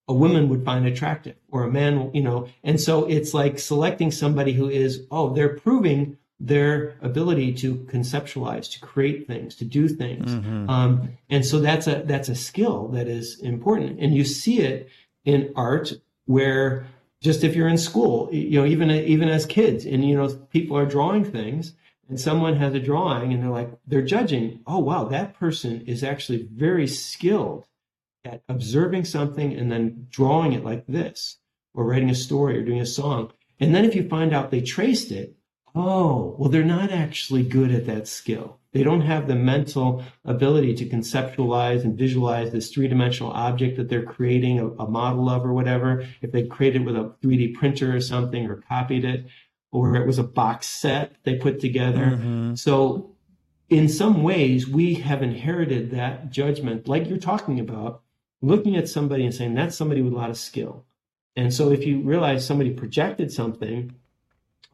a 0.07 0.13
woman 0.13 0.51
would 0.51 0.67
find 0.67 0.87
attractive 0.87 1.37
or 1.51 1.65
a 1.65 1.71
man, 1.71 2.11
you 2.13 2.23
know, 2.23 2.47
and 2.63 2.79
so 2.79 3.07
it's 3.07 3.33
like 3.33 3.59
selecting 3.59 4.11
somebody 4.11 4.53
who 4.53 4.69
is, 4.69 5.07
oh, 5.11 5.33
they're 5.33 5.57
proving 5.57 6.19
their 6.39 6.95
ability 7.01 7.55
to 7.55 7.77
conceptualize, 7.93 8.71
to 8.73 8.81
create 8.81 9.27
things, 9.27 9.55
to 9.55 9.65
do 9.65 9.89
things. 9.89 10.31
Mm-hmm. 10.31 10.69
Um, 10.69 11.17
and 11.31 11.43
so 11.43 11.59
that's 11.59 11.87
a 11.87 12.03
that's 12.05 12.29
a 12.29 12.35
skill 12.35 12.89
that 12.89 13.09
is 13.09 13.41
important. 13.41 13.99
And 13.99 14.15
you 14.15 14.25
see 14.25 14.61
it 14.61 14.91
in 15.25 15.53
art 15.57 15.95
where 16.27 16.87
just 17.21 17.43
if 17.43 17.57
you're 17.57 17.69
in 17.69 17.79
school, 17.79 18.29
you 18.33 18.61
know, 18.61 18.67
even 18.67 18.91
even 18.91 19.29
as 19.29 19.47
kids, 19.47 19.85
and 19.85 20.09
you 20.09 20.17
know, 20.17 20.29
people 20.51 20.77
are 20.77 20.87
drawing 20.87 21.25
things, 21.25 21.75
and 22.09 22.21
someone 22.21 22.57
has 22.57 22.75
a 22.75 22.81
drawing, 22.81 23.33
and 23.33 23.43
they're 23.43 23.51
like, 23.51 23.71
they're 23.87 24.03
judging. 24.03 24.61
Oh, 24.67 24.79
wow, 24.79 25.05
that 25.05 25.35
person 25.35 25.83
is 25.87 26.05
actually 26.05 26.49
very 26.53 26.87
skilled 26.87 27.67
at 28.25 28.43
observing 28.49 29.05
something 29.05 29.53
and 29.53 29.71
then 29.71 30.07
drawing 30.11 30.53
it 30.53 30.65
like 30.65 30.87
this, 30.87 31.39
or 31.75 31.85
writing 31.85 32.11
a 32.11 32.15
story, 32.15 32.59
or 32.59 32.65
doing 32.65 32.81
a 32.81 32.87
song. 32.87 33.33
And 33.61 33.75
then 33.75 33.85
if 33.85 33.95
you 33.95 34.09
find 34.09 34.33
out 34.33 34.51
they 34.51 34.61
traced 34.61 35.11
it, 35.11 35.37
oh, 35.75 36.37
well, 36.39 36.51
they're 36.51 36.65
not 36.65 36.91
actually 36.91 37.43
good 37.43 37.73
at 37.73 37.87
that 37.87 38.07
skill. 38.07 38.58
They 38.73 38.83
don't 38.83 39.01
have 39.01 39.27
the 39.27 39.35
mental 39.35 40.05
ability 40.27 40.75
to 40.75 40.89
conceptualize 40.89 41.85
and 41.85 41.97
visualize 41.97 42.53
this 42.53 42.71
three 42.71 42.87
dimensional 42.87 43.33
object 43.33 43.79
that 43.79 43.89
they're 43.89 44.05
creating 44.05 44.61
a, 44.61 44.69
a, 44.69 44.89
model 44.89 45.31
of 45.31 45.45
or 45.45 45.55
whatever. 45.55 46.07
If 46.21 46.33
they 46.33 46.47
created 46.47 46.83
it 46.83 46.85
with 46.85 46.97
a 46.97 47.15
3D 47.23 47.55
printer 47.55 47.97
or 47.97 48.01
something 48.01 48.47
or 48.47 48.57
copied 48.69 49.07
it, 49.07 49.27
or 49.71 49.97
it 49.97 50.07
was 50.07 50.19
a 50.19 50.25
box 50.25 50.67
set 50.67 51.17
they 51.25 51.37
put 51.37 51.61
together. 51.61 52.19
Mm-hmm. 52.19 52.55
So, 52.55 53.15
in 53.69 53.89
some 53.89 54.23
ways, 54.23 54.67
we 54.67 54.95
have 54.95 55.23
inherited 55.23 55.91
that 55.91 56.31
judgment, 56.31 56.89
like 56.89 57.07
you're 57.07 57.19
talking 57.19 57.61
about, 57.61 58.03
looking 58.41 58.77
at 58.77 58.89
somebody 58.89 59.27
and 59.27 59.35
saying, 59.35 59.55
that's 59.55 59.77
somebody 59.77 60.01
with 60.01 60.15
a 60.15 60.17
lot 60.17 60.31
of 60.31 60.39
skill. 60.39 60.87
And 61.37 61.53
so, 61.53 61.71
if 61.71 61.85
you 61.85 62.01
realize 62.01 62.47
somebody 62.47 62.71
projected 62.71 63.31
something, 63.31 63.95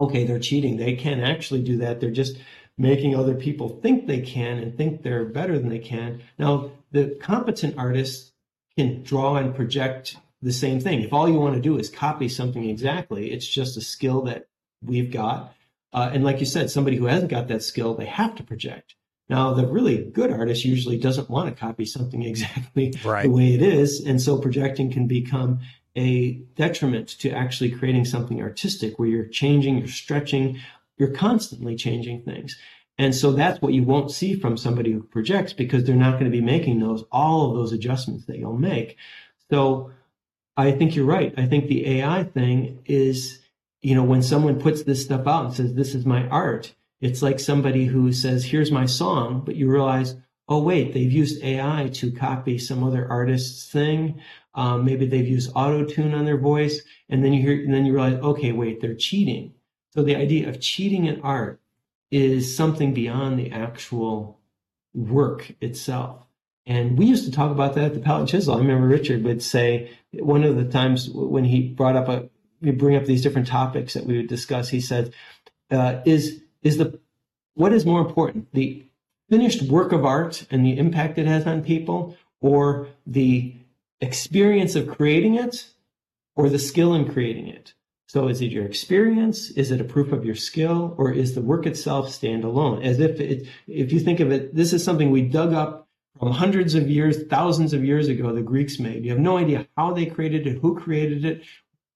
okay, 0.00 0.24
they're 0.24 0.38
cheating. 0.38 0.76
They 0.76 0.94
can't 0.94 1.22
actually 1.22 1.62
do 1.62 1.78
that. 1.78 2.00
They're 2.00 2.10
just 2.10 2.36
making 2.76 3.14
other 3.14 3.34
people 3.34 3.68
think 3.68 4.06
they 4.06 4.20
can 4.20 4.58
and 4.58 4.76
think 4.76 5.02
they're 5.02 5.24
better 5.24 5.58
than 5.58 5.68
they 5.68 5.78
can. 5.78 6.22
Now, 6.38 6.72
the 6.90 7.16
competent 7.20 7.78
artist 7.78 8.32
can 8.76 9.02
draw 9.02 9.36
and 9.36 9.54
project 9.54 10.16
the 10.42 10.52
same 10.52 10.80
thing. 10.80 11.00
If 11.00 11.12
all 11.12 11.28
you 11.28 11.38
want 11.38 11.54
to 11.54 11.60
do 11.60 11.78
is 11.78 11.88
copy 11.88 12.28
something 12.28 12.68
exactly, 12.68 13.32
it's 13.32 13.46
just 13.46 13.76
a 13.76 13.80
skill 13.80 14.22
that 14.22 14.48
we've 14.82 15.10
got. 15.10 15.54
Uh, 15.92 16.10
and 16.12 16.24
like 16.24 16.40
you 16.40 16.46
said, 16.46 16.70
somebody 16.70 16.96
who 16.96 17.06
hasn't 17.06 17.30
got 17.30 17.48
that 17.48 17.62
skill, 17.62 17.94
they 17.94 18.06
have 18.06 18.34
to 18.36 18.42
project. 18.42 18.96
Now, 19.28 19.54
the 19.54 19.66
really 19.66 20.04
good 20.04 20.30
artist 20.30 20.64
usually 20.64 20.98
doesn't 20.98 21.30
want 21.30 21.48
to 21.48 21.58
copy 21.58 21.84
something 21.84 22.22
exactly 22.24 22.94
right. 23.04 23.22
the 23.22 23.30
way 23.30 23.54
it 23.54 23.62
is. 23.62 24.04
And 24.04 24.20
so 24.20 24.38
projecting 24.38 24.90
can 24.90 25.06
become 25.06 25.60
a 25.96 26.32
detriment 26.56 27.08
to 27.20 27.30
actually 27.30 27.70
creating 27.70 28.04
something 28.04 28.42
artistic 28.42 28.98
where 28.98 29.08
you're 29.08 29.26
changing, 29.26 29.78
you're 29.78 29.86
stretching, 29.86 30.58
you're 30.96 31.10
constantly 31.10 31.76
changing 31.76 32.22
things. 32.22 32.56
And 32.98 33.14
so 33.14 33.32
that's 33.32 33.60
what 33.60 33.72
you 33.72 33.82
won't 33.82 34.10
see 34.10 34.38
from 34.38 34.56
somebody 34.56 34.92
who 34.92 35.02
projects 35.02 35.52
because 35.52 35.84
they're 35.84 35.96
not 35.96 36.12
going 36.12 36.26
to 36.26 36.30
be 36.30 36.40
making 36.40 36.78
those, 36.78 37.04
all 37.10 37.50
of 37.50 37.56
those 37.56 37.72
adjustments 37.72 38.26
that 38.26 38.38
you'll 38.38 38.56
make. 38.56 38.96
So 39.50 39.90
I 40.56 40.70
think 40.72 40.94
you're 40.94 41.04
right. 41.04 41.34
I 41.36 41.46
think 41.46 41.66
the 41.66 41.98
AI 41.98 42.22
thing 42.22 42.80
is, 42.84 43.40
you 43.82 43.94
know, 43.94 44.04
when 44.04 44.22
someone 44.22 44.60
puts 44.60 44.84
this 44.84 45.02
stuff 45.04 45.26
out 45.26 45.46
and 45.46 45.54
says, 45.54 45.74
this 45.74 45.94
is 45.94 46.06
my 46.06 46.28
art, 46.28 46.74
it's 47.00 47.20
like 47.20 47.40
somebody 47.40 47.84
who 47.86 48.12
says, 48.12 48.44
here's 48.44 48.70
my 48.70 48.86
song, 48.86 49.42
but 49.44 49.56
you 49.56 49.68
realize, 49.68 50.14
oh, 50.48 50.62
wait, 50.62 50.94
they've 50.94 51.10
used 51.10 51.42
AI 51.42 51.90
to 51.94 52.12
copy 52.12 52.58
some 52.58 52.84
other 52.84 53.10
artist's 53.10 53.70
thing. 53.70 54.20
Um, 54.54 54.84
maybe 54.84 55.06
they've 55.06 55.26
used 55.26 55.50
auto 55.54 55.84
tune 55.84 56.14
on 56.14 56.24
their 56.24 56.38
voice. 56.38 56.80
And 57.08 57.24
then 57.24 57.32
you 57.32 57.42
hear, 57.42 57.64
and 57.64 57.74
then 57.74 57.84
you 57.84 57.92
realize, 57.92 58.22
okay, 58.22 58.52
wait, 58.52 58.80
they're 58.80 58.94
cheating 58.94 59.52
so 59.94 60.02
the 60.02 60.16
idea 60.16 60.48
of 60.48 60.60
cheating 60.60 61.04
in 61.04 61.20
art 61.20 61.60
is 62.10 62.56
something 62.56 62.92
beyond 62.92 63.38
the 63.38 63.52
actual 63.52 64.40
work 64.92 65.52
itself. 65.60 66.26
And 66.66 66.98
we 66.98 67.06
used 67.06 67.24
to 67.26 67.30
talk 67.30 67.50
about 67.50 67.74
that 67.74 67.84
at 67.84 67.94
the 67.94 68.00
Palette 68.00 68.28
Chisel. 68.28 68.54
I 68.54 68.58
remember 68.58 68.88
Richard 68.88 69.22
would 69.22 69.42
say 69.42 69.90
one 70.12 70.42
of 70.42 70.56
the 70.56 70.64
times 70.64 71.10
when 71.10 71.44
he 71.44 71.68
brought 71.68 71.96
up 71.96 72.08
a, 72.08 72.28
we 72.60 72.70
bring 72.70 72.96
up 72.96 73.04
these 73.04 73.22
different 73.22 73.46
topics 73.46 73.94
that 73.94 74.06
we 74.06 74.16
would 74.16 74.28
discuss. 74.28 74.70
He 74.70 74.80
said, 74.80 75.12
uh, 75.70 76.00
"Is 76.04 76.42
is 76.62 76.78
the 76.78 76.98
what 77.54 77.72
is 77.72 77.84
more 77.84 78.00
important, 78.00 78.48
the 78.52 78.84
finished 79.28 79.62
work 79.62 79.92
of 79.92 80.04
art 80.04 80.46
and 80.50 80.64
the 80.64 80.78
impact 80.78 81.18
it 81.18 81.26
has 81.26 81.46
on 81.46 81.62
people, 81.62 82.16
or 82.40 82.88
the 83.06 83.54
experience 84.00 84.74
of 84.74 84.88
creating 84.88 85.34
it, 85.34 85.68
or 86.34 86.48
the 86.48 86.58
skill 86.58 86.94
in 86.94 87.12
creating 87.12 87.48
it?" 87.48 87.74
So 88.06 88.28
is 88.28 88.40
it 88.40 88.52
your 88.52 88.64
experience? 88.64 89.50
Is 89.52 89.70
it 89.70 89.80
a 89.80 89.84
proof 89.84 90.12
of 90.12 90.24
your 90.24 90.34
skill? 90.34 90.94
Or 90.98 91.10
is 91.10 91.34
the 91.34 91.40
work 91.40 91.66
itself 91.66 92.08
standalone? 92.08 92.84
As 92.84 93.00
if 93.00 93.20
it, 93.20 93.48
if 93.66 93.92
you 93.92 94.00
think 94.00 94.20
of 94.20 94.30
it, 94.30 94.54
this 94.54 94.72
is 94.72 94.84
something 94.84 95.10
we 95.10 95.22
dug 95.22 95.52
up 95.52 95.88
from 96.18 96.30
hundreds 96.30 96.74
of 96.74 96.88
years, 96.88 97.24
thousands 97.26 97.72
of 97.72 97.84
years 97.84 98.08
ago, 98.08 98.32
the 98.32 98.42
Greeks 98.42 98.78
made. 98.78 99.04
You 99.04 99.10
have 99.10 99.20
no 99.20 99.36
idea 99.36 99.66
how 99.76 99.92
they 99.92 100.06
created 100.06 100.46
it, 100.46 100.58
who 100.58 100.78
created 100.78 101.24
it, 101.24 101.42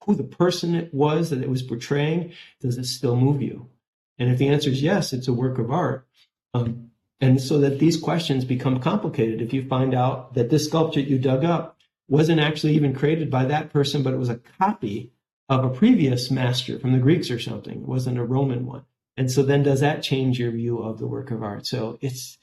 who 0.03 0.15
the 0.15 0.23
person 0.23 0.75
it 0.75 0.93
was 0.93 1.29
that 1.29 1.41
it 1.41 1.49
was 1.49 1.61
portraying. 1.61 2.33
Does 2.59 2.77
it 2.77 2.85
still 2.85 3.15
move 3.15 3.41
you? 3.41 3.69
And 4.17 4.29
if 4.29 4.37
the 4.37 4.49
answer 4.49 4.69
is 4.69 4.81
yes, 4.81 5.13
it's 5.13 5.27
a 5.27 5.33
work 5.33 5.57
of 5.57 5.71
art. 5.71 6.05
Um, 6.53 6.91
and 7.21 7.41
so 7.41 7.59
that 7.59 7.79
these 7.79 7.97
questions 7.97 8.43
become 8.45 8.79
complicated. 8.79 9.41
If 9.41 9.53
you 9.53 9.67
find 9.67 9.93
out 9.93 10.33
that 10.33 10.49
this 10.49 10.65
sculpture 10.65 10.99
you 10.99 11.17
dug 11.17 11.45
up 11.45 11.77
wasn't 12.07 12.39
actually 12.39 12.73
even 12.73 12.93
created 12.93 13.29
by 13.29 13.45
that 13.45 13.71
person, 13.71 14.03
but 14.03 14.13
it 14.13 14.19
was 14.19 14.29
a 14.29 14.39
copy 14.59 15.13
of 15.49 15.65
a 15.65 15.69
previous 15.69 16.29
master 16.29 16.79
from 16.79 16.93
the 16.93 16.99
Greeks 16.99 17.31
or 17.31 17.39
something. 17.39 17.81
It 17.81 17.87
wasn't 17.87 18.19
a 18.19 18.23
Roman 18.23 18.65
one. 18.65 18.85
And 19.17 19.29
so 19.29 19.43
then 19.43 19.63
does 19.63 19.81
that 19.81 20.01
change 20.01 20.39
your 20.39 20.51
view 20.51 20.79
of 20.79 20.99
the 20.99 21.07
work 21.07 21.31
of 21.31 21.43
art? 21.43 21.65
So 21.65 21.97
it's 22.01 22.37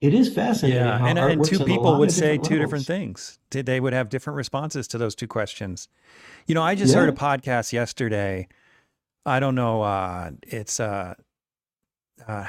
it 0.00 0.14
is 0.14 0.34
fascinating. 0.34 0.82
Yeah, 0.82 1.06
and, 1.06 1.18
and 1.18 1.44
two 1.44 1.64
people 1.64 1.98
would 1.98 2.10
say 2.10 2.38
two 2.38 2.58
different 2.58 2.86
things. 2.86 3.38
They 3.50 3.78
would 3.78 3.92
have 3.92 4.08
different 4.08 4.36
responses 4.36 4.88
to 4.88 4.98
those 4.98 5.14
two 5.14 5.28
questions. 5.28 5.88
You 6.46 6.54
know, 6.54 6.62
I 6.62 6.74
just 6.74 6.92
yeah. 6.92 7.00
heard 7.00 7.08
a 7.08 7.12
podcast 7.12 7.72
yesterday. 7.72 8.48
I 9.24 9.38
don't 9.38 9.54
know. 9.54 9.82
Uh, 9.82 10.30
it's 10.42 10.80
uh, 10.80 11.14
uh, 12.26 12.46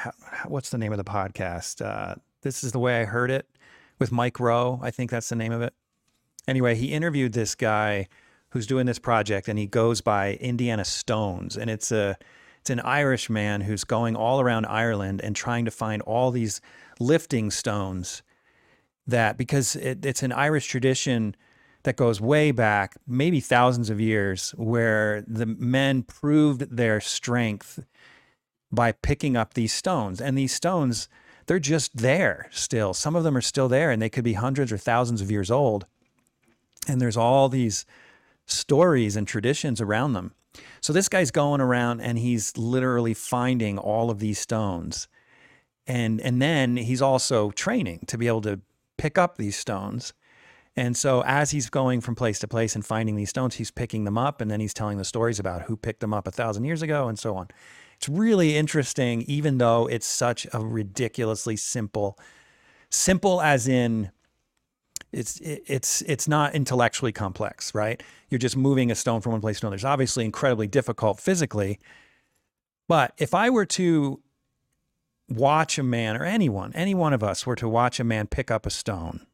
what's 0.47 0.69
the 0.69 0.77
name 0.77 0.93
of 0.93 0.97
the 0.97 1.03
podcast? 1.03 1.85
Uh, 1.85 2.15
this 2.41 2.63
is 2.63 2.71
the 2.71 2.79
way 2.79 3.01
I 3.01 3.05
heard 3.05 3.29
it 3.29 3.47
with 3.99 4.11
Mike 4.11 4.39
Rowe. 4.39 4.79
I 4.81 4.89
think 4.89 5.11
that's 5.11 5.29
the 5.29 5.35
name 5.35 5.51
of 5.51 5.61
it. 5.61 5.73
Anyway, 6.47 6.75
he 6.75 6.87
interviewed 6.91 7.33
this 7.33 7.53
guy 7.53 8.07
who's 8.53 8.67
doing 8.67 8.85
this 8.85 8.99
project, 8.99 9.47
and 9.47 9.57
he 9.57 9.65
goes 9.65 9.99
by 9.99 10.35
Indiana 10.35 10.85
Stones, 10.85 11.57
and 11.57 11.69
it's 11.69 11.91
a 11.91 12.17
it's 12.61 12.69
an 12.69 12.79
Irish 12.79 13.29
man 13.29 13.61
who's 13.61 13.83
going 13.83 14.15
all 14.15 14.39
around 14.39 14.65
Ireland 14.67 15.19
and 15.21 15.35
trying 15.35 15.65
to 15.65 15.71
find 15.71 16.01
all 16.03 16.31
these 16.31 16.61
lifting 16.97 17.51
stones 17.51 18.23
that 19.05 19.37
because 19.37 19.75
it, 19.75 20.05
it's 20.05 20.23
an 20.23 20.31
Irish 20.31 20.67
tradition 20.67 21.35
that 21.81 21.97
goes 21.97 22.21
way 22.21 22.51
back, 22.51 22.95
maybe 23.05 23.41
thousands 23.41 23.89
of 23.89 23.99
years, 23.99 24.51
where 24.51 25.25
the 25.27 25.45
men 25.45 26.03
proved 26.03 26.77
their 26.77 27.01
strength 27.01 27.83
by 28.71 28.93
picking 28.93 29.35
up 29.35 29.55
these 29.55 29.73
stones. 29.73 30.21
And 30.21 30.37
these 30.37 30.53
stones, 30.53 31.09
they're 31.47 31.59
just 31.59 31.97
there 31.97 32.47
still. 32.51 32.93
Some 32.93 33.15
of 33.15 33.25
them 33.25 33.35
are 33.35 33.41
still 33.41 33.67
there 33.67 33.91
and 33.91 34.01
they 34.01 34.09
could 34.09 34.23
be 34.23 34.33
hundreds 34.33 34.71
or 34.71 34.77
thousands 34.77 35.19
of 35.19 35.29
years 35.29 35.51
old. 35.51 35.85
And 36.87 37.01
there's 37.01 37.17
all 37.17 37.49
these 37.49 37.85
stories 38.45 39.15
and 39.15 39.27
traditions 39.27 39.81
around 39.81 40.13
them. 40.13 40.33
So 40.81 40.93
this 40.93 41.09
guy's 41.09 41.31
going 41.31 41.61
around 41.61 42.01
and 42.01 42.17
he's 42.17 42.57
literally 42.57 43.13
finding 43.13 43.77
all 43.77 44.09
of 44.09 44.19
these 44.19 44.39
stones. 44.39 45.07
And 45.87 46.21
and 46.21 46.41
then 46.41 46.77
he's 46.77 47.01
also 47.01 47.51
training 47.51 48.05
to 48.07 48.17
be 48.17 48.27
able 48.27 48.41
to 48.41 48.61
pick 48.97 49.17
up 49.17 49.37
these 49.37 49.55
stones. 49.55 50.13
And 50.75 50.97
so 50.97 51.23
as 51.25 51.51
he's 51.51 51.69
going 51.69 52.01
from 52.01 52.15
place 52.15 52.39
to 52.39 52.47
place 52.47 52.75
and 52.75 52.85
finding 52.85 53.15
these 53.15 53.29
stones, 53.29 53.55
he's 53.55 53.69
picking 53.69 54.05
them 54.05 54.17
up 54.17 54.41
and 54.41 54.49
then 54.49 54.59
he's 54.59 54.73
telling 54.73 54.97
the 54.97 55.05
stories 55.05 55.39
about 55.39 55.63
who 55.63 55.77
picked 55.77 55.99
them 55.99 56.13
up 56.13 56.27
a 56.27 56.31
thousand 56.31 56.65
years 56.65 56.81
ago 56.81 57.07
and 57.07 57.19
so 57.19 57.35
on. 57.35 57.47
It's 57.97 58.09
really 58.09 58.57
interesting, 58.57 59.21
even 59.23 59.59
though 59.59 59.87
it's 59.87 60.07
such 60.07 60.47
a 60.51 60.59
ridiculously 60.59 61.55
simple, 61.55 62.17
simple 62.89 63.39
as 63.41 63.67
in 63.67 64.11
it's 65.13 65.39
it's 65.41 66.01
it's 66.01 66.27
not 66.27 66.55
intellectually 66.55 67.11
complex, 67.11 67.73
right? 67.75 68.01
You're 68.29 68.39
just 68.39 68.57
moving 68.57 68.91
a 68.91 68.95
stone 68.95 69.21
from 69.21 69.33
one 69.33 69.41
place 69.41 69.59
to 69.59 69.67
another. 69.67 69.75
It's 69.75 69.85
obviously 69.85 70.25
incredibly 70.25 70.67
difficult 70.67 71.19
physically, 71.19 71.79
but 72.87 73.13
if 73.17 73.33
I 73.33 73.49
were 73.49 73.65
to 73.67 74.21
watch 75.29 75.77
a 75.77 75.83
man 75.83 76.17
or 76.17 76.25
anyone, 76.25 76.73
any 76.73 76.93
one 76.93 77.13
of 77.13 77.23
us 77.23 77.45
were 77.45 77.55
to 77.55 77.69
watch 77.69 77.99
a 77.99 78.03
man 78.03 78.27
pick 78.27 78.51
up 78.51 78.65
a 78.65 78.69
stone, 78.69 79.25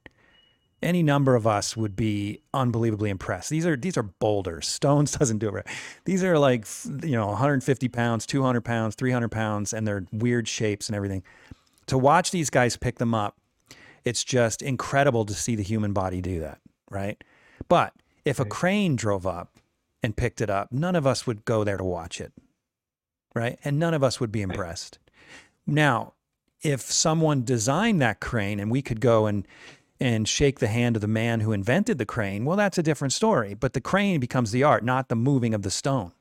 any 0.82 1.02
number 1.02 1.36
of 1.36 1.48
us 1.48 1.76
would 1.76 1.96
be 1.96 2.42
unbelievably 2.54 3.10
impressed. 3.10 3.50
These 3.50 3.66
are 3.66 3.76
these 3.78 3.98
are 3.98 4.04
boulders. 4.04 4.68
Stones 4.80 5.12
doesn't 5.12 5.38
do 5.38 5.48
it. 5.48 5.54
Right. 5.54 5.68
These 6.06 6.24
are 6.24 6.38
like 6.38 6.68
you 7.04 7.16
know 7.16 7.28
150 7.28 7.88
pounds, 7.88 8.26
200 8.26 8.62
pounds, 8.62 8.96
300 8.96 9.30
pounds, 9.30 9.74
and 9.74 9.88
they're 9.88 10.06
weird 10.12 10.48
shapes 10.48 10.90
and 10.90 10.96
everything. 10.96 11.24
To 11.88 11.98
watch 11.98 12.32
these 12.32 12.50
guys 12.50 12.78
pick 12.78 13.00
them 13.00 13.16
up 13.16 13.36
it's 14.06 14.24
just 14.24 14.62
incredible 14.62 15.26
to 15.26 15.34
see 15.34 15.56
the 15.56 15.64
human 15.64 15.94
body 15.94 16.22
do 16.22 16.40
that, 16.40 16.60
right? 16.90 17.24
But 17.68 17.94
if 18.26 18.40
a 18.40 18.46
crane 18.46 18.96
drove 18.96 19.26
up 19.26 19.58
and 20.02 20.16
picked 20.16 20.42
it 20.42 20.50
up, 20.50 20.72
none 20.72 20.96
of 20.96 21.06
us 21.06 21.26
would 21.28 21.46
go 21.46 21.64
there 21.64 21.78
to 21.78 21.84
watch 21.84 22.22
it, 22.22 22.32
right? 23.34 23.60
And 23.64 23.80
none 23.80 23.94
of 23.94 24.04
us 24.04 24.20
would 24.20 24.32
be 24.32 24.42
impressed. 24.42 25.00
Now, 25.66 26.14
if 26.62 26.82
someone 26.82 27.44
designed 27.44 28.02
that 28.02 28.20
crane 28.20 28.60
and 28.60 28.70
we 28.70 28.82
could 28.82 29.02
go 29.02 29.26
and 29.26 29.48
and 30.02 30.30
shake 30.30 30.60
the 30.60 30.68
hand 30.68 30.96
of 30.96 31.02
the 31.02 31.10
man 31.10 31.42
who 31.42 31.52
invented 31.52 31.98
the 31.98 32.06
crane, 32.06 32.46
well, 32.46 32.56
that's 32.56 32.78
a 32.78 32.84
different 32.84 33.12
story. 33.12 33.54
But 33.54 33.74
the 33.74 33.82
crane 33.82 34.22
becomes 34.22 34.52
the 34.52 34.64
art, 34.64 34.82
not 34.82 35.10
the 35.10 35.16
moving 35.16 35.54
of 35.54 35.62
the 35.62 35.70
stone, 35.70 36.14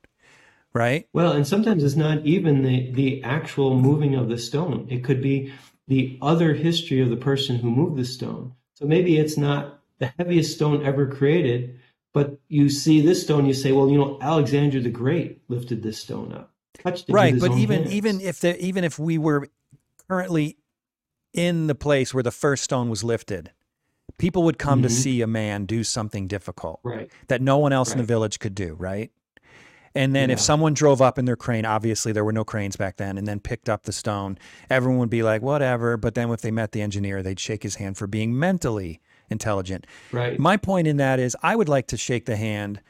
right? 0.72 1.06
Well, 1.12 1.30
and 1.30 1.46
sometimes 1.46 1.84
it's 1.84 1.94
not 1.94 2.24
even 2.26 2.62
the 2.62 2.90
the 2.90 3.22
actual 3.22 3.78
moving 3.78 4.14
of 4.14 4.28
the 4.28 4.38
stone. 4.38 4.86
It 4.90 5.04
could 5.04 5.22
be 5.22 5.52
the 5.88 6.18
other 6.22 6.54
history 6.54 7.00
of 7.00 7.10
the 7.10 7.16
person 7.16 7.56
who 7.56 7.70
moved 7.70 7.96
the 7.96 8.04
stone. 8.04 8.52
So 8.74 8.86
maybe 8.86 9.18
it's 9.18 9.36
not 9.36 9.80
the 9.98 10.12
heaviest 10.18 10.54
stone 10.54 10.84
ever 10.86 11.06
created, 11.06 11.80
but 12.12 12.38
you 12.48 12.68
see 12.68 13.00
this 13.00 13.22
stone, 13.22 13.46
you 13.46 13.54
say, 13.54 13.72
well, 13.72 13.88
you 13.88 13.98
know, 13.98 14.18
Alexander 14.20 14.80
the 14.80 14.90
Great 14.90 15.42
lifted 15.48 15.82
this 15.82 15.98
stone 15.98 16.32
up. 16.32 16.52
touched 16.74 17.08
it. 17.08 17.12
right, 17.12 17.38
but 17.38 17.52
even 17.52 17.82
hands. 17.82 17.92
even 17.92 18.20
if 18.20 18.40
the, 18.40 18.62
even 18.64 18.84
if 18.84 18.98
we 18.98 19.18
were 19.18 19.48
currently 20.08 20.58
in 21.32 21.66
the 21.66 21.74
place 21.74 22.14
where 22.14 22.22
the 22.22 22.30
first 22.30 22.64
stone 22.64 22.88
was 22.88 23.02
lifted, 23.02 23.50
people 24.18 24.42
would 24.44 24.58
come 24.58 24.80
mm-hmm. 24.80 24.88
to 24.88 24.92
see 24.92 25.22
a 25.22 25.26
man 25.26 25.64
do 25.64 25.82
something 25.82 26.26
difficult 26.26 26.80
right. 26.82 27.10
that 27.28 27.40
no 27.40 27.58
one 27.58 27.72
else 27.72 27.90
right. 27.90 27.94
in 27.94 27.98
the 27.98 28.06
village 28.06 28.38
could 28.38 28.54
do, 28.54 28.74
right? 28.74 29.10
And 29.94 30.14
then 30.14 30.28
yeah. 30.28 30.34
if 30.34 30.40
someone 30.40 30.74
drove 30.74 31.00
up 31.00 31.18
in 31.18 31.24
their 31.24 31.36
crane, 31.36 31.64
obviously 31.64 32.12
there 32.12 32.24
were 32.24 32.32
no 32.32 32.44
cranes 32.44 32.76
back 32.76 32.96
then, 32.96 33.18
and 33.18 33.26
then 33.26 33.40
picked 33.40 33.68
up 33.68 33.84
the 33.84 33.92
stone, 33.92 34.38
everyone 34.70 34.98
would 34.98 35.10
be 35.10 35.22
like, 35.22 35.42
whatever. 35.42 35.96
But 35.96 36.14
then 36.14 36.30
if 36.30 36.40
they 36.40 36.50
met 36.50 36.72
the 36.72 36.82
engineer, 36.82 37.22
they'd 37.22 37.40
shake 37.40 37.62
his 37.62 37.76
hand 37.76 37.96
for 37.96 38.06
being 38.06 38.38
mentally 38.38 39.00
intelligent. 39.30 39.86
Right. 40.12 40.38
My 40.38 40.56
point 40.56 40.86
in 40.86 40.96
that 40.98 41.18
is 41.18 41.36
I 41.42 41.56
would 41.56 41.68
like 41.68 41.86
to 41.88 41.96
shake 41.96 42.26
the 42.26 42.36
hand 42.36 42.80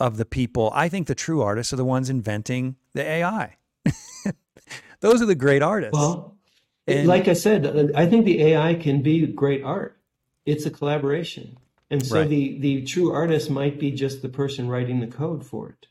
of 0.00 0.16
the 0.16 0.24
people. 0.24 0.70
I 0.74 0.88
think 0.88 1.06
the 1.06 1.14
true 1.14 1.42
artists 1.42 1.72
are 1.72 1.76
the 1.76 1.84
ones 1.84 2.10
inventing 2.10 2.76
the 2.92 3.02
AI. 3.02 3.56
Those 5.00 5.22
are 5.22 5.26
the 5.26 5.34
great 5.34 5.62
artists. 5.62 5.96
Well, 5.96 6.36
and, 6.86 7.06
like 7.06 7.28
I 7.28 7.34
said, 7.34 7.66
uh, 7.66 7.86
I 7.94 8.06
think 8.06 8.24
the 8.24 8.42
AI 8.42 8.74
can 8.74 9.02
be 9.02 9.26
great 9.26 9.62
art. 9.62 9.98
It's 10.44 10.66
a 10.66 10.70
collaboration. 10.70 11.56
And 11.90 12.04
so 12.04 12.20
right. 12.20 12.28
the, 12.28 12.58
the 12.58 12.82
true 12.82 13.12
artist 13.12 13.50
might 13.50 13.78
be 13.78 13.92
just 13.92 14.22
the 14.22 14.28
person 14.28 14.68
writing 14.68 15.00
the 15.00 15.06
code 15.06 15.44
for 15.44 15.68
it 15.68 15.86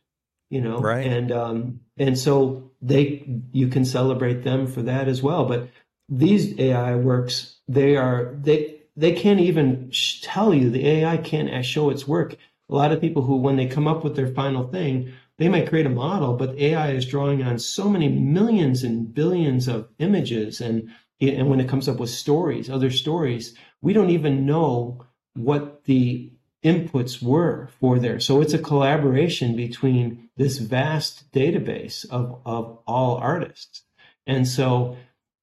you 0.51 0.61
know 0.61 0.77
right. 0.77 1.07
and 1.07 1.31
um 1.31 1.79
and 1.97 2.19
so 2.19 2.69
they 2.81 3.25
you 3.51 3.67
can 3.67 3.83
celebrate 3.83 4.43
them 4.43 4.67
for 4.67 4.83
that 4.83 5.07
as 5.07 5.23
well 5.23 5.45
but 5.45 5.67
these 6.09 6.59
ai 6.59 6.95
works 6.95 7.55
they 7.67 7.95
are 7.95 8.37
they 8.41 8.81
they 8.95 9.13
can't 9.13 9.39
even 9.39 9.91
tell 10.21 10.53
you 10.53 10.69
the 10.69 10.87
ai 10.87 11.17
can't 11.17 11.65
show 11.65 11.89
its 11.89 12.07
work. 12.07 12.35
A 12.69 12.75
lot 12.75 12.91
of 12.91 13.01
people 13.01 13.23
who 13.23 13.37
when 13.37 13.55
they 13.55 13.65
come 13.65 13.87
up 13.87 14.03
with 14.03 14.15
their 14.15 14.27
final 14.27 14.67
thing 14.67 15.11
they 15.37 15.49
might 15.49 15.67
create 15.67 15.85
a 15.85 15.89
model 15.89 16.35
but 16.35 16.57
ai 16.57 16.91
is 16.91 17.05
drawing 17.05 17.43
on 17.43 17.59
so 17.59 17.89
many 17.89 18.07
millions 18.07 18.83
and 18.83 19.13
billions 19.13 19.67
of 19.67 19.89
images 19.99 20.61
and 20.61 20.89
and 21.19 21.49
when 21.49 21.59
it 21.59 21.67
comes 21.67 21.89
up 21.89 21.97
with 21.97 22.09
stories 22.09 22.69
other 22.69 22.91
stories 22.91 23.55
we 23.81 23.91
don't 23.91 24.09
even 24.09 24.45
know 24.45 25.05
what 25.33 25.83
the 25.85 26.31
inputs 26.63 27.21
were 27.21 27.69
for 27.79 27.99
there. 27.99 28.19
So 28.19 28.41
it's 28.41 28.53
a 28.53 28.59
collaboration 28.59 29.55
between 29.55 30.29
this 30.37 30.57
vast 30.57 31.31
database 31.31 32.05
of, 32.09 32.39
of 32.45 32.79
all 32.85 33.17
artists. 33.17 33.83
And 34.27 34.47
so 34.47 34.97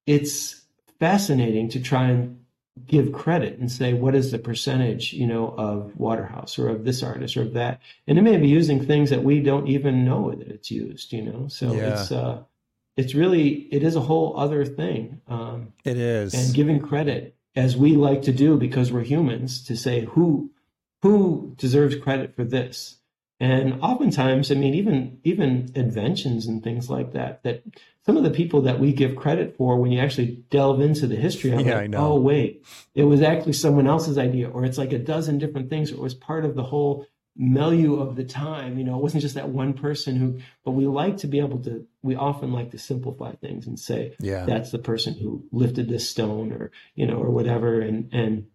it's 0.06 0.62
fascinating 0.98 1.68
to 1.70 1.80
try 1.80 2.08
and 2.08 2.44
give 2.86 3.12
credit 3.12 3.58
and 3.58 3.70
say 3.70 3.92
what 3.92 4.14
is 4.14 4.30
the 4.30 4.38
percentage 4.38 5.12
you 5.12 5.26
know 5.26 5.48
of 5.58 5.96
waterhouse 5.96 6.58
or 6.58 6.68
of 6.68 6.84
this 6.84 7.02
artist 7.02 7.36
or 7.36 7.42
of 7.42 7.54
that 7.54 7.80
and 8.06 8.18
it 8.18 8.22
may 8.22 8.36
be 8.36 8.46
using 8.46 8.84
things 8.84 9.10
that 9.10 9.24
we 9.24 9.40
don't 9.40 9.66
even 9.66 10.04
know 10.04 10.30
that 10.30 10.46
it's 10.48 10.70
used 10.70 11.12
you 11.12 11.22
know 11.22 11.48
so 11.48 11.72
yeah. 11.72 12.00
it's 12.00 12.12
uh 12.12 12.40
it's 12.96 13.14
really 13.14 13.48
it 13.72 13.82
is 13.82 13.96
a 13.96 14.00
whole 14.00 14.38
other 14.38 14.64
thing 14.64 15.20
um 15.26 15.72
it 15.84 15.96
is 15.96 16.34
and 16.34 16.54
giving 16.54 16.80
credit 16.80 17.34
as 17.56 17.76
we 17.76 17.96
like 17.96 18.22
to 18.22 18.32
do 18.32 18.56
because 18.56 18.92
we're 18.92 19.02
humans 19.02 19.64
to 19.64 19.76
say 19.76 20.04
who 20.04 20.50
who 21.02 21.54
deserves 21.56 21.96
credit 21.96 22.34
for 22.34 22.44
this? 22.44 22.98
And 23.40 23.80
oftentimes, 23.82 24.50
I 24.50 24.56
mean, 24.56 24.74
even 24.74 25.20
even 25.22 25.70
inventions 25.76 26.46
and 26.46 26.62
things 26.62 26.90
like 26.90 27.12
that, 27.12 27.44
that 27.44 27.62
some 28.04 28.16
of 28.16 28.24
the 28.24 28.30
people 28.30 28.62
that 28.62 28.80
we 28.80 28.92
give 28.92 29.14
credit 29.14 29.56
for, 29.56 29.76
when 29.76 29.92
you 29.92 30.00
actually 30.00 30.44
delve 30.50 30.80
into 30.80 31.06
the 31.06 31.14
history, 31.14 31.52
I'm 31.52 31.60
yeah, 31.60 31.76
like, 31.76 31.94
oh 31.94 32.18
wait, 32.18 32.64
it 32.96 33.04
was 33.04 33.22
actually 33.22 33.52
someone 33.52 33.86
else's 33.86 34.18
idea, 34.18 34.48
or 34.48 34.64
it's 34.64 34.78
like 34.78 34.92
a 34.92 34.98
dozen 34.98 35.38
different 35.38 35.70
things, 35.70 35.92
or 35.92 35.94
it 35.94 36.00
was 36.00 36.14
part 36.14 36.44
of 36.44 36.56
the 36.56 36.64
whole 36.64 37.06
milieu 37.36 38.00
of 38.00 38.16
the 38.16 38.24
time. 38.24 38.76
You 38.76 38.82
know, 38.82 38.96
it 38.96 39.02
wasn't 39.02 39.22
just 39.22 39.36
that 39.36 39.50
one 39.50 39.72
person 39.72 40.16
who. 40.16 40.40
But 40.64 40.72
we 40.72 40.88
like 40.88 41.18
to 41.18 41.28
be 41.28 41.38
able 41.38 41.62
to. 41.62 41.86
We 42.02 42.16
often 42.16 42.52
like 42.52 42.72
to 42.72 42.78
simplify 42.78 43.36
things 43.36 43.68
and 43.68 43.78
say, 43.78 44.16
yeah, 44.18 44.46
that's 44.46 44.72
the 44.72 44.80
person 44.80 45.14
who 45.14 45.44
lifted 45.52 45.88
this 45.88 46.10
stone, 46.10 46.50
or 46.50 46.72
you 46.96 47.06
know, 47.06 47.18
or 47.18 47.30
whatever, 47.30 47.80
and 47.80 48.12
and 48.12 48.46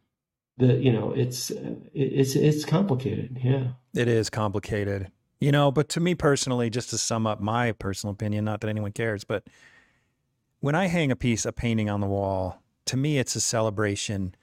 the 0.58 0.76
you 0.76 0.92
know 0.92 1.12
it's 1.12 1.52
it's 1.94 2.36
it's 2.36 2.66
complicated. 2.66 3.40
Yeah. 3.44 3.70
It 3.94 4.08
is 4.08 4.30
complicated. 4.30 5.12
You 5.40 5.52
know 5.52 5.72
but 5.72 5.90
to 5.90 6.00
me 6.00 6.16
personally 6.16 6.70
just 6.70 6.90
to 6.92 6.98
sum 6.98 7.28
up 7.28 7.42
my 7.42 7.72
personal 7.74 8.14
opinion 8.14 8.46
not 8.46 8.62
that 8.62 8.70
anyone 8.70 8.94
cares 8.94 9.26
but 9.26 9.44
when 10.62 10.74
i 10.74 10.86
hang 10.86 11.12
a 11.12 11.18
piece 11.18 11.46
of 11.46 11.54
painting 11.54 11.90
on 11.90 12.00
the 12.00 12.08
wall 12.08 12.64
to 12.86 12.96
me 12.96 13.18
it's 13.18 13.36
a 13.36 13.42
celebration 13.42 14.36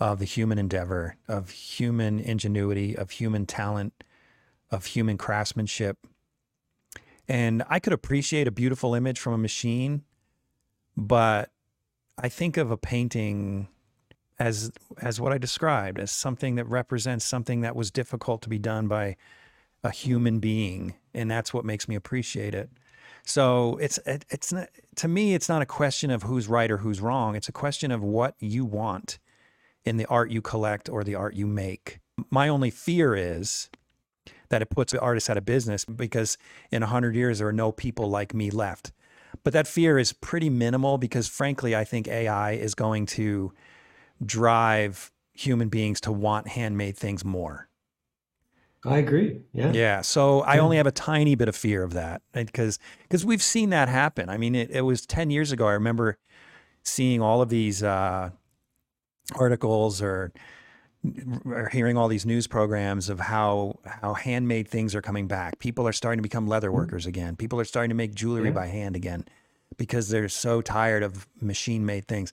of 0.00 0.18
the 0.18 0.24
human 0.24 0.58
endeavor 0.58 1.14
of 1.28 1.50
human 1.50 2.18
ingenuity 2.18 2.96
of 2.96 3.10
human 3.12 3.46
talent 3.46 4.02
of 4.72 4.86
human 4.86 5.16
craftsmanship. 5.16 5.96
And 7.28 7.62
i 7.70 7.78
could 7.78 7.92
appreciate 7.92 8.48
a 8.48 8.50
beautiful 8.50 8.96
image 8.96 9.20
from 9.20 9.32
a 9.34 9.38
machine 9.38 10.02
but 10.96 11.52
i 12.18 12.28
think 12.28 12.56
of 12.56 12.72
a 12.72 12.76
painting 12.76 13.68
as 14.40 14.72
as 15.02 15.20
what 15.20 15.32
I 15.32 15.38
described 15.38 16.00
as 16.00 16.10
something 16.10 16.54
that 16.56 16.64
represents 16.64 17.24
something 17.24 17.60
that 17.60 17.76
was 17.76 17.90
difficult 17.90 18.40
to 18.42 18.48
be 18.48 18.58
done 18.58 18.88
by 18.88 19.16
a 19.84 19.90
human 19.90 20.40
being, 20.40 20.94
and 21.14 21.30
that's 21.30 21.54
what 21.54 21.64
makes 21.64 21.86
me 21.86 21.94
appreciate 21.94 22.54
it. 22.54 22.70
So 23.22 23.76
it's 23.76 23.98
it, 24.06 24.24
it's 24.30 24.52
not, 24.52 24.70
to 24.96 25.08
me 25.08 25.34
it's 25.34 25.48
not 25.48 25.60
a 25.62 25.66
question 25.66 26.10
of 26.10 26.24
who's 26.24 26.48
right 26.48 26.70
or 26.70 26.78
who's 26.78 27.00
wrong. 27.00 27.36
It's 27.36 27.50
a 27.50 27.52
question 27.52 27.92
of 27.92 28.02
what 28.02 28.34
you 28.40 28.64
want 28.64 29.18
in 29.84 29.98
the 29.98 30.06
art 30.06 30.30
you 30.30 30.40
collect 30.40 30.88
or 30.88 31.04
the 31.04 31.14
art 31.14 31.34
you 31.34 31.46
make. 31.46 32.00
My 32.30 32.48
only 32.48 32.70
fear 32.70 33.14
is 33.14 33.68
that 34.48 34.62
it 34.62 34.70
puts 34.70 34.92
the 34.92 35.00
artist 35.00 35.28
out 35.30 35.36
of 35.36 35.44
business 35.44 35.84
because 35.84 36.38
in 36.70 36.82
a 36.82 36.86
hundred 36.86 37.14
years 37.14 37.38
there 37.38 37.48
are 37.48 37.52
no 37.52 37.72
people 37.72 38.08
like 38.08 38.34
me 38.34 38.50
left. 38.50 38.92
But 39.44 39.52
that 39.52 39.66
fear 39.66 39.98
is 39.98 40.12
pretty 40.12 40.50
minimal 40.50 40.96
because 40.96 41.28
frankly 41.28 41.76
I 41.76 41.84
think 41.84 42.08
AI 42.08 42.52
is 42.52 42.74
going 42.74 43.06
to 43.06 43.52
drive 44.24 45.10
human 45.32 45.68
beings 45.68 46.00
to 46.02 46.12
want 46.12 46.48
handmade 46.48 46.96
things 46.96 47.24
more. 47.24 47.68
I 48.84 48.98
agree. 48.98 49.40
Yeah. 49.52 49.72
Yeah. 49.72 50.00
So 50.00 50.40
I 50.40 50.58
only 50.58 50.78
have 50.78 50.86
a 50.86 50.92
tiny 50.92 51.34
bit 51.34 51.48
of 51.48 51.56
fear 51.56 51.82
of 51.82 51.92
that 51.92 52.22
because 52.32 52.78
because 53.02 53.26
we've 53.26 53.42
seen 53.42 53.70
that 53.70 53.88
happen. 53.88 54.30
I 54.30 54.38
mean, 54.38 54.54
it, 54.54 54.70
it 54.70 54.82
was 54.82 55.04
ten 55.04 55.30
years 55.30 55.52
ago. 55.52 55.66
I 55.66 55.72
remember 55.72 56.18
seeing 56.82 57.20
all 57.20 57.42
of 57.42 57.50
these 57.50 57.82
uh, 57.82 58.30
articles 59.34 60.00
or 60.00 60.32
are 61.46 61.68
hearing 61.68 61.96
all 61.96 62.08
these 62.08 62.24
news 62.24 62.46
programs 62.46 63.10
of 63.10 63.20
how 63.20 63.78
how 63.84 64.14
handmade 64.14 64.68
things 64.68 64.94
are 64.94 65.02
coming 65.02 65.26
back. 65.26 65.58
People 65.58 65.86
are 65.86 65.92
starting 65.92 66.18
to 66.18 66.22
become 66.22 66.46
leather 66.46 66.68
mm-hmm. 66.68 66.78
workers 66.78 67.04
again. 67.04 67.36
People 67.36 67.60
are 67.60 67.64
starting 67.64 67.90
to 67.90 67.94
make 67.94 68.14
jewelry 68.14 68.48
yeah. 68.48 68.54
by 68.54 68.66
hand 68.66 68.96
again 68.96 69.26
because 69.76 70.08
they're 70.08 70.28
so 70.28 70.62
tired 70.62 71.02
of 71.02 71.28
machine 71.40 71.84
made 71.84 72.08
things. 72.08 72.32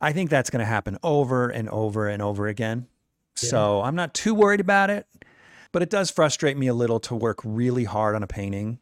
I 0.00 0.12
think 0.12 0.30
that's 0.30 0.50
going 0.50 0.60
to 0.60 0.66
happen 0.66 0.98
over 1.02 1.48
and 1.48 1.68
over 1.68 2.08
and 2.08 2.22
over 2.22 2.46
again. 2.46 2.86
Yeah. 3.42 3.48
So 3.50 3.82
I'm 3.82 3.94
not 3.94 4.14
too 4.14 4.34
worried 4.34 4.60
about 4.60 4.90
it, 4.90 5.06
but 5.72 5.82
it 5.82 5.90
does 5.90 6.10
frustrate 6.10 6.56
me 6.56 6.66
a 6.66 6.74
little 6.74 7.00
to 7.00 7.14
work 7.14 7.40
really 7.44 7.84
hard 7.84 8.14
on 8.14 8.22
a 8.22 8.26
painting 8.26 8.78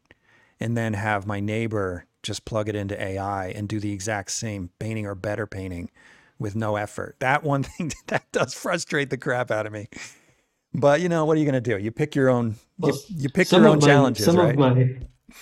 and 0.60 0.76
then 0.76 0.94
have 0.94 1.26
my 1.26 1.40
neighbor 1.40 2.06
just 2.22 2.44
plug 2.44 2.68
it 2.68 2.74
into 2.74 3.00
AI 3.00 3.48
and 3.48 3.68
do 3.68 3.78
the 3.78 3.92
exact 3.92 4.30
same 4.32 4.70
painting 4.78 5.06
or 5.06 5.14
better 5.14 5.46
painting 5.46 5.90
with 6.38 6.56
no 6.56 6.76
effort. 6.76 7.16
That 7.20 7.42
one 7.44 7.62
thing 7.64 7.92
that 8.08 8.30
does 8.32 8.54
frustrate 8.54 9.10
the 9.10 9.16
crap 9.16 9.50
out 9.50 9.66
of 9.66 9.72
me. 9.72 9.88
But 10.74 11.00
you 11.00 11.08
know, 11.08 11.24
what 11.24 11.36
are 11.36 11.40
you 11.40 11.46
going 11.46 11.62
to 11.62 11.70
do? 11.70 11.78
You 11.78 11.90
pick 11.90 12.14
your 12.14 12.28
own. 12.28 12.56
Well, 12.78 12.92
you, 13.08 13.16
you, 13.22 13.28
pick 13.30 13.50
your 13.50 13.66
own 13.66 13.78
my, 13.78 13.86
challenges. 13.86 14.26
Some 14.26 14.36
right? 14.36 14.50
of 14.50 14.58
my 14.58 14.96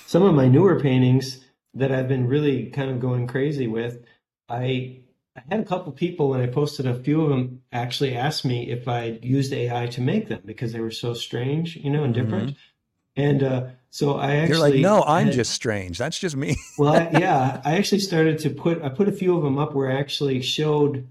some 0.06 0.22
of 0.22 0.34
my 0.34 0.46
newer 0.46 0.78
paintings 0.78 1.44
that 1.74 1.90
I've 1.90 2.06
been 2.06 2.28
really 2.28 2.66
kind 2.66 2.90
of 2.90 3.00
going 3.00 3.26
crazy 3.26 3.66
with. 3.66 4.04
I 4.48 5.00
I 5.36 5.42
had 5.50 5.60
a 5.60 5.64
couple 5.64 5.92
people, 5.92 6.34
and 6.34 6.42
I 6.42 6.46
posted 6.46 6.86
a 6.86 6.94
few 6.94 7.22
of 7.22 7.30
them 7.30 7.62
actually 7.72 8.14
asked 8.14 8.44
me 8.44 8.70
if 8.70 8.86
I 8.86 9.18
used 9.22 9.52
AI 9.52 9.86
to 9.88 10.00
make 10.00 10.28
them 10.28 10.42
because 10.44 10.72
they 10.72 10.80
were 10.80 10.92
so 10.92 11.12
strange, 11.12 11.76
you 11.76 11.90
know, 11.90 12.04
and 12.04 12.14
different. 12.14 12.50
Mm-hmm. 12.50 12.58
And 13.16 13.42
uh, 13.42 13.66
so 13.90 14.14
I 14.16 14.36
actually 14.36 14.48
you're 14.48 14.58
like, 14.58 14.74
no, 14.80 15.02
I'm 15.02 15.26
had, 15.26 15.34
just 15.34 15.52
strange. 15.52 15.98
That's 15.98 16.18
just 16.18 16.36
me. 16.36 16.56
well, 16.78 16.94
I, 16.94 17.18
yeah, 17.18 17.60
I 17.64 17.76
actually 17.76 18.00
started 18.00 18.38
to 18.40 18.50
put 18.50 18.82
I 18.82 18.88
put 18.88 19.08
a 19.08 19.12
few 19.12 19.36
of 19.36 19.42
them 19.42 19.58
up 19.58 19.74
where 19.74 19.90
I 19.90 19.98
actually 19.98 20.40
showed 20.42 21.06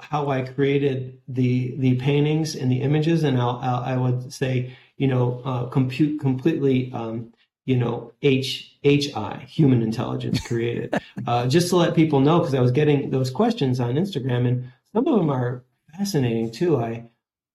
how 0.00 0.30
I 0.30 0.42
created 0.42 1.20
the 1.28 1.74
the 1.76 1.96
paintings 1.96 2.56
and 2.56 2.70
the 2.70 2.82
images, 2.82 3.22
and 3.22 3.40
I'll, 3.40 3.60
I'll 3.62 3.82
i 3.82 3.96
would 3.96 4.32
say, 4.32 4.76
you 4.96 5.06
know, 5.06 5.42
uh, 5.44 5.66
compute 5.66 6.20
completely. 6.20 6.92
Um, 6.92 7.32
you 7.68 7.76
know, 7.76 8.14
H 8.22 8.78
H 8.82 9.14
I 9.14 9.44
human 9.46 9.82
intelligence 9.82 10.40
created, 10.40 10.98
uh, 11.26 11.46
just 11.46 11.68
to 11.68 11.76
let 11.76 11.94
people 11.94 12.18
know 12.20 12.38
because 12.38 12.54
I 12.54 12.60
was 12.62 12.72
getting 12.72 13.10
those 13.10 13.30
questions 13.30 13.78
on 13.78 13.96
Instagram, 13.96 14.48
and 14.48 14.72
some 14.90 15.06
of 15.06 15.18
them 15.18 15.28
are 15.28 15.62
fascinating 15.94 16.50
too. 16.50 16.78
I 16.78 17.10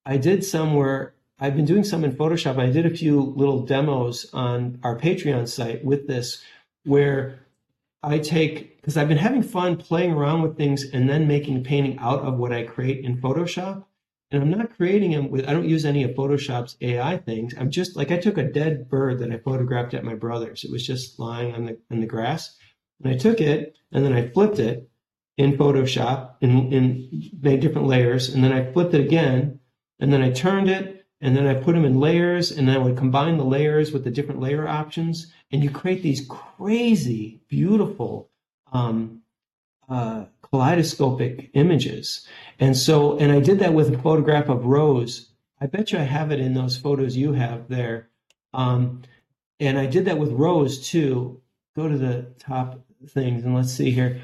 I 0.05 0.17
did 0.17 0.45
some 0.45 0.75
where 0.75 1.15
I've 1.39 1.55
been 1.55 1.65
doing 1.65 1.83
some 1.83 2.03
in 2.03 2.11
Photoshop. 2.11 2.59
I 2.59 2.69
did 2.69 2.85
a 2.85 2.95
few 2.95 3.19
little 3.21 3.65
demos 3.65 4.29
on 4.33 4.77
our 4.83 4.95
Patreon 4.95 5.47
site 5.47 5.83
with 5.83 6.05
this, 6.05 6.43
where 6.83 7.39
I 8.03 8.19
take 8.19 8.79
because 8.81 8.97
I've 8.97 9.07
been 9.07 9.17
having 9.17 9.41
fun 9.41 9.77
playing 9.77 10.11
around 10.11 10.43
with 10.43 10.57
things 10.57 10.83
and 10.93 11.09
then 11.09 11.27
making 11.27 11.57
a 11.57 11.61
painting 11.61 11.97
out 11.97 12.19
of 12.19 12.37
what 12.37 12.51
I 12.51 12.61
create 12.61 13.03
in 13.03 13.19
Photoshop 13.19 13.85
and 14.33 14.41
I'm 14.41 14.49
not 14.49 14.75
creating 14.75 15.11
them 15.11 15.29
with, 15.29 15.47
I 15.47 15.53
don't 15.53 15.69
use 15.69 15.85
any 15.85 16.03
of 16.03 16.15
Photoshop's 16.15 16.75
AI 16.81 17.17
things. 17.17 17.53
I'm 17.55 17.69
just 17.69 17.95
like, 17.95 18.09
I 18.09 18.17
took 18.17 18.39
a 18.39 18.51
dead 18.51 18.89
bird 18.89 19.19
that 19.19 19.31
I 19.31 19.37
photographed 19.37 19.93
at 19.93 20.03
my 20.03 20.15
brother's. 20.15 20.63
It 20.63 20.71
was 20.71 20.85
just 20.85 21.19
lying 21.19 21.53
on 21.53 21.65
the, 21.65 21.77
in 21.91 21.99
the 21.99 22.07
grass. 22.07 22.57
And 23.01 23.13
I 23.13 23.15
took 23.17 23.39
it 23.39 23.77
and 23.91 24.03
then 24.03 24.11
I 24.11 24.27
flipped 24.27 24.57
it 24.57 24.89
in 25.37 25.55
Photoshop 25.55 26.35
and, 26.41 26.73
and 26.73 27.31
made 27.43 27.59
different 27.59 27.87
layers. 27.87 28.33
And 28.33 28.43
then 28.43 28.51
I 28.51 28.71
flipped 28.71 28.95
it 28.95 29.01
again 29.01 29.59
and 29.99 30.11
then 30.11 30.23
I 30.23 30.31
turned 30.31 30.67
it 30.67 31.05
and 31.21 31.37
then 31.37 31.45
I 31.45 31.53
put 31.53 31.75
them 31.75 31.85
in 31.85 31.99
layers 31.99 32.49
and 32.51 32.67
then 32.67 32.75
I 32.75 32.79
would 32.79 32.97
combine 32.97 33.37
the 33.37 33.45
layers 33.45 33.91
with 33.91 34.03
the 34.03 34.11
different 34.11 34.41
layer 34.41 34.67
options. 34.67 35.31
And 35.51 35.63
you 35.63 35.69
create 35.69 36.01
these 36.01 36.27
crazy, 36.27 37.41
beautiful, 37.49 38.31
um, 38.71 39.21
uh, 39.89 40.25
kaleidoscopic 40.41 41.49
images. 41.53 42.27
And 42.59 42.77
so, 42.77 43.17
and 43.17 43.31
I 43.31 43.39
did 43.39 43.59
that 43.59 43.73
with 43.73 43.93
a 43.93 43.97
photograph 43.97 44.49
of 44.49 44.65
Rose. 44.65 45.29
I 45.59 45.65
bet 45.65 45.91
you 45.91 45.99
I 45.99 46.03
have 46.03 46.31
it 46.31 46.39
in 46.39 46.53
those 46.53 46.77
photos 46.77 47.17
you 47.17 47.33
have 47.33 47.67
there. 47.69 48.09
Um, 48.53 49.01
and 49.59 49.79
I 49.79 49.85
did 49.85 50.05
that 50.05 50.17
with 50.17 50.31
Rose 50.31 50.87
too. 50.87 51.41
Go 51.75 51.87
to 51.87 51.97
the 51.97 52.27
top 52.39 52.85
things 53.07 53.43
and 53.43 53.55
let's 53.55 53.71
see 53.71 53.91
here. 53.91 54.21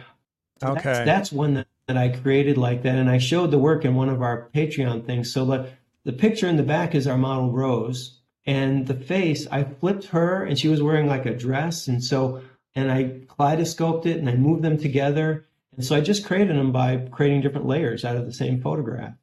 Okay. 0.62 0.82
That's, 0.84 1.06
that's 1.06 1.32
one 1.32 1.56
that, 1.56 1.68
that 1.88 1.98
I 1.98 2.10
created 2.10 2.58
like 2.58 2.84
that. 2.84 2.96
And 2.96 3.10
I 3.10 3.18
showed 3.18 3.52
the 3.52 3.58
work 3.58 3.86
in 3.86 3.96
one 3.96 4.10
of 4.10 4.22
our 4.22 4.50
Patreon 4.54 5.06
things. 5.06 5.34
So 5.34 5.46
the, 5.46 5.70
the 6.04 6.14
picture 6.14 6.48
in 6.48 6.58
the 6.58 6.64
back 6.64 6.94
is 6.94 7.08
our 7.08 7.18
model 7.18 7.52
Rose. 7.52 8.20
And 8.46 8.88
the 8.88 8.96
face, 8.96 9.48
I 9.52 9.64
flipped 9.64 10.06
her 10.06 10.44
and 10.44 10.58
she 10.58 10.68
was 10.68 10.82
wearing 10.82 11.08
like 11.08 11.26
a 11.26 11.36
dress. 11.36 11.88
And 11.88 12.04
so, 12.04 12.42
and 12.76 12.92
I 12.92 13.22
kaleidoscoped 13.28 14.06
it 14.06 14.18
and 14.18 14.30
I 14.30 14.36
moved 14.36 14.64
them 14.64 14.78
together 14.78 15.48
and 15.80 15.86
so 15.86 15.96
I 15.96 16.02
just 16.02 16.26
created 16.26 16.58
them 16.58 16.74
by 16.74 16.98
creating 17.10 17.40
different 17.40 17.66
layers 17.66 18.04
out 18.04 18.18
of 18.18 18.26
the 18.26 18.34
same 18.34 18.60
photograph. 18.60 19.14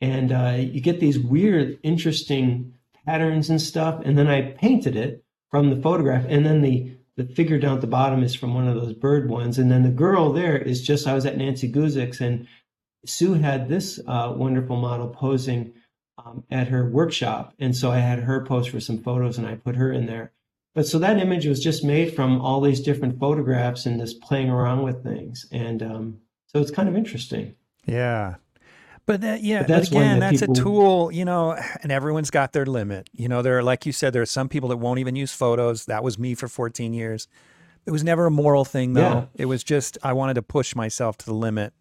And 0.00 0.30
uh, 0.30 0.58
you 0.60 0.80
get 0.80 1.00
these 1.00 1.18
weird, 1.18 1.76
interesting 1.82 2.74
patterns 3.04 3.50
and 3.50 3.60
stuff. 3.60 4.00
And 4.04 4.16
then 4.16 4.28
I 4.28 4.52
painted 4.52 4.94
it 4.94 5.24
from 5.50 5.70
the 5.70 5.82
photograph. 5.82 6.24
And 6.28 6.46
then 6.46 6.62
the, 6.62 6.96
the 7.16 7.24
figure 7.24 7.58
down 7.58 7.74
at 7.74 7.80
the 7.80 7.88
bottom 7.88 8.22
is 8.22 8.32
from 8.32 8.54
one 8.54 8.68
of 8.68 8.76
those 8.76 8.92
bird 8.92 9.28
ones. 9.28 9.58
And 9.58 9.72
then 9.72 9.82
the 9.82 9.88
girl 9.88 10.32
there 10.32 10.56
is 10.56 10.82
just, 10.82 11.08
I 11.08 11.14
was 11.14 11.26
at 11.26 11.36
Nancy 11.36 11.68
Guzik's 11.68 12.20
and 12.20 12.46
Sue 13.04 13.32
had 13.32 13.68
this 13.68 13.98
uh, 14.06 14.32
wonderful 14.36 14.76
model 14.76 15.08
posing 15.08 15.72
um, 16.16 16.44
at 16.48 16.68
her 16.68 16.88
workshop. 16.88 17.54
And 17.58 17.76
so 17.76 17.90
I 17.90 17.98
had 17.98 18.20
her 18.20 18.44
pose 18.44 18.68
for 18.68 18.78
some 18.78 19.02
photos 19.02 19.36
and 19.36 19.48
I 19.48 19.56
put 19.56 19.74
her 19.74 19.90
in 19.90 20.06
there. 20.06 20.30
But 20.74 20.86
so 20.86 20.98
that 20.98 21.18
image 21.18 21.46
was 21.46 21.62
just 21.62 21.84
made 21.84 22.14
from 22.14 22.40
all 22.40 22.60
these 22.60 22.80
different 22.80 23.18
photographs 23.20 23.86
and 23.86 24.00
just 24.00 24.20
playing 24.20 24.50
around 24.50 24.82
with 24.82 25.04
things. 25.04 25.46
And 25.52 25.82
um, 25.82 26.18
so 26.46 26.60
it's 26.60 26.72
kind 26.72 26.88
of 26.88 26.96
interesting. 26.96 27.54
Yeah. 27.86 28.36
But 29.06 29.20
that, 29.20 29.42
yeah, 29.42 29.60
but, 29.60 29.68
that's 29.68 29.88
but 29.90 29.98
again, 29.98 30.18
that 30.20 30.30
that's 30.30 30.40
people... 30.40 30.54
a 30.54 30.56
tool, 30.56 31.12
you 31.12 31.24
know, 31.24 31.52
and 31.82 31.92
everyone's 31.92 32.30
got 32.30 32.52
their 32.52 32.66
limit. 32.66 33.08
You 33.12 33.28
know, 33.28 33.42
there 33.42 33.58
are, 33.58 33.62
like 33.62 33.86
you 33.86 33.92
said, 33.92 34.12
there 34.12 34.22
are 34.22 34.26
some 34.26 34.48
people 34.48 34.68
that 34.70 34.78
won't 34.78 34.98
even 34.98 35.14
use 35.14 35.32
photos. 35.32 35.84
That 35.86 36.02
was 36.02 36.18
me 36.18 36.34
for 36.34 36.48
14 36.48 36.92
years. 36.92 37.28
It 37.86 37.90
was 37.90 38.02
never 38.02 38.26
a 38.26 38.30
moral 38.30 38.64
thing, 38.64 38.94
though. 38.94 39.00
Yeah. 39.00 39.24
It 39.34 39.44
was 39.44 39.62
just, 39.62 39.98
I 40.02 40.14
wanted 40.14 40.34
to 40.34 40.42
push 40.42 40.74
myself 40.74 41.18
to 41.18 41.26
the 41.26 41.34
limit. 41.34 41.74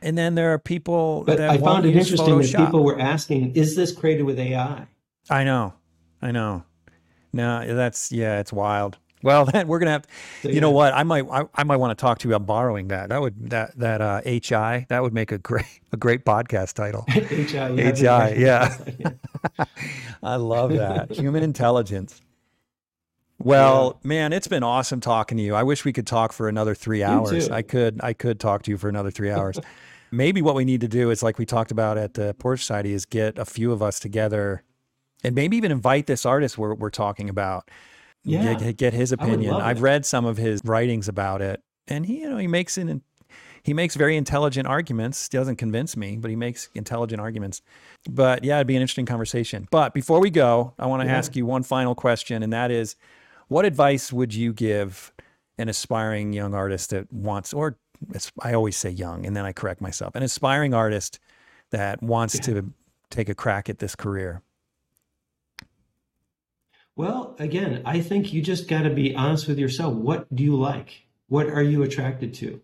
And 0.00 0.16
then 0.16 0.34
there 0.34 0.52
are 0.52 0.58
people 0.58 1.24
but 1.24 1.40
I 1.40 1.58
found 1.58 1.84
it 1.84 1.94
interesting 1.94 2.26
Photoshop. 2.26 2.52
that 2.52 2.66
people 2.66 2.84
were 2.84 2.98
asking, 2.98 3.54
is 3.54 3.76
this 3.76 3.92
created 3.92 4.22
with 4.22 4.38
AI? 4.38 4.86
I 5.28 5.44
know. 5.44 5.74
I 6.22 6.32
know. 6.32 6.64
No, 7.32 7.74
that's 7.74 8.12
yeah, 8.12 8.40
it's 8.40 8.52
wild. 8.52 8.98
Well, 9.22 9.46
then 9.46 9.66
we're 9.66 9.78
gonna 9.78 9.92
have. 9.92 10.06
So, 10.42 10.48
you 10.48 10.56
yeah. 10.56 10.60
know 10.60 10.70
what? 10.70 10.92
I 10.92 11.02
might 11.02 11.24
I, 11.30 11.44
I 11.54 11.64
might 11.64 11.78
want 11.78 11.96
to 11.96 12.00
talk 12.00 12.18
to 12.18 12.28
you 12.28 12.34
about 12.34 12.46
borrowing 12.46 12.88
that. 12.88 13.08
That 13.08 13.20
would 13.20 13.50
that 13.50 13.76
that 13.78 14.00
uh, 14.00 14.20
HI 14.24 14.86
that 14.88 15.02
would 15.02 15.14
make 15.14 15.32
a 15.32 15.38
great 15.38 15.80
a 15.92 15.96
great 15.96 16.24
podcast 16.24 16.74
title. 16.74 17.04
HI, 17.08 17.72
yeah, 17.74 18.28
HI, 18.28 18.36
yeah. 18.38 18.76
I 20.22 20.36
love 20.36 20.70
that 20.74 21.10
human 21.10 21.42
intelligence. 21.42 22.20
Well, 23.38 23.98
yeah. 24.02 24.08
man, 24.08 24.32
it's 24.32 24.48
been 24.48 24.62
awesome 24.62 25.00
talking 25.00 25.38
to 25.38 25.42
you. 25.42 25.54
I 25.54 25.62
wish 25.62 25.84
we 25.84 25.92
could 25.92 26.06
talk 26.06 26.32
for 26.32 26.48
another 26.48 26.74
three 26.74 27.02
hours. 27.02 27.48
I 27.48 27.62
could 27.62 28.00
I 28.02 28.12
could 28.12 28.38
talk 28.38 28.62
to 28.64 28.70
you 28.70 28.76
for 28.76 28.88
another 28.88 29.10
three 29.10 29.30
hours. 29.30 29.58
Maybe 30.12 30.40
what 30.40 30.54
we 30.54 30.64
need 30.64 30.82
to 30.82 30.88
do 30.88 31.10
is 31.10 31.22
like 31.22 31.38
we 31.38 31.46
talked 31.46 31.70
about 31.70 31.98
at 31.98 32.14
the 32.14 32.34
Portrait 32.34 32.60
Society 32.60 32.92
is 32.92 33.06
get 33.06 33.38
a 33.38 33.44
few 33.44 33.72
of 33.72 33.82
us 33.82 33.98
together 33.98 34.62
and 35.24 35.34
maybe 35.34 35.56
even 35.56 35.72
invite 35.72 36.06
this 36.06 36.26
artist 36.26 36.58
we're, 36.58 36.74
we're 36.74 36.90
talking 36.90 37.28
about. 37.28 37.70
Yeah. 38.24 38.54
Get, 38.54 38.76
get 38.76 38.92
his 38.92 39.12
opinion. 39.12 39.54
I've 39.54 39.82
read 39.82 40.04
some 40.04 40.24
of 40.24 40.36
his 40.36 40.60
writings 40.64 41.06
about 41.06 41.42
it, 41.42 41.62
and 41.86 42.04
he, 42.04 42.22
you 42.22 42.30
know, 42.30 42.38
he 42.38 42.48
makes 42.48 42.76
an 42.76 43.02
he 43.62 43.74
makes 43.74 43.96
very 43.96 44.16
intelligent 44.16 44.66
arguments. 44.68 45.28
Doesn't 45.28 45.56
convince 45.56 45.96
me, 45.96 46.16
but 46.16 46.30
he 46.30 46.36
makes 46.36 46.68
intelligent 46.74 47.20
arguments. 47.20 47.62
But 48.08 48.44
yeah, 48.44 48.56
it'd 48.56 48.66
be 48.66 48.76
an 48.76 48.82
interesting 48.82 49.06
conversation. 49.06 49.66
But 49.70 49.94
before 49.94 50.20
we 50.20 50.30
go, 50.30 50.74
I 50.78 50.86
want 50.86 51.02
to 51.02 51.08
yeah. 51.08 51.16
ask 51.16 51.34
you 51.34 51.46
one 51.46 51.62
final 51.62 51.94
question, 51.94 52.42
and 52.42 52.52
that 52.52 52.70
is, 52.70 52.96
what 53.48 53.64
advice 53.64 54.12
would 54.12 54.34
you 54.34 54.52
give 54.52 55.12
an 55.58 55.68
aspiring 55.68 56.32
young 56.32 56.54
artist 56.54 56.90
that 56.90 57.12
wants, 57.12 57.52
or 57.52 57.76
I 58.40 58.54
always 58.54 58.76
say 58.76 58.90
young, 58.90 59.26
and 59.26 59.36
then 59.36 59.44
I 59.44 59.52
correct 59.52 59.80
myself, 59.80 60.14
an 60.14 60.22
aspiring 60.22 60.74
artist 60.74 61.18
that 61.70 62.02
wants 62.02 62.34
yeah. 62.36 62.40
to 62.42 62.72
take 63.10 63.28
a 63.28 63.34
crack 63.34 63.68
at 63.68 63.78
this 63.78 63.96
career? 63.96 64.42
Well, 66.96 67.36
again, 67.38 67.82
I 67.84 68.00
think 68.00 68.32
you 68.32 68.40
just 68.40 68.68
got 68.68 68.82
to 68.82 68.90
be 68.90 69.14
honest 69.14 69.46
with 69.46 69.58
yourself. 69.58 69.92
What 69.92 70.34
do 70.34 70.42
you 70.42 70.56
like? 70.56 71.06
What 71.28 71.46
are 71.46 71.62
you 71.62 71.82
attracted 71.82 72.32
to? 72.34 72.62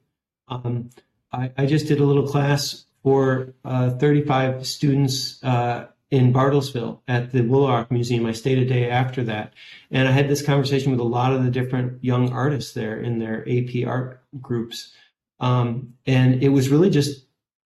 Um, 0.49 0.89
I, 1.31 1.51
I, 1.59 1.67
just 1.67 1.87
did 1.87 2.01
a 2.01 2.05
little 2.05 2.27
class 2.27 2.87
for 3.03 3.53
uh, 3.65 3.91
35 3.91 4.67
students 4.67 5.43
uh, 5.45 5.89
in 6.11 6.33
Bartlesville 6.33 7.01
at 7.09 7.33
the 7.33 7.41
Woolaroc 7.41 7.91
Museum. 7.91 8.25
I 8.25 8.33
stayed 8.33 8.59
a 8.59 8.65
day 8.65 8.89
after 8.89 9.23
that. 9.25 9.53
And 9.91 10.09
I 10.09 10.13
had 10.13 10.29
this 10.29 10.45
conversation 10.45 10.91
with 10.91 11.01
a 11.01 11.05
lot 11.05 11.33
of 11.33 11.45
the 11.45 11.51
different 11.51 12.03
young 12.03 12.33
artists 12.33 12.73
there 12.73 12.99
in 12.99 13.19
their 13.19 13.47
AP 13.49 13.87
art 13.87 14.23
groups. 14.41 14.93
Um, 15.41 15.95
and 16.07 16.43
it 16.43 16.51
was 16.51 16.71
really 16.71 16.91
just 16.91 17.27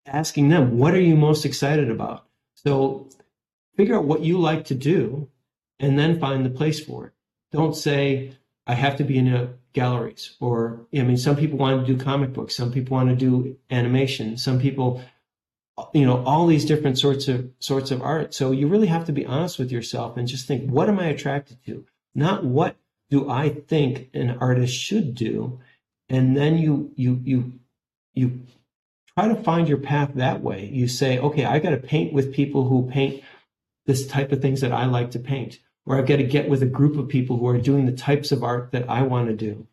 asking 0.07 0.51
them, 0.51 0.79
what 0.79 0.95
are 0.95 1.01
you 1.01 1.17
most 1.17 1.45
excited 1.45 1.91
about? 1.91 2.27
So 2.55 3.09
figure 3.77 3.97
out 3.97 4.05
what 4.05 4.21
you 4.21 4.39
like 4.39 4.67
to 4.67 4.75
do 4.75 5.29
and 5.81 5.99
then 5.99 6.21
find 6.21 6.45
the 6.45 6.51
place 6.51 6.81
for 6.85 7.07
it. 7.07 7.13
Don't 7.53 7.77
say, 7.77 8.37
I 8.67 8.75
have 8.75 8.97
to 8.97 9.05
be 9.05 9.19
in 9.19 9.29
a 9.29 9.55
galleries 9.75 10.37
or 10.41 10.87
I 10.95 11.03
mean 11.03 11.17
some 11.17 11.37
people 11.37 11.59
want 11.59 11.85
to 11.85 11.93
do 11.95 12.03
comic 12.03 12.33
books, 12.33 12.57
some 12.57 12.73
people 12.73 12.97
want 12.97 13.11
to 13.11 13.17
do 13.17 13.57
animation, 13.71 14.39
some 14.39 14.59
people 14.59 15.03
you 15.93 16.07
know 16.07 16.25
all 16.25 16.47
these 16.47 16.65
different 16.65 16.99
sorts 16.99 17.29
of 17.29 17.51
sorts 17.59 17.91
of 17.91 18.01
art. 18.01 18.33
So 18.33 18.53
you 18.53 18.69
really 18.69 18.87
have 18.87 19.05
to 19.07 19.13
be 19.13 19.27
honest 19.27 19.59
with 19.59 19.73
yourself 19.73 20.17
and 20.17 20.29
just 20.29 20.47
think 20.47 20.71
what 20.71 20.89
am 20.89 20.99
i 20.99 21.07
attracted 21.07 21.59
to? 21.67 21.85
Not 22.15 22.45
what 22.45 22.77
do 23.11 23.29
i 23.29 23.49
think 23.51 24.09
an 24.15 24.31
artist 24.41 24.75
should 24.75 25.15
do 25.15 25.61
and 26.09 26.37
then 26.37 26.57
you 26.57 26.93
you 26.95 27.21
you 27.25 27.53
you 28.15 28.41
try 29.19 29.29
to 29.29 29.43
find 29.43 29.69
your 29.69 29.79
path 29.79 30.13
that 30.15 30.41
way. 30.41 30.71
You 30.73 30.87
say 30.87 31.19
okay 31.19 31.45
i 31.45 31.59
got 31.59 31.71
to 31.71 31.79
paint 31.79 32.13
with 32.13 32.33
people 32.33 32.69
who 32.69 32.89
paint 32.89 33.25
this 33.87 34.07
type 34.07 34.33
of 34.33 34.41
things 34.41 34.61
that 34.61 34.73
i 34.73 34.85
like 34.85 35.11
to 35.11 35.19
paint 35.19 35.59
or 35.87 35.99
i've 35.99 36.07
got 36.07 36.17
to 36.17 36.25
get 36.25 36.49
with 36.49 36.63
a 36.63 36.67
group 36.67 36.97
of 36.97 37.09
people 37.09 37.37
who 37.37 37.47
are 37.47 37.59
doing 37.59 37.87
the 37.87 37.93
types 37.93 38.33
of 38.33 38.43
art 38.43 38.73
that 38.73 38.89
i 38.89 39.03
want 39.03 39.29
to 39.29 39.35
do. 39.35 39.67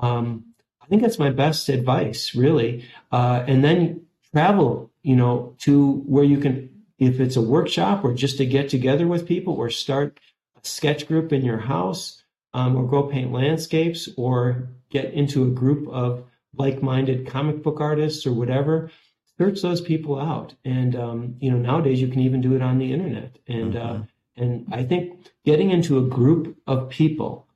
Um, 0.00 0.54
i 0.82 0.86
think 0.86 1.02
that's 1.02 1.18
my 1.18 1.30
best 1.30 1.68
advice 1.68 2.34
really. 2.34 2.84
Uh, 3.10 3.44
and 3.46 3.64
then 3.64 4.06
travel 4.32 4.90
you 5.04 5.14
know, 5.14 5.54
to 5.60 6.02
where 6.06 6.24
you 6.24 6.38
can, 6.38 6.68
if 6.98 7.20
it's 7.20 7.36
a 7.36 7.42
workshop 7.42 8.02
or 8.04 8.14
just 8.14 8.38
to 8.38 8.46
get 8.46 8.68
together 8.68 9.06
with 9.06 9.28
people 9.28 9.54
or 9.54 9.70
start 9.70 10.18
a 10.56 10.66
sketch 10.66 11.06
group 11.06 11.32
in 11.32 11.44
your 11.44 11.58
house 11.58 12.24
um, 12.54 12.74
or 12.74 12.88
go 12.88 13.04
paint 13.04 13.30
landscapes 13.30 14.08
or 14.16 14.68
get 14.90 15.12
into 15.12 15.44
a 15.44 15.50
group 15.50 15.86
of 15.88 16.24
like-minded 16.56 17.26
comic 17.26 17.62
book 17.62 17.80
artists 17.80 18.26
or 18.26 18.32
whatever 18.32 18.90
search 19.38 19.62
those 19.62 19.80
people 19.80 20.20
out. 20.20 20.54
And 20.64 20.94
um, 20.96 21.36
you 21.40 21.50
know 21.50 21.58
nowadays 21.58 22.00
you 22.00 22.08
can 22.08 22.20
even 22.20 22.40
do 22.40 22.54
it 22.54 22.62
on 22.62 22.78
the 22.78 22.92
internet. 22.92 23.38
And 23.46 23.76
uh, 23.76 23.80
mm-hmm. 23.80 24.02
uh, 24.02 24.06
and 24.36 24.66
i 24.74 24.82
think 24.82 25.28
getting 25.44 25.70
into 25.70 25.96
a 25.96 26.02
group 26.02 26.56
of 26.66 26.88
people 26.88 27.46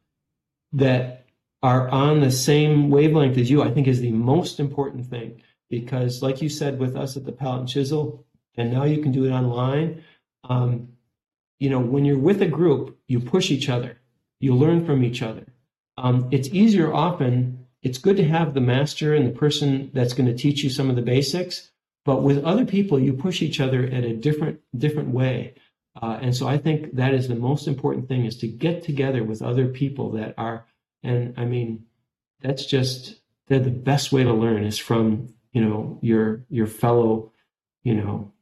that 0.73 1.27
are 1.61 1.89
on 1.89 2.21
the 2.21 2.31
same 2.31 2.89
wavelength 2.89 3.37
as 3.37 3.51
you 3.51 3.63
i 3.63 3.71
think 3.71 3.89
is 3.89 4.01
the 4.01 4.13
most 4.13 4.61
important 4.61 5.07
thing. 5.07 5.43
Because 5.71 6.23
like 6.23 6.41
you 6.41 6.49
said 6.49 6.79
with 6.79 6.97
us 6.97 7.17
at 7.17 7.25
the 7.25 7.33
palette 7.33 7.61
and 7.61 7.69
chisel 7.69 8.25
and 8.57 8.73
now 8.73 8.85
you 8.85 9.03
can 9.03 9.13
do 9.13 9.25
it 9.25 9.31
online 9.31 10.03
um, 10.45 10.89
you 11.59 11.69
know 11.69 11.81
when 11.81 12.05
you're 12.05 12.19
with 12.19 12.41
a 12.43 12.47
group 12.47 12.99
you 13.09 13.19
push 13.21 13.51
each 13.51 13.69
other. 13.69 13.99
You 14.41 14.55
learn 14.55 14.85
from 14.87 15.03
each 15.03 15.21
other. 15.23 15.47
Um, 15.97 16.29
it's 16.31 16.49
easier 16.49 16.95
often 16.95 17.67
it's 17.83 17.99
good 17.99 18.17
to 18.17 18.25
have 18.25 18.55
the 18.55 18.61
master 18.61 19.15
and 19.15 19.27
the 19.27 19.39
person 19.39 19.91
that's 19.95 20.13
going 20.13 20.29
to 20.29 20.37
teach 20.37 20.63
you 20.63 20.71
some 20.71 20.91
of 20.91 20.97
the 20.97 21.03
basics 21.03 21.71
but 22.09 22.23
with 22.23 22.43
other 22.43 22.65
people 22.65 22.99
you 22.99 23.13
push 23.13 23.43
each 23.43 23.61
other 23.61 23.85
at 23.85 24.03
a 24.03 24.17
different 24.17 24.61
different 24.75 25.11
way. 25.11 25.55
Uh, 26.01 26.19
and 26.23 26.35
so 26.35 26.49
i 26.49 26.57
think 26.57 26.95
that 26.95 27.13
is 27.13 27.29
the 27.29 27.35
most 27.35 27.67
important 27.67 28.09
thing 28.09 28.25
is 28.25 28.39
to 28.39 28.47
get 28.47 28.83
together 28.83 29.25
with 29.25 29.43
other 29.43 29.67
people 29.69 30.13
that 30.13 30.33
are 30.39 30.65
and 31.03 31.35
i 31.37 31.45
mean 31.45 31.85
that's 32.41 32.65
just 32.65 33.17
they're 33.49 33.59
the 33.59 33.71
best 33.71 34.13
way 34.13 34.23
to 34.23 34.33
learn 34.33 34.65
is 34.65 34.79
from 34.79 35.35
you 35.53 35.61
know 35.61 35.99
your 36.01 36.45
your 36.49 36.67
fellow 36.67 37.33
you 37.83 37.95
know 37.95 38.33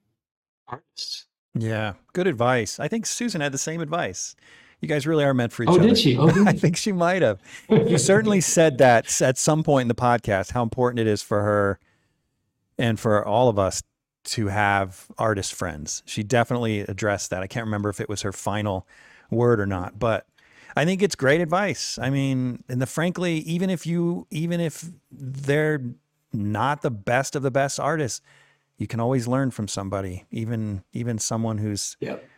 artists. 0.69 1.25
Yeah 1.55 1.95
good 2.13 2.27
advice. 2.27 2.79
I 2.79 2.89
think 2.89 3.07
susan 3.07 3.41
had 3.41 3.53
the 3.53 3.59
same 3.59 3.81
advice 3.81 4.37
you 4.81 4.89
guys 4.89 5.07
really 5.07 5.25
are 5.25 5.35
meant 5.35 5.53
for 5.53 5.63
each 5.63 5.69
oh, 5.69 5.75
other. 5.75 5.85
Oh, 5.85 5.87
did 5.89 5.99
she? 5.99 6.17
Oh, 6.17 6.31
did 6.33 6.47
I 6.47 6.53
think 6.53 6.77
she 6.77 6.93
might 6.93 7.23
have. 7.23 7.41
you 7.69 7.99
certainly 7.99 8.41
said 8.57 8.79
that 8.79 9.21
at 9.23 9.39
some 9.39 9.63
point 9.63 9.83
in 9.83 9.89
the 9.89 9.95
podcast, 9.95 10.53
how 10.53 10.63
important 10.63 11.01
it 11.01 11.07
is 11.07 11.23
for 11.23 11.43
her 11.43 11.79
and 12.79 13.01
for 13.01 13.25
all 13.25 13.49
of 13.49 13.59
us 13.59 13.83
to 14.25 14.49
have 14.49 15.07
artist 15.19 15.55
friends. 15.55 16.03
She 16.05 16.23
definitely 16.23 16.81
addressed 16.81 17.31
that. 17.31 17.43
I 17.43 17.47
can't 17.47 17.65
remember 17.65 17.89
if 17.89 18.01
it 18.01 18.09
was 18.09 18.23
her 18.23 18.33
final 18.33 18.87
word 19.31 19.61
or 19.61 19.67
not, 19.67 19.99
but 19.99 20.27
I 20.77 20.85
think 20.85 21.01
it's 21.01 21.15
great 21.15 21.41
advice. 21.41 21.99
I 21.99 22.11
mean, 22.11 22.65
and 22.69 22.83
the 22.83 22.87
frankly, 22.87 23.39
even 23.39 23.71
if 23.71 23.87
you, 23.87 24.27
even 24.31 24.61
if 24.61 24.85
they're 25.11 25.81
not 26.33 26.83
the 26.83 26.91
best 26.91 27.37
of 27.37 27.43
the 27.43 27.51
best 27.51 27.81
artists, 27.81 28.21
you 28.77 28.87
can 28.87 29.01
always 29.01 29.27
learn 29.27 29.51
from 29.51 29.69
somebody, 29.69 30.27
even 30.31 30.83
even 30.93 31.19
someone 31.19 31.59
who's 31.59 31.97
yep. 32.01 32.29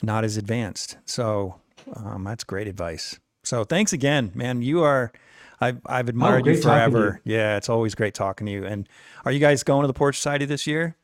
not 0.00 0.24
as 0.24 0.36
advanced. 0.36 0.96
So 1.04 1.60
um, 1.96 2.24
that's 2.24 2.44
great 2.44 2.68
advice. 2.68 3.18
So 3.44 3.64
thanks 3.64 3.92
again, 3.92 4.30
man. 4.34 4.62
You 4.62 4.82
are 4.82 5.12
I've 5.62 5.80
I've 5.86 6.08
admired 6.08 6.46
oh, 6.46 6.50
you 6.50 6.60
forever. 6.60 7.20
You. 7.24 7.34
Yeah, 7.34 7.56
it's 7.56 7.68
always 7.68 7.94
great 7.94 8.14
talking 8.14 8.46
to 8.46 8.52
you. 8.52 8.66
And 8.66 8.88
are 9.24 9.32
you 9.32 9.38
guys 9.38 9.62
going 9.62 9.82
to 9.82 9.86
the 9.86 9.94
Portrait 9.94 10.16
Society 10.16 10.44
this 10.44 10.66
year? 10.66 10.96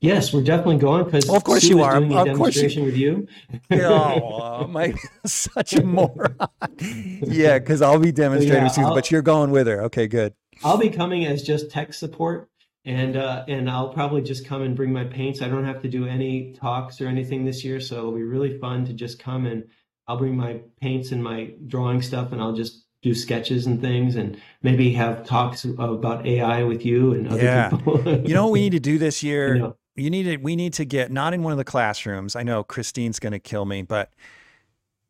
Yes, 0.00 0.32
we're 0.32 0.42
definitely 0.42 0.76
going 0.76 1.04
because 1.04 1.26
well, 1.26 1.36
of 1.36 1.44
course 1.44 1.64
you 1.64 1.82
are. 1.82 1.98
Doing 1.98 2.12
a 2.12 2.18
of 2.18 2.26
demonstration 2.26 2.82
you... 2.82 2.86
with 2.86 2.96
you. 2.96 3.28
oh, 3.82 4.66
my, 4.66 4.94
such 5.24 5.72
a 5.72 5.82
moron. 5.82 6.36
yeah, 6.78 7.58
because 7.58 7.80
I'll 7.80 7.98
be 7.98 8.12
demonstrating 8.12 8.66
yeah, 8.66 8.88
you, 8.88 8.94
but 8.94 9.10
you're 9.10 9.22
going 9.22 9.50
with 9.52 9.66
her. 9.68 9.82
Okay, 9.84 10.06
good. 10.06 10.34
I'll 10.62 10.76
be 10.76 10.90
coming 10.90 11.24
as 11.24 11.42
just 11.42 11.70
tech 11.70 11.94
support, 11.94 12.50
and 12.86 13.16
uh, 13.16 13.44
and 13.48 13.68
I'll 13.68 13.88
probably 13.88 14.22
just 14.22 14.46
come 14.46 14.62
and 14.62 14.76
bring 14.76 14.92
my 14.92 15.04
paints. 15.04 15.42
I 15.42 15.48
don't 15.48 15.64
have 15.64 15.82
to 15.82 15.88
do 15.88 16.06
any 16.06 16.52
talks 16.52 17.00
or 17.00 17.08
anything 17.08 17.44
this 17.44 17.64
year, 17.64 17.80
so 17.80 17.98
it'll 17.98 18.12
be 18.12 18.22
really 18.22 18.58
fun 18.58 18.86
to 18.86 18.92
just 18.92 19.18
come 19.18 19.44
and 19.44 19.64
I'll 20.08 20.16
bring 20.16 20.36
my 20.36 20.60
paints 20.80 21.10
and 21.10 21.22
my 21.22 21.50
drawing 21.66 22.00
stuff, 22.00 22.30
and 22.30 22.40
I'll 22.40 22.54
just 22.54 22.84
do 23.02 23.12
sketches 23.12 23.66
and 23.66 23.80
things, 23.80 24.14
and 24.14 24.40
maybe 24.62 24.92
have 24.92 25.26
talks 25.26 25.64
about 25.64 26.24
AI 26.24 26.62
with 26.62 26.86
you 26.86 27.12
and 27.12 27.28
other 27.28 27.42
yeah. 27.42 27.70
people. 27.70 28.00
you 28.26 28.34
know 28.34 28.44
what 28.44 28.52
we 28.52 28.60
need 28.60 28.72
to 28.72 28.80
do 28.80 28.98
this 28.98 29.22
year? 29.22 29.56
You, 29.56 29.62
know, 29.62 29.76
you 29.96 30.10
need 30.10 30.22
to. 30.22 30.36
We 30.36 30.54
need 30.54 30.74
to 30.74 30.84
get 30.84 31.10
not 31.10 31.34
in 31.34 31.42
one 31.42 31.52
of 31.52 31.58
the 31.58 31.64
classrooms. 31.64 32.36
I 32.36 32.44
know 32.44 32.62
Christine's 32.62 33.18
going 33.18 33.32
to 33.32 33.40
kill 33.40 33.64
me, 33.64 33.82
but 33.82 34.12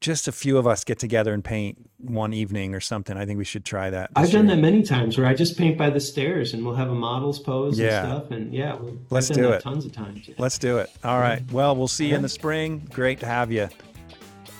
just 0.07 0.29
a 0.29 0.33
few 0.33 0.57
of 0.57 0.69
us 0.69 0.85
get 0.85 1.01
together 1.01 1.35
and 1.35 1.45
paint 1.45 1.91
one 1.99 2.33
evening 2.33 2.77
or 2.77 2.81
something. 2.81 3.17
I 3.17 3.27
think 3.27 3.39
we 3.39 3.45
should 3.45 3.65
try 3.65 3.91
that. 3.91 4.11
I've 4.15 4.29
year. 4.29 4.39
done 4.39 4.47
that 4.47 4.59
many 4.59 4.85
times 4.85 5.19
where 5.19 5.27
I 5.27 5.35
just 5.35 5.59
paint 5.59 5.77
by 5.77 5.91
the 5.91 5.99
stairs 5.99 6.55
and 6.55 6.65
we'll 6.65 6.77
have 6.77 6.91
a 6.91 6.95
models 6.95 7.41
pose 7.41 7.77
yeah. 7.77 8.05
and 8.05 8.09
stuff. 8.09 8.31
And 8.31 8.55
yeah, 8.55 8.77
we 8.77 8.97
let's 9.11 9.29
do 9.29 9.51
it. 9.51 9.63
Tons 9.63 9.85
of 9.85 9.91
times. 9.91 10.29
Yeah. 10.29 10.37
Let's 10.39 10.59
do 10.59 10.79
it. 10.79 10.93
All 11.03 11.19
right. 11.19 11.43
Well, 11.51 11.75
we'll 11.75 11.89
see 11.89 12.07
you 12.07 12.15
in 12.15 12.23
the 12.23 12.29
spring. 12.29 12.89
Great 12.93 13.19
to 13.19 13.27
have 13.27 13.51
you. 13.51 13.69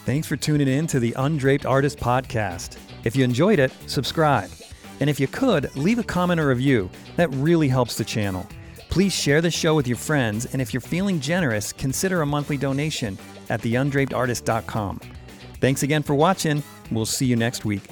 Thanks 0.03 0.27
for 0.27 0.35
tuning 0.35 0.67
in 0.67 0.85
to 0.87 0.99
the 0.99 1.13
Undraped 1.13 1.65
Artist 1.65 1.97
Podcast. 1.97 2.77
If 3.05 3.15
you 3.15 3.23
enjoyed 3.23 3.59
it, 3.59 3.71
subscribe. 3.85 4.49
And 4.99 5.09
if 5.09 5.17
you 5.17 5.27
could, 5.27 5.73
leave 5.77 5.97
a 5.97 6.03
comment 6.03 6.41
or 6.41 6.49
review. 6.49 6.89
That 7.15 7.29
really 7.35 7.69
helps 7.69 7.95
the 7.95 8.03
channel. 8.03 8.45
Please 8.89 9.13
share 9.13 9.39
the 9.39 9.51
show 9.51 9.75
with 9.75 9.87
your 9.87 9.97
friends, 9.97 10.45
and 10.47 10.61
if 10.61 10.73
you're 10.73 10.81
feeling 10.81 11.21
generous, 11.21 11.71
consider 11.71 12.21
a 12.21 12.25
monthly 12.25 12.57
donation 12.57 13.17
at 13.49 13.61
theundrapedartist.com. 13.61 14.99
Thanks 15.59 15.83
again 15.83 16.03
for 16.03 16.15
watching. 16.15 16.63
We'll 16.91 17.05
see 17.05 17.25
you 17.25 17.35
next 17.35 17.65
week. 17.65 17.83